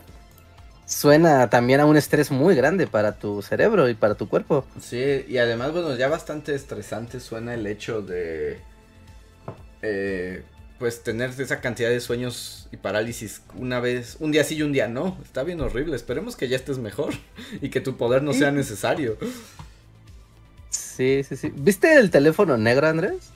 Suena 0.91 1.49
también 1.49 1.79
a 1.79 1.85
un 1.85 1.95
estrés 1.95 2.31
muy 2.31 2.53
grande 2.53 2.85
para 2.85 3.17
tu 3.17 3.41
cerebro 3.41 3.87
y 3.87 3.93
para 3.95 4.15
tu 4.15 4.27
cuerpo. 4.27 4.65
Sí, 4.79 5.25
y 5.27 5.37
además, 5.37 5.71
bueno, 5.71 5.95
ya 5.95 6.09
bastante 6.09 6.53
estresante 6.53 7.19
suena 7.21 7.53
el 7.53 7.65
hecho 7.65 8.01
de. 8.01 8.59
eh, 9.81 10.43
pues 10.79 11.03
tener 11.03 11.29
esa 11.39 11.61
cantidad 11.61 11.89
de 11.89 11.99
sueños 11.99 12.67
y 12.71 12.77
parálisis 12.77 13.43
una 13.55 13.79
vez, 13.79 14.17
un 14.19 14.31
día 14.31 14.43
sí 14.43 14.55
y 14.55 14.63
un 14.63 14.73
día 14.73 14.87
no. 14.87 15.17
Está 15.23 15.43
bien 15.43 15.61
horrible. 15.61 15.95
Esperemos 15.95 16.35
que 16.35 16.47
ya 16.49 16.55
estés 16.57 16.77
mejor 16.79 17.13
y 17.61 17.69
que 17.69 17.81
tu 17.81 17.97
poder 17.97 18.23
no 18.23 18.33
Sí. 18.33 18.39
sea 18.39 18.51
necesario. 18.51 19.17
Sí, 20.69 21.23
sí, 21.23 21.35
sí. 21.35 21.51
¿Viste 21.55 21.95
el 21.97 22.11
teléfono 22.11 22.57
negro, 22.57 22.87
Andrés? 22.87 23.31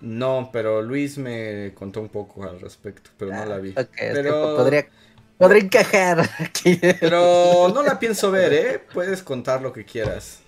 No, 0.00 0.50
pero 0.52 0.80
Luis 0.82 1.18
me 1.18 1.72
contó 1.74 2.00
un 2.00 2.08
poco 2.08 2.44
al 2.44 2.60
respecto, 2.60 3.10
pero 3.18 3.32
no 3.34 3.44
la 3.44 3.58
vi. 3.58 3.70
Ok, 3.70 3.78
es 3.78 4.20
que 4.22 4.22
pero, 4.22 4.56
podría, 4.56 4.86
podría 5.40 5.62
encajar 5.62 6.28
aquí. 6.38 6.78
pero 7.00 7.72
no 7.74 7.82
la 7.82 7.98
pienso 7.98 8.30
ver, 8.30 8.52
¿eh? 8.52 8.82
Puedes 8.92 9.22
contar 9.22 9.62
lo 9.62 9.72
que 9.72 9.84
quieras. 9.84 10.40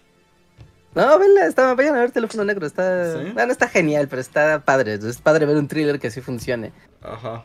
No, 0.94 1.19
venla, 1.19 1.47
está, 1.47 1.73
vayan 1.74 1.97
a 1.97 2.01
ver 2.01 2.10
teléfono 2.10 2.44
negro. 2.44 2.66
Está, 2.66 3.14
¿Sí? 3.14 3.31
bueno, 3.32 3.51
está 3.51 3.66
genial, 3.66 4.09
pero 4.09 4.20
está 4.20 4.60
padre. 4.60 4.94
Es 4.94 5.19
padre 5.19 5.47
ver 5.47 5.56
un 5.56 5.66
thriller 5.66 5.98
que 5.98 6.10
sí 6.10 6.20
funcione. 6.20 6.73
Ajá. 7.01 7.44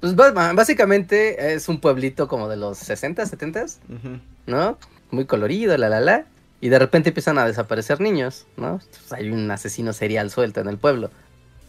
Pues 0.00 0.16
básicamente 0.16 1.54
es 1.54 1.68
un 1.68 1.80
pueblito 1.80 2.26
como 2.26 2.48
de 2.48 2.56
los 2.56 2.78
60, 2.78 3.24
70 3.26 3.62
ujú. 3.62 4.20
¿no? 4.46 4.78
Muy 5.10 5.26
colorido, 5.26 5.76
la 5.76 5.88
la 5.88 6.00
la. 6.00 6.24
Y 6.60 6.68
de 6.68 6.78
repente 6.78 7.10
empiezan 7.10 7.38
a 7.38 7.46
desaparecer 7.46 8.00
niños, 8.00 8.46
¿no? 8.56 8.80
Pues 8.90 9.12
hay 9.12 9.30
un 9.30 9.48
asesino 9.50 9.92
serial 9.92 10.30
suelto 10.30 10.60
en 10.60 10.68
el 10.68 10.78
pueblo, 10.78 11.10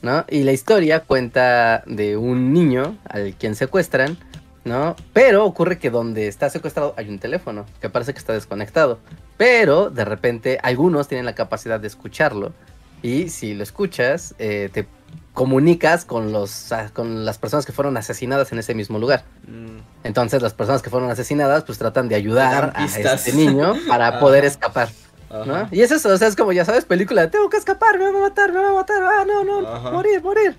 ¿no? 0.01 0.25
Y 0.29 0.43
la 0.43 0.51
historia 0.53 1.01
cuenta 1.01 1.83
de 1.85 2.17
un 2.17 2.51
niño 2.51 2.97
al 3.07 3.35
quien 3.35 3.55
secuestran, 3.55 4.17
¿no? 4.63 4.95
Pero 5.13 5.45
ocurre 5.45 5.79
que 5.79 5.89
donde 5.89 6.27
está 6.27 6.49
secuestrado 6.49 6.93
hay 6.97 7.09
un 7.09 7.19
teléfono 7.19 7.65
que 7.79 7.89
parece 7.89 8.13
que 8.13 8.19
está 8.19 8.33
desconectado. 8.33 8.99
Pero 9.37 9.89
de 9.89 10.05
repente 10.05 10.59
algunos 10.61 11.07
tienen 11.07 11.25
la 11.25 11.35
capacidad 11.35 11.79
de 11.79 11.87
escucharlo. 11.87 12.53
Y 13.01 13.29
si 13.29 13.55
lo 13.55 13.63
escuchas, 13.63 14.35
eh, 14.37 14.69
te 14.71 14.87
comunicas 15.33 16.05
con, 16.05 16.31
los, 16.31 16.71
ah, 16.71 16.89
con 16.93 17.25
las 17.25 17.37
personas 17.37 17.65
que 17.65 17.71
fueron 17.71 17.97
asesinadas 17.97 18.51
en 18.51 18.59
ese 18.59 18.75
mismo 18.75 18.99
lugar. 18.99 19.23
Mm, 19.47 19.79
Entonces 20.03 20.41
las 20.41 20.53
personas 20.53 20.81
que 20.81 20.89
fueron 20.89 21.09
asesinadas 21.09 21.63
pues 21.63 21.77
tratan 21.77 22.09
de 22.09 22.15
ayudar 22.15 22.73
a 22.75 22.85
este 22.85 23.33
niño 23.33 23.73
para 23.87 24.19
poder 24.19 24.45
escapar. 24.45 24.89
Ajá. 25.29 25.69
Y 25.71 25.81
es 25.81 25.91
eso, 25.91 26.09
o 26.09 26.17
sea, 26.17 26.27
es 26.27 26.35
como, 26.35 26.51
ya 26.51 26.65
sabes, 26.65 26.83
película, 26.83 27.31
tengo 27.31 27.49
que 27.49 27.55
escapar, 27.55 27.97
me 27.97 28.11
va 28.11 28.17
a 28.19 28.21
matar, 28.21 28.51
me 28.51 28.59
va 28.59 28.69
a 28.71 28.73
matar, 28.73 29.01
ah, 29.01 29.25
no, 29.25 29.43
no, 29.45 29.65
Ajá. 29.65 29.91
morir, 29.91 30.21
morir. 30.21 30.57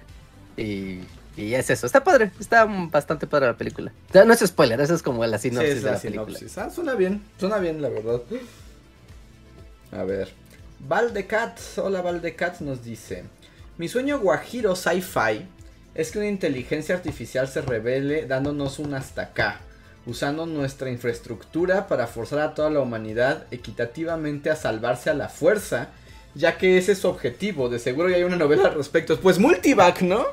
Y, 0.56 1.00
y 1.36 1.54
es 1.54 1.70
eso, 1.70 1.86
está 1.86 2.04
padre, 2.04 2.30
está 2.38 2.64
bastante 2.66 3.26
padre 3.26 3.46
la 3.46 3.56
película. 3.56 3.92
No 4.12 4.32
es 4.32 4.40
spoiler, 4.40 4.80
eso 4.80 4.94
es 4.94 5.02
como 5.02 5.24
la 5.26 5.38
Sí, 5.38 5.48
sinopsis 5.48 5.70
es 5.76 5.82
de 5.82 5.86
la 5.90 5.96
la 5.96 6.00
película. 6.00 6.38
sinopsis. 6.38 6.58
Ah, 6.58 6.70
suena 6.70 6.94
bien, 6.94 7.22
suena 7.38 7.58
bien, 7.58 7.80
la 7.80 7.88
verdad. 7.88 8.20
A 9.92 10.04
ver. 10.04 10.32
Valdecat, 10.80 11.58
hola 11.76 12.02
Valdecat 12.02 12.60
nos 12.60 12.82
dice: 12.84 13.24
Mi 13.78 13.88
sueño 13.88 14.18
guajiro 14.18 14.74
sci-fi 14.74 15.46
es 15.94 16.10
que 16.10 16.18
una 16.18 16.28
inteligencia 16.28 16.94
artificial 16.94 17.46
se 17.48 17.60
revele 17.62 18.26
dándonos 18.26 18.78
un 18.78 18.94
hasta 18.94 19.22
acá, 19.22 19.60
usando 20.06 20.46
nuestra 20.46 20.90
infraestructura 20.90 21.86
para 21.86 22.06
forzar 22.06 22.40
a 22.40 22.54
toda 22.54 22.70
la 22.70 22.80
humanidad 22.80 23.46
equitativamente 23.50 24.50
a 24.50 24.56
salvarse 24.56 25.10
a 25.10 25.14
la 25.14 25.28
fuerza, 25.28 25.88
ya 26.34 26.56
que 26.58 26.78
ese 26.78 26.92
es 26.92 26.98
su 26.98 27.08
objetivo. 27.08 27.68
De 27.68 27.78
seguro 27.78 28.08
ya 28.08 28.16
hay 28.16 28.24
una 28.24 28.36
novela 28.36 28.68
al 28.68 28.74
respecto. 28.74 29.20
Pues 29.20 29.38
Multivac, 29.38 30.00
¿no? 30.02 30.24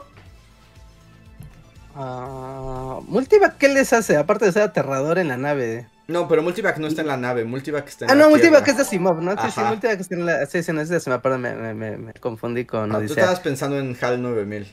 Ah, 2.01 2.99
Multivac, 3.07 3.57
¿qué 3.57 3.67
les 3.67 3.91
hace? 3.91 4.15
Aparte 4.15 4.45
de 4.45 4.53
ser 4.53 4.61
aterrador 4.61 5.19
en 5.19 5.27
la 5.27 5.35
nave. 5.35 5.88
No, 6.07 6.30
pero 6.30 6.41
Multivac 6.41 6.77
no 6.77 6.88
está 6.88 7.01
en 7.01 7.07
la 7.07 7.17
nave, 7.17 7.43
Multivac 7.43 7.85
está 7.88 8.05
en 8.05 8.11
Ah, 8.11 8.15
la 8.15 8.23
no, 8.23 8.30
Multivac 8.30 8.65
es 8.67 8.77
de 8.77 8.81
Asimov, 8.84 9.21
¿no? 9.21 9.34
Sí, 9.34 9.51
sí. 9.53 9.59
Multivac 9.61 9.99
está 9.99 10.15
en 10.15 10.26
la... 10.26 10.45
Sí, 10.45 10.63
sí, 10.63 10.71
no 10.71 10.80
es 10.80 10.88
de 10.88 10.95
Asimov, 10.95 11.21
perdón, 11.21 11.41
me, 11.41 11.53
me, 11.53 11.73
me, 11.73 11.97
me 11.97 12.13
confundí 12.13 12.63
con 12.63 12.88
No, 12.89 12.99
tú 12.99 13.03
estabas 13.13 13.41
pensando 13.41 13.77
en 13.77 13.97
HAL 13.99 14.21
9000. 14.21 14.65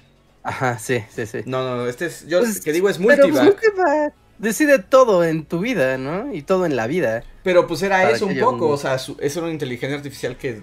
Ajá, 0.45 0.79
sí, 0.79 1.03
sí, 1.15 1.27
sí. 1.27 1.41
No, 1.47 1.77
no, 1.77 1.87
este 1.89 2.07
es. 2.07 2.25
Yo 2.29 2.39
Pues, 2.39 2.61
que 2.61 2.73
digo 2.73 2.89
es 2.89 2.99
Pero 2.99 3.25
pues, 3.29 3.33
Multivac. 3.35 3.45
Multivac 3.45 4.15
decide 4.39 4.79
todo 4.79 5.25
en 5.25 5.45
tu 5.45 5.59
vida, 5.59 5.99
¿no? 5.99 6.33
Y 6.33 6.43
todo 6.43 6.65
en 6.65 6.77
la 6.77 6.87
vida. 6.87 7.25
Pero 7.43 7.67
pues 7.67 7.83
era 7.83 8.09
eso 8.11 8.27
un 8.27 8.39
poco. 8.39 8.69
un- 8.69 8.75
O 8.75 8.77
sea, 8.77 8.99
su- 9.01 9.17
eso 9.21 9.41
era 9.41 9.47
una 9.47 9.53
inteligencia 9.53 9.97
artificial 9.97 10.37
que. 10.37 10.63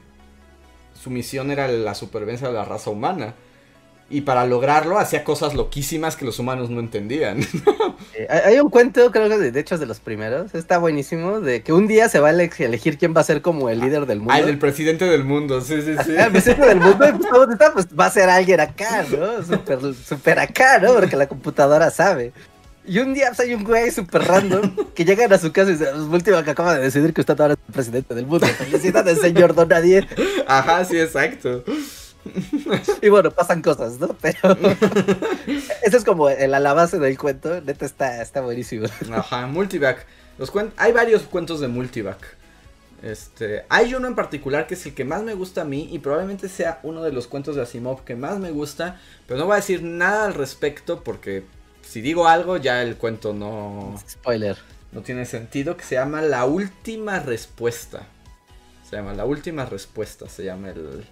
Su 0.99 1.09
misión 1.09 1.51
era 1.51 1.67
la 1.67 1.93
supervivencia 1.95 2.47
de 2.47 2.53
la 2.53 2.63
raza 2.63 2.89
humana. 2.89 3.33
Y 4.09 4.21
para 4.21 4.45
lograrlo 4.45 4.99
hacía 4.99 5.23
cosas 5.23 5.55
loquísimas 5.55 6.15
que 6.15 6.25
los 6.25 6.37
humanos 6.37 6.69
no 6.69 6.79
entendían. 6.79 7.39
Eh, 8.15 8.27
hay 8.29 8.59
un 8.59 8.69
cuento, 8.69 9.11
creo 9.11 9.27
que 9.27 9.37
de, 9.39 9.51
de 9.51 9.59
hecho 9.59 9.73
es 9.75 9.79
de 9.81 9.87
los 9.87 9.99
primeros, 9.99 10.53
está 10.53 10.77
buenísimo, 10.77 11.39
de 11.39 11.63
que 11.63 11.73
un 11.73 11.87
día 11.87 12.09
se 12.09 12.19
va 12.19 12.27
a 12.27 12.31
ele- 12.31 12.51
elegir 12.59 12.97
quién 12.99 13.15
va 13.15 13.21
a 13.21 13.23
ser 13.23 13.41
como 13.41 13.69
el 13.69 13.79
líder 13.79 14.05
del 14.05 14.19
mundo. 14.19 14.33
Ah, 14.33 14.39
el 14.39 14.45
del 14.45 14.59
presidente 14.59 15.05
del 15.05 15.23
mundo, 15.23 15.61
sí, 15.61 15.81
sí, 15.81 15.95
sí. 16.05 16.15
Ah, 16.17 16.27
pues, 16.31 16.45
ese 16.45 16.61
del 16.61 16.79
mundo, 16.79 16.97
pues, 16.97 17.13
todo 17.31 17.51
está, 17.51 17.73
pues, 17.73 17.87
va 17.87 18.05
a 18.07 18.11
ser 18.11 18.29
alguien 18.29 18.59
acá, 18.59 19.03
¿no? 19.09 19.41
Super, 19.43 19.79
super 19.95 20.37
acá, 20.39 20.77
¿no? 20.79 20.93
Porque 20.93 21.15
la 21.15 21.27
computadora 21.27 21.89
sabe. 21.89 22.33
Y 22.85 22.99
un 22.99 23.13
día 23.15 23.27
pues, 23.29 23.39
hay 23.39 23.53
un 23.55 23.63
güey 23.63 23.89
super 23.89 24.21
random 24.21 24.75
que 24.93 25.05
llegan 25.05 25.31
a 25.33 25.39
su 25.39 25.51
casa 25.51 25.69
y 25.71 25.73
dice, 25.73 25.85
pues 25.85 26.03
Multivac 26.03 26.47
acaba 26.47 26.75
de 26.75 26.81
decidir 26.81 27.13
que 27.13 27.21
usted 27.21 27.39
ahora 27.39 27.53
es 27.53 27.59
el 27.67 27.73
presidente 27.73 28.13
del 28.13 28.27
mundo. 28.27 28.45
Felicidades, 28.45 29.21
señor 29.21 29.55
Don 29.55 29.69
Nadie. 29.69 30.07
Ajá, 30.45 30.83
sí, 30.85 30.99
exacto. 30.99 31.63
Y 33.01 33.09
bueno, 33.09 33.31
pasan 33.31 33.61
cosas, 33.61 33.99
¿no? 33.99 34.15
Pero 34.21 34.37
ese 35.83 35.97
es 35.97 36.03
como 36.03 36.29
el, 36.29 36.53
a 36.53 36.59
la 36.59 36.73
base 36.73 36.99
del 36.99 37.17
cuento. 37.17 37.61
Neta 37.61 37.85
está, 37.85 38.21
está 38.21 38.41
buenísimo. 38.41 38.85
Ajá, 39.13 39.47
Multivac. 39.47 40.05
Los 40.37 40.51
cuen- 40.51 40.71
hay 40.77 40.91
varios 40.91 41.23
cuentos 41.23 41.59
de 41.59 41.67
Multivac. 41.67 42.17
Este, 43.01 43.65
hay 43.67 43.93
uno 43.95 44.07
en 44.07 44.15
particular 44.15 44.65
que 44.65 44.75
es 44.75 44.85
el 44.85 44.93
que 44.93 45.03
más 45.03 45.23
me 45.23 45.33
gusta 45.33 45.61
a 45.61 45.65
mí 45.65 45.89
y 45.91 45.99
probablemente 45.99 46.47
sea 46.47 46.79
uno 46.83 47.03
de 47.03 47.11
los 47.11 47.27
cuentos 47.27 47.55
de 47.57 47.61
Asimov 47.61 48.05
que 48.05 48.15
más 48.15 48.39
me 48.39 48.51
gusta, 48.51 49.01
pero 49.27 49.37
no 49.41 49.45
voy 49.45 49.53
a 49.53 49.57
decir 49.57 49.83
nada 49.83 50.25
al 50.27 50.33
respecto 50.33 51.03
porque 51.03 51.43
si 51.81 51.99
digo 51.99 52.29
algo 52.29 52.55
ya 52.55 52.81
el 52.81 52.95
cuento 52.95 53.33
no, 53.33 53.99
Spoiler. 54.09 54.57
no 54.93 55.01
tiene 55.01 55.25
sentido, 55.25 55.75
que 55.75 55.83
se 55.83 55.95
llama 55.95 56.21
La 56.21 56.45
Última 56.45 57.19
Respuesta. 57.19 58.07
Se 58.89 58.95
llama 58.95 59.13
La 59.13 59.25
Última 59.25 59.65
Respuesta, 59.65 60.29
se 60.29 60.45
llama 60.45 60.69
el, 60.69 61.05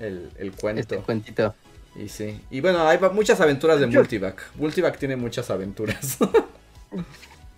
el, 0.00 0.30
el 0.38 0.52
cuento. 0.52 0.80
Este 0.80 0.96
cuentito. 0.98 1.54
Y 1.94 2.08
sí, 2.08 2.40
y 2.50 2.60
bueno, 2.60 2.86
hay 2.86 2.98
muchas 3.12 3.40
aventuras 3.40 3.80
de 3.80 3.88
Yo- 3.90 4.00
Multivac. 4.00 4.42
Multivac 4.56 4.98
tiene 4.98 5.16
muchas 5.16 5.50
aventuras. 5.50 6.18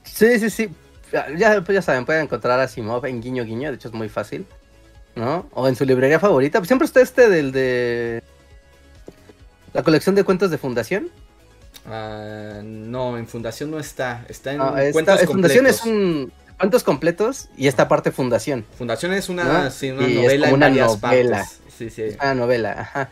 Sí, 0.05 0.39
sí, 0.40 0.51
sí. 0.51 0.69
Ya, 1.36 1.62
pues 1.65 1.77
ya 1.77 1.82
saben, 1.82 2.05
pueden 2.05 2.23
encontrar 2.23 2.59
a 2.59 2.66
Simov 2.66 3.06
en 3.06 3.23
Guiño 3.23 3.44
Guiño, 3.44 3.70
de 3.70 3.77
hecho 3.77 3.89
es 3.89 3.94
muy 3.94 4.09
fácil. 4.09 4.47
¿No? 5.15 5.47
O 5.52 5.69
en 5.69 5.77
su 5.77 5.85
librería 5.85 6.19
favorita. 6.20 6.65
Siempre 6.65 6.86
está 6.86 7.01
este 7.01 7.28
del 7.28 7.52
de. 7.52 8.23
La 9.73 9.82
colección 9.82 10.15
de 10.15 10.24
cuentos 10.24 10.51
de 10.51 10.59
Fundación. 10.59 11.10
Ah, 11.86 12.60
no, 12.65 13.16
en 13.19 13.27
Fundación 13.27 13.70
no 13.70 13.78
está. 13.78 14.24
Está 14.28 14.52
en 14.52 14.59
No, 14.59 14.77
está- 14.77 14.93
cuentos 14.93 15.23
eh, 15.23 15.27
Fundación 15.27 15.65
completos. 15.65 15.81
es 15.81 15.86
un. 15.86 16.32
Cuentos 16.59 16.82
completos 16.85 17.48
y 17.56 17.69
esta 17.69 17.86
parte 17.89 18.10
Fundación. 18.10 18.65
Fundación 18.77 19.12
es 19.12 19.28
una, 19.28 19.44
¿No? 19.65 19.70
sí, 19.70 19.90
una 19.93 20.09
Y 20.09 20.16
es 20.19 20.23
novela 20.23 20.48
en 20.48 20.55
una 20.55 20.66
varias 20.69 21.01
novela. 21.02 21.36
partes. 21.39 21.60
Sí, 21.79 21.91
sí. 21.91 22.03
Es 22.03 22.17
una 22.17 22.35
novela, 22.35 22.73
ajá. 22.73 23.11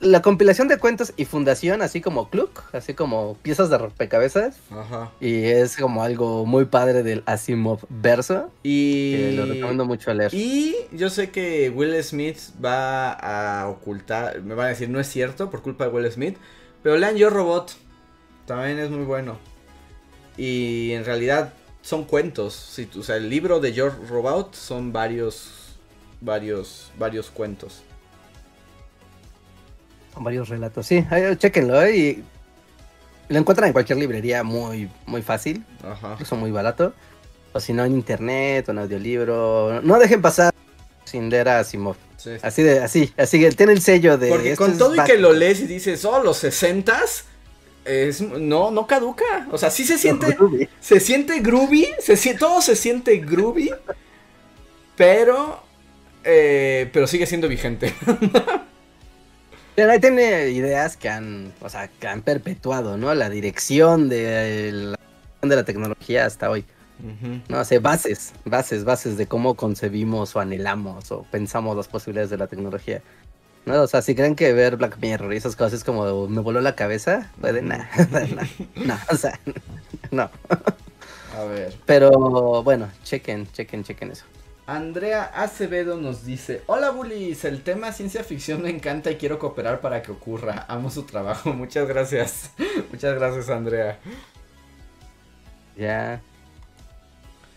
La, 0.00 0.20
compilación 0.20 0.66
de 0.66 0.78
cuentos 0.78 1.12
y 1.16 1.26
Fundación, 1.26 1.80
así 1.80 2.00
como 2.00 2.28
Cluck, 2.28 2.64
así 2.74 2.94
como 2.94 3.36
piezas 3.40 3.70
de 3.70 3.78
rompecabezas. 3.78 4.56
Ajá. 4.72 5.12
Y 5.20 5.44
es 5.44 5.76
como 5.76 6.02
algo 6.02 6.44
muy 6.44 6.64
padre 6.64 7.04
del 7.04 7.22
Asimov 7.24 7.86
verso. 7.88 8.50
Que 8.64 8.68
Y 8.68 9.36
lo 9.36 9.46
recomiendo 9.46 9.84
mucho 9.84 10.12
leer. 10.12 10.34
Y 10.34 10.74
yo 10.90 11.08
sé 11.08 11.30
que 11.30 11.70
Will 11.70 12.02
Smith 12.02 12.38
va 12.62 13.12
a 13.12 13.68
ocultar, 13.68 14.42
me 14.42 14.54
van 14.54 14.66
a 14.66 14.68
decir 14.70 14.88
no 14.88 14.98
es 14.98 15.06
cierto 15.06 15.50
por 15.50 15.62
culpa 15.62 15.84
de 15.84 15.90
Will 15.90 16.10
Smith, 16.10 16.36
pero 16.82 16.96
lean 16.96 17.16
Yo 17.16 17.30
Robot, 17.30 17.76
también 18.44 18.80
es 18.80 18.90
muy 18.90 19.04
bueno. 19.04 19.38
Y 20.36 20.90
en 20.92 21.04
realidad 21.04 21.52
son 21.82 22.04
cuentos, 22.04 22.54
sí, 22.54 22.88
o 22.98 23.02
sea, 23.02 23.16
el 23.16 23.28
libro 23.28 23.60
de 23.60 23.72
Yo 23.72 23.90
Robot 23.90 24.54
son 24.54 24.92
varios, 24.92 25.61
varios, 26.22 26.90
varios 26.98 27.30
cuentos. 27.30 27.82
Varios 30.16 30.48
relatos, 30.48 30.86
sí, 30.86 31.04
ahí, 31.10 31.36
chéquenlo, 31.36 31.82
¿eh? 31.82 31.96
Y 31.96 32.24
lo 33.28 33.38
encuentran 33.38 33.68
en 33.68 33.72
cualquier 33.72 33.98
librería 33.98 34.42
muy, 34.42 34.90
muy 35.06 35.22
fácil, 35.22 35.64
Ajá. 35.82 36.12
incluso 36.12 36.36
muy 36.36 36.50
barato. 36.50 36.92
O 37.54 37.60
si 37.60 37.72
no, 37.72 37.84
en 37.84 37.92
internet 37.92 38.68
o 38.68 38.72
en 38.72 38.78
audiolibro. 38.78 39.80
No 39.82 39.98
dejen 39.98 40.22
pasar 40.22 40.54
sin 41.04 41.28
leer 41.28 41.48
a 41.48 41.58
Asimov. 41.60 41.96
sí. 42.16 42.30
Así 42.42 42.62
de, 42.62 42.80
así, 42.80 43.12
así 43.16 43.40
que 43.40 43.50
tiene 43.52 43.72
el 43.72 43.82
sello 43.82 44.16
de. 44.16 44.28
Porque 44.28 44.56
con 44.56 44.76
todo 44.78 44.94
y 44.94 45.04
que 45.04 45.18
lo 45.18 45.32
lees 45.32 45.60
y 45.60 45.66
dices, 45.66 46.04
oh, 46.04 46.22
los 46.22 46.38
sesentas, 46.38 47.24
es, 47.84 48.20
no, 48.20 48.70
no 48.70 48.86
caduca. 48.86 49.48
O 49.50 49.58
sea, 49.58 49.70
sí 49.70 49.84
se 49.84 49.98
siente, 49.98 50.36
se 50.80 51.00
siente 51.00 51.40
groovy, 51.40 51.88
se 52.00 52.16
siente, 52.16 52.38
todo 52.38 52.60
se 52.62 52.76
siente 52.76 53.16
groovy, 53.18 53.70
pero, 54.96 55.62
eh, 56.24 56.90
pero 56.92 57.06
sigue 57.06 57.26
siendo 57.26 57.48
vigente. 57.48 57.94
Pero 59.74 59.90
ahí 59.90 60.00
tiene 60.00 60.50
ideas 60.50 60.98
que 60.98 61.08
han, 61.08 61.50
o 61.62 61.68
sea, 61.70 61.88
que 61.88 62.06
han 62.06 62.20
perpetuado, 62.20 62.98
¿no? 62.98 63.14
La 63.14 63.30
dirección 63.30 64.10
de 64.10 64.70
la, 64.70 64.98
de 65.40 65.56
la 65.56 65.64
tecnología 65.64 66.26
hasta 66.26 66.50
hoy. 66.50 66.64
No 67.48 67.58
o 67.58 67.64
sea, 67.64 67.80
bases, 67.80 68.32
bases, 68.44 68.84
bases 68.84 69.16
de 69.16 69.26
cómo 69.26 69.54
concebimos 69.54 70.36
o 70.36 70.40
anhelamos 70.40 71.10
o 71.10 71.26
pensamos 71.32 71.76
las 71.76 71.88
posibilidades 71.88 72.30
de 72.30 72.36
la 72.36 72.46
tecnología. 72.46 73.02
¿No? 73.64 73.82
O 73.82 73.86
sea, 73.86 74.02
si 74.02 74.14
creen 74.14 74.36
que 74.36 74.52
ver 74.52 74.76
Black 74.76 74.98
Mirror 75.00 75.32
y 75.32 75.36
esas 75.36 75.56
cosas 75.56 75.72
es 75.74 75.84
como 75.84 76.28
me 76.28 76.40
voló 76.40 76.60
la 76.60 76.76
cabeza, 76.76 77.30
puede, 77.40 77.62
nah, 77.62 77.84
nah, 78.10 78.44
no, 78.76 78.98
o 79.10 79.16
sea, 79.16 79.38
no. 80.10 80.30
A 81.36 81.44
ver. 81.44 81.74
Pero 81.86 82.62
bueno, 82.62 82.88
chequen, 83.04 83.50
chequen, 83.52 83.84
chequen 83.84 84.12
eso. 84.12 84.24
Andrea 84.66 85.24
Acevedo 85.24 85.96
nos 85.96 86.24
dice, 86.24 86.62
hola 86.66 86.90
bullies, 86.90 87.44
el 87.44 87.62
tema 87.62 87.92
ciencia 87.92 88.22
ficción 88.22 88.62
me 88.62 88.70
encanta 88.70 89.10
y 89.10 89.16
quiero 89.16 89.38
cooperar 89.38 89.80
para 89.80 90.02
que 90.02 90.12
ocurra. 90.12 90.66
Amo 90.68 90.88
su 90.90 91.02
trabajo, 91.02 91.52
muchas 91.54 91.88
gracias. 91.88 92.50
Muchas 92.92 93.14
gracias 93.14 93.48
Andrea. 93.48 93.98
Ya. 95.76 96.20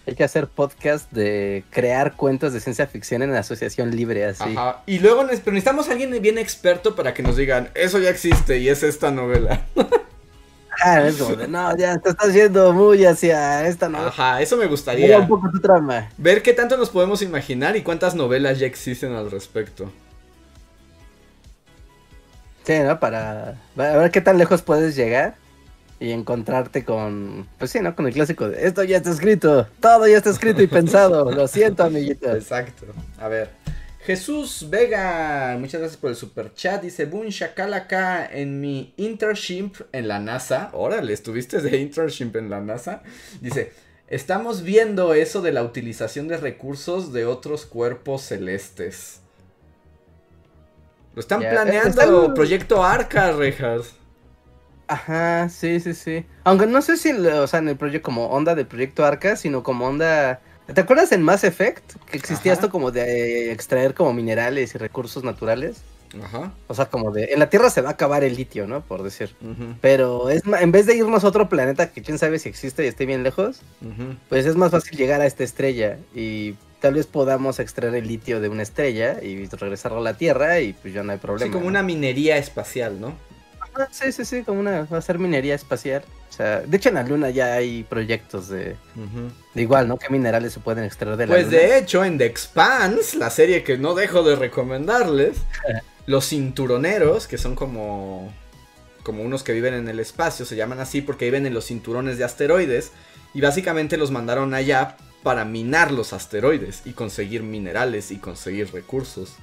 Hay 0.08 0.16
que 0.16 0.24
hacer 0.24 0.48
podcast 0.48 1.12
de 1.12 1.64
crear 1.72 2.16
cuentos 2.16 2.54
de 2.54 2.60
ciencia 2.60 2.88
ficción 2.88 3.22
en 3.22 3.36
asociación 3.36 3.96
libre, 3.96 4.26
así. 4.26 4.56
Ajá. 4.56 4.84
Y 4.86 5.00
luego 5.00 5.26
pero 5.28 5.52
necesitamos 5.52 5.90
a 5.90 5.92
alguien 5.92 6.22
bien 6.22 6.38
experto 6.38 6.96
para 6.96 7.14
que 7.14 7.22
nos 7.22 7.36
digan, 7.36 7.70
eso 7.76 8.00
ya 8.00 8.10
existe 8.10 8.60
y 8.60 8.70
es 8.70 8.82
esta 8.82 9.12
novela. 9.12 9.66
Es 11.06 11.18
como 11.18 11.36
de, 11.36 11.48
no, 11.48 11.76
ya 11.78 11.98
te 11.98 12.10
estás 12.10 12.34
yendo 12.34 12.74
muy 12.74 13.06
hacia 13.06 13.68
esta 13.68 13.90
novela. 13.90 14.10
Ajá, 14.10 14.42
eso 14.42 14.56
me 14.56 14.62
Mira 14.62 14.72
gustaría. 14.72 15.20
un 15.20 15.28
poco 15.28 15.50
tu 15.52 15.60
trama. 15.60 16.10
Ver 16.18 16.42
qué 16.42 16.54
tanto 16.54 16.78
nos 16.78 16.90
podemos 16.90 17.22
imaginar 17.22 17.76
y 17.76 17.82
cuántas 17.82 18.16
novelas 18.16 18.60
ya 18.60 18.68
existen 18.68 19.14
al 19.14 19.32
respecto. 19.32 19.92
Sí, 22.64 22.80
¿no? 22.80 23.00
Para 23.00 23.58
a 23.78 23.98
ver 23.98 24.12
qué 24.12 24.22
tan 24.22 24.38
lejos 24.38 24.62
puedes 24.64 24.96
llegar 24.96 25.36
y 26.00 26.12
encontrarte 26.12 26.84
con, 26.84 27.48
pues 27.58 27.72
sí, 27.72 27.80
¿no? 27.80 27.96
Con 27.96 28.08
el 28.08 28.14
clásico 28.14 28.50
de, 28.50 28.68
esto 28.68 28.84
ya 28.84 28.98
está 28.98 29.12
escrito, 29.12 29.68
todo 29.80 30.08
ya 30.08 30.18
está 30.18 30.32
escrito 30.32 30.62
y 30.62 30.68
pensado, 30.68 31.32
lo 31.32 31.48
siento, 31.48 31.84
amiguitos. 31.84 32.36
Exacto. 32.36 32.88
A 33.20 33.28
ver. 33.28 33.50
Jesús 34.06 34.68
Vega, 34.70 35.58
muchas 35.60 35.82
gracias 35.82 36.00
por 36.00 36.12
el 36.12 36.16
super 36.16 36.54
chat. 36.54 36.82
Dice, 36.82 37.06
Boom 37.06 37.28
Shakalaka 37.28 38.26
en 38.26 38.62
mi 38.62 38.94
internship 38.98 39.82
en 39.92 40.08
la 40.08 40.20
NASA. 40.20 40.70
Órale, 40.74 41.12
¿estuviste 41.14 41.62
de 41.62 41.78
internship 41.78 42.36
en 42.36 42.50
la 42.50 42.62
NASA? 42.62 43.02
Dice, 43.42 43.72
Estamos 44.08 44.62
viendo 44.62 45.16
eso 45.16 45.42
de 45.42 45.52
la 45.52 45.64
utilización 45.64 46.28
de 46.28 46.38
recursos 46.38 47.12
de 47.12 47.26
otros 47.26 47.66
cuerpos 47.66 48.22
celestes. 48.22 49.22
Lo 51.16 51.22
están 51.22 51.40
planeando, 51.40 51.90
están- 52.02 52.34
Proyecto 52.36 52.84
Arca, 52.84 53.32
Rejas. 53.32 53.96
Ajá, 54.88 55.50
sí, 55.50 55.80
sí, 55.80 55.96
sí. 55.96 56.26
Aunque 56.44 56.68
no 56.68 56.84
sé 56.84 56.98
si, 56.98 57.12
o 57.12 57.48
sea, 57.48 57.60
en 57.60 57.70
el 57.70 57.78
proyecto 57.78 58.06
como 58.06 58.28
onda 58.28 58.54
del 58.54 58.68
proyecto 58.68 59.04
Arca, 59.04 59.36
sino 59.36 59.64
como 59.64 59.88
onda... 59.88 60.40
¿Te 60.74 60.82
acuerdas 60.82 61.12
en 61.12 61.22
Mass 61.22 61.44
Effect? 61.44 61.94
Que 62.10 62.18
existía 62.18 62.54
Ajá. 62.54 62.62
esto 62.62 62.72
como 62.72 62.92
de 62.92 63.50
eh, 63.50 63.52
extraer 63.52 63.94
como 63.94 64.14
minerales 64.14 64.74
y 64.76 64.78
recursos 64.78 65.24
naturales. 65.24 65.78
Ajá. 66.24 66.54
O 66.68 66.74
sea, 66.74 66.86
como 66.86 67.12
de... 67.12 67.26
En 67.26 67.40
la 67.40 67.50
Tierra 67.50 67.70
se 67.70 67.82
va 67.82 67.90
a 67.90 67.92
acabar 67.94 68.24
el 68.24 68.36
litio, 68.36 68.68
¿no? 68.68 68.82
Por 68.82 69.04
decir. 69.04 69.36
Pero 69.82 70.30
es 70.30 70.44
en 70.46 70.72
vez 70.72 70.86
de 70.86 70.96
irnos 70.96 71.24
a 71.24 71.28
otro 71.28 71.50
planeta 71.50 71.92
que 71.92 72.02
quién 72.02 72.18
sabe 72.18 72.40
si 72.40 72.50
existe 72.50 72.86
y 72.86 72.88
esté 72.88 73.06
bien 73.06 73.24
lejos, 73.24 73.62
pues 74.30 74.46
es 74.46 74.56
más 74.56 74.72
fácil 74.72 74.98
llegar 74.98 75.22
a 75.22 75.26
esta 75.26 75.44
estrella 75.44 75.98
y 76.14 76.56
tal 76.80 76.94
vez 76.94 77.08
podamos 77.08 77.60
extraer 77.60 77.96
el 77.96 78.08
litio 78.08 78.40
de 78.40 78.50
una 78.50 78.64
estrella 78.64 79.22
y 79.22 79.46
regresarlo 79.48 79.98
a 79.98 80.02
la 80.02 80.18
Tierra 80.18 80.60
y 80.62 80.74
pues 80.74 80.94
ya 80.94 81.04
no 81.04 81.12
hay 81.12 81.18
problema. 81.18 81.48
Sí, 81.48 81.52
como 81.52 81.64
¿no? 81.64 81.70
una 81.70 81.84
minería 81.84 82.38
espacial, 82.38 83.02
¿no? 83.02 83.14
Ah, 83.76 83.88
Sí, 83.92 84.12
sí, 84.12 84.26
sí, 84.26 84.44
como 84.44 84.60
una, 84.60 84.84
va 84.86 84.98
a 84.98 85.02
ser 85.02 85.20
minería 85.20 85.56
espacial. 85.56 86.04
O 86.30 86.34
sea, 86.34 86.62
de 86.62 86.78
hecho 86.78 86.90
en 86.90 86.96
la 86.96 87.04
Luna 87.04 87.30
ya 87.30 87.54
hay 87.54 87.84
proyectos 87.84 88.50
de, 88.50 88.76
igual, 89.54 89.88
¿no? 89.88 89.98
¿Qué 89.98 90.10
minerales 90.10 90.54
se 90.54 90.60
pueden 90.60 90.84
extraer 90.84 91.18
de 91.18 91.28
la 91.28 91.34
Pues 91.34 91.46
Luna? 91.46 91.58
de 91.58 91.78
hecho, 91.78 92.04
en 92.04 92.18
The 92.18 92.26
Expanse, 92.26 93.18
la 93.18 93.30
serie 93.30 93.64
que 93.64 93.78
no 93.78 93.94
dejo 93.96 94.24
de 94.24 94.36
recomendarles, 94.36 95.38
los 96.06 96.28
cinturoneros, 96.30 97.28
que 97.28 97.38
son 97.38 97.56
como, 97.56 98.34
como 99.04 99.24
unos 99.24 99.44
que 99.44 99.54
viven 99.54 99.74
en 99.74 99.88
el 99.88 100.00
espacio, 100.00 100.46
se 100.46 100.56
llaman 100.56 100.80
así 100.80 101.02
porque 101.02 101.26
viven 101.26 101.46
en 101.46 101.54
los 101.54 101.66
cinturones 101.68 102.18
de 102.18 102.26
asteroides, 102.26 102.92
y 103.34 103.42
básicamente 103.42 103.98
los 103.98 104.12
mandaron 104.12 104.54
allá 104.54 104.98
para 105.24 105.44
minar 105.44 105.92
los 105.92 106.14
asteroides 106.14 106.84
y 106.86 106.92
conseguir 106.92 107.44
minerales 107.44 108.12
y 108.12 108.18
conseguir 108.18 108.72
recursos. 108.72 109.34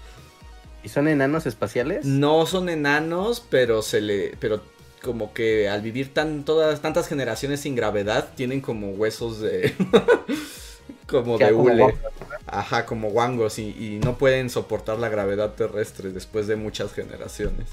¿Y 0.82 0.88
son 0.88 1.08
enanos 1.08 1.46
espaciales? 1.46 2.04
No 2.04 2.46
son 2.46 2.68
enanos, 2.68 3.44
pero 3.48 3.82
se 3.82 4.00
le. 4.00 4.36
pero 4.40 4.60
como 5.02 5.32
que 5.32 5.68
al 5.68 5.82
vivir 5.82 6.14
tan 6.14 6.44
todas 6.44 6.80
tantas 6.80 7.08
generaciones 7.08 7.60
sin 7.60 7.74
gravedad, 7.74 8.30
tienen 8.36 8.60
como 8.60 8.90
huesos 8.90 9.40
de. 9.40 9.74
como 11.08 11.38
de 11.38 11.50
como 11.50 11.62
hule. 11.64 11.94
Ajá, 12.46 12.86
como 12.86 13.10
guangos 13.10 13.58
y, 13.58 13.68
y 13.70 14.00
no 14.02 14.18
pueden 14.18 14.50
soportar 14.50 14.98
la 14.98 15.08
gravedad 15.08 15.54
terrestre 15.54 16.10
después 16.10 16.46
de 16.46 16.56
muchas 16.56 16.92
generaciones. 16.92 17.68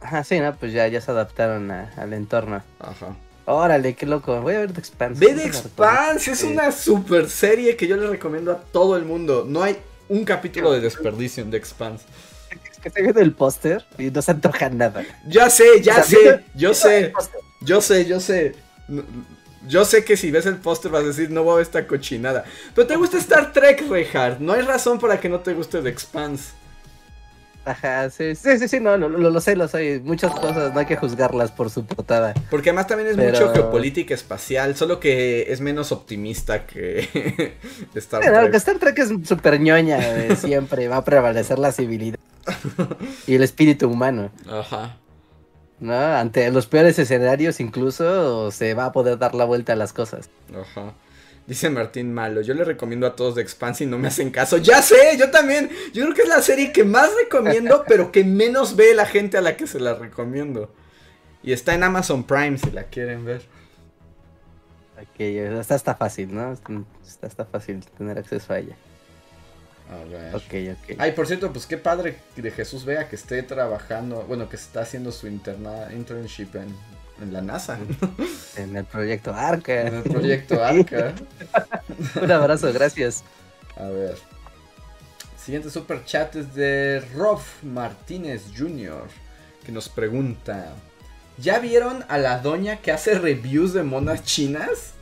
Ajá, 0.00 0.24
sí, 0.24 0.38
¿no? 0.40 0.54
Pues 0.56 0.72
ya, 0.72 0.86
ya 0.88 1.00
se 1.00 1.10
adaptaron 1.10 1.70
a- 1.70 1.92
al 1.96 2.12
entorno. 2.12 2.62
Ajá. 2.78 3.16
Órale, 3.46 3.94
qué 3.94 4.06
loco. 4.06 4.40
Voy 4.42 4.54
a 4.54 4.58
ver 4.60 4.72
The 4.72 4.80
Expanse. 4.80 5.24
Ve 5.24 5.32
The. 5.34 5.46
Expanse, 5.46 6.32
es 6.32 6.42
una 6.42 6.72
super 6.72 7.28
serie 7.30 7.76
que 7.76 7.86
yo 7.86 7.96
le 7.96 8.08
recomiendo 8.08 8.50
a 8.52 8.56
todo 8.60 8.96
el 8.96 9.04
mundo. 9.04 9.44
No 9.48 9.62
hay 9.62 9.78
un 10.08 10.24
capítulo 10.24 10.72
de 10.72 10.80
desperdicio 10.80 11.42
en 11.42 11.50
The 11.50 11.56
Expanse. 11.56 12.04
Es 12.50 12.78
que 12.78 12.88
estoy 12.88 13.02
viendo 13.02 13.20
el 13.20 13.32
póster 13.32 13.84
y 13.98 14.10
no 14.10 14.22
se 14.22 14.30
antoja 14.30 14.68
nada. 14.70 15.04
Ya 15.26 15.50
sé, 15.50 15.82
ya 15.82 16.00
O 16.00 16.04
sea, 16.04 16.04
sé, 16.04 16.44
yo 16.54 16.74
sé. 16.74 17.12
Yo 17.60 17.80
sé, 17.80 18.04
yo 18.06 18.20
sé. 18.20 18.54
Yo 19.66 19.84
sé 19.84 20.04
que 20.04 20.16
si 20.16 20.30
ves 20.30 20.46
el 20.46 20.56
póster 20.56 20.92
vas 20.92 21.02
a 21.02 21.06
decir, 21.08 21.30
no 21.30 21.42
voy 21.42 21.54
a 21.54 21.56
ver 21.56 21.62
esta 21.62 21.86
cochinada. 21.86 22.44
Pero 22.74 22.86
te 22.86 22.96
gusta 22.96 23.18
Star 23.18 23.52
Trek, 23.52 23.88
Reinhardt. 23.88 24.38
No 24.38 24.52
hay 24.52 24.62
razón 24.62 24.98
para 25.00 25.18
que 25.18 25.28
no 25.28 25.40
te 25.40 25.54
guste 25.54 25.82
The 25.82 25.88
Expanse. 25.88 26.52
Ajá, 27.66 28.08
sí, 28.10 28.36
sí, 28.36 28.58
sí, 28.60 28.68
sí, 28.68 28.78
no, 28.80 28.96
lo, 28.96 29.08
lo, 29.08 29.28
lo 29.30 29.40
sé, 29.40 29.56
lo 29.56 29.66
sé. 29.66 30.00
Muchas 30.04 30.32
cosas 30.32 30.72
no 30.72 30.78
hay 30.78 30.86
que 30.86 30.96
juzgarlas 30.96 31.50
por 31.50 31.68
su 31.68 31.84
portada. 31.84 32.32
Porque 32.48 32.70
además 32.70 32.86
también 32.86 33.10
es 33.10 33.16
Pero- 33.16 33.32
mucho 33.40 33.52
geopolítica 33.52 34.14
espacial, 34.14 34.76
solo 34.76 35.00
que 35.00 35.50
es 35.52 35.60
menos 35.60 35.90
optimista 35.90 36.64
que 36.64 37.56
Star 37.96 38.22
Trek. 38.22 38.50
que 38.52 38.56
Star 38.56 38.78
Trek 38.78 38.98
es 39.00 39.08
súper 39.28 39.58
ñoña, 39.60 39.98
de 39.98 40.36
siempre 40.36 40.86
va 40.86 40.98
a 40.98 41.04
prevalecer 41.04 41.58
la 41.58 41.72
civilidad 41.72 42.18
y 43.26 43.34
el 43.34 43.42
espíritu 43.42 43.88
humano, 43.88 44.30
Ajá. 44.48 44.96
¿no? 45.80 45.92
Ante 45.92 46.48
los 46.52 46.68
peores 46.68 46.96
escenarios 47.00 47.58
incluso 47.58 48.52
se 48.52 48.74
va 48.74 48.84
a 48.86 48.92
poder 48.92 49.18
dar 49.18 49.34
la 49.34 49.44
vuelta 49.44 49.72
a 49.72 49.76
las 49.76 49.92
cosas. 49.92 50.30
Ajá. 50.54 50.92
Dice 51.46 51.70
Martín 51.70 52.12
Malo, 52.12 52.40
yo 52.40 52.54
le 52.54 52.64
recomiendo 52.64 53.06
a 53.06 53.14
todos 53.14 53.36
The 53.36 53.40
Expanse 53.40 53.84
y 53.84 53.86
no 53.86 53.98
me 53.98 54.08
hacen 54.08 54.30
caso. 54.30 54.56
Ya 54.56 54.82
sé, 54.82 55.16
yo 55.16 55.30
también. 55.30 55.70
Yo 55.92 56.02
creo 56.02 56.14
que 56.14 56.22
es 56.22 56.28
la 56.28 56.42
serie 56.42 56.72
que 56.72 56.82
más 56.82 57.08
recomiendo, 57.14 57.84
pero 57.88 58.10
que 58.10 58.24
menos 58.24 58.74
ve 58.74 58.94
la 58.94 59.06
gente 59.06 59.38
a 59.38 59.40
la 59.40 59.56
que 59.56 59.68
se 59.68 59.78
la 59.78 59.94
recomiendo. 59.94 60.74
Y 61.44 61.52
está 61.52 61.74
en 61.74 61.84
Amazon 61.84 62.24
Prime 62.24 62.58
si 62.58 62.72
la 62.72 62.84
quieren 62.84 63.24
ver. 63.24 63.42
Ok, 65.00 65.20
está, 65.20 65.76
está 65.76 65.94
fácil, 65.94 66.34
¿no? 66.34 66.52
Está, 66.52 67.26
está 67.28 67.44
fácil 67.44 67.84
tener 67.96 68.18
acceso 68.18 68.52
a 68.52 68.58
ella. 68.58 68.76
A 69.88 70.04
ver. 70.10 70.34
Ok, 70.34 70.80
ok. 70.82 70.96
Ay, 70.98 71.12
por 71.12 71.28
cierto, 71.28 71.52
pues 71.52 71.66
qué 71.66 71.76
padre 71.76 72.16
de 72.34 72.50
Jesús 72.50 72.84
vea 72.84 73.08
que 73.08 73.14
esté 73.14 73.40
trabajando, 73.44 74.22
bueno, 74.22 74.48
que 74.48 74.56
está 74.56 74.80
haciendo 74.80 75.12
su 75.12 75.28
interna 75.28 75.92
internship 75.92 76.56
en, 76.56 76.74
en 77.20 77.32
la 77.32 77.40
NASA, 77.42 77.78
En 78.56 78.76
el 78.76 78.84
proyecto 78.84 79.34
Arca. 79.34 79.82
en 79.82 79.94
el 79.96 80.02
proyecto 80.02 80.62
ARCA. 80.62 81.14
Un 82.22 82.30
abrazo, 82.30 82.72
gracias. 82.72 83.24
A 83.76 83.84
ver. 83.84 84.16
Siguiente 85.42 85.70
super 85.70 86.04
chat 86.04 86.34
es 86.36 86.54
de 86.54 87.02
Rolf 87.14 87.62
Martínez 87.62 88.42
Jr. 88.56 89.04
que 89.64 89.72
nos 89.72 89.88
pregunta: 89.88 90.72
¿Ya 91.38 91.58
vieron 91.58 92.04
a 92.08 92.18
la 92.18 92.38
doña 92.38 92.78
que 92.78 92.92
hace 92.92 93.18
reviews 93.18 93.72
de 93.72 93.82
monas 93.82 94.24
chinas? 94.24 94.92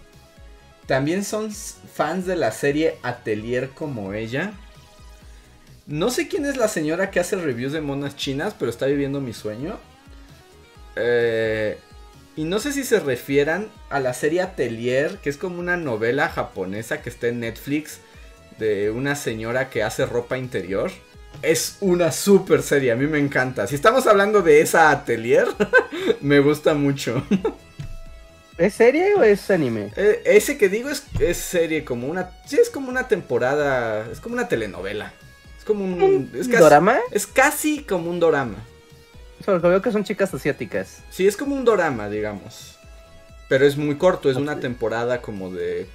¿También 0.86 1.24
son 1.24 1.50
fans 1.50 2.26
de 2.26 2.36
la 2.36 2.52
serie 2.52 2.98
Atelier 3.02 3.70
como 3.70 4.12
ella? 4.12 4.52
No 5.86 6.10
sé 6.10 6.28
quién 6.28 6.44
es 6.44 6.56
la 6.56 6.68
señora 6.68 7.10
que 7.10 7.20
hace 7.20 7.36
reviews 7.36 7.72
de 7.72 7.80
monas 7.80 8.16
chinas, 8.16 8.54
pero 8.58 8.70
está 8.70 8.86
viviendo 8.86 9.20
mi 9.20 9.32
sueño. 9.32 9.78
Eh, 10.96 11.78
y 12.36 12.44
no 12.44 12.58
sé 12.58 12.72
si 12.72 12.84
se 12.84 13.00
refieran 13.00 13.68
a 13.90 14.00
la 14.00 14.12
serie 14.12 14.42
Atelier, 14.42 15.18
que 15.18 15.30
es 15.30 15.36
como 15.36 15.60
una 15.60 15.76
novela 15.76 16.28
japonesa 16.28 17.00
que 17.00 17.10
está 17.10 17.28
en 17.28 17.40
Netflix 17.40 18.00
de 18.58 18.90
una 18.90 19.14
señora 19.14 19.70
que 19.70 19.82
hace 19.82 20.04
ropa 20.06 20.36
interior. 20.36 20.90
Es 21.42 21.76
una 21.80 22.12
super 22.12 22.62
serie, 22.62 22.92
a 22.92 22.96
mí 22.96 23.06
me 23.06 23.18
encanta. 23.18 23.66
Si 23.66 23.74
estamos 23.74 24.06
hablando 24.06 24.42
de 24.42 24.60
esa 24.60 24.90
Atelier, 24.90 25.46
me 26.20 26.40
gusta 26.40 26.74
mucho. 26.74 27.24
¿Es 28.58 28.74
serie 28.74 29.14
o 29.14 29.22
es 29.22 29.50
anime? 29.50 29.92
Eh, 29.96 30.22
ese 30.24 30.56
que 30.58 30.68
digo 30.68 30.88
es, 30.88 31.04
es 31.18 31.36
serie 31.36 31.84
como 31.84 32.08
una... 32.08 32.30
Sí, 32.46 32.56
es 32.60 32.70
como 32.70 32.88
una 32.88 33.08
temporada, 33.08 34.08
es 34.10 34.20
como 34.20 34.34
una 34.34 34.48
telenovela. 34.48 35.12
Es 35.58 35.64
como 35.64 35.84
un... 35.84 36.30
Es 36.34 36.46
casi, 36.46 36.62
¿Dorama? 36.62 36.98
es 37.10 37.26
casi 37.26 37.82
como 37.82 38.10
un 38.10 38.20
dorama. 38.20 38.58
Porque 39.44 39.68
veo 39.68 39.82
que 39.82 39.92
son 39.92 40.04
chicas 40.04 40.32
asiáticas. 40.32 41.02
Sí, 41.10 41.26
es 41.26 41.36
como 41.36 41.54
un 41.54 41.64
dorama, 41.64 42.08
digamos. 42.08 42.78
Pero 43.48 43.66
es 43.66 43.76
muy 43.76 43.96
corto, 43.96 44.30
es 44.30 44.36
una 44.36 44.58
temporada 44.58 45.20
como 45.20 45.50
de 45.50 45.86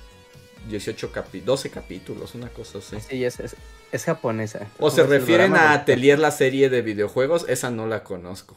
18 0.70 1.12
capi 1.12 1.40
12 1.42 1.70
capítulos, 1.70 2.36
una 2.36 2.50
cosa 2.50 2.78
así. 2.78 2.98
Sí, 3.02 3.24
es, 3.26 3.40
es, 3.40 3.56
es 3.92 4.04
japonesa. 4.04 4.68
O 4.78 4.92
se 4.92 5.04
refieren 5.04 5.56
a 5.56 5.74
Atelier, 5.74 6.20
la 6.20 6.32
serie 6.32 6.70
de 6.70 6.82
videojuegos, 6.82 7.46
esa 7.50 7.72
no 7.72 7.88
la 7.88 8.04
conozco. 8.04 8.56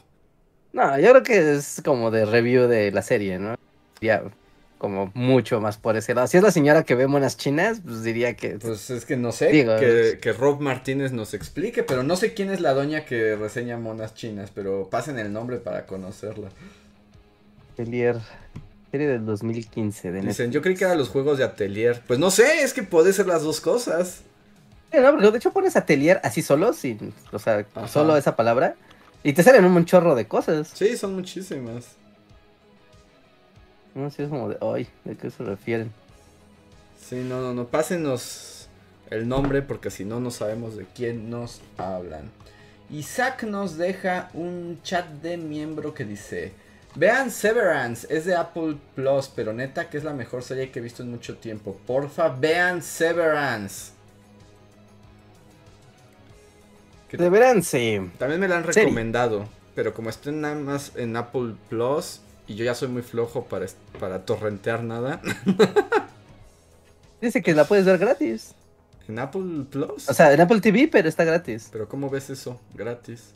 No, 0.73 0.99
yo 0.99 1.11
creo 1.11 1.23
que 1.23 1.55
es 1.55 1.83
como 1.85 2.11
de 2.11 2.25
review 2.25 2.67
de 2.67 2.91
la 2.93 3.03
serie, 3.03 3.39
¿no? 3.39 3.57
Ya, 4.01 4.23
como 4.83 5.13
mucho 5.15 5.61
más 5.61 5.77
por 5.77 5.97
ese 5.97 6.13
lado. 6.13 6.27
Si 6.27 6.37
es 6.37 6.43
la 6.43 6.51
señora 6.51 6.83
que 6.83 6.97
ve 6.97 7.07
monas 7.07 7.37
chinas, 7.37 7.81
pues 7.85 8.03
diría 8.03 8.35
que... 8.35 8.59
Pues 8.59 8.91
es 8.91 9.05
que 9.05 9.17
no 9.17 9.31
sé, 9.31 9.51
Digo, 9.51 9.77
que, 9.77 10.35
Rob 10.37 10.61
Martínez 10.61 11.13
nos 11.13 11.35
explique, 11.35 11.85
pero 11.85 12.03
no 12.03 12.17
sé 12.17 12.35
quién 12.35 12.51
es 12.51 12.61
la 12.61 12.75
doña 12.75 13.05
que 13.05 13.37
reseña 13.37 13.79
monas 13.79 14.17
chinas, 14.17 14.51
pero 14.53 14.89
pasen 14.91 15.21
el 15.21 15.33
nombre 15.33 15.59
para 15.59 15.87
conocerla. 15.87 16.49
Atelier, 17.75 18.19
serie 18.91 19.07
del 19.07 19.25
2015 19.25 20.09
de 20.09 20.15
Netflix. 20.15 20.37
Dicen, 20.37 20.51
yo 20.51 20.61
creí 20.63 20.75
que 20.75 20.83
eran 20.83 20.99
los 20.99 21.11
juegos 21.11 21.39
de 21.39 21.45
Atelier. 21.45 22.03
Pues 22.09 22.19
no 22.19 22.33
sé, 22.33 22.65
es 22.65 22.73
que 22.73 22.83
puede 22.83 23.13
ser 23.13 23.29
las 23.29 23.45
dos 23.45 23.61
cosas. 23.61 24.23
Sí, 24.91 24.99
no, 25.01 25.13
porque 25.13 25.31
de 25.31 25.39
hecho 25.39 25.53
pones 25.53 25.77
atelier 25.77 26.21
así 26.25 26.43
solo, 26.43 26.73
sin, 26.73 27.15
o 27.31 27.39
sea, 27.39 27.65
Ajá. 27.73 27.87
solo 27.87 28.17
esa 28.17 28.35
palabra, 28.35 28.75
y 29.23 29.33
te 29.33 29.45
salen 29.45 29.65
un 29.65 29.85
chorro 29.85 30.17
de 30.17 30.27
cosas. 30.27 30.73
Sí, 30.75 30.97
son 30.97 31.15
muchísimas. 31.15 32.02
No 33.95 34.11
sé, 34.11 34.25
es 34.25 34.29
como 34.31 34.49
de, 34.49 34.59
ay, 34.61 34.89
¿de 35.05 35.17
qué 35.17 35.31
se 35.31 35.45
refieren? 35.45 35.93
Sí, 36.99 37.17
no, 37.17 37.41
no, 37.41 37.53
no, 37.55 37.67
pásenos 37.67 38.69
el 39.11 39.29
nombre 39.29 39.63
porque 39.63 39.91
si 39.91 40.05
no, 40.05 40.21
no 40.21 40.31
sabemos 40.31 40.77
de 40.77 40.87
quién 40.87 41.29
nos 41.31 41.61
hablan. 41.77 42.31
Isaac 42.91 43.45
nos 43.45 43.77
deja 43.77 44.31
un 44.35 44.81
chat 44.83 45.07
de 45.23 45.37
miembro 45.37 45.95
que 45.95 46.05
dice: 46.05 46.53
Vean 46.95 47.31
Severance, 47.31 48.07
es 48.15 48.25
de 48.25 48.35
Apple 48.37 48.77
Plus, 48.95 49.29
pero 49.35 49.53
neta 49.53 49.89
que 49.91 49.99
es 49.99 50.05
la 50.05 50.13
mejor 50.15 50.43
serie 50.43 50.71
que 50.71 50.79
he 50.79 50.83
visto 50.83 51.03
en 51.03 51.11
mucho 51.11 51.37
tiempo. 51.39 51.79
Porfa, 51.87 52.29
vean 52.29 52.83
Severance. 52.83 53.93
Sí. 57.63 58.11
también 58.19 58.41
me 58.41 58.49
la 58.49 58.57
han 58.57 58.65
Serie. 58.65 58.83
recomendado, 58.85 59.47
pero 59.75 59.93
como 59.93 60.09
estoy 60.09 60.33
nada 60.35 60.55
más 60.55 60.93
en 60.97 61.15
Apple 61.17 61.55
Plus 61.69 62.21
y 62.49 62.55
yo 62.57 62.65
ya 62.65 62.75
soy 62.75 62.89
muy 62.89 63.03
flojo 63.03 63.45
para, 63.45 63.67
para 64.01 64.25
torrentear 64.25 64.83
nada, 64.85 65.21
Dice 67.21 67.41
que 67.43 67.55
la 67.55 67.65
puedes 67.65 67.85
ver 67.85 67.99
gratis. 67.99 68.55
¿En 69.09 69.19
Apple 69.19 69.65
Plus? 69.71 70.09
O 70.09 70.15
sea, 70.15 70.33
en 70.33 70.41
Apple 70.41 70.61
TV, 70.61 70.89
pero 70.91 71.09
está 71.09 71.23
gratis. 71.25 71.69
Pero 71.71 71.89
¿cómo 71.89 72.11
ves 72.11 72.31
eso? 72.31 72.61
Gratis. 72.75 73.31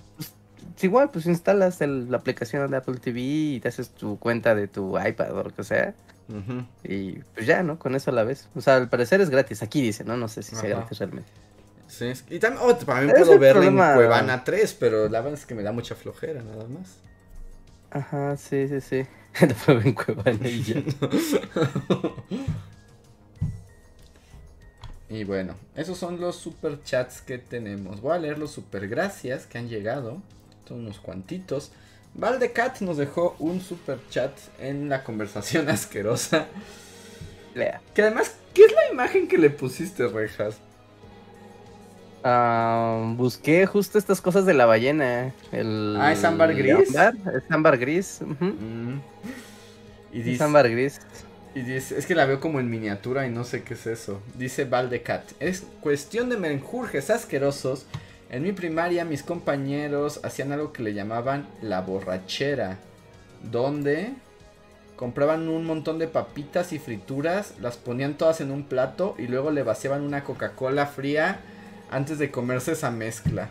Es 0.77 0.85
igual, 0.85 1.11
pues 1.11 1.27
instalas 1.27 1.81
el- 1.81 2.11
la 2.11 2.17
aplicación 2.17 2.69
de 2.71 2.77
Apple 2.79 2.97
TV 2.97 3.21
y 3.21 3.61
te 3.61 3.69
haces 3.69 3.91
tu 3.91 4.19
cuenta 4.19 4.55
de 4.57 4.67
tu 4.67 4.99
iPad 4.99 5.33
o 5.37 5.43
lo 5.45 5.51
que 5.51 5.63
sea. 5.63 5.95
Y 6.83 7.13
pues 7.35 7.47
ya, 7.47 7.63
¿no? 7.63 7.79
Con 7.79 7.95
eso 7.95 8.11
la 8.11 8.25
ves. 8.25 8.49
O 8.57 8.61
sea, 8.61 8.75
al 8.77 8.89
parecer 8.89 9.21
es 9.21 9.31
gratis. 9.31 9.63
Aquí 9.63 9.81
dice, 9.81 10.03
¿no? 10.03 10.17
No 10.17 10.27
sé 10.27 10.43
si 10.43 10.51
sea 10.57 10.61
Ajá. 10.69 10.69
gratis 10.81 10.99
realmente. 10.99 11.31
Sí, 11.87 12.13
y 12.31 12.41
también, 12.41 12.65
oh, 12.67 12.75
también 12.75 13.15
puedo 13.15 13.39
verla 13.39 13.61
problema. 13.61 13.91
en 13.91 13.95
Cuevana 13.95 14.43
3, 14.43 14.75
pero 14.81 15.09
la 15.09 15.21
verdad 15.21 15.39
es 15.39 15.47
que 15.47 15.55
me 15.55 15.63
da 15.63 15.71
mucha 15.71 15.95
flojera, 15.95 16.43
nada 16.43 16.65
más. 16.67 16.97
Ajá, 17.97 18.37
sí, 18.37 18.69
sí, 18.69 18.81
sí. 18.83 19.07
Cuevana 19.95 20.49
y 20.49 20.63
ya. 20.63 20.83
Y 25.09 25.25
bueno, 25.25 25.55
esos 25.77 25.97
son 25.97 26.21
los 26.21 26.37
super 26.37 26.83
chats 26.83 27.23
que 27.23 27.39
tenemos. 27.39 28.03
Voy 28.03 28.17
a 28.17 28.19
leer 28.19 28.39
los 28.39 28.51
super 28.51 28.87
gracias 28.87 29.47
que 29.47 29.57
han 29.57 29.69
llegado. 29.69 30.21
Son 30.69 30.81
unos 30.81 30.99
cuantitos. 30.99 31.71
Valdecat 32.15 32.81
nos 32.81 32.99
dejó 32.99 33.35
un 33.39 33.61
super 33.63 33.99
chat 34.11 34.37
en 34.59 34.91
la 34.91 35.03
conversación 35.03 35.69
asquerosa. 35.71 36.49
Lea. 37.55 37.81
Que 37.95 38.03
además, 38.03 38.35
¿qué 38.53 38.65
es 38.65 38.73
la 38.73 38.93
imagen 38.93 39.27
que 39.27 39.39
le 39.39 39.49
pusiste, 39.49 40.07
Rejas? 40.09 40.59
Ah, 42.29 43.15
busqué 43.17 43.67
justo 43.67 43.99
estas 43.99 44.21
cosas 44.21 44.45
de 44.47 44.53
la 44.53 44.67
ballena. 44.67 45.33
El... 45.53 45.97
Ah, 45.97 46.11
¿es 46.13 46.25
ámbar 46.25 46.53
gris? 46.57 46.97
ámbar, 46.97 47.15
Es 47.37 47.45
ámbar 47.49 47.79
gris. 47.79 48.21
Mm. 48.41 48.99
Y 50.13 50.31
Es 50.33 50.41
ámbar 50.41 50.69
gris. 50.69 50.99
y 51.55 51.61
dice, 51.61 51.97
es 51.97 52.05
que 52.05 52.17
la 52.17 52.27
veo 52.27 52.41
como 52.41 52.59
en 52.59 52.69
miniatura 52.69 53.29
y 53.29 53.31
no 53.31 53.45
sé 53.45 53.63
qué 53.63 53.75
es 53.75 53.87
eso. 53.87 54.21
Dice 54.35 54.65
Valdecat, 54.65 55.23
es 55.39 55.63
cuestión 55.81 56.29
de 56.29 56.37
menjurjes 56.37 57.11
asquerosos. 57.11 57.87
En 58.29 58.43
mi 58.43 58.51
primaria 58.51 59.05
mis 59.05 59.23
compañeros 59.23 60.19
hacían 60.25 60.51
algo 60.51 60.73
que 60.73 60.83
le 60.83 60.95
llamaban 60.95 61.47
la 61.63 61.81
borrachera. 61.83 62.79
Donde 63.53 64.15
compraban 64.97 65.49
un 65.49 65.65
montón 65.65 66.01
de 66.01 66.09
papitas 66.09 66.73
y 66.73 66.81
frituras, 66.81 67.55
las 67.61 67.77
ponían 67.77 68.15
todas 68.15 68.41
en 68.41 68.51
un 68.51 68.65
plato 68.65 69.15
y 69.17 69.29
luego 69.29 69.53
le 69.53 69.63
vaciaban 69.63 70.03
una 70.03 70.25
Coca-Cola 70.25 70.87
fría 70.87 71.39
antes 71.97 72.19
de 72.19 72.31
comerse 72.31 72.73
esa 72.73 72.91
mezcla. 72.91 73.49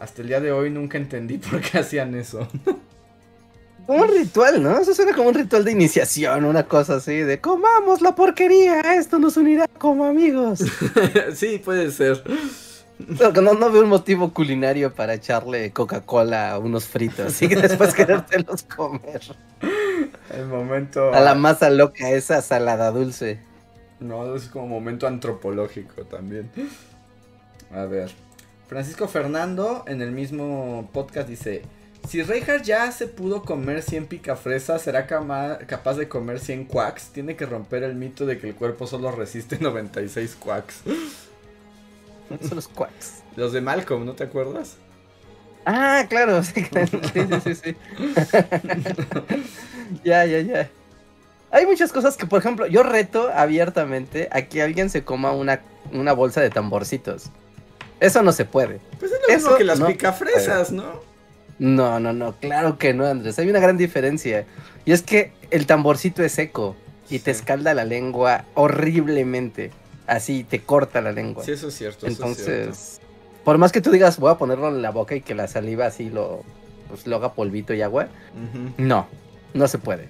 Hasta 0.00 0.22
el 0.22 0.28
día 0.28 0.40
de 0.40 0.50
hoy 0.52 0.70
nunca 0.70 0.98
entendí 0.98 1.38
por 1.38 1.60
qué 1.60 1.78
hacían 1.78 2.14
eso. 2.14 2.48
Como 3.86 4.02
un 4.02 4.08
ritual, 4.08 4.62
¿no? 4.62 4.78
Eso 4.78 4.94
suena 4.94 5.14
como 5.14 5.28
un 5.28 5.34
ritual 5.34 5.64
de 5.64 5.72
iniciación, 5.72 6.46
una 6.46 6.64
cosa 6.64 6.96
así 6.96 7.16
de 7.16 7.40
comamos 7.40 8.00
la 8.00 8.14
porquería, 8.14 8.94
esto 8.94 9.18
nos 9.18 9.36
unirá 9.36 9.68
como 9.68 10.06
amigos. 10.06 10.60
sí, 11.34 11.60
puede 11.62 11.90
ser. 11.90 12.24
No, 12.98 13.54
no, 13.54 13.70
veo 13.70 13.82
un 13.82 13.88
motivo 13.88 14.32
culinario 14.32 14.94
para 14.94 15.14
echarle 15.14 15.72
Coca-Cola 15.72 16.52
a 16.52 16.58
unos 16.58 16.86
fritos 16.86 17.42
y 17.42 17.48
después 17.48 17.92
querértelos 17.94 18.62
comer. 18.62 19.20
El 20.30 20.46
momento. 20.46 21.12
A 21.12 21.20
la 21.20 21.34
masa 21.34 21.70
loca, 21.70 22.08
esa 22.10 22.40
salada 22.40 22.90
dulce. 22.92 23.40
No, 24.00 24.34
es 24.34 24.44
como 24.44 24.68
momento 24.68 25.06
antropológico 25.06 26.04
también. 26.04 26.50
A 27.72 27.84
ver. 27.84 28.10
Francisco 28.68 29.08
Fernando 29.08 29.84
en 29.86 30.02
el 30.02 30.10
mismo 30.10 30.88
podcast 30.92 31.28
dice: 31.28 31.62
Si 32.08 32.22
Reinhardt 32.22 32.64
ya 32.64 32.90
se 32.92 33.06
pudo 33.06 33.42
comer 33.42 33.82
100 33.82 34.06
picafresas, 34.06 34.82
¿será 34.82 35.06
capaz 35.06 35.94
de 35.94 36.08
comer 36.08 36.40
100 36.40 36.66
quacks? 36.66 37.08
Tiene 37.08 37.36
que 37.36 37.46
romper 37.46 37.82
el 37.82 37.94
mito 37.94 38.26
de 38.26 38.38
que 38.38 38.48
el 38.48 38.54
cuerpo 38.54 38.86
solo 38.86 39.10
resiste 39.10 39.58
96 39.60 40.36
quacks. 40.36 40.82
Son 42.40 42.56
los 42.56 42.68
quacks. 42.68 43.22
Los 43.36 43.52
de 43.52 43.60
Malcolm, 43.60 44.06
¿no 44.06 44.14
te 44.14 44.24
acuerdas? 44.24 44.76
Ah, 45.66 46.04
claro, 46.08 46.42
sí, 46.42 46.64
sí, 46.64 47.26
sí, 47.42 47.44
sí. 47.44 47.54
sí. 47.54 47.76
ya, 50.04 50.24
ya, 50.26 50.40
ya. 50.40 50.70
Hay 51.50 51.66
muchas 51.66 51.92
cosas 51.92 52.16
que, 52.16 52.26
por 52.26 52.40
ejemplo, 52.40 52.66
yo 52.66 52.82
reto 52.82 53.30
abiertamente 53.32 54.28
a 54.32 54.42
que 54.42 54.62
alguien 54.62 54.90
se 54.90 55.04
coma 55.04 55.32
una, 55.32 55.60
una 55.92 56.12
bolsa 56.12 56.40
de 56.40 56.50
tamborcitos. 56.50 57.30
Eso 58.00 58.22
no 58.22 58.32
se 58.32 58.44
puede. 58.44 58.80
Pues 58.98 59.12
es 59.12 59.20
lo 59.20 59.34
mismo 59.34 59.48
Eso 59.48 59.58
que 59.58 59.64
las 59.64 59.78
no 59.78 59.86
picafresas, 59.86 60.72
¿no? 60.72 61.00
No, 61.58 62.00
no, 62.00 62.12
no, 62.12 62.34
claro 62.40 62.78
que 62.78 62.94
no, 62.94 63.06
Andrés. 63.06 63.38
Hay 63.38 63.48
una 63.48 63.60
gran 63.60 63.76
diferencia. 63.76 64.44
Y 64.84 64.92
es 64.92 65.02
que 65.02 65.32
el 65.50 65.66
tamborcito 65.66 66.22
es 66.22 66.32
seco 66.32 66.76
y 67.08 67.20
te 67.20 67.30
escalda 67.30 67.74
la 67.74 67.84
lengua 67.84 68.44
horriblemente. 68.54 69.70
Así 70.06 70.44
te 70.44 70.60
corta 70.62 71.00
la 71.00 71.12
lengua. 71.12 71.44
Sí, 71.44 71.52
eso 71.52 71.68
es 71.68 71.74
cierto. 71.74 72.06
eso 72.06 72.26
es 72.26 72.36
cierto. 72.36 72.52
Entonces, 72.52 73.00
por 73.44 73.58
más 73.58 73.72
que 73.72 73.80
tú 73.80 73.90
digas, 73.90 74.18
voy 74.18 74.32
a 74.32 74.34
ponerlo 74.36 74.68
en 74.68 74.82
la 74.82 74.90
boca 74.90 75.14
y 75.14 75.20
que 75.20 75.34
la 75.34 75.48
saliva 75.48 75.86
así 75.86 76.10
lo, 76.10 76.42
pues, 76.88 77.06
lo 77.06 77.16
haga 77.16 77.34
polvito 77.34 77.72
y 77.74 77.82
agua, 77.82 78.08
no, 78.76 79.06
no 79.52 79.68
se 79.68 79.78
puede. 79.78 80.08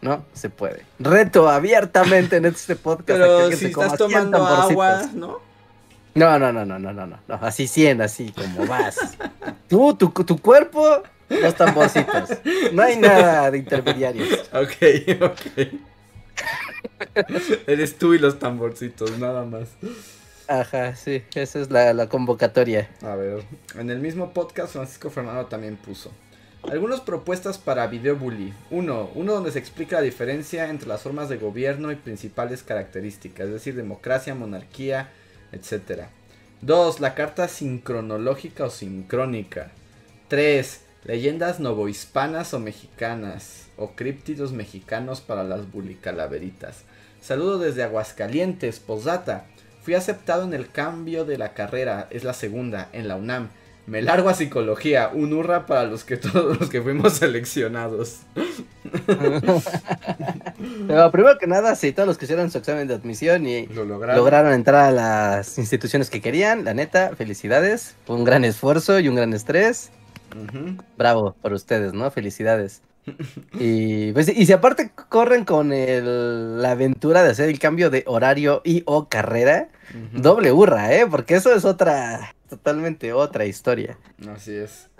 No 0.00 0.24
se 0.32 0.50
puede. 0.50 0.82
Reto 0.98 1.48
abiertamente 1.48 2.36
en 2.36 2.46
este 2.46 2.74
podcast. 2.74 3.20
Pero 3.20 3.52
si 3.52 3.66
estás 3.66 3.96
100 3.96 3.98
tomando 3.98 4.44
agua, 4.44 5.08
¿no? 5.14 5.40
No, 6.14 6.38
no, 6.38 6.52
no, 6.52 6.64
no, 6.64 6.78
no, 6.78 6.92
no, 6.92 7.06
no. 7.06 7.18
Así 7.28 7.66
100, 7.66 8.02
así 8.02 8.32
como 8.32 8.66
vas. 8.66 9.16
Tú, 9.68 9.94
tu, 9.94 10.10
tu 10.10 10.38
cuerpo, 10.38 11.02
los 11.30 11.54
tamborcitos. 11.54 12.30
No 12.72 12.82
hay 12.82 12.96
nada 12.98 13.50
de 13.50 13.58
intermediarios. 13.58 14.28
Ok, 14.52 15.22
ok. 15.22 15.72
Eres 17.66 17.96
tú 17.96 18.12
y 18.12 18.18
los 18.18 18.38
tamborcitos, 18.38 19.18
nada 19.18 19.44
más. 19.46 19.70
Ajá, 20.46 20.94
sí, 20.94 21.22
esa 21.34 21.60
es 21.60 21.70
la, 21.70 21.94
la 21.94 22.08
convocatoria. 22.08 22.90
A 23.02 23.14
ver, 23.14 23.44
en 23.78 23.88
el 23.88 24.00
mismo 24.00 24.32
podcast 24.32 24.74
Francisco 24.74 25.08
Fernando 25.08 25.46
también 25.46 25.76
puso. 25.76 26.10
Algunas 26.70 27.00
propuestas 27.00 27.58
para 27.58 27.86
video 27.86 28.16
bully. 28.16 28.52
Uno, 28.70 29.10
uno 29.14 29.32
donde 29.32 29.50
se 29.50 29.58
explica 29.58 29.96
la 29.96 30.02
diferencia 30.02 30.68
entre 30.68 30.88
las 30.88 31.02
formas 31.02 31.28
de 31.28 31.38
gobierno 31.38 31.90
y 31.90 31.96
principales 31.96 32.62
características, 32.62 33.46
es 33.46 33.52
decir, 33.52 33.74
democracia, 33.74 34.34
monarquía, 34.34 35.08
etc. 35.52 36.04
Dos, 36.60 37.00
la 37.00 37.14
carta 37.14 37.48
sincronológica 37.48 38.64
o 38.64 38.70
sincrónica. 38.70 39.70
Tres, 40.28 40.82
leyendas 41.04 41.60
novohispanas 41.60 42.54
o 42.54 42.60
mexicanas, 42.60 43.66
o 43.76 43.92
críptidos 43.92 44.52
mexicanos 44.52 45.20
para 45.20 45.44
las 45.44 45.70
bulicalaveritas. 45.70 46.82
Saludo 47.20 47.58
desde 47.58 47.82
Aguascalientes, 47.82 48.80
posdata. 48.80 49.46
Fui 49.82 49.94
aceptado 49.94 50.44
en 50.44 50.54
el 50.54 50.70
cambio 50.70 51.24
de 51.24 51.38
la 51.38 51.54
carrera, 51.54 52.06
es 52.10 52.24
la 52.24 52.34
segunda, 52.34 52.88
en 52.92 53.08
la 53.08 53.16
UNAM. 53.16 53.50
Me 53.86 54.00
largo 54.00 54.28
a 54.28 54.34
psicología, 54.34 55.10
un 55.12 55.32
hurra 55.32 55.66
para 55.66 55.84
los 55.84 56.04
que 56.04 56.16
todos 56.18 56.58
los 56.60 56.70
que 56.70 56.80
fuimos 56.82 57.14
seleccionados. 57.14 58.20
Pero 60.86 61.10
primero 61.10 61.38
que 61.38 61.46
nada, 61.46 61.74
sí, 61.74 61.92
todos 61.92 62.06
los 62.06 62.18
que 62.18 62.26
hicieron 62.26 62.50
su 62.50 62.58
examen 62.58 62.86
de 62.88 62.94
admisión 62.94 63.46
y 63.46 63.66
Lo 63.66 63.84
lograron. 63.84 64.16
lograron 64.16 64.52
entrar 64.52 64.84
a 64.86 64.90
las 64.92 65.58
instituciones 65.58 66.10
que 66.10 66.20
querían, 66.20 66.64
la 66.64 66.74
neta, 66.74 67.10
felicidades. 67.16 67.96
Fue 68.06 68.16
un 68.16 68.24
gran 68.24 68.44
esfuerzo 68.44 68.98
y 69.00 69.08
un 69.08 69.16
gran 69.16 69.32
estrés. 69.32 69.90
Bravo 70.96 71.34
por 71.42 71.52
ustedes, 71.52 71.92
¿no? 71.92 72.10
Felicidades. 72.10 72.82
Y, 73.58 74.12
pues, 74.12 74.28
y 74.28 74.46
si 74.46 74.52
aparte 74.52 74.92
corren 75.08 75.44
con 75.44 75.72
el- 75.72 76.62
la 76.62 76.70
aventura 76.70 77.22
de 77.24 77.30
hacer 77.30 77.48
el 77.48 77.58
cambio 77.58 77.90
de 77.90 78.04
horario 78.06 78.62
y 78.64 78.82
o 78.86 79.08
carrera, 79.08 79.68
doble 80.12 80.52
hurra, 80.52 80.94
¿eh? 80.94 81.06
Porque 81.10 81.34
eso 81.34 81.52
es 81.54 81.64
otra, 81.64 82.32
totalmente 82.52 83.14
otra 83.14 83.46
historia. 83.46 83.98
Así 84.28 84.54
es. 84.54 84.90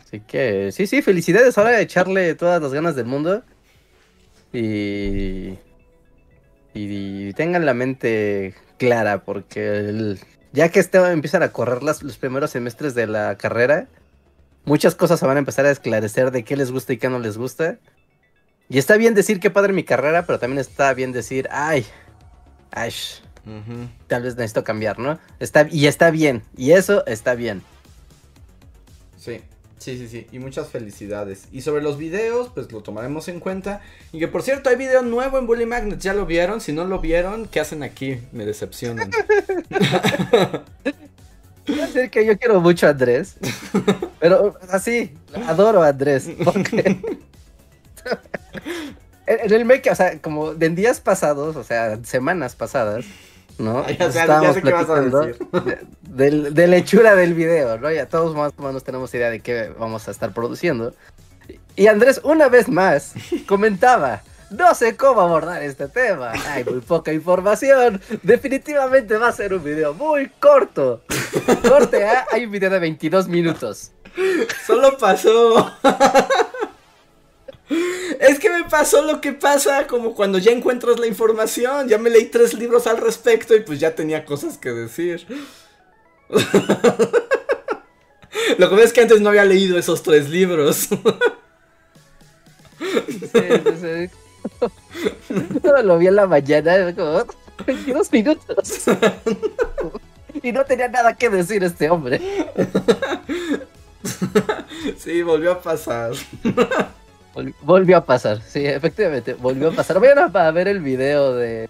Así 0.00 0.20
que, 0.20 0.72
sí, 0.72 0.86
sí, 0.86 1.02
felicidades. 1.02 1.58
Ahora 1.58 1.78
echarle 1.78 2.34
todas 2.34 2.62
las 2.62 2.72
ganas 2.72 2.96
del 2.96 3.04
mundo. 3.04 3.42
Y. 4.50 5.58
Y 6.72 7.32
tengan 7.34 7.66
la 7.66 7.74
mente 7.74 8.54
clara, 8.78 9.24
porque 9.24 9.60
el- 9.78 10.18
ya 10.52 10.70
que 10.70 10.80
este, 10.80 10.98
empiezan 10.98 11.42
a 11.42 11.52
correr 11.52 11.82
las- 11.82 12.02
los 12.02 12.16
primeros 12.16 12.50
semestres 12.50 12.94
de 12.94 13.06
la 13.06 13.36
carrera, 13.36 13.88
muchas 14.64 14.94
cosas 14.94 15.20
se 15.20 15.26
van 15.26 15.36
a 15.36 15.40
empezar 15.40 15.66
a 15.66 15.70
esclarecer 15.70 16.30
de 16.30 16.44
qué 16.44 16.56
les 16.56 16.72
gusta 16.72 16.94
y 16.94 16.96
qué 16.96 17.10
no 17.10 17.18
les 17.18 17.36
gusta. 17.36 17.78
Y 18.70 18.78
está 18.78 18.96
bien 18.96 19.14
decir 19.14 19.38
qué 19.38 19.50
padre 19.50 19.74
mi 19.74 19.84
carrera, 19.84 20.24
pero 20.26 20.38
también 20.38 20.60
está 20.60 20.94
bien 20.94 21.12
decir, 21.12 21.46
ay, 21.50 21.84
tal 24.06 24.22
vez 24.22 24.36
necesito 24.36 24.64
cambiar, 24.64 24.98
¿no? 24.98 25.18
Está, 25.38 25.66
y 25.70 25.86
está 25.86 26.10
bien, 26.10 26.42
y 26.56 26.72
eso 26.72 27.04
está 27.06 27.34
bien. 27.34 27.62
Sí, 29.24 29.40
sí, 29.78 29.96
sí, 29.96 30.08
sí. 30.08 30.26
Y 30.32 30.38
muchas 30.38 30.68
felicidades. 30.68 31.48
Y 31.50 31.62
sobre 31.62 31.82
los 31.82 31.96
videos, 31.96 32.50
pues 32.52 32.70
lo 32.70 32.82
tomaremos 32.82 33.28
en 33.28 33.40
cuenta. 33.40 33.80
Y 34.12 34.18
que 34.18 34.28
por 34.28 34.42
cierto, 34.42 34.68
hay 34.68 34.76
video 34.76 35.00
nuevo 35.02 35.38
en 35.38 35.46
Bully 35.46 35.64
Magnet. 35.64 35.98
¿Ya 35.98 36.12
lo 36.12 36.26
vieron? 36.26 36.60
Si 36.60 36.72
no 36.72 36.84
lo 36.84 36.98
vieron, 37.00 37.46
¿qué 37.46 37.60
hacen 37.60 37.82
aquí? 37.82 38.18
Me 38.32 38.44
decepcionan. 38.44 39.10
Decir 41.66 42.10
que 42.10 42.26
yo 42.26 42.38
quiero 42.38 42.60
mucho 42.60 42.86
a 42.86 42.90
Andrés. 42.90 43.36
Pero 44.20 44.58
así, 44.68 45.16
adoro 45.46 45.82
a 45.82 45.88
Andrés. 45.88 46.28
Porque 46.44 46.98
en 49.26 49.52
el 49.52 49.64
make, 49.64 49.90
o 49.90 49.94
sea, 49.94 50.20
como 50.20 50.52
en 50.52 50.74
días 50.74 51.00
pasados, 51.00 51.56
o 51.56 51.64
sea, 51.64 51.98
semanas 52.04 52.54
pasadas, 52.54 53.06
¿no? 53.58 53.86
Ya, 53.98 54.10
sé- 54.12 54.26
ya 54.26 54.52
sé 54.52 54.62
qué 54.62 54.72
vas 54.72 54.88
a 54.90 55.00
decir. 55.00 55.36
de, 56.02 56.30
de- 56.30 56.50
de 56.50 56.66
la 56.66 56.76
hechura 56.76 57.14
del 57.14 57.34
video, 57.34 57.78
¿no? 57.78 57.90
Ya 57.90 58.06
todos 58.06 58.34
más 58.34 58.52
o 58.58 58.62
menos 58.62 58.84
tenemos 58.84 59.12
idea 59.14 59.30
de 59.30 59.40
qué 59.40 59.72
vamos 59.78 60.06
a 60.08 60.10
estar 60.10 60.32
produciendo. 60.32 60.94
Y 61.76 61.88
Andrés, 61.88 62.20
una 62.24 62.48
vez 62.48 62.68
más, 62.68 63.14
comentaba. 63.46 64.22
No 64.50 64.72
sé 64.74 64.94
cómo 64.96 65.20
abordar 65.22 65.62
este 65.64 65.88
tema. 65.88 66.32
Hay 66.50 66.62
muy 66.64 66.80
poca 66.80 67.12
información. 67.12 68.00
Definitivamente 68.22 69.16
va 69.16 69.28
a 69.28 69.32
ser 69.32 69.52
un 69.54 69.64
video 69.64 69.94
muy 69.94 70.28
corto. 70.38 71.02
Corte 71.68 72.06
A, 72.06 72.26
hay 72.30 72.44
un 72.44 72.52
video 72.52 72.70
de 72.70 72.78
22 72.78 73.26
minutos. 73.26 73.90
Solo 74.64 74.96
pasó. 74.96 75.72
Es 77.68 78.38
que 78.38 78.50
me 78.50 78.64
pasó 78.64 79.02
lo 79.02 79.20
que 79.20 79.32
pasa 79.32 79.86
como 79.86 80.14
cuando 80.14 80.38
ya 80.38 80.52
encuentras 80.52 80.98
la 80.98 81.06
información. 81.06 81.88
Ya 81.88 81.98
me 81.98 82.10
leí 82.10 82.26
tres 82.26 82.54
libros 82.54 82.86
al 82.86 82.98
respecto 82.98 83.54
y 83.56 83.60
pues 83.60 83.80
ya 83.80 83.94
tenía 83.94 84.24
cosas 84.24 84.58
que 84.58 84.70
decir. 84.70 85.26
Lo 88.58 88.68
que 88.68 88.76
ves 88.76 88.86
es 88.86 88.92
que 88.92 89.00
antes 89.00 89.20
no 89.20 89.30
había 89.30 89.44
leído 89.44 89.78
esos 89.78 90.02
tres 90.02 90.28
libros. 90.28 90.88
Sí, 93.08 93.30
sí, 93.32 93.72
sí. 93.80 94.10
Lo 95.84 95.98
vi 95.98 96.08
en 96.08 96.16
la 96.16 96.26
mañana, 96.26 96.94
como 96.94 97.24
22 97.66 98.12
minutos. 98.12 98.84
Y 100.42 100.52
no 100.52 100.64
tenía 100.64 100.88
nada 100.88 101.14
que 101.14 101.30
decir 101.30 101.64
este 101.64 101.90
hombre. 101.90 102.20
Sí, 104.98 105.22
volvió 105.22 105.52
a 105.52 105.62
pasar. 105.62 106.12
Vol- 107.34 107.54
volvió 107.62 107.96
a 107.96 108.04
pasar, 108.04 108.40
sí, 108.42 108.64
efectivamente, 108.64 109.34
volvió 109.34 109.70
a 109.70 109.72
pasar. 109.72 109.98
Vayan 110.00 110.18
a, 110.18 110.46
a 110.46 110.50
ver 110.52 110.68
el 110.68 110.80
video 110.80 111.34
de. 111.34 111.68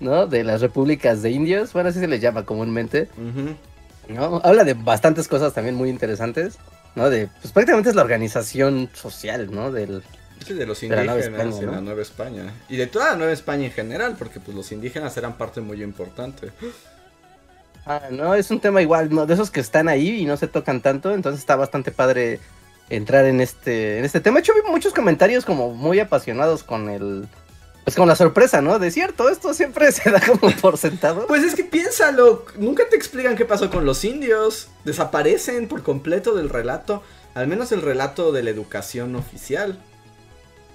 ¿No? 0.00 0.26
De 0.26 0.44
las 0.44 0.60
repúblicas 0.60 1.22
de 1.22 1.30
indios. 1.30 1.72
Bueno, 1.72 1.88
así 1.88 2.00
se 2.00 2.06
les 2.08 2.20
llama 2.20 2.44
comúnmente. 2.44 3.08
¿no? 4.08 4.40
Habla 4.44 4.64
de 4.64 4.74
bastantes 4.74 5.26
cosas 5.28 5.52
también 5.54 5.74
muy 5.74 5.88
interesantes. 5.88 6.58
¿No? 6.94 7.10
De. 7.10 7.28
Pues 7.40 7.52
prácticamente 7.52 7.90
es 7.90 7.96
la 7.96 8.02
organización 8.02 8.88
social, 8.94 9.50
¿no? 9.54 9.70
Del. 9.72 10.02
Sí, 10.46 10.52
de 10.52 10.66
los 10.66 10.80
De 10.80 10.88
la 10.88 11.02
indígenas 11.02 11.24
España, 11.26 11.60
en 11.60 11.66
¿no? 11.66 11.72
la 11.72 11.80
Nueva 11.80 12.02
España. 12.02 12.52
Y 12.68 12.76
de 12.76 12.86
toda 12.86 13.12
la 13.12 13.16
Nueva 13.16 13.32
España 13.32 13.64
en 13.66 13.72
general, 13.72 14.16
porque 14.18 14.38
pues 14.38 14.54
los 14.54 14.70
indígenas 14.70 15.16
eran 15.16 15.32
parte 15.38 15.60
muy 15.62 15.82
importante. 15.82 16.50
Ah, 17.86 18.02
no, 18.10 18.34
es 18.34 18.50
un 18.50 18.60
tema 18.60 18.82
igual, 18.82 19.08
¿no? 19.14 19.26
De 19.26 19.32
esos 19.34 19.50
que 19.50 19.60
están 19.60 19.88
ahí 19.88 20.20
y 20.20 20.24
no 20.26 20.36
se 20.36 20.46
tocan 20.46 20.80
tanto. 20.82 21.14
Entonces 21.14 21.40
está 21.40 21.56
bastante 21.56 21.90
padre 21.90 22.38
entrar 22.90 23.24
en 23.26 23.40
este, 23.40 23.98
en 23.98 24.04
este 24.04 24.20
tema. 24.20 24.36
De 24.36 24.40
hecho, 24.40 24.54
vi 24.54 24.70
muchos 24.70 24.92
comentarios 24.92 25.44
como 25.44 25.72
muy 25.72 26.00
apasionados 26.00 26.62
con 26.62 26.88
el. 26.88 27.28
Pues 27.84 27.94
con 27.94 28.08
la 28.08 28.16
sorpresa, 28.16 28.60
¿no? 28.62 28.80
De 28.80 28.90
cierto, 28.90 29.28
esto 29.28 29.54
siempre 29.54 29.92
se 29.92 30.10
da 30.10 30.20
como 30.20 30.52
por 30.56 30.76
sentado. 30.76 31.26
Pues 31.26 31.44
es 31.44 31.54
que 31.54 31.64
piénsalo, 31.64 32.44
nunca 32.58 32.88
te 32.88 32.96
explican 32.96 33.36
qué 33.36 33.44
pasó 33.44 33.70
con 33.70 33.84
los 33.84 34.04
indios. 34.04 34.68
Desaparecen 34.84 35.68
por 35.68 35.82
completo 35.82 36.34
del 36.34 36.48
relato, 36.48 37.02
al 37.34 37.46
menos 37.46 37.70
el 37.72 37.82
relato 37.82 38.32
de 38.32 38.42
la 38.42 38.50
educación 38.50 39.14
oficial. 39.14 39.78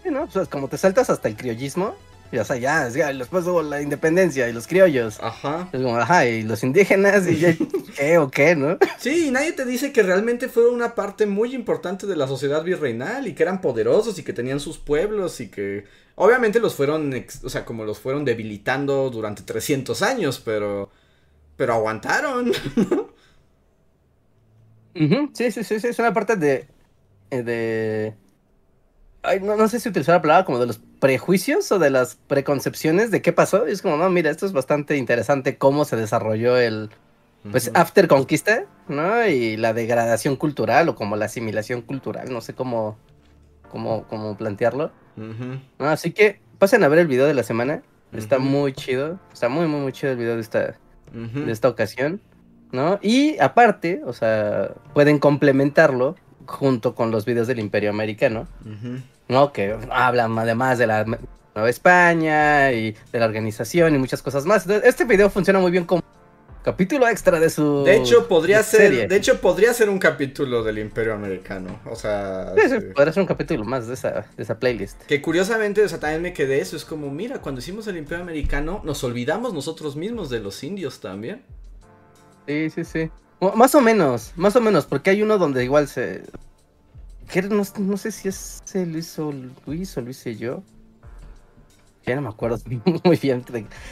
Sí, 0.04 0.10
¿no? 0.10 0.28
Pues 0.28 0.48
como 0.48 0.70
te 0.70 0.78
saltas 0.78 1.10
hasta 1.10 1.28
el 1.28 1.36
criollismo. 1.36 1.96
Y, 2.32 2.38
o 2.38 2.46
sea, 2.46 2.56
ya, 2.58 2.88
ya, 2.90 3.12
después 3.14 3.46
hubo 3.46 3.62
la 3.62 3.82
independencia 3.82 4.48
y 4.48 4.54
los 4.54 4.68
criollos. 4.68 5.20
Ajá. 5.22 5.68
Es 5.74 5.82
como, 5.82 5.98
ajá, 5.98 6.26
y 6.26 6.44
los 6.44 6.64
indígenas, 6.64 7.28
y 7.28 7.38
ya, 7.40 7.56
¿qué 7.98 8.18
o 8.18 8.32
qué, 8.32 8.56
no? 8.56 8.78
Sí, 8.98 9.28
y 9.28 9.32
nadie 9.32 9.52
te 9.52 9.66
dice 9.66 9.92
que 9.92 10.04
realmente 10.04 10.48
fueron 10.48 10.74
una 10.74 10.96
parte 10.96 11.26
muy 11.26 11.54
importante 11.54 12.08
de 12.08 12.16
la 12.16 12.28
sociedad 12.28 12.64
virreinal 12.64 13.28
y 13.28 13.34
que 13.34 13.44
eran 13.44 13.62
poderosos 13.62 14.18
y 14.18 14.24
que 14.24 14.34
tenían 14.34 14.60
sus 14.60 14.78
pueblos 14.78 15.42
y 15.42 15.50
que 15.50 15.86
obviamente 16.16 16.60
los 16.60 16.76
fueron, 16.76 17.14
o 17.44 17.50
sea, 17.50 17.66
como 17.66 17.84
los 17.84 18.00
fueron 18.00 18.24
debilitando 18.26 19.10
durante 19.10 19.44
300 19.44 20.02
años, 20.02 20.42
pero 20.44 20.90
pero 21.56 21.74
aguantaron. 21.74 22.52
Sí, 24.94 25.52
sí, 25.52 25.64
sí, 25.64 25.80
sí, 25.80 25.88
es 25.88 26.00
una 26.00 26.14
parte 26.14 26.36
de. 26.36 26.68
eh, 27.30 27.44
de. 27.44 28.18
Ay, 29.22 29.40
no, 29.40 29.56
no 29.56 29.68
sé 29.68 29.80
si 29.80 29.88
utilizar 29.90 30.16
la 30.16 30.22
palabra 30.22 30.46
como 30.46 30.60
de 30.60 30.66
los 30.68 30.82
prejuicios 31.02 31.70
o 31.72 31.80
de 31.80 31.90
las 31.90 32.16
preconcepciones 32.28 33.12
de 33.12 33.22
qué 33.22 33.34
pasó. 33.34 33.68
Y 33.68 33.72
es 33.72 33.82
como, 33.82 33.98
no, 33.98 34.10
mira, 34.10 34.30
esto 34.30 34.46
es 34.46 34.54
bastante 34.54 34.96
interesante 34.96 35.58
cómo 35.58 35.84
se 35.84 35.98
desarrolló 35.98 36.58
el. 36.58 36.90
Pues 37.52 37.72
after 37.74 38.08
conquista, 38.08 38.66
¿no? 38.88 39.26
Y 39.26 39.58
la 39.58 39.74
degradación 39.74 40.36
cultural 40.36 40.88
o 40.90 40.96
como 40.96 41.16
la 41.16 41.26
asimilación 41.26 41.82
cultural, 41.82 42.32
no 42.32 42.40
sé 42.40 42.54
cómo, 42.54 43.00
cómo, 43.68 44.06
cómo 44.08 44.38
plantearlo. 44.38 44.92
Así 45.80 46.12
que 46.12 46.40
pasen 46.60 46.84
a 46.84 46.88
ver 46.88 47.00
el 47.00 47.08
video 47.08 47.26
de 47.26 47.34
la 47.34 47.42
semana. 47.42 47.82
Está 48.14 48.38
muy 48.38 48.74
chido. 48.74 49.20
Está 49.34 49.50
muy, 49.50 49.66
muy, 49.66 49.82
muy 49.82 49.92
chido 49.92 50.12
el 50.12 50.20
video 50.20 50.36
de 50.36 50.42
esta, 50.42 50.76
de 51.14 51.52
esta 51.52 51.68
ocasión, 51.68 52.22
¿no? 52.72 53.00
Y 53.02 53.40
aparte, 53.40 54.04
o 54.06 54.14
sea, 54.14 54.76
pueden 54.94 55.18
complementarlo 55.18 56.16
junto 56.46 56.94
con 56.94 57.10
los 57.10 57.26
videos 57.26 57.48
del 57.48 57.58
Imperio 57.58 57.90
Americano. 57.90 58.48
¿No? 59.32 59.52
Que 59.54 59.76
hablan 59.90 60.38
además 60.38 60.78
de 60.78 60.88
la 60.88 61.06
Nueva 61.06 61.70
España 61.70 62.72
y 62.72 62.96
de 63.12 63.20
la 63.20 63.26
organización 63.26 63.96
y 63.96 63.98
muchas 63.98 64.22
cosas 64.22 64.46
más. 64.46 64.64
Entonces, 64.64 64.88
Este 64.90 65.06
video 65.06 65.30
funciona 65.30 65.60
muy 65.60 65.72
bien 65.72 65.86
como 65.86 66.02
capítulo 66.64 67.08
extra 67.08 67.40
de 67.40 67.50
su 67.50 67.84
De 67.84 67.96
hecho, 67.96 68.28
podría 68.28 68.62
ser, 68.62 69.08
de 69.08 69.16
hecho, 69.16 69.42
podría 69.42 69.74
ser 69.74 69.90
un 69.90 69.98
capítulo 69.98 70.64
del 70.64 70.78
Imperio 70.80 71.14
Americano. 71.14 71.80
O 71.90 71.96
sea, 71.96 72.54
Sí, 72.56 72.70
sí, 72.70 72.76
sí. 72.82 72.86
podría 72.94 73.14
ser 73.14 73.22
un 73.22 73.28
capítulo 73.28 73.64
más 73.64 73.88
de 73.88 73.94
esa, 73.96 74.26
de 74.38 74.44
esa 74.44 74.60
playlist. 74.60 75.02
que 75.04 75.22
curiosamente, 75.22 75.84
o 75.84 75.90
sea, 75.90 76.00
también 76.00 76.22
me 76.22 76.34
quedé 76.34 76.60
eso. 76.62 76.76
Es 76.76 76.86
como, 76.86 77.10
mira, 77.10 77.40
cuando 77.42 77.60
hicimos 77.60 77.88
el 77.88 77.98
Imperio 77.98 78.24
Americano, 78.24 78.82
nos 78.84 79.04
olvidamos 79.04 79.54
nosotros 79.54 79.96
mismos 79.96 80.30
de 80.30 80.40
los 80.40 80.64
indios 80.64 81.00
también. 81.00 81.42
Sí, 82.48 82.70
sí, 82.70 82.84
sí. 82.84 83.10
O- 83.40 83.54
más 83.56 83.74
o 83.76 83.82
menos, 83.82 84.34
más 84.36 84.56
o 84.56 84.62
menos, 84.62 84.86
porque 84.86 85.10
hay 85.10 85.22
uno 85.24 85.38
donde 85.40 85.64
igual 85.64 85.88
se... 85.88 86.24
que 87.32 87.42
no, 87.44 87.64
no 87.80 87.98
sé 87.98 88.12
si 88.12 88.28
es 88.28 88.62
se 88.64 88.86
lo 88.86 88.98
hizo 88.98 89.34
Luis 89.66 89.98
o 89.98 90.02
lo 90.02 90.10
hice 90.10 90.36
yo. 90.36 90.64
Ya 92.06 92.16
no 92.16 92.22
me 92.22 92.30
acuerdo 92.30 92.58
muy 93.04 93.18
bien. 93.18 93.44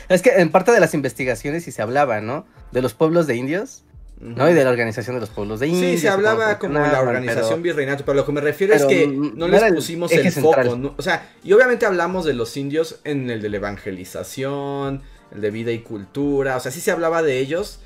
Es 0.10 0.22
que 0.22 0.32
en 0.32 0.52
parte 0.52 0.72
de 0.72 0.80
las 0.80 0.94
investigaciones 0.94 1.64
sí 1.64 1.72
se 1.72 1.82
hablaba, 1.82 2.22
¿no? 2.22 2.46
De 2.72 2.82
los 2.82 2.94
pueblos 2.94 3.28
de 3.28 3.36
indios, 3.36 3.84
¿no? 4.20 4.50
Y 4.50 4.54
de 4.54 4.64
la 4.64 4.72
organización 4.72 5.16
de 5.16 5.22
los 5.22 5.30
pueblos 5.30 5.60
de 5.60 5.68
indios. 5.68 5.92
Sí, 5.92 5.98
se 6.00 6.10
hablaba 6.10 6.58
como 6.58 6.74
la 6.74 6.80
funcionaban, 6.82 7.08
organización 7.16 7.62
pero- 7.62 7.62
virreinato, 7.62 8.06
pero 8.06 8.16
lo 8.16 8.26
que 8.26 8.32
me 8.32 8.42
refiero 8.42 8.74
es 8.74 8.86
que 8.86 9.08
no 9.08 9.48
les 9.48 9.74
pusimos 9.74 10.12
el 10.12 10.32
foco, 10.32 10.76
¿no? 10.76 10.96
o 10.98 11.02
sea, 11.02 11.30
y 11.44 11.54
obviamente 11.54 11.86
hablamos 11.86 12.26
de 12.26 12.34
los 12.34 12.58
indios 12.58 13.00
en 13.04 13.30
el 13.30 13.42
de 13.42 13.50
la 13.50 13.58
evangelización, 13.58 15.02
el 15.32 15.42
de 15.42 15.52
vida 15.52 15.72
y 15.72 15.80
cultura, 15.80 16.58
o 16.58 16.60
sea, 16.60 16.72
sí 16.72 16.82
se 16.82 16.92
hablaba 16.92 17.22
de 17.22 17.38
ellos, 17.40 17.80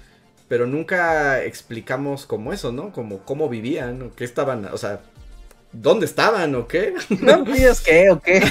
pero 0.48 0.68
nunca 0.68 1.44
explicamos 1.44 2.26
como 2.26 2.54
eso, 2.54 2.72
¿no? 2.72 2.92
Como 2.94 3.20
cómo 3.20 3.50
vivían, 3.50 4.02
o 4.02 4.16
qué 4.16 4.24
estaban, 4.24 4.66
o 4.66 4.78
sea, 4.78 5.02
dónde 5.74 6.06
estaban 6.06 6.56
o 6.56 6.68
qué. 6.68 6.94
¿No? 7.22 7.45
¿Ellos 7.54 7.82
qué 7.82 8.10
o 8.10 8.22
qué? 8.22 8.41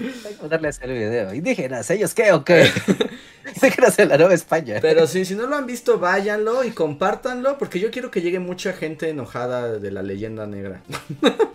Hay 0.00 0.58
que 0.58 0.66
hacer 0.66 0.90
el 0.90 0.98
video. 0.98 1.34
Indígenas, 1.34 1.90
¿ellos 1.90 2.14
qué 2.14 2.32
o 2.32 2.44
qué? 2.44 2.70
Indígenas 3.54 3.98
en 3.98 4.08
la 4.08 4.16
Nueva 4.16 4.34
España. 4.34 4.78
Pero 4.80 5.06
sí, 5.06 5.24
si 5.24 5.34
no 5.34 5.46
lo 5.46 5.56
han 5.56 5.66
visto, 5.66 5.98
váyanlo 5.98 6.64
y 6.64 6.70
compártanlo, 6.70 7.58
porque 7.58 7.78
yo 7.78 7.90
quiero 7.90 8.10
que 8.10 8.22
llegue 8.22 8.38
mucha 8.38 8.72
gente 8.72 9.08
enojada 9.08 9.78
de 9.78 9.90
la 9.90 10.02
leyenda 10.02 10.46
negra. 10.46 10.82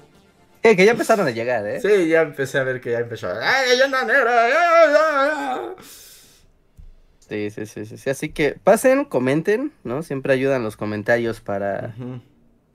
Eh, 0.61 0.75
que 0.75 0.83
ya 0.83 0.91
empezaron 0.91 1.25
a 1.25 1.31
llegar, 1.31 1.65
¿eh? 1.65 1.79
Sí, 1.79 2.09
ya 2.09 2.21
empecé 2.21 2.57
a 2.57 2.63
ver 2.63 2.81
que 2.81 2.91
ya 2.91 2.99
empezó. 2.99 3.29
¡Ay, 3.29 3.69
leyenda 3.69 4.03
negra! 4.03 5.73
Sí, 7.29 7.49
sí, 7.49 7.65
sí, 7.65 7.85
sí, 7.85 7.97
sí. 7.97 8.09
Así 8.09 8.27
que 8.27 8.57
pasen, 8.61 9.05
comenten, 9.05 9.71
¿no? 9.85 10.03
Siempre 10.03 10.33
ayudan 10.33 10.61
los 10.61 10.75
comentarios 10.75 11.39
para. 11.39 11.95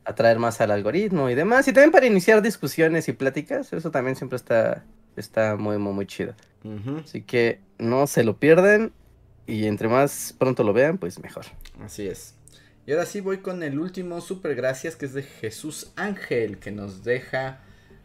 Atraer 0.05 0.39
más 0.39 0.61
al 0.61 0.71
algoritmo 0.71 1.31
y 1.31 1.35
demás. 1.35 1.67
Y 1.69 1.73
también 1.73 1.91
para 1.91 2.07
iniciar 2.07 2.43
discusiones 2.43 3.09
y 3.09 3.13
pláticas. 3.13 3.73
Eso 3.73 3.91
también 3.91 4.17
siempre 4.17 4.37
está, 4.37 4.85
está 5.17 5.57
muy, 5.57 5.79
muy, 5.79 5.93
muy 5.93 6.07
chido. 6.07 6.35
Así 7.03 7.23
que 7.23 7.61
no 7.79 8.07
se 8.07 8.25
lo 8.25 8.37
pierdan. 8.39 8.93
Y 9.47 9.67
entre 9.67 9.89
más 9.89 10.35
pronto 10.39 10.65
lo 10.65 10.73
vean, 10.73 10.99
pues 10.99 11.23
mejor. 11.23 11.45
Así 11.83 12.07
es. 12.07 12.35
Y 12.87 12.93
ahora 12.93 13.07
sí 13.07 13.21
voy 13.21 13.39
con 13.39 13.63
el 13.63 13.79
último 13.79 14.21
super 14.21 14.55
gracias 14.55 14.97
que 14.97 15.07
es 15.07 15.15
de 15.15 15.23
Jesús 15.23 15.93
Ángel 15.97 16.59
que 16.59 16.71
nos 16.71 17.03
deja 17.03 17.61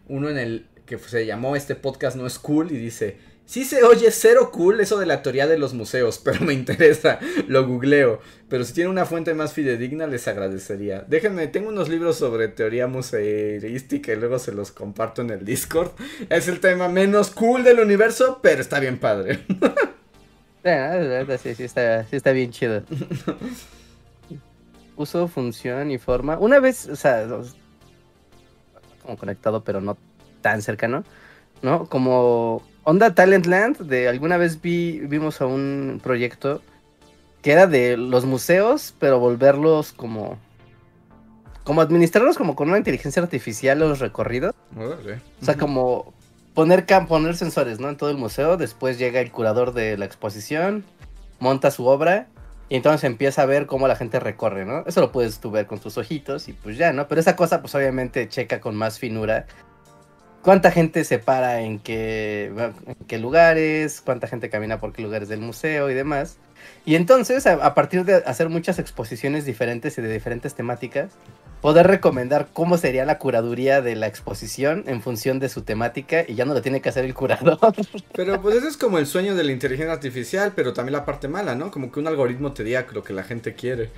uno 0.08 0.30
en 0.30 0.38
el 0.38 0.68
que 0.86 0.98
se 0.98 1.26
llamó 1.26 1.56
este 1.56 1.76
podcast 1.76 2.18
no 2.18 2.26
es 2.26 2.40
cool 2.40 2.72
y 2.72 2.78
dice, 2.78 3.18
sí 3.50 3.66
se 3.66 3.82
oye 3.84 4.12
cero 4.12 4.52
cool 4.52 4.80
eso 4.80 5.00
de 5.00 5.08
la 5.08 5.24
teoría 5.24 5.48
de 5.48 5.58
los 5.58 5.74
museos, 5.74 6.20
pero 6.24 6.46
me 6.46 6.54
interesa, 6.54 7.20
lo 7.48 7.66
googleo, 7.66 8.22
pero 8.48 8.64
si 8.64 8.74
tiene 8.74 8.92
una 8.92 9.06
fuente 9.06 9.34
más 9.34 9.54
fidedigna 9.54 10.06
les 10.06 10.28
agradecería. 10.28 11.04
Déjenme, 11.08 11.48
tengo 11.48 11.70
unos 11.70 11.90
libros 11.90 12.18
sobre 12.18 12.48
teoría 12.48 12.86
museística 12.86 14.14
y 14.14 14.18
luego 14.18 14.38
se 14.38 14.52
los 14.52 14.72
comparto 14.72 15.24
en 15.24 15.32
el 15.32 15.46
Discord. 15.46 15.92
Es 16.30 16.48
el 16.48 16.60
tema 16.60 16.90
menos 16.90 17.32
cool 17.32 17.64
del 17.64 17.80
universo, 17.80 18.40
pero 18.44 18.62
está 18.62 18.80
bien 18.80 19.00
padre. 19.00 19.40
Ah, 20.66 21.26
sí, 21.42 21.56
sí 21.56 21.64
está, 21.64 22.04
sí 22.04 22.18
está 22.18 22.34
bien 22.34 22.52
chido. 22.52 22.84
Uso, 24.98 25.30
función 25.30 25.90
y 25.90 25.98
forma. 25.98 26.38
Una 26.38 26.60
vez, 26.60 26.90
o 26.90 26.98
sea, 26.98 27.26
como 29.02 29.18
conectado, 29.18 29.64
pero 29.64 29.80
no 29.80 29.98
tan 30.42 30.62
cercano, 30.62 31.06
¿no? 31.62 31.86
Como 31.86 32.62
Onda 32.90 33.14
Talentland, 33.14 33.78
de 33.82 34.10
alguna 34.10 34.38
vez 34.38 34.64
vi, 34.64 35.00
vimos 35.02 35.42
a 35.42 35.46
un 35.46 36.00
proyecto 36.02 36.64
que 37.44 37.52
era 37.52 37.68
de 37.68 37.98
los 37.98 38.26
museos, 38.26 38.96
pero 38.98 39.20
volverlos 39.20 39.92
como 39.92 40.40
como 41.64 41.82
administrarlos 41.82 42.36
como 42.36 42.56
con 42.56 42.68
una 42.68 42.80
inteligencia 42.80 43.22
artificial 43.22 43.78
los 43.78 44.00
recorridos. 44.00 44.56
O 44.76 45.46
sea, 45.46 45.56
como 45.56 46.16
poner, 46.56 46.88
poner 47.08 47.36
sensores, 47.36 47.80
¿no? 47.80 47.90
En 47.90 47.96
todo 47.96 48.10
el 48.10 48.18
museo. 48.18 48.58
Después 48.58 48.98
llega 48.98 49.20
el 49.20 49.32
curador 49.32 49.74
de 49.76 49.96
la 49.96 50.06
exposición, 50.06 50.84
monta 51.40 51.70
su 51.70 51.86
obra 51.86 52.26
y 52.70 52.76
entonces 52.76 53.04
empieza 53.04 53.44
a 53.44 53.46
ver 53.46 53.68
cómo 53.68 53.88
la 53.88 53.98
gente 53.98 54.20
recorre, 54.20 54.66
¿no? 54.66 54.84
Eso 54.88 55.00
lo 55.00 55.12
puedes 55.12 55.40
tú 55.40 55.52
ver 55.52 55.68
con 55.68 55.78
tus 55.78 56.00
ojitos 56.00 56.48
y 56.48 56.54
pues 56.54 56.76
ya, 56.76 56.92
¿no? 56.92 57.08
Pero 57.08 57.22
esa 57.22 57.36
cosa 57.36 57.62
pues 57.62 57.76
obviamente 57.76 58.28
checa 58.30 58.60
con 58.60 58.76
más 58.76 58.98
finura 58.98 59.46
cuánta 60.50 60.72
gente 60.72 61.04
se 61.04 61.20
para 61.20 61.62
en 61.62 61.78
qué, 61.78 62.52
en 62.88 63.06
qué 63.06 63.20
lugares, 63.20 64.02
cuánta 64.04 64.26
gente 64.26 64.50
camina 64.50 64.80
por 64.80 64.94
qué 64.94 65.04
lugares 65.04 65.30
del 65.30 65.42
museo 65.42 65.92
y 65.92 65.94
demás. 65.94 66.38
Y 66.88 66.96
entonces, 66.96 67.46
a, 67.46 67.76
partir 67.76 68.04
de 68.04 68.16
hacer 68.16 68.50
muchas 68.50 68.80
exposiciones 68.80 69.46
diferentes 69.46 69.96
y 70.00 70.02
de 70.02 70.12
diferentes 70.12 70.56
temáticas, 70.56 71.12
poder 71.62 71.86
recomendar 71.86 72.48
cómo 72.52 72.80
sería 72.80 73.06
la 73.06 73.20
curaduría 73.20 73.84
de 73.84 73.96
la 73.96 74.08
exposición 74.08 74.86
en 74.88 75.04
función 75.04 75.38
de 75.38 75.50
su 75.50 75.62
temática 75.62 76.26
y 76.28 76.34
ya 76.34 76.46
no 76.46 76.56
lo 76.56 76.64
tiene 76.64 76.82
que 76.82 76.90
hacer 76.90 77.06
el 77.06 77.14
curador. 77.14 77.60
Pero 78.16 78.42
pues 78.42 78.56
eso 78.56 78.70
es 78.70 78.76
como 78.76 78.98
el 78.98 79.06
sueño 79.06 79.36
de 79.36 79.44
la 79.44 79.52
inteligencia 79.52 79.94
artificial, 79.94 80.54
pero 80.56 80.74
también 80.74 80.94
la 80.94 81.06
parte 81.06 81.28
mala, 81.28 81.54
¿no? 81.54 81.70
Como 81.70 81.92
que 81.92 82.00
un 82.00 82.08
algoritmo 82.08 82.54
te 82.54 82.64
diga 82.64 82.88
lo 82.92 83.04
que 83.04 83.14
la 83.14 83.22
gente 83.22 83.54
quiere. 83.54 83.92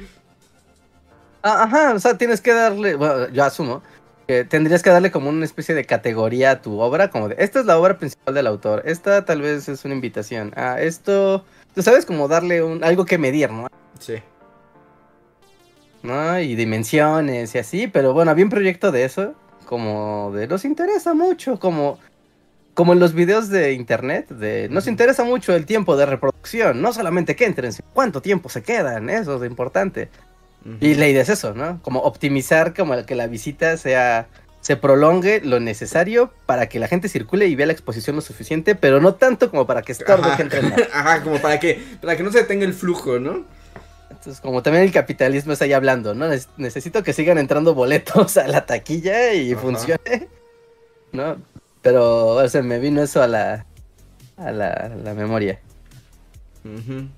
Ah, 1.44 1.64
ajá, 1.64 1.94
o 1.94 2.00
sea, 2.00 2.18
tienes 2.18 2.42
que 2.42 2.54
darle, 2.54 2.96
bueno, 2.96 3.30
yo 3.30 3.44
asumo, 3.46 3.82
que 4.32 4.46
tendrías 4.46 4.82
que 4.82 4.90
darle 4.90 5.12
como 5.12 5.28
una 5.30 5.44
especie 5.44 5.76
de 5.76 5.84
categoría 5.84 6.52
a 6.52 6.62
tu 6.62 6.80
obra, 6.80 7.10
como 7.10 7.28
de, 7.28 7.36
esta 7.38 7.60
es 7.60 7.66
la 7.66 7.78
obra 7.78 7.98
principal 7.98 8.34
del 8.34 8.48
autor, 8.48 8.82
esta 8.86 9.26
tal 9.26 9.42
vez 9.42 9.68
es 9.68 9.84
una 9.84 9.94
invitación, 9.94 10.54
ah, 10.56 10.80
esto, 10.80 11.44
tú 11.76 11.82
sabes, 11.82 12.06
como 12.06 12.30
darle 12.30 12.64
un, 12.64 12.82
algo 12.82 13.04
que 13.04 13.18
medir, 13.18 13.52
¿no? 13.52 13.68
Sí. 14.00 14.16
¿no? 16.02 16.40
Y 16.40 16.56
dimensiones 16.56 17.54
y 17.56 17.58
así, 17.58 17.88
pero 17.88 18.14
bueno, 18.14 18.32
había 18.32 18.46
un 18.46 18.50
proyecto 18.50 18.94
de 18.94 19.04
eso, 19.04 19.36
como 19.66 20.32
de 20.34 20.48
nos 20.48 20.64
interesa 20.64 21.14
mucho, 21.14 21.60
como 21.60 22.00
como 22.74 22.94
en 22.94 23.02
los 23.02 23.14
videos 23.14 23.50
de 23.50 23.74
internet, 23.74 24.30
de 24.30 24.70
nos 24.70 24.88
interesa 24.88 25.26
mucho 25.26 25.54
el 25.54 25.66
tiempo 25.66 25.98
de 25.98 26.06
reproducción, 26.06 26.82
no 26.82 26.94
solamente 26.94 27.36
que 27.36 27.44
entren, 27.44 27.74
sino 27.74 27.90
cuánto 27.94 28.22
tiempo 28.22 28.48
se 28.48 28.64
quedan, 28.64 29.10
eso 29.10 29.44
es 29.44 29.52
importante. 29.52 30.10
Y 30.80 30.94
la 30.94 31.08
idea 31.08 31.24
es 31.24 31.30
eso, 31.30 31.54
¿no? 31.54 31.82
Como 31.82 32.02
optimizar 32.02 32.76
como 32.76 33.04
que 33.06 33.16
la 33.16 33.28
visita 33.28 33.78
sea 33.78 34.28
se 34.62 34.76
prolongue 34.76 35.42
lo 35.44 35.60
necesario 35.60 36.32
para 36.46 36.70
que 36.70 36.80
la 36.80 36.88
gente 36.88 37.10
circule 37.10 37.48
y 37.48 37.56
vea 37.56 37.66
la 37.66 37.74
exposición 37.74 38.16
lo 38.16 38.22
suficiente, 38.22 38.76
pero 38.76 39.02
no 39.02 39.16
tanto 39.16 39.50
como 39.50 39.66
para 39.66 39.82
que 39.82 39.92
estorbe 39.92 40.30
que 40.38 40.44
entre. 40.44 40.62
Ajá, 40.94 41.24
como 41.24 41.42
para 41.42 41.60
que 41.60 41.82
para 42.00 42.16
que 42.16 42.24
no 42.24 42.32
se 42.32 42.40
detenga 42.40 42.66
el 42.66 42.76
flujo, 42.76 43.20
¿no? 43.20 43.44
Entonces, 44.12 44.40
como 44.40 44.62
también 44.62 44.84
el 44.84 44.92
capitalismo 44.92 45.54
está 45.54 45.66
ahí 45.66 45.74
hablando, 45.74 46.14
¿no? 46.14 46.28
necesito 46.58 47.02
que 47.02 47.12
sigan 47.12 47.40
entrando 47.40 47.74
boletos 47.74 48.38
a 48.38 48.48
la 48.48 48.68
taquilla 48.68 49.34
y 49.34 49.56
funcione, 49.56 50.30
¿no? 51.12 51.38
Pero, 51.82 52.28
o 52.36 52.48
sea, 52.48 52.62
me 52.62 52.78
vino 52.78 53.02
eso 53.02 53.24
a 53.24 53.28
la, 53.28 53.66
a 54.38 54.52
la, 54.52 55.14
memoria. 55.16 55.60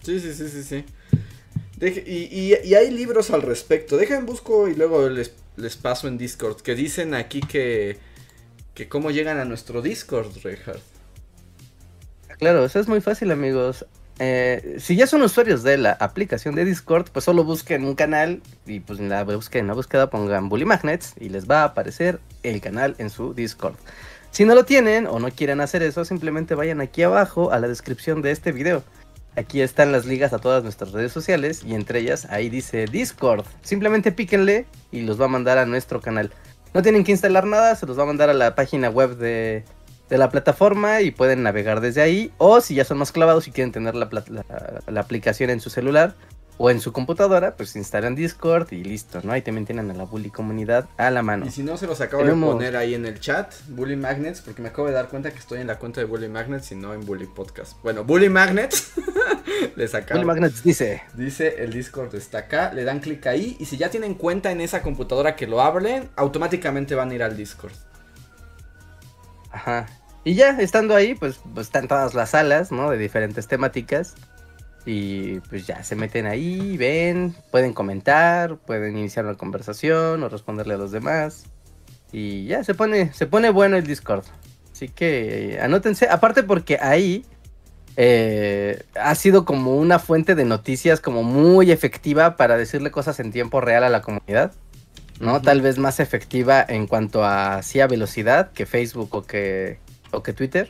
Sí, 0.02 0.22
sí, 0.22 0.34
sí, 0.34 0.48
sí, 0.48 0.64
sí. 0.64 0.86
Y, 1.80 2.54
hay 2.54 2.92
libros 2.92 3.32
al 3.32 3.42
respecto. 3.42 3.98
Dejen 3.98 4.26
busco 4.26 4.68
y 4.68 4.76
luego 4.76 5.10
les, 5.10 5.34
les 5.58 5.76
paso 5.76 6.08
en 6.08 6.18
Discord. 6.18 6.62
Que 6.62 6.76
dicen 6.76 7.14
aquí 7.14 7.42
que, 7.42 7.98
que 8.74 8.88
cómo 8.88 9.12
llegan 9.12 9.40
a 9.40 9.46
nuestro 9.46 9.82
Discord, 9.82 10.32
Reinhardt. 10.44 10.82
Claro, 12.38 12.66
eso 12.66 12.80
es 12.80 12.88
muy 12.88 13.02
fácil, 13.02 13.32
amigos. 13.32 13.86
Eh, 14.20 14.78
si 14.80 14.96
ya 14.96 15.08
son 15.08 15.24
usuarios 15.24 15.64
de 15.64 15.78
la 15.78 15.92
aplicación 15.94 16.56
de 16.56 16.66
Discord, 16.66 17.10
pues 17.12 17.26
solo 17.26 17.44
busquen 17.44 17.84
un 17.84 17.96
canal 17.96 18.42
y 18.66 18.80
pues 18.80 19.00
en 19.00 19.10
la, 19.10 19.24
busquen, 19.24 19.62
en 19.62 19.68
la 19.68 19.74
búsqueda 19.74 20.10
pongan 20.10 20.50
Bully 20.50 20.66
Magnets 20.66 21.16
y 21.20 21.30
les 21.30 21.50
va 21.50 21.62
a 21.62 21.66
aparecer 21.66 22.20
el 22.44 22.62
canal 22.62 22.96
en 23.00 23.10
su 23.10 23.34
Discord. 23.34 23.76
Si 24.30 24.46
no 24.46 24.56
lo 24.56 24.66
tienen 24.66 25.08
o 25.08 25.20
no 25.20 25.30
quieren 25.32 25.62
hacer 25.62 25.84
eso, 25.84 26.06
simplemente 26.06 26.56
vayan 26.56 26.82
aquí 26.82 27.04
abajo 27.04 27.52
a 27.52 27.60
la 27.60 27.68
descripción 27.68 28.22
de 28.22 28.32
este 28.32 28.52
video. 28.52 28.84
Aquí 29.36 29.62
están 29.62 29.92
las 29.92 30.06
ligas 30.06 30.32
a 30.34 30.40
todas 30.40 30.64
nuestras 30.64 30.92
redes 30.92 31.12
sociales 31.12 31.64
y 31.66 31.74
entre 31.74 32.00
ellas 32.00 32.28
ahí 32.30 32.50
dice 32.50 32.86
Discord. 32.86 33.46
Simplemente 33.62 34.12
píquenle 34.12 34.68
y 34.92 35.02
los 35.02 35.20
va 35.20 35.26
a 35.26 35.30
mandar 35.30 35.58
a 35.58 35.66
nuestro 35.66 36.02
canal. 36.02 36.32
No 36.74 36.82
tienen 36.82 37.04
que 37.04 37.12
instalar 37.12 37.46
nada, 37.46 37.76
se 37.76 37.86
los 37.86 37.98
va 37.98 38.04
a 38.04 38.08
mandar 38.08 38.30
a 38.30 38.34
la 38.34 38.56
página 38.56 38.90
web 38.90 39.18
de, 39.18 39.64
la 40.10 40.30
plataforma 40.30 41.02
y 41.02 41.10
pueden 41.10 41.42
navegar 41.42 41.82
desde 41.82 42.02
ahí. 42.02 42.32
O 42.38 42.62
si 42.62 42.76
ya 42.76 42.86
son 42.86 43.00
más 43.00 43.12
clavados 43.12 43.48
y 43.48 43.52
quieren 43.52 43.72
tener 43.72 43.96
la, 43.96 44.08
aplicación 45.00 45.50
en 45.50 45.60
su 45.60 45.72
celular 45.72 46.16
o 46.58 46.70
en 46.70 46.80
su 46.80 46.94
computadora, 46.94 47.56
pues 47.56 47.76
instalan 47.76 48.16
Discord 48.16 48.72
y 48.72 48.84
listo, 48.84 49.22
¿no? 49.24 49.32
Ahí 49.32 49.42
también 49.42 49.66
tienen 49.66 49.90
a 49.92 49.94
la 49.94 50.04
Bully 50.04 50.30
comunidad 50.30 50.88
a 50.98 51.10
la 51.10 51.24
mano. 51.24 51.46
Y 51.46 51.52
si 51.52 51.64
no, 51.64 51.78
se 51.78 51.88
los 51.88 52.02
acabo 52.02 52.24
de 52.24 52.34
poner 52.34 52.76
ahí 52.78 52.94
en 52.94 53.06
el 53.06 53.20
chat, 53.20 53.54
Bully 53.70 53.96
Magnets, 53.96 54.42
porque 54.42 54.62
me 54.62 54.70
acabo 54.70 54.88
de 54.88 54.94
dar 54.94 55.10
cuenta 55.10 55.32
que 55.32 55.40
estoy 55.40 55.62
en 55.62 55.68
la 55.68 55.80
cuenta 55.80 56.00
de 56.00 56.06
Bully 56.06 56.30
Magnets 56.30 56.72
y 56.72 56.76
no 56.76 56.94
en 56.94 57.06
Bully 57.06 57.28
Podcast. 57.28 57.82
Bueno, 57.82 58.04
Bully 58.04 58.30
Magnets, 58.30 58.94
les 59.76 59.96
acabo. 59.96 60.20
Bully 60.20 60.28
Magnets 60.28 60.64
dice. 60.64 61.02
Dice, 61.16 61.64
el 61.64 61.74
Discord 61.74 62.14
está 62.16 62.40
acá, 62.40 62.72
le 62.74 62.84
dan 62.84 63.00
clic 63.00 63.26
ahí 63.28 63.58
y 63.60 63.66
si 63.66 63.78
ya 63.78 63.90
tienen 63.90 64.14
cuenta 64.14 64.52
en 64.52 64.62
esa 64.62 64.82
computadora 64.82 65.36
que 65.36 65.48
lo 65.48 65.62
abren, 65.62 66.10
automáticamente 66.16 66.96
van 66.96 67.12
a 67.12 67.16
ir 67.16 67.24
al 67.24 67.36
Discord. 67.36 67.74
Ajá. 69.52 69.88
Y 70.26 70.36
ya, 70.36 70.52
estando 70.60 70.96
ahí, 70.96 71.16
pues, 71.16 71.42
pues, 71.54 71.68
están 71.68 71.88
todas 71.88 72.14
las 72.14 72.30
salas, 72.30 72.72
¿no? 72.72 72.90
De 72.90 72.98
diferentes 72.98 73.48
temáticas. 73.48 74.16
Y 74.86 75.40
pues 75.42 75.66
ya 75.66 75.84
se 75.84 75.96
meten 75.96 76.26
ahí, 76.26 76.76
ven, 76.78 77.36
pueden 77.52 77.74
comentar, 77.74 78.58
pueden 78.58 78.98
iniciar 78.98 79.26
una 79.26 79.36
conversación 79.36 80.22
o 80.24 80.30
responderle 80.30 80.74
a 80.74 80.78
los 80.78 80.92
demás. 80.92 81.46
Y 82.12 82.46
ya 82.46 82.64
se 82.64 82.76
pone, 82.76 83.14
se 83.14 83.26
pone 83.26 83.50
bueno 83.50 83.78
el 83.78 83.88
Discord. 83.88 84.26
Así 84.72 84.90
que 84.90 85.60
anótense. 85.62 86.08
Aparte 86.10 86.44
porque 86.44 86.78
ahí 86.82 87.26
eh, 87.96 88.84
ha 89.00 89.16
sido 89.16 89.46
como 89.46 89.78
una 89.78 90.00
fuente 90.00 90.36
de 90.36 90.46
noticias 90.46 91.00
como 91.00 91.24
muy 91.24 91.72
efectiva 91.72 92.36
para 92.36 92.58
decirle 92.58 92.92
cosas 92.92 93.20
en 93.20 93.32
tiempo 93.32 93.62
real 93.62 93.84
a 93.84 93.90
la 93.90 94.02
comunidad. 94.02 94.52
¿no? 95.20 95.42
Tal 95.42 95.62
vez 95.62 95.78
más 95.78 96.00
efectiva 96.00 96.66
en 96.68 96.88
cuanto 96.88 97.24
a 97.24 97.62
sí 97.64 97.80
a 97.80 97.88
velocidad 97.88 98.52
que 98.52 98.66
Facebook 98.66 99.16
o 99.16 99.24
que, 99.24 99.80
o 100.12 100.24
que 100.24 100.34
Twitter. 100.34 100.70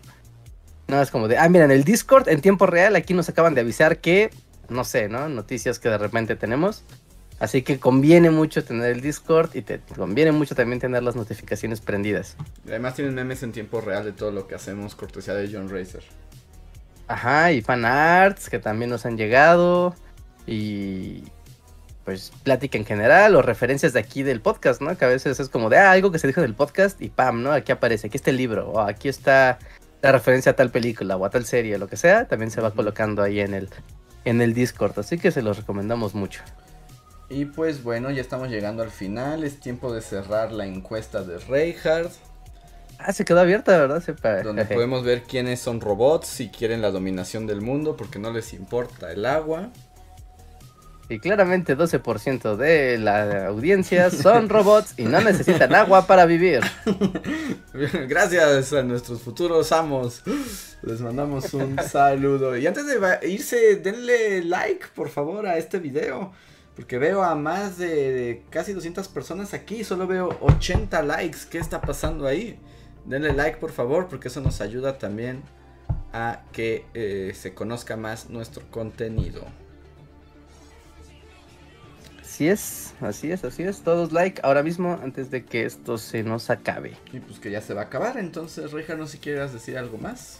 No, 0.93 1.01
es 1.01 1.09
como 1.09 1.27
de, 1.27 1.39
ah, 1.39 1.49
mira, 1.49 1.65
en 1.65 1.71
el 1.71 1.83
Discord 1.83 2.29
en 2.29 2.39
tiempo 2.39 2.67
real 2.67 2.95
aquí 2.95 3.15
nos 3.15 3.27
acaban 3.27 3.55
de 3.55 3.61
avisar 3.61 3.97
que, 3.97 4.29
no 4.69 4.83
sé, 4.83 5.09
¿no? 5.09 5.27
Noticias 5.27 5.79
que 5.79 5.89
de 5.89 5.97
repente 5.97 6.35
tenemos. 6.35 6.83
Así 7.39 7.63
que 7.63 7.79
conviene 7.79 8.29
mucho 8.29 8.63
tener 8.63 8.91
el 8.91 9.01
Discord 9.01 9.55
y 9.55 9.63
te 9.63 9.79
conviene 9.97 10.31
mucho 10.31 10.53
también 10.53 10.79
tener 10.79 11.01
las 11.01 11.15
notificaciones 11.15 11.81
prendidas. 11.81 12.37
Además 12.67 12.93
tienen 12.93 13.15
memes 13.15 13.41
en 13.41 13.53
tiempo 13.53 13.81
real 13.81 14.05
de 14.05 14.11
todo 14.11 14.29
lo 14.29 14.45
que 14.45 14.53
hacemos, 14.53 14.93
cortesía 14.93 15.33
de 15.33 15.49
John 15.51 15.67
Racer. 15.67 16.03
Ajá, 17.07 17.51
y 17.51 17.63
fanarts 17.63 18.47
que 18.47 18.59
también 18.59 18.91
nos 18.91 19.07
han 19.07 19.17
llegado. 19.17 19.95
Y, 20.45 21.23
pues 22.05 22.31
plática 22.43 22.77
en 22.77 22.85
general 22.85 23.35
o 23.35 23.41
referencias 23.41 23.93
de 23.93 23.99
aquí 23.99 24.21
del 24.21 24.41
podcast, 24.41 24.79
¿no? 24.79 24.95
Que 24.95 25.05
a 25.05 25.07
veces 25.07 25.39
es 25.39 25.49
como 25.49 25.71
de 25.71 25.79
ah, 25.79 25.89
algo 25.89 26.11
que 26.11 26.19
se 26.19 26.27
dijo 26.27 26.41
del 26.41 26.53
podcast 26.53 27.01
y 27.01 27.09
pam, 27.09 27.41
¿no? 27.41 27.51
Aquí 27.51 27.71
aparece, 27.71 28.05
aquí 28.07 28.17
está 28.17 28.29
el 28.29 28.37
libro, 28.37 28.69
o 28.69 28.79
aquí 28.79 29.09
está 29.09 29.57
la 30.03 30.11
referencia 30.11 30.51
a 30.51 30.55
tal 30.55 30.69
película 30.69 31.15
o 31.15 31.23
a 31.25 31.30
tal 31.30 31.45
serie, 31.45 31.77
lo 31.77 31.88
que 31.88 31.95
sea, 31.95 32.27
también 32.27 32.51
se 32.51 32.59
va 32.59 32.71
colocando 32.71 33.23
ahí 33.23 33.39
en 33.39 33.53
el, 33.53 33.69
en 34.25 34.41
el 34.41 34.53
Discord, 34.53 34.99
así 34.99 35.17
que 35.17 35.31
se 35.31 35.41
los 35.41 35.57
recomendamos 35.57 36.13
mucho. 36.13 36.41
Y 37.30 37.45
pues 37.45 37.84
bueno, 37.84 38.11
ya 38.11 38.19
estamos 38.19 38.49
llegando 38.49 38.84
al 38.84 38.91
final, 38.91 39.45
es 39.45 39.61
tiempo 39.61 39.93
de 39.93 40.01
cerrar 40.01 40.51
la 40.51 40.65
encuesta 40.65 41.23
de 41.23 41.39
Reinhardt. 41.39 42.11
Ah, 42.99 43.13
se 43.13 43.23
quedó 43.23 43.39
abierta, 43.39 43.77
¿verdad? 43.77 44.03
Donde 44.43 44.65
podemos 44.73 45.05
ver 45.05 45.23
quiénes 45.23 45.61
son 45.61 45.80
robots, 45.80 46.27
si 46.27 46.49
quieren 46.49 46.81
la 46.81 46.91
dominación 46.91 47.47
del 47.47 47.61
mundo, 47.61 47.95
porque 47.95 48.19
no 48.19 48.30
les 48.30 48.51
importa 48.53 49.09
el 49.09 49.25
agua. 49.25 49.69
Y 51.09 51.19
claramente 51.19 51.77
12% 51.77 52.55
de 52.55 52.97
la 52.97 53.47
audiencia 53.47 54.09
son 54.09 54.47
robots 54.47 54.93
y 54.97 55.03
no 55.03 55.19
necesitan 55.19 55.75
agua 55.75 56.07
para 56.07 56.25
vivir. 56.25 56.61
Gracias 58.07 58.71
a 58.71 58.84
nuestros 58.84 59.21
futuros 59.21 59.71
amos. 59.73 60.23
Les 60.81 61.01
mandamos 61.01 61.53
un 61.53 61.77
saludo. 61.80 62.57
Y 62.57 62.67
antes 62.67 62.85
de 62.88 63.30
irse, 63.30 63.75
denle 63.75 64.43
like, 64.45 64.88
por 64.95 65.09
favor, 65.09 65.45
a 65.45 65.57
este 65.57 65.80
video. 65.80 66.31
Porque 66.75 66.97
veo 66.97 67.21
a 67.21 67.35
más 67.35 67.77
de 67.77 68.43
casi 68.49 68.73
200 68.73 69.07
personas 69.09 69.53
aquí. 69.53 69.84
Solo 69.84 70.07
veo 70.07 70.38
80 70.41 71.01
likes. 71.03 71.39
¿Qué 71.49 71.57
está 71.57 71.81
pasando 71.81 72.25
ahí? 72.25 72.57
Denle 73.05 73.34
like, 73.34 73.57
por 73.57 73.71
favor, 73.71 74.07
porque 74.07 74.30
eso 74.30 74.39
nos 74.39 74.61
ayuda 74.61 74.97
también 74.97 75.43
a 76.13 76.43
que 76.53 76.85
eh, 76.93 77.34
se 77.35 77.53
conozca 77.53 77.97
más 77.97 78.30
nuestro 78.30 78.63
contenido. 78.71 79.45
Así 82.34 82.47
es. 82.47 82.95
Así 82.99 83.31
es, 83.31 83.43
así 83.43 83.61
es. 83.61 83.81
Todos 83.81 84.11
like 84.11 84.41
ahora 84.43 84.64
mismo 84.64 84.99
antes 85.03 85.30
de 85.30 85.45
que 85.45 85.65
esto 85.65 85.99
se 85.99 86.23
nos 86.23 86.49
acabe. 86.49 86.97
Y 87.11 87.19
pues 87.19 87.38
que 87.39 87.51
ya 87.51 87.61
se 87.61 87.76
va 87.76 87.81
a 87.81 87.84
acabar, 87.84 88.18
entonces 88.18 88.72
Reja, 88.72 88.95
no 88.95 89.05
si 89.05 89.19
quieras 89.19 89.53
decir 89.53 89.77
algo 89.77 89.99
más. 89.99 90.39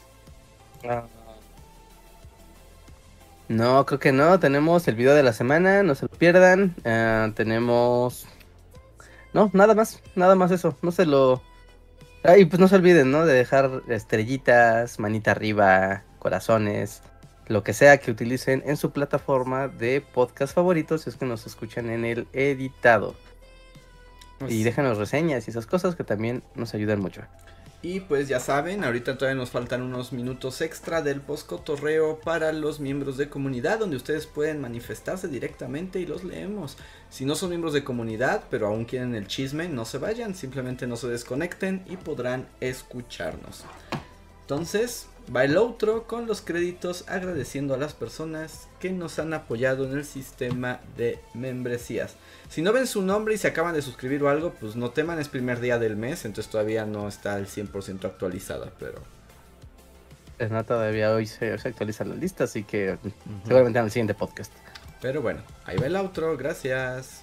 No, 3.48 3.86
creo 3.86 4.00
que 4.00 4.12
no. 4.12 4.40
Tenemos 4.40 4.88
el 4.88 4.96
video 4.96 5.14
de 5.14 5.22
la 5.22 5.34
semana, 5.34 5.84
no 5.84 5.94
se 5.94 6.08
lo 6.08 6.10
pierdan. 6.10 6.74
Ah, 6.84 7.30
tenemos... 7.36 8.26
No, 9.32 9.52
nada 9.54 9.76
más, 9.76 10.02
nada 10.16 10.34
más 10.34 10.50
eso. 10.50 10.76
No 10.82 10.92
se 10.92 11.06
lo... 11.06 11.44
Ah, 12.24 12.38
y 12.40 12.46
pues 12.46 12.60
no 12.60 12.68
se 12.68 12.76
olviden, 12.76 13.12
¿no? 13.12 13.24
De 13.24 13.36
dejar 13.36 13.84
estrellitas, 13.88 15.00
manita 15.00 15.30
arriba, 15.30 16.02
corazones, 16.18 17.04
lo 17.48 17.64
que 17.64 17.74
sea 17.74 17.98
que 17.98 18.12
utilicen 18.12 18.64
en 18.66 18.78
su 18.78 18.92
plataforma 18.92 19.68
de 19.68 20.02
podcast 20.02 20.54
favoritos 20.54 21.02
si 21.02 21.10
es 21.10 21.16
que 21.16 21.26
nos 21.26 21.46
escuchan 21.46 21.90
en 21.90 22.06
el 22.06 22.28
editado. 22.34 23.16
Pues 24.40 24.52
Y 24.52 24.64
déjanos 24.64 24.98
reseñas 24.98 25.48
y 25.48 25.52
esas 25.52 25.66
cosas 25.66 25.96
que 25.96 26.04
también 26.04 26.44
nos 26.56 26.74
ayudan 26.74 27.00
mucho. 27.00 27.22
Y 27.84 28.00
pues 28.00 28.30
ya 28.30 28.40
saben, 28.40 28.86
ahorita 28.86 29.18
todavía 29.18 29.38
nos 29.38 29.50
faltan 29.50 29.82
unos 29.82 30.14
minutos 30.14 30.62
extra 30.62 31.02
del 31.02 31.20
postcotorreo 31.20 32.18
para 32.22 32.54
los 32.54 32.80
miembros 32.80 33.18
de 33.18 33.28
comunidad, 33.28 33.80
donde 33.80 33.98
ustedes 33.98 34.26
pueden 34.26 34.62
manifestarse 34.62 35.28
directamente 35.28 36.00
y 36.00 36.06
los 36.06 36.24
leemos. 36.24 36.78
Si 37.10 37.26
no 37.26 37.36
son 37.36 37.50
miembros 37.50 37.74
de 37.74 37.84
comunidad, 37.84 38.46
pero 38.50 38.68
aún 38.68 38.86
quieren 38.86 39.16
el 39.16 39.28
chisme, 39.28 39.68
no 39.68 39.84
se 39.84 39.98
vayan, 39.98 40.34
simplemente 40.34 40.88
no 40.88 40.96
se 40.96 41.10
desconecten 41.10 41.84
y 41.86 41.98
podrán 41.98 42.48
escucharnos. 42.62 43.66
Entonces, 44.44 45.08
va 45.34 45.44
el 45.44 45.56
outro 45.58 46.08
con 46.08 46.28
los 46.28 46.42
créditos 46.42 47.06
agradeciendo 47.08 47.74
a 47.74 47.78
las 47.78 47.94
personas 47.94 48.68
que 48.80 48.92
nos 48.92 49.20
han 49.20 49.34
apoyado 49.34 49.86
en 49.86 49.94
el 49.94 50.06
sistema 50.06 50.82
de 50.98 51.20
membresías. 51.34 52.16
Si 52.50 52.62
no 52.62 52.74
ven 52.74 52.88
su 52.88 53.02
nombre 53.02 53.34
y 53.34 53.38
se 53.38 53.48
acaban 53.48 53.74
de 53.74 53.82
suscribir 53.82 54.24
o 54.24 54.30
algo, 54.30 54.54
pues 54.60 54.76
no 54.76 54.92
teman, 54.92 55.20
es 55.20 55.30
primer 55.30 55.60
día 55.60 55.80
del 55.80 55.96
mes, 55.96 56.26
entonces 56.26 56.52
todavía 56.52 56.86
no 56.86 57.08
está 57.08 57.36
al 57.36 57.48
100% 57.48 58.06
actualizada, 58.06 58.72
pero... 58.80 59.02
Es 60.40 60.50
nada, 60.50 60.64
todavía 60.64 61.12
hoy 61.12 61.28
se, 61.28 61.58
se 61.58 61.68
actualiza 61.68 62.04
la 62.04 62.16
lista, 62.16 62.46
así 62.46 62.64
que 62.64 62.98
seguramente 63.44 63.80
en 63.80 63.86
el 63.86 63.92
siguiente 63.92 64.14
podcast. 64.14 64.52
Pero 65.00 65.22
bueno, 65.22 65.42
ahí 65.66 65.78
va 65.78 65.86
el 65.86 65.96
outro, 65.96 66.36
gracias. 66.38 67.23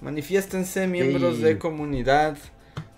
Manifiéstense 0.00 0.86
miembros 0.86 1.36
Sí. 1.36 1.42
de 1.42 1.58
comunidad 1.58 2.36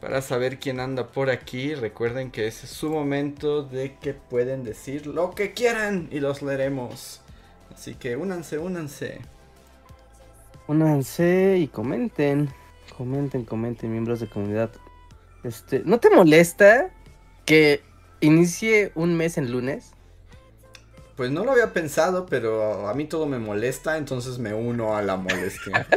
para 0.01 0.23
saber 0.23 0.59
quién 0.59 0.81
anda 0.81 1.09
por 1.09 1.31
aquí. 1.31 1.75
Recuerden 1.75 2.31
que 2.31 2.47
ese 2.47 2.67
es 2.67 2.73
su 2.73 2.91
momento 2.91 3.63
de 3.63 3.97
que 4.01 4.15
pueden 4.15 4.63
decir 4.65 5.07
lo 5.07 5.31
que 5.33 5.53
quieran 5.53 6.09
y 6.11 6.21
los 6.21 6.43
leeremos. 6.43 7.21
Así 7.75 7.95
que 7.95 8.17
únanse, 8.17 8.59
únanse. 8.59 9.21
Únanse 10.69 11.59
y 11.59 11.69
comenten. 11.69 12.51
Comenten, 12.97 13.45
comenten, 13.45 13.91
miembros 13.91 14.21
de 14.21 14.29
comunidad. 14.29 14.71
Este, 15.45 15.83
¿no 15.85 15.99
te 15.99 16.11
molesta 16.11 16.91
que 17.45 17.83
inicie 18.21 18.93
un 18.95 19.17
mes 19.17 19.39
en 19.39 19.51
lunes? 19.51 19.93
Pues 21.17 21.31
no 21.31 21.45
lo 21.45 21.53
había 21.53 21.73
pensado, 21.73 22.27
pero 22.27 22.89
a 22.89 22.95
mí 22.95 23.05
todo 23.05 23.27
me 23.27 23.39
molesta, 23.39 23.99
entonces 23.99 24.39
me 24.39 24.55
uno 24.55 24.97
a 24.97 25.03
la 25.03 25.17
molestia. 25.17 25.87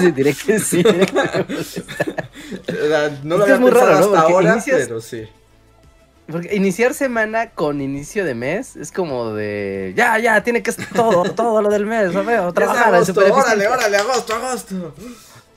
Sí, 0.00 0.10
diré 0.12 0.34
que 0.34 0.58
sí. 0.58 0.78
diré 0.82 1.06
que 1.06 1.44
no 3.22 3.36
lo 3.36 3.42
había 3.44 3.54
es 3.54 3.60
muy 3.60 3.70
pensado 3.70 3.92
raro, 3.92 4.04
hasta 4.06 4.20
ahora, 4.20 4.54
inicias- 4.54 4.86
pero 4.86 5.00
sí. 5.00 5.28
Porque 6.26 6.54
iniciar 6.56 6.94
semana 6.94 7.50
con 7.50 7.82
inicio 7.82 8.24
de 8.24 8.34
mes 8.34 8.76
es 8.76 8.90
como 8.90 9.34
de. 9.34 9.92
Ya, 9.94 10.18
ya, 10.18 10.42
tiene 10.42 10.62
que 10.62 10.72
ser 10.72 10.86
todo, 10.86 11.24
todo 11.34 11.60
lo 11.60 11.68
del 11.68 11.84
mes, 11.84 12.14
¿no? 12.14 12.24
Veo, 12.24 12.50
trabajar 12.54 12.94
agosto, 12.94 13.20
órale, 13.30 13.68
órale, 13.68 13.96
agosto, 13.98 14.34
agosto. 14.34 14.94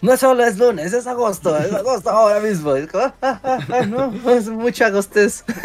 No 0.02 0.18
solo 0.18 0.44
es 0.44 0.58
lunes, 0.58 0.92
es 0.92 1.08
agosto, 1.08 1.58
es 1.58 1.74
agosto 1.74 2.10
ahora 2.10 2.42
mismo. 2.42 2.76
Es 2.76 2.92
como, 2.92 3.06
ah, 3.06 3.14
ah, 3.22 3.60
ah, 3.70 3.86
no, 3.86 4.14
es 4.30 4.50
mucho 4.50 4.86
agostés. 4.86 5.46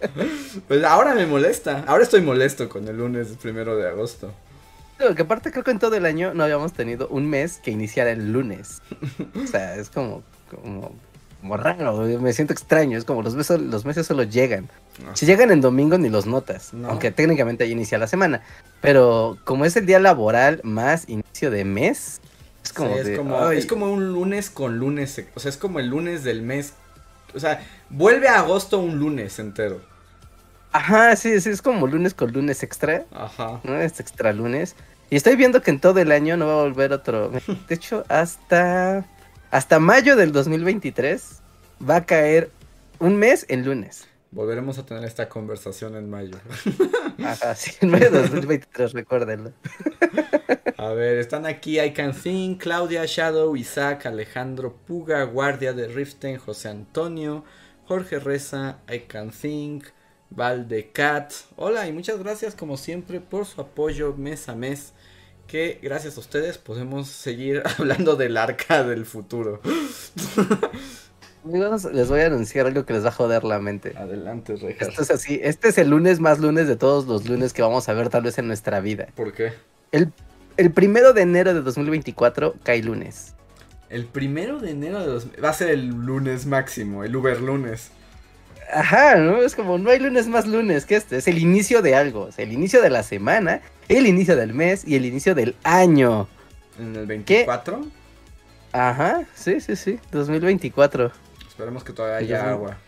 Pues 0.68 0.84
ahora 0.84 1.14
me 1.14 1.26
molesta. 1.26 1.84
Ahora 1.86 2.04
estoy 2.04 2.20
molesto 2.20 2.68
con 2.68 2.86
el 2.88 2.96
lunes 2.98 3.28
primero 3.40 3.76
de 3.76 3.88
agosto. 3.88 4.32
Lo 4.98 5.14
que 5.14 5.22
aparte 5.22 5.50
creo 5.50 5.64
que 5.64 5.70
en 5.72 5.78
todo 5.78 5.96
el 5.96 6.06
año 6.06 6.32
no 6.34 6.44
habíamos 6.44 6.72
tenido 6.72 7.08
un 7.08 7.28
mes 7.28 7.58
que 7.62 7.70
iniciara 7.70 8.10
el 8.12 8.32
lunes. 8.32 8.80
O 9.42 9.46
sea, 9.46 9.74
es 9.76 9.88
como, 9.90 10.22
como, 10.50 10.92
como 11.40 11.56
raro, 11.56 11.96
me 12.20 12.32
siento 12.32 12.52
extraño, 12.52 12.96
es 12.96 13.04
como 13.04 13.22
los 13.22 13.34
meses, 13.34 13.60
los 13.60 13.84
meses 13.84 14.06
solo 14.06 14.22
llegan. 14.22 14.68
No. 15.04 15.16
Si 15.16 15.26
llegan 15.26 15.50
en 15.50 15.60
domingo 15.60 15.98
ni 15.98 16.08
los 16.08 16.26
notas, 16.26 16.72
No. 16.72 16.88
aunque 16.90 17.10
técnicamente 17.10 17.64
ahí 17.64 17.72
inicia 17.72 17.98
la 17.98 18.06
semana. 18.06 18.42
Pero 18.80 19.38
como 19.44 19.64
es 19.64 19.76
el 19.76 19.86
día 19.86 19.98
laboral 19.98 20.60
más 20.62 21.08
inicio 21.08 21.50
de 21.50 21.64
mes, 21.64 22.20
es 22.62 22.72
como 22.72 22.92
Sí, 22.92 23.00
es, 23.00 23.06
de, 23.06 23.16
como, 23.16 23.42
ay, 23.44 23.58
es 23.58 23.66
como 23.66 23.90
un 23.90 24.12
lunes 24.12 24.50
con 24.50 24.78
lunes. 24.78 25.20
O 25.34 25.40
sea, 25.40 25.48
es 25.48 25.56
como 25.56 25.80
el 25.80 25.88
lunes 25.88 26.22
del 26.22 26.42
mes. 26.42 26.74
O 27.34 27.40
sea, 27.40 27.62
vuelve 27.90 28.28
a 28.28 28.40
agosto 28.40 28.78
un 28.78 28.98
lunes 28.98 29.38
entero. 29.38 29.80
Ajá, 30.72 31.16
sí, 31.16 31.40
sí, 31.40 31.50
es 31.50 31.60
como 31.60 31.86
lunes 31.86 32.14
con 32.14 32.32
lunes 32.32 32.62
extra, 32.62 33.04
Ajá. 33.12 33.60
¿no? 33.62 33.78
Es 33.78 34.00
extra 34.00 34.32
lunes. 34.32 34.74
Y 35.10 35.16
estoy 35.16 35.36
viendo 35.36 35.60
que 35.60 35.70
en 35.70 35.80
todo 35.80 36.00
el 36.00 36.10
año 36.10 36.36
no 36.38 36.46
va 36.46 36.52
a 36.54 36.62
volver 36.62 36.92
otro. 36.92 37.30
De 37.68 37.74
hecho, 37.74 38.04
hasta 38.08 39.04
hasta 39.50 39.78
mayo 39.78 40.16
del 40.16 40.32
2023 40.32 41.42
va 41.86 41.96
a 41.96 42.06
caer 42.06 42.50
un 42.98 43.16
mes 43.16 43.44
en 43.50 43.66
lunes. 43.66 44.08
Volveremos 44.32 44.78
a 44.78 44.86
tener 44.86 45.04
esta 45.04 45.28
conversación 45.28 45.94
en 45.94 46.08
mayo. 46.08 46.38
Ajá, 47.22 47.54
sí, 47.54 47.72
en 47.82 47.90
mayo 47.90 48.10
del 48.10 48.22
2023, 48.22 48.94
recuérdenlo. 48.94 49.52
A 50.78 50.88
ver, 50.94 51.18
están 51.18 51.44
aquí 51.44 51.78
I 51.78 51.92
Can 51.92 52.14
Think, 52.14 52.62
Claudia, 52.62 53.04
Shadow, 53.04 53.54
Isaac, 53.56 54.06
Alejandro 54.06 54.74
Puga, 54.86 55.22
Guardia 55.24 55.74
de 55.74 55.86
Riften, 55.86 56.38
José 56.38 56.70
Antonio, 56.70 57.44
Jorge 57.84 58.18
Reza, 58.18 58.78
I 58.90 59.00
Can 59.00 59.30
Think, 59.30 59.84
Valdecat. 60.30 61.34
Hola 61.56 61.86
y 61.86 61.92
muchas 61.92 62.18
gracias 62.18 62.54
como 62.54 62.78
siempre 62.78 63.20
por 63.20 63.44
su 63.44 63.60
apoyo 63.60 64.14
mes 64.16 64.48
a 64.48 64.54
mes. 64.54 64.94
Que 65.46 65.78
gracias 65.82 66.16
a 66.16 66.20
ustedes 66.20 66.56
podemos 66.56 67.08
seguir 67.08 67.62
hablando 67.78 68.16
del 68.16 68.38
arca 68.38 68.82
del 68.82 69.04
futuro. 69.04 69.60
Amigos, 71.44 71.84
les 71.92 72.08
voy 72.08 72.20
a 72.20 72.26
anunciar 72.26 72.66
algo 72.66 72.84
que 72.84 72.92
les 72.92 73.04
va 73.04 73.08
a 73.08 73.12
joder 73.12 73.42
la 73.42 73.58
mente. 73.58 73.94
Adelante, 73.96 74.54
Rejas. 74.56 74.88
Esto 74.88 75.02
es 75.02 75.10
así, 75.10 75.40
este 75.42 75.68
es 75.68 75.78
el 75.78 75.90
lunes 75.90 76.20
más 76.20 76.38
lunes 76.38 76.68
de 76.68 76.76
todos 76.76 77.06
los 77.06 77.28
lunes 77.28 77.52
que 77.52 77.62
vamos 77.62 77.88
a 77.88 77.92
ver 77.94 78.10
tal 78.10 78.22
vez 78.22 78.38
en 78.38 78.46
nuestra 78.46 78.80
vida. 78.80 79.08
¿Por 79.16 79.32
qué? 79.32 79.52
El, 79.90 80.12
el 80.56 80.70
primero 80.70 81.12
de 81.12 81.22
enero 81.22 81.52
de 81.52 81.62
2024 81.62 82.54
cae 82.62 82.82
lunes. 82.82 83.34
El 83.90 84.06
primero 84.06 84.58
de 84.58 84.70
enero 84.70 85.00
de 85.00 85.06
dos... 85.06 85.26
va 85.42 85.50
a 85.50 85.52
ser 85.52 85.70
el 85.70 85.88
lunes 85.88 86.46
máximo, 86.46 87.02
el 87.04 87.14
Uber 87.14 87.40
lunes. 87.40 87.90
Ajá, 88.72 89.16
¿no? 89.16 89.42
Es 89.42 89.54
como, 89.54 89.76
no 89.78 89.90
hay 89.90 89.98
lunes 89.98 90.28
más 90.28 90.46
lunes 90.46 90.86
que 90.86 90.96
este. 90.96 91.18
Es 91.18 91.28
el 91.28 91.38
inicio 91.38 91.82
de 91.82 91.94
algo. 91.94 92.28
Es 92.28 92.38
el 92.38 92.52
inicio 92.52 92.80
de 92.80 92.88
la 92.88 93.02
semana, 93.02 93.60
el 93.88 94.06
inicio 94.06 94.36
del 94.36 94.54
mes 94.54 94.86
y 94.86 94.94
el 94.94 95.04
inicio 95.04 95.34
del 95.34 95.56
año. 95.64 96.28
En 96.78 96.96
el 96.96 97.06
24. 97.06 97.84
Ajá, 98.72 99.24
sí, 99.34 99.60
sí, 99.60 99.76
sí. 99.76 99.98
2024. 100.10 101.12
Esperemos 101.52 101.84
que 101.84 101.92
todavía 101.92 102.16
haya 102.16 102.50
agua. 102.50 102.78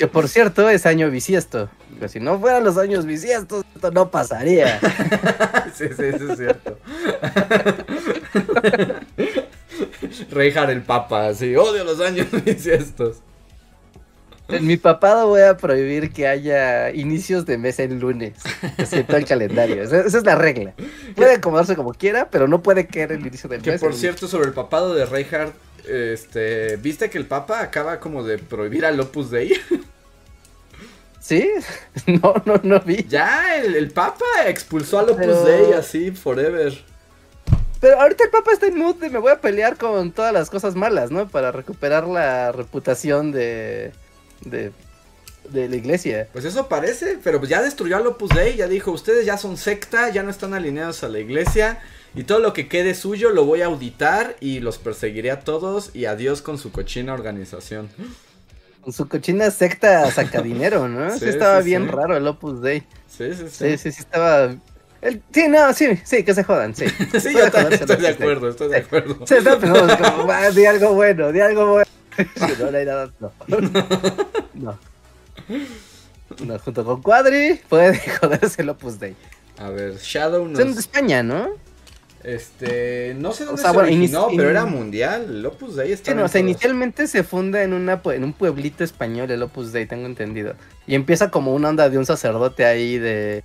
Que 0.00 0.08
por 0.08 0.28
cierto 0.28 0.68
es 0.68 0.84
año 0.84 1.08
bisiesto. 1.12 1.70
Pero 1.94 2.08
si 2.08 2.18
no 2.18 2.36
fueran 2.40 2.64
los 2.64 2.76
años 2.76 3.06
bisiestos, 3.06 3.64
esto 3.72 3.92
no 3.92 4.10
pasaría. 4.10 4.80
sí, 5.74 5.84
sí, 5.96 6.02
eso 6.02 6.32
es 6.32 6.38
cierto. 6.38 6.76
Reijar 10.32 10.72
el 10.72 10.82
Papa, 10.82 11.32
sí, 11.34 11.54
odio 11.54 11.84
los 11.84 12.00
años 12.00 12.26
bisiestos. 12.44 13.18
En 14.48 14.66
mi 14.66 14.76
papado 14.78 15.26
voy 15.28 15.42
a 15.42 15.56
prohibir 15.56 16.10
que 16.12 16.26
haya 16.26 16.90
inicios 16.90 17.44
de 17.44 17.58
mes 17.58 17.78
en 17.78 18.00
lunes. 18.00 18.34
Todo 19.06 19.16
el 19.18 19.26
calendario. 19.26 19.82
Esa, 19.82 20.00
esa 20.00 20.18
es 20.18 20.24
la 20.24 20.34
regla. 20.36 20.72
Puede 21.14 21.34
acomodarse 21.34 21.76
como 21.76 21.92
quiera, 21.92 22.28
pero 22.30 22.48
no 22.48 22.62
puede 22.62 22.86
caer 22.86 23.12
el 23.12 23.26
inicio 23.26 23.48
del 23.48 23.60
Que 23.62 23.72
mes. 23.72 23.80
por 23.80 23.92
en- 23.92 23.98
cierto, 23.98 24.26
sobre 24.26 24.46
el 24.48 24.54
papado 24.54 24.94
de 24.94 25.04
Reinhardt, 25.04 25.54
este, 25.86 26.76
¿viste 26.76 27.10
que 27.10 27.18
el 27.18 27.26
Papa 27.26 27.60
acaba 27.60 28.00
como 28.00 28.24
de 28.24 28.38
prohibir 28.38 28.84
al 28.86 28.98
Opus 29.00 29.30
Dei? 29.30 29.52
¿Sí? 31.20 31.50
No, 32.06 32.34
no, 32.46 32.60
no 32.62 32.80
vi. 32.80 33.04
Ya, 33.08 33.56
el, 33.56 33.74
el 33.76 33.90
Papa 33.90 34.24
expulsó 34.46 34.98
al 35.00 35.10
Opus 35.10 35.18
Pero- 35.18 35.44
Dei 35.44 35.72
así, 35.74 36.10
forever. 36.10 36.72
Pero 37.80 38.00
ahorita 38.00 38.24
el 38.24 38.30
Papa 38.30 38.50
está 38.52 38.66
en 38.66 38.76
mood 38.78 38.96
de 38.96 39.08
me 39.10 39.18
voy 39.18 39.30
a 39.30 39.40
pelear 39.40 39.76
con 39.76 40.10
todas 40.10 40.32
las 40.32 40.50
cosas 40.50 40.74
malas, 40.74 41.10
¿no? 41.12 41.28
Para 41.28 41.52
recuperar 41.52 42.08
la 42.08 42.50
reputación 42.50 43.30
de, 43.30 43.92
de, 44.44 44.72
de 45.50 45.68
la 45.68 45.76
iglesia. 45.76 46.28
Pues 46.32 46.44
eso 46.44 46.68
parece, 46.68 47.18
pero 47.22 47.38
pues 47.38 47.50
ya 47.50 47.62
destruyó 47.62 47.96
al 47.96 48.06
Opus 48.06 48.30
Dei, 48.30 48.56
ya 48.56 48.68
dijo, 48.68 48.90
ustedes 48.92 49.24
ya 49.26 49.36
son 49.36 49.56
secta, 49.56 50.10
ya 50.10 50.22
no 50.22 50.30
están 50.30 50.54
alineados 50.54 51.02
a 51.04 51.08
la 51.08 51.18
iglesia, 51.20 51.80
y 52.14 52.24
todo 52.24 52.38
lo 52.40 52.52
que 52.52 52.68
quede 52.68 52.94
suyo 52.94 53.30
lo 53.30 53.44
voy 53.44 53.62
a 53.62 53.66
auditar 53.66 54.36
y 54.40 54.60
los 54.60 54.78
perseguiré 54.78 55.30
a 55.30 55.40
todos, 55.40 55.90
y 55.94 56.06
adiós 56.06 56.42
con 56.42 56.58
su 56.58 56.72
cochina 56.72 57.12
organización. 57.14 57.88
Con 58.82 58.92
su 58.92 59.08
cochina 59.08 59.50
secta 59.50 60.10
saca 60.10 60.40
dinero, 60.40 60.88
¿no? 60.88 61.10
Sí, 61.18 61.18
Sí, 61.20 61.26
estaba 61.26 61.60
sí, 61.60 61.66
bien 61.66 61.88
raro 61.88 62.16
el 62.16 62.26
Opus 62.26 62.62
Dei. 62.62 62.80
Sí, 63.08 63.32
sí, 63.34 63.44
sí. 63.50 63.50
Sí, 63.50 63.78
sí, 63.78 63.92
sí, 63.92 64.00
estaba... 64.00 64.54
el- 65.02 65.22
Sí, 65.32 65.48
no, 65.48 65.72
sí, 65.74 65.98
sí, 66.04 66.22
que 66.24 66.34
se 66.34 66.44
jodan, 66.44 66.74
sí. 66.74 66.86
Sí, 67.20 67.32
yo 67.34 67.50
también 67.50 67.74
estoy 67.80 67.96
de 67.96 68.08
acuerdo, 68.08 68.48
estoy 68.48 68.68
de 68.68 68.76
acuerdo. 68.78 69.26
Sí, 69.26 69.34
estaba 69.34 69.58
pensando 69.60 69.96
como, 69.98 70.26
"Va, 70.26 70.50
di 70.50 70.64
algo 70.64 70.94
bueno, 70.94 71.30
di 71.32 71.40
algo 71.40 71.66
bueno. 71.72 71.86
Sí, 72.36 72.52
no, 72.58 72.70
no 72.70 72.84
nada, 72.84 73.10
no. 73.20 73.32
No. 74.54 74.78
No, 76.44 76.58
junto 76.58 76.84
con 76.84 77.02
Cuadri 77.02 77.60
puede 77.68 77.98
joderse 78.20 78.62
el 78.62 78.70
Opus 78.70 78.98
Dei. 78.98 79.14
A 79.58 79.70
ver, 79.70 79.96
Shadow 79.96 80.46
nos... 80.46 80.58
Son 80.58 80.74
de 80.74 80.80
España, 80.80 81.22
¿no? 81.22 81.48
Este, 82.24 83.14
no 83.16 83.32
sé 83.32 83.44
dónde 83.44 83.62
sea, 83.62 83.70
se 83.70 83.76
bueno, 83.76 83.92
originó, 83.92 84.28
pero 84.36 84.50
era 84.50 84.66
mundial, 84.66 85.26
el 85.30 85.46
Opus 85.46 85.76
Dei 85.76 85.86
Sí, 85.86 85.92
estaba 85.94 86.18
no, 86.18 86.26
o 86.26 86.28
sea, 86.28 86.40
inicialmente 86.40 87.06
se 87.06 87.22
funda 87.22 87.62
en, 87.62 87.72
una, 87.72 88.00
en 88.04 88.24
un 88.24 88.32
pueblito 88.32 88.82
español 88.82 89.30
el 89.30 89.42
Opus 89.42 89.72
Dei, 89.72 89.86
tengo 89.86 90.06
entendido. 90.06 90.54
Y 90.86 90.94
empieza 90.94 91.30
como 91.30 91.54
una 91.54 91.68
onda 91.68 91.88
de 91.88 91.96
un 91.96 92.04
sacerdote 92.04 92.64
ahí 92.64 92.98
de, 92.98 93.44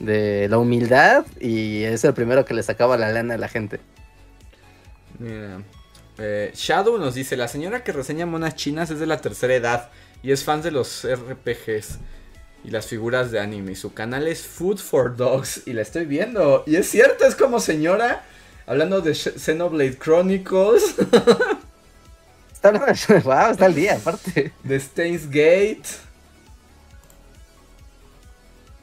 de 0.00 0.48
la 0.48 0.58
humildad 0.58 1.24
y 1.40 1.84
es 1.84 2.04
el 2.04 2.14
primero 2.14 2.44
que 2.44 2.54
le 2.54 2.62
sacaba 2.62 2.96
la 2.96 3.12
lana 3.12 3.34
a 3.34 3.38
la 3.38 3.48
gente. 3.48 3.80
Mira, 5.18 5.60
eh, 6.18 6.52
Shadow 6.54 6.98
nos 6.98 7.14
dice, 7.14 7.36
la 7.36 7.48
señora 7.48 7.84
que 7.84 7.92
reseña 7.92 8.26
monas 8.26 8.54
chinas 8.56 8.90
es 8.90 8.98
de 8.98 9.06
la 9.06 9.20
tercera 9.20 9.54
edad 9.54 9.90
y 10.22 10.32
es 10.32 10.44
fan 10.44 10.62
de 10.62 10.70
los 10.70 11.06
RPGs 11.06 11.98
y 12.64 12.70
las 12.70 12.86
figuras 12.86 13.30
de 13.30 13.40
anime. 13.40 13.74
Su 13.74 13.92
canal 13.92 14.26
es 14.28 14.42
Food 14.42 14.78
for 14.78 15.16
Dogs 15.16 15.62
y 15.66 15.72
la 15.72 15.82
estoy 15.82 16.06
viendo. 16.06 16.64
Y 16.66 16.76
es 16.76 16.88
cierto, 16.88 17.26
es 17.26 17.34
como 17.34 17.60
señora 17.60 18.24
hablando 18.66 19.00
de 19.00 19.14
Xenoblade 19.14 19.98
Chronicles, 19.98 20.94
Está, 22.64 22.70
wow, 23.24 23.50
está 23.50 23.66
al 23.66 23.74
día, 23.74 23.96
aparte. 23.96 24.52
de 24.62 24.76
Stains 24.76 25.26
Gate. 25.26 25.82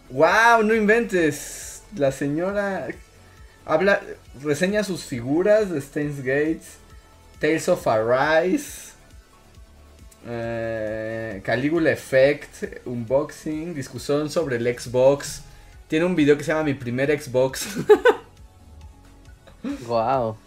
Wow, 0.09 0.61
no 0.63 0.75
inventes. 0.75 1.81
La 1.95 2.11
señora 2.11 2.89
habla, 3.65 4.01
reseña 4.43 4.83
sus 4.83 5.03
figuras 5.03 5.71
de 5.71 5.79
Stains 5.81 6.17
Gate, 6.19 6.61
Tales 7.41 7.67
of 7.67 7.85
Arise, 7.87 8.91
eh, 10.27 11.41
Caligula 11.43 11.91
Effect, 11.91 12.85
unboxing, 12.85 13.73
discusión 13.73 14.29
sobre 14.29 14.57
el 14.57 14.79
Xbox. 14.79 15.41
Tiene 15.87 16.05
un 16.05 16.15
video 16.15 16.37
que 16.37 16.43
se 16.43 16.51
llama 16.51 16.63
Mi 16.63 16.73
primer 16.75 17.09
Xbox. 17.21 17.67
Wow. 19.87 20.37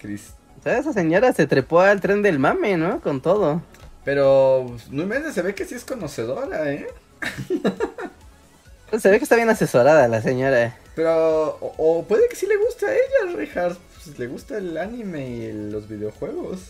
Cris- 0.00 0.32
O 0.58 0.62
sea, 0.64 0.78
esa 0.78 0.92
señora 0.92 1.32
se 1.32 1.46
trepó 1.46 1.80
al 1.80 2.00
tren 2.00 2.22
del 2.22 2.40
mame, 2.40 2.76
¿no? 2.76 3.00
Con 3.00 3.20
todo. 3.20 3.62
Pero 4.04 4.66
no 4.90 5.02
inventes, 5.04 5.34
se 5.34 5.42
ve 5.42 5.54
que 5.54 5.64
sí 5.64 5.76
es 5.76 5.84
conocedora, 5.84 6.72
¿eh? 6.72 6.88
Se 9.00 9.08
ve 9.10 9.18
que 9.18 9.22
está 9.24 9.36
bien 9.36 9.48
asesorada 9.48 10.06
la 10.08 10.20
señora. 10.20 10.76
Pero, 10.96 11.56
o, 11.60 11.72
o 11.78 12.04
puede 12.04 12.28
que 12.28 12.34
sí 12.36 12.46
le 12.46 12.56
guste 12.58 12.84
a 12.86 12.92
ella, 12.92 13.36
Richard. 13.36 13.76
Pues, 14.04 14.18
le 14.18 14.26
gusta 14.26 14.58
el 14.58 14.76
anime 14.76 15.28
y 15.28 15.44
el- 15.44 15.72
los 15.72 15.88
videojuegos. 15.88 16.60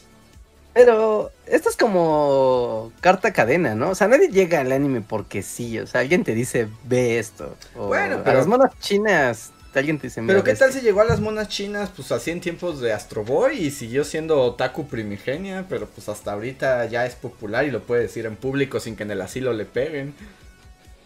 Pero 0.74 1.30
esto 1.46 1.68
es 1.68 1.76
como 1.76 2.92
carta 3.00 3.32
cadena, 3.32 3.74
¿no? 3.74 3.90
O 3.90 3.94
sea, 3.94 4.08
nadie 4.08 4.28
llega 4.28 4.60
al 4.60 4.72
anime 4.72 5.02
porque 5.02 5.42
sí. 5.42 5.78
O 5.78 5.86
sea, 5.86 6.00
alguien 6.00 6.24
te 6.24 6.34
dice, 6.34 6.68
ve 6.84 7.18
esto. 7.18 7.56
O 7.76 7.88
Bueno, 7.88 8.16
a 8.18 8.24
pero- 8.24 8.38
las 8.38 8.46
monas 8.46 8.72
chinas, 8.80 9.52
alguien 9.74 9.98
te 9.98 10.06
dice, 10.06 10.22
Pero 10.22 10.40
"Mira, 10.40 10.42
qué 10.44 10.54
tal 10.54 10.68
esto". 10.70 10.80
si 10.80 10.84
llegó 10.86 11.02
a 11.02 11.04
las 11.04 11.20
monas 11.20 11.48
chinas, 11.48 11.90
pues 11.94 12.10
así 12.10 12.30
en 12.30 12.40
tiempos 12.40 12.80
de 12.80 12.92
Astro 12.94 13.22
Boy 13.22 13.58
y 13.58 13.70
siguió 13.70 14.02
siendo 14.04 14.40
otaku 14.40 14.86
primigenia, 14.86 15.66
pero 15.68 15.86
pues 15.86 16.08
hasta 16.08 16.32
ahorita 16.32 16.86
ya 16.86 17.04
es 17.04 17.14
popular 17.16 17.66
y 17.66 17.70
lo 17.70 17.82
puede 17.82 18.02
decir 18.02 18.24
en 18.24 18.36
público 18.36 18.80
sin 18.80 18.96
que 18.96 19.02
en 19.02 19.10
el 19.10 19.20
asilo 19.20 19.52
le 19.52 19.66
peguen. 19.66 20.14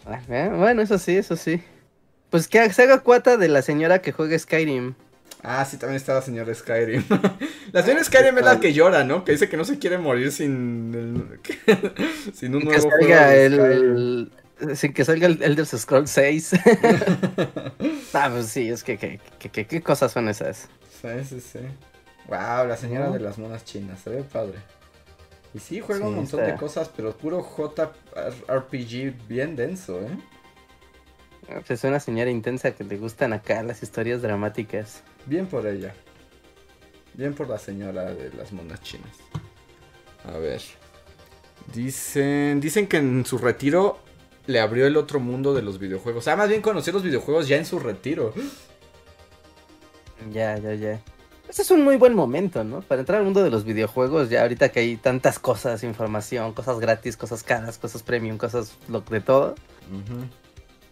Ah, 0.05 0.21
eh, 0.29 0.49
Bueno, 0.55 0.81
eso 0.81 0.97
sí, 0.97 1.17
eso 1.17 1.35
sí. 1.35 1.61
Pues 2.29 2.47
que 2.47 2.71
se 2.71 2.83
haga 2.83 2.99
cuata 2.99 3.35
de 3.35 3.49
la 3.49 3.61
señora 3.61 4.01
que 4.01 4.13
juega 4.13 4.37
Skyrim. 4.39 4.95
Ah, 5.43 5.63
sí, 5.65 5.77
también 5.77 5.97
está 5.97 6.13
la 6.15 6.21
señora 6.21 6.53
Skyrim. 6.53 7.03
la 7.71 7.83
señora 7.83 8.03
Skyrim 8.03 8.37
es 8.39 8.43
la 8.45 8.59
que 8.59 8.73
llora, 8.73 9.03
¿no? 9.03 9.23
Que 9.23 9.33
dice 9.33 9.47
que 9.47 9.55
no 9.57 9.65
se 9.65 9.77
quiere 9.79 9.97
morir 9.97 10.31
sin, 10.31 10.93
el- 10.93 11.39
sin 12.33 12.55
un 12.55 12.61
Que 12.61 12.65
nuevo 12.67 12.89
juego 12.89 13.03
Skyrim. 13.05 13.61
el... 13.65 14.31
Sin 14.75 14.91
que 14.93 15.05
salga 15.05 15.27
el 15.27 15.41
Elder 15.43 15.65
Scrolls 15.67 16.09
6. 16.09 16.53
ah, 18.13 18.29
pues 18.31 18.47
sí, 18.47 18.69
es 18.69 18.83
que, 18.83 18.97
que, 18.97 19.19
que- 19.37 19.49
que- 19.49 19.67
¿qué 19.67 19.81
cosas 19.81 20.11
son 20.11 20.27
esas? 20.29 20.67
Sí, 21.01 21.09
sí, 21.29 21.39
sí. 21.39 21.59
Wow, 22.27 22.67
la 22.67 22.75
señora 22.75 23.05
¿No? 23.05 23.13
de 23.13 23.19
las 23.19 23.37
monas 23.37 23.63
chinas, 23.63 23.99
se 24.01 24.09
ve 24.09 24.23
padre. 24.23 24.55
Y 25.53 25.59
sí, 25.59 25.79
juega 25.79 26.07
un 26.07 26.15
montón 26.15 26.39
está. 26.41 26.51
de 26.51 26.57
cosas, 26.57 26.89
pero 26.95 27.15
puro 27.15 27.41
JRPG 27.41 29.27
bien 29.27 29.55
denso, 29.55 30.01
¿eh? 30.01 30.09
Ah, 31.49 31.61
pues 31.65 31.71
es 31.79 31.83
una 31.83 31.99
señora 31.99 32.29
intensa 32.31 32.71
que 32.71 32.83
le 32.83 32.97
gustan 32.97 33.33
acá 33.33 33.61
las 33.63 33.81
historias 33.83 34.21
dramáticas. 34.21 35.03
Bien 35.27 35.45
por 35.45 35.67
ella. 35.67 35.93
Bien 37.13 37.33
por 37.33 37.49
la 37.49 37.59
señora 37.59 38.13
de 38.13 38.31
las 38.33 38.51
monas 38.51 38.81
chinas. 38.81 39.17
A 40.23 40.37
ver. 40.37 40.61
Dicen, 41.73 42.59
dicen 42.61 42.87
que 42.87 42.97
en 42.97 43.25
su 43.25 43.37
retiro 43.37 43.99
le 44.45 44.59
abrió 44.59 44.87
el 44.87 44.95
otro 44.95 45.19
mundo 45.19 45.53
de 45.53 45.61
los 45.61 45.79
videojuegos. 45.79 46.23
O 46.23 46.23
sea, 46.23 46.35
más 46.35 46.47
bien 46.47 46.61
conoció 46.61 46.93
los 46.93 47.03
videojuegos 47.03 47.47
ya 47.47 47.57
en 47.57 47.65
su 47.65 47.79
retiro. 47.79 48.33
Ya, 50.31 50.57
ya, 50.57 50.73
ya. 50.73 51.01
Ese 51.49 51.61
es 51.61 51.71
un 51.71 51.83
muy 51.83 51.97
buen 51.97 52.13
momento, 52.13 52.63
¿no? 52.63 52.81
Para 52.81 53.01
entrar 53.01 53.19
al 53.19 53.25
mundo 53.25 53.41
de 53.41 53.49
los 53.49 53.63
videojuegos, 53.63 54.29
ya 54.29 54.41
ahorita 54.41 54.69
que 54.69 54.81
hay 54.81 54.97
tantas 54.97 55.39
cosas, 55.39 55.83
información, 55.83 56.53
cosas 56.53 56.79
gratis, 56.79 57.15
cosas 57.15 57.43
caras, 57.43 57.77
cosas 57.77 58.03
premium, 58.03 58.37
cosas 58.37 58.77
lo 58.89 59.01
de 59.01 59.21
todo. 59.21 59.55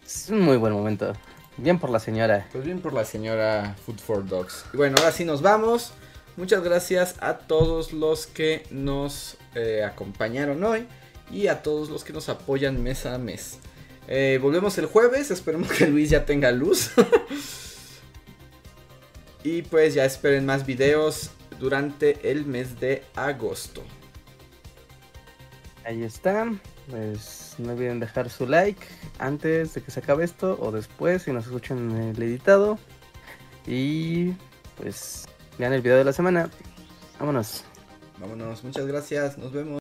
Es 0.05 0.29
un 0.29 0.41
muy 0.41 0.57
buen 0.57 0.73
momento. 0.73 1.13
Bien 1.57 1.79
por 1.79 1.89
la 1.89 1.99
señora. 1.99 2.47
Pues 2.51 2.65
bien 2.65 2.79
por 2.79 2.93
la 2.93 3.05
señora 3.05 3.75
Food 3.85 3.99
for 3.99 4.27
Dogs. 4.27 4.65
Y 4.73 4.77
bueno, 4.77 4.95
ahora 4.99 5.11
sí 5.11 5.23
nos 5.23 5.41
vamos. 5.41 5.93
Muchas 6.37 6.63
gracias 6.63 7.15
a 7.21 7.37
todos 7.37 7.93
los 7.93 8.27
que 8.27 8.63
nos 8.69 9.37
eh, 9.55 9.83
acompañaron 9.85 10.61
hoy 10.65 10.85
y 11.31 11.47
a 11.47 11.63
todos 11.63 11.89
los 11.89 12.03
que 12.03 12.11
nos 12.11 12.27
apoyan 12.27 12.83
mes 12.83 13.05
a 13.05 13.17
mes. 13.17 13.59
Eh, 14.07 14.37
volvemos 14.41 14.77
el 14.77 14.85
jueves, 14.85 15.31
esperemos 15.31 15.71
que 15.71 15.87
Luis 15.87 16.09
ya 16.09 16.25
tenga 16.25 16.51
luz. 16.51 16.91
y 19.43 19.61
pues 19.61 19.93
ya 19.93 20.03
esperen 20.03 20.45
más 20.45 20.65
videos 20.65 21.31
durante 21.57 22.29
el 22.29 22.45
mes 22.45 22.81
de 22.81 23.03
agosto. 23.15 23.81
Ahí 25.85 26.03
está. 26.03 26.51
Pues 26.89 27.55
no 27.57 27.73
olviden 27.73 27.99
dejar 27.99 28.29
su 28.29 28.45
like 28.45 28.85
antes 29.17 29.73
de 29.73 29.81
que 29.81 29.91
se 29.91 29.99
acabe 29.99 30.23
esto 30.23 30.57
o 30.61 30.71
después 30.71 31.23
si 31.23 31.31
nos 31.31 31.45
escuchan 31.45 31.91
el 31.91 32.21
editado. 32.21 32.77
Y 33.65 34.33
pues 34.77 35.25
vean 35.57 35.73
el 35.73 35.81
video 35.81 35.97
de 35.97 36.03
la 36.03 36.13
semana. 36.13 36.49
Vámonos. 37.19 37.63
Vámonos, 38.19 38.63
muchas 38.63 38.85
gracias, 38.85 39.37
nos 39.37 39.51
vemos. 39.51 39.73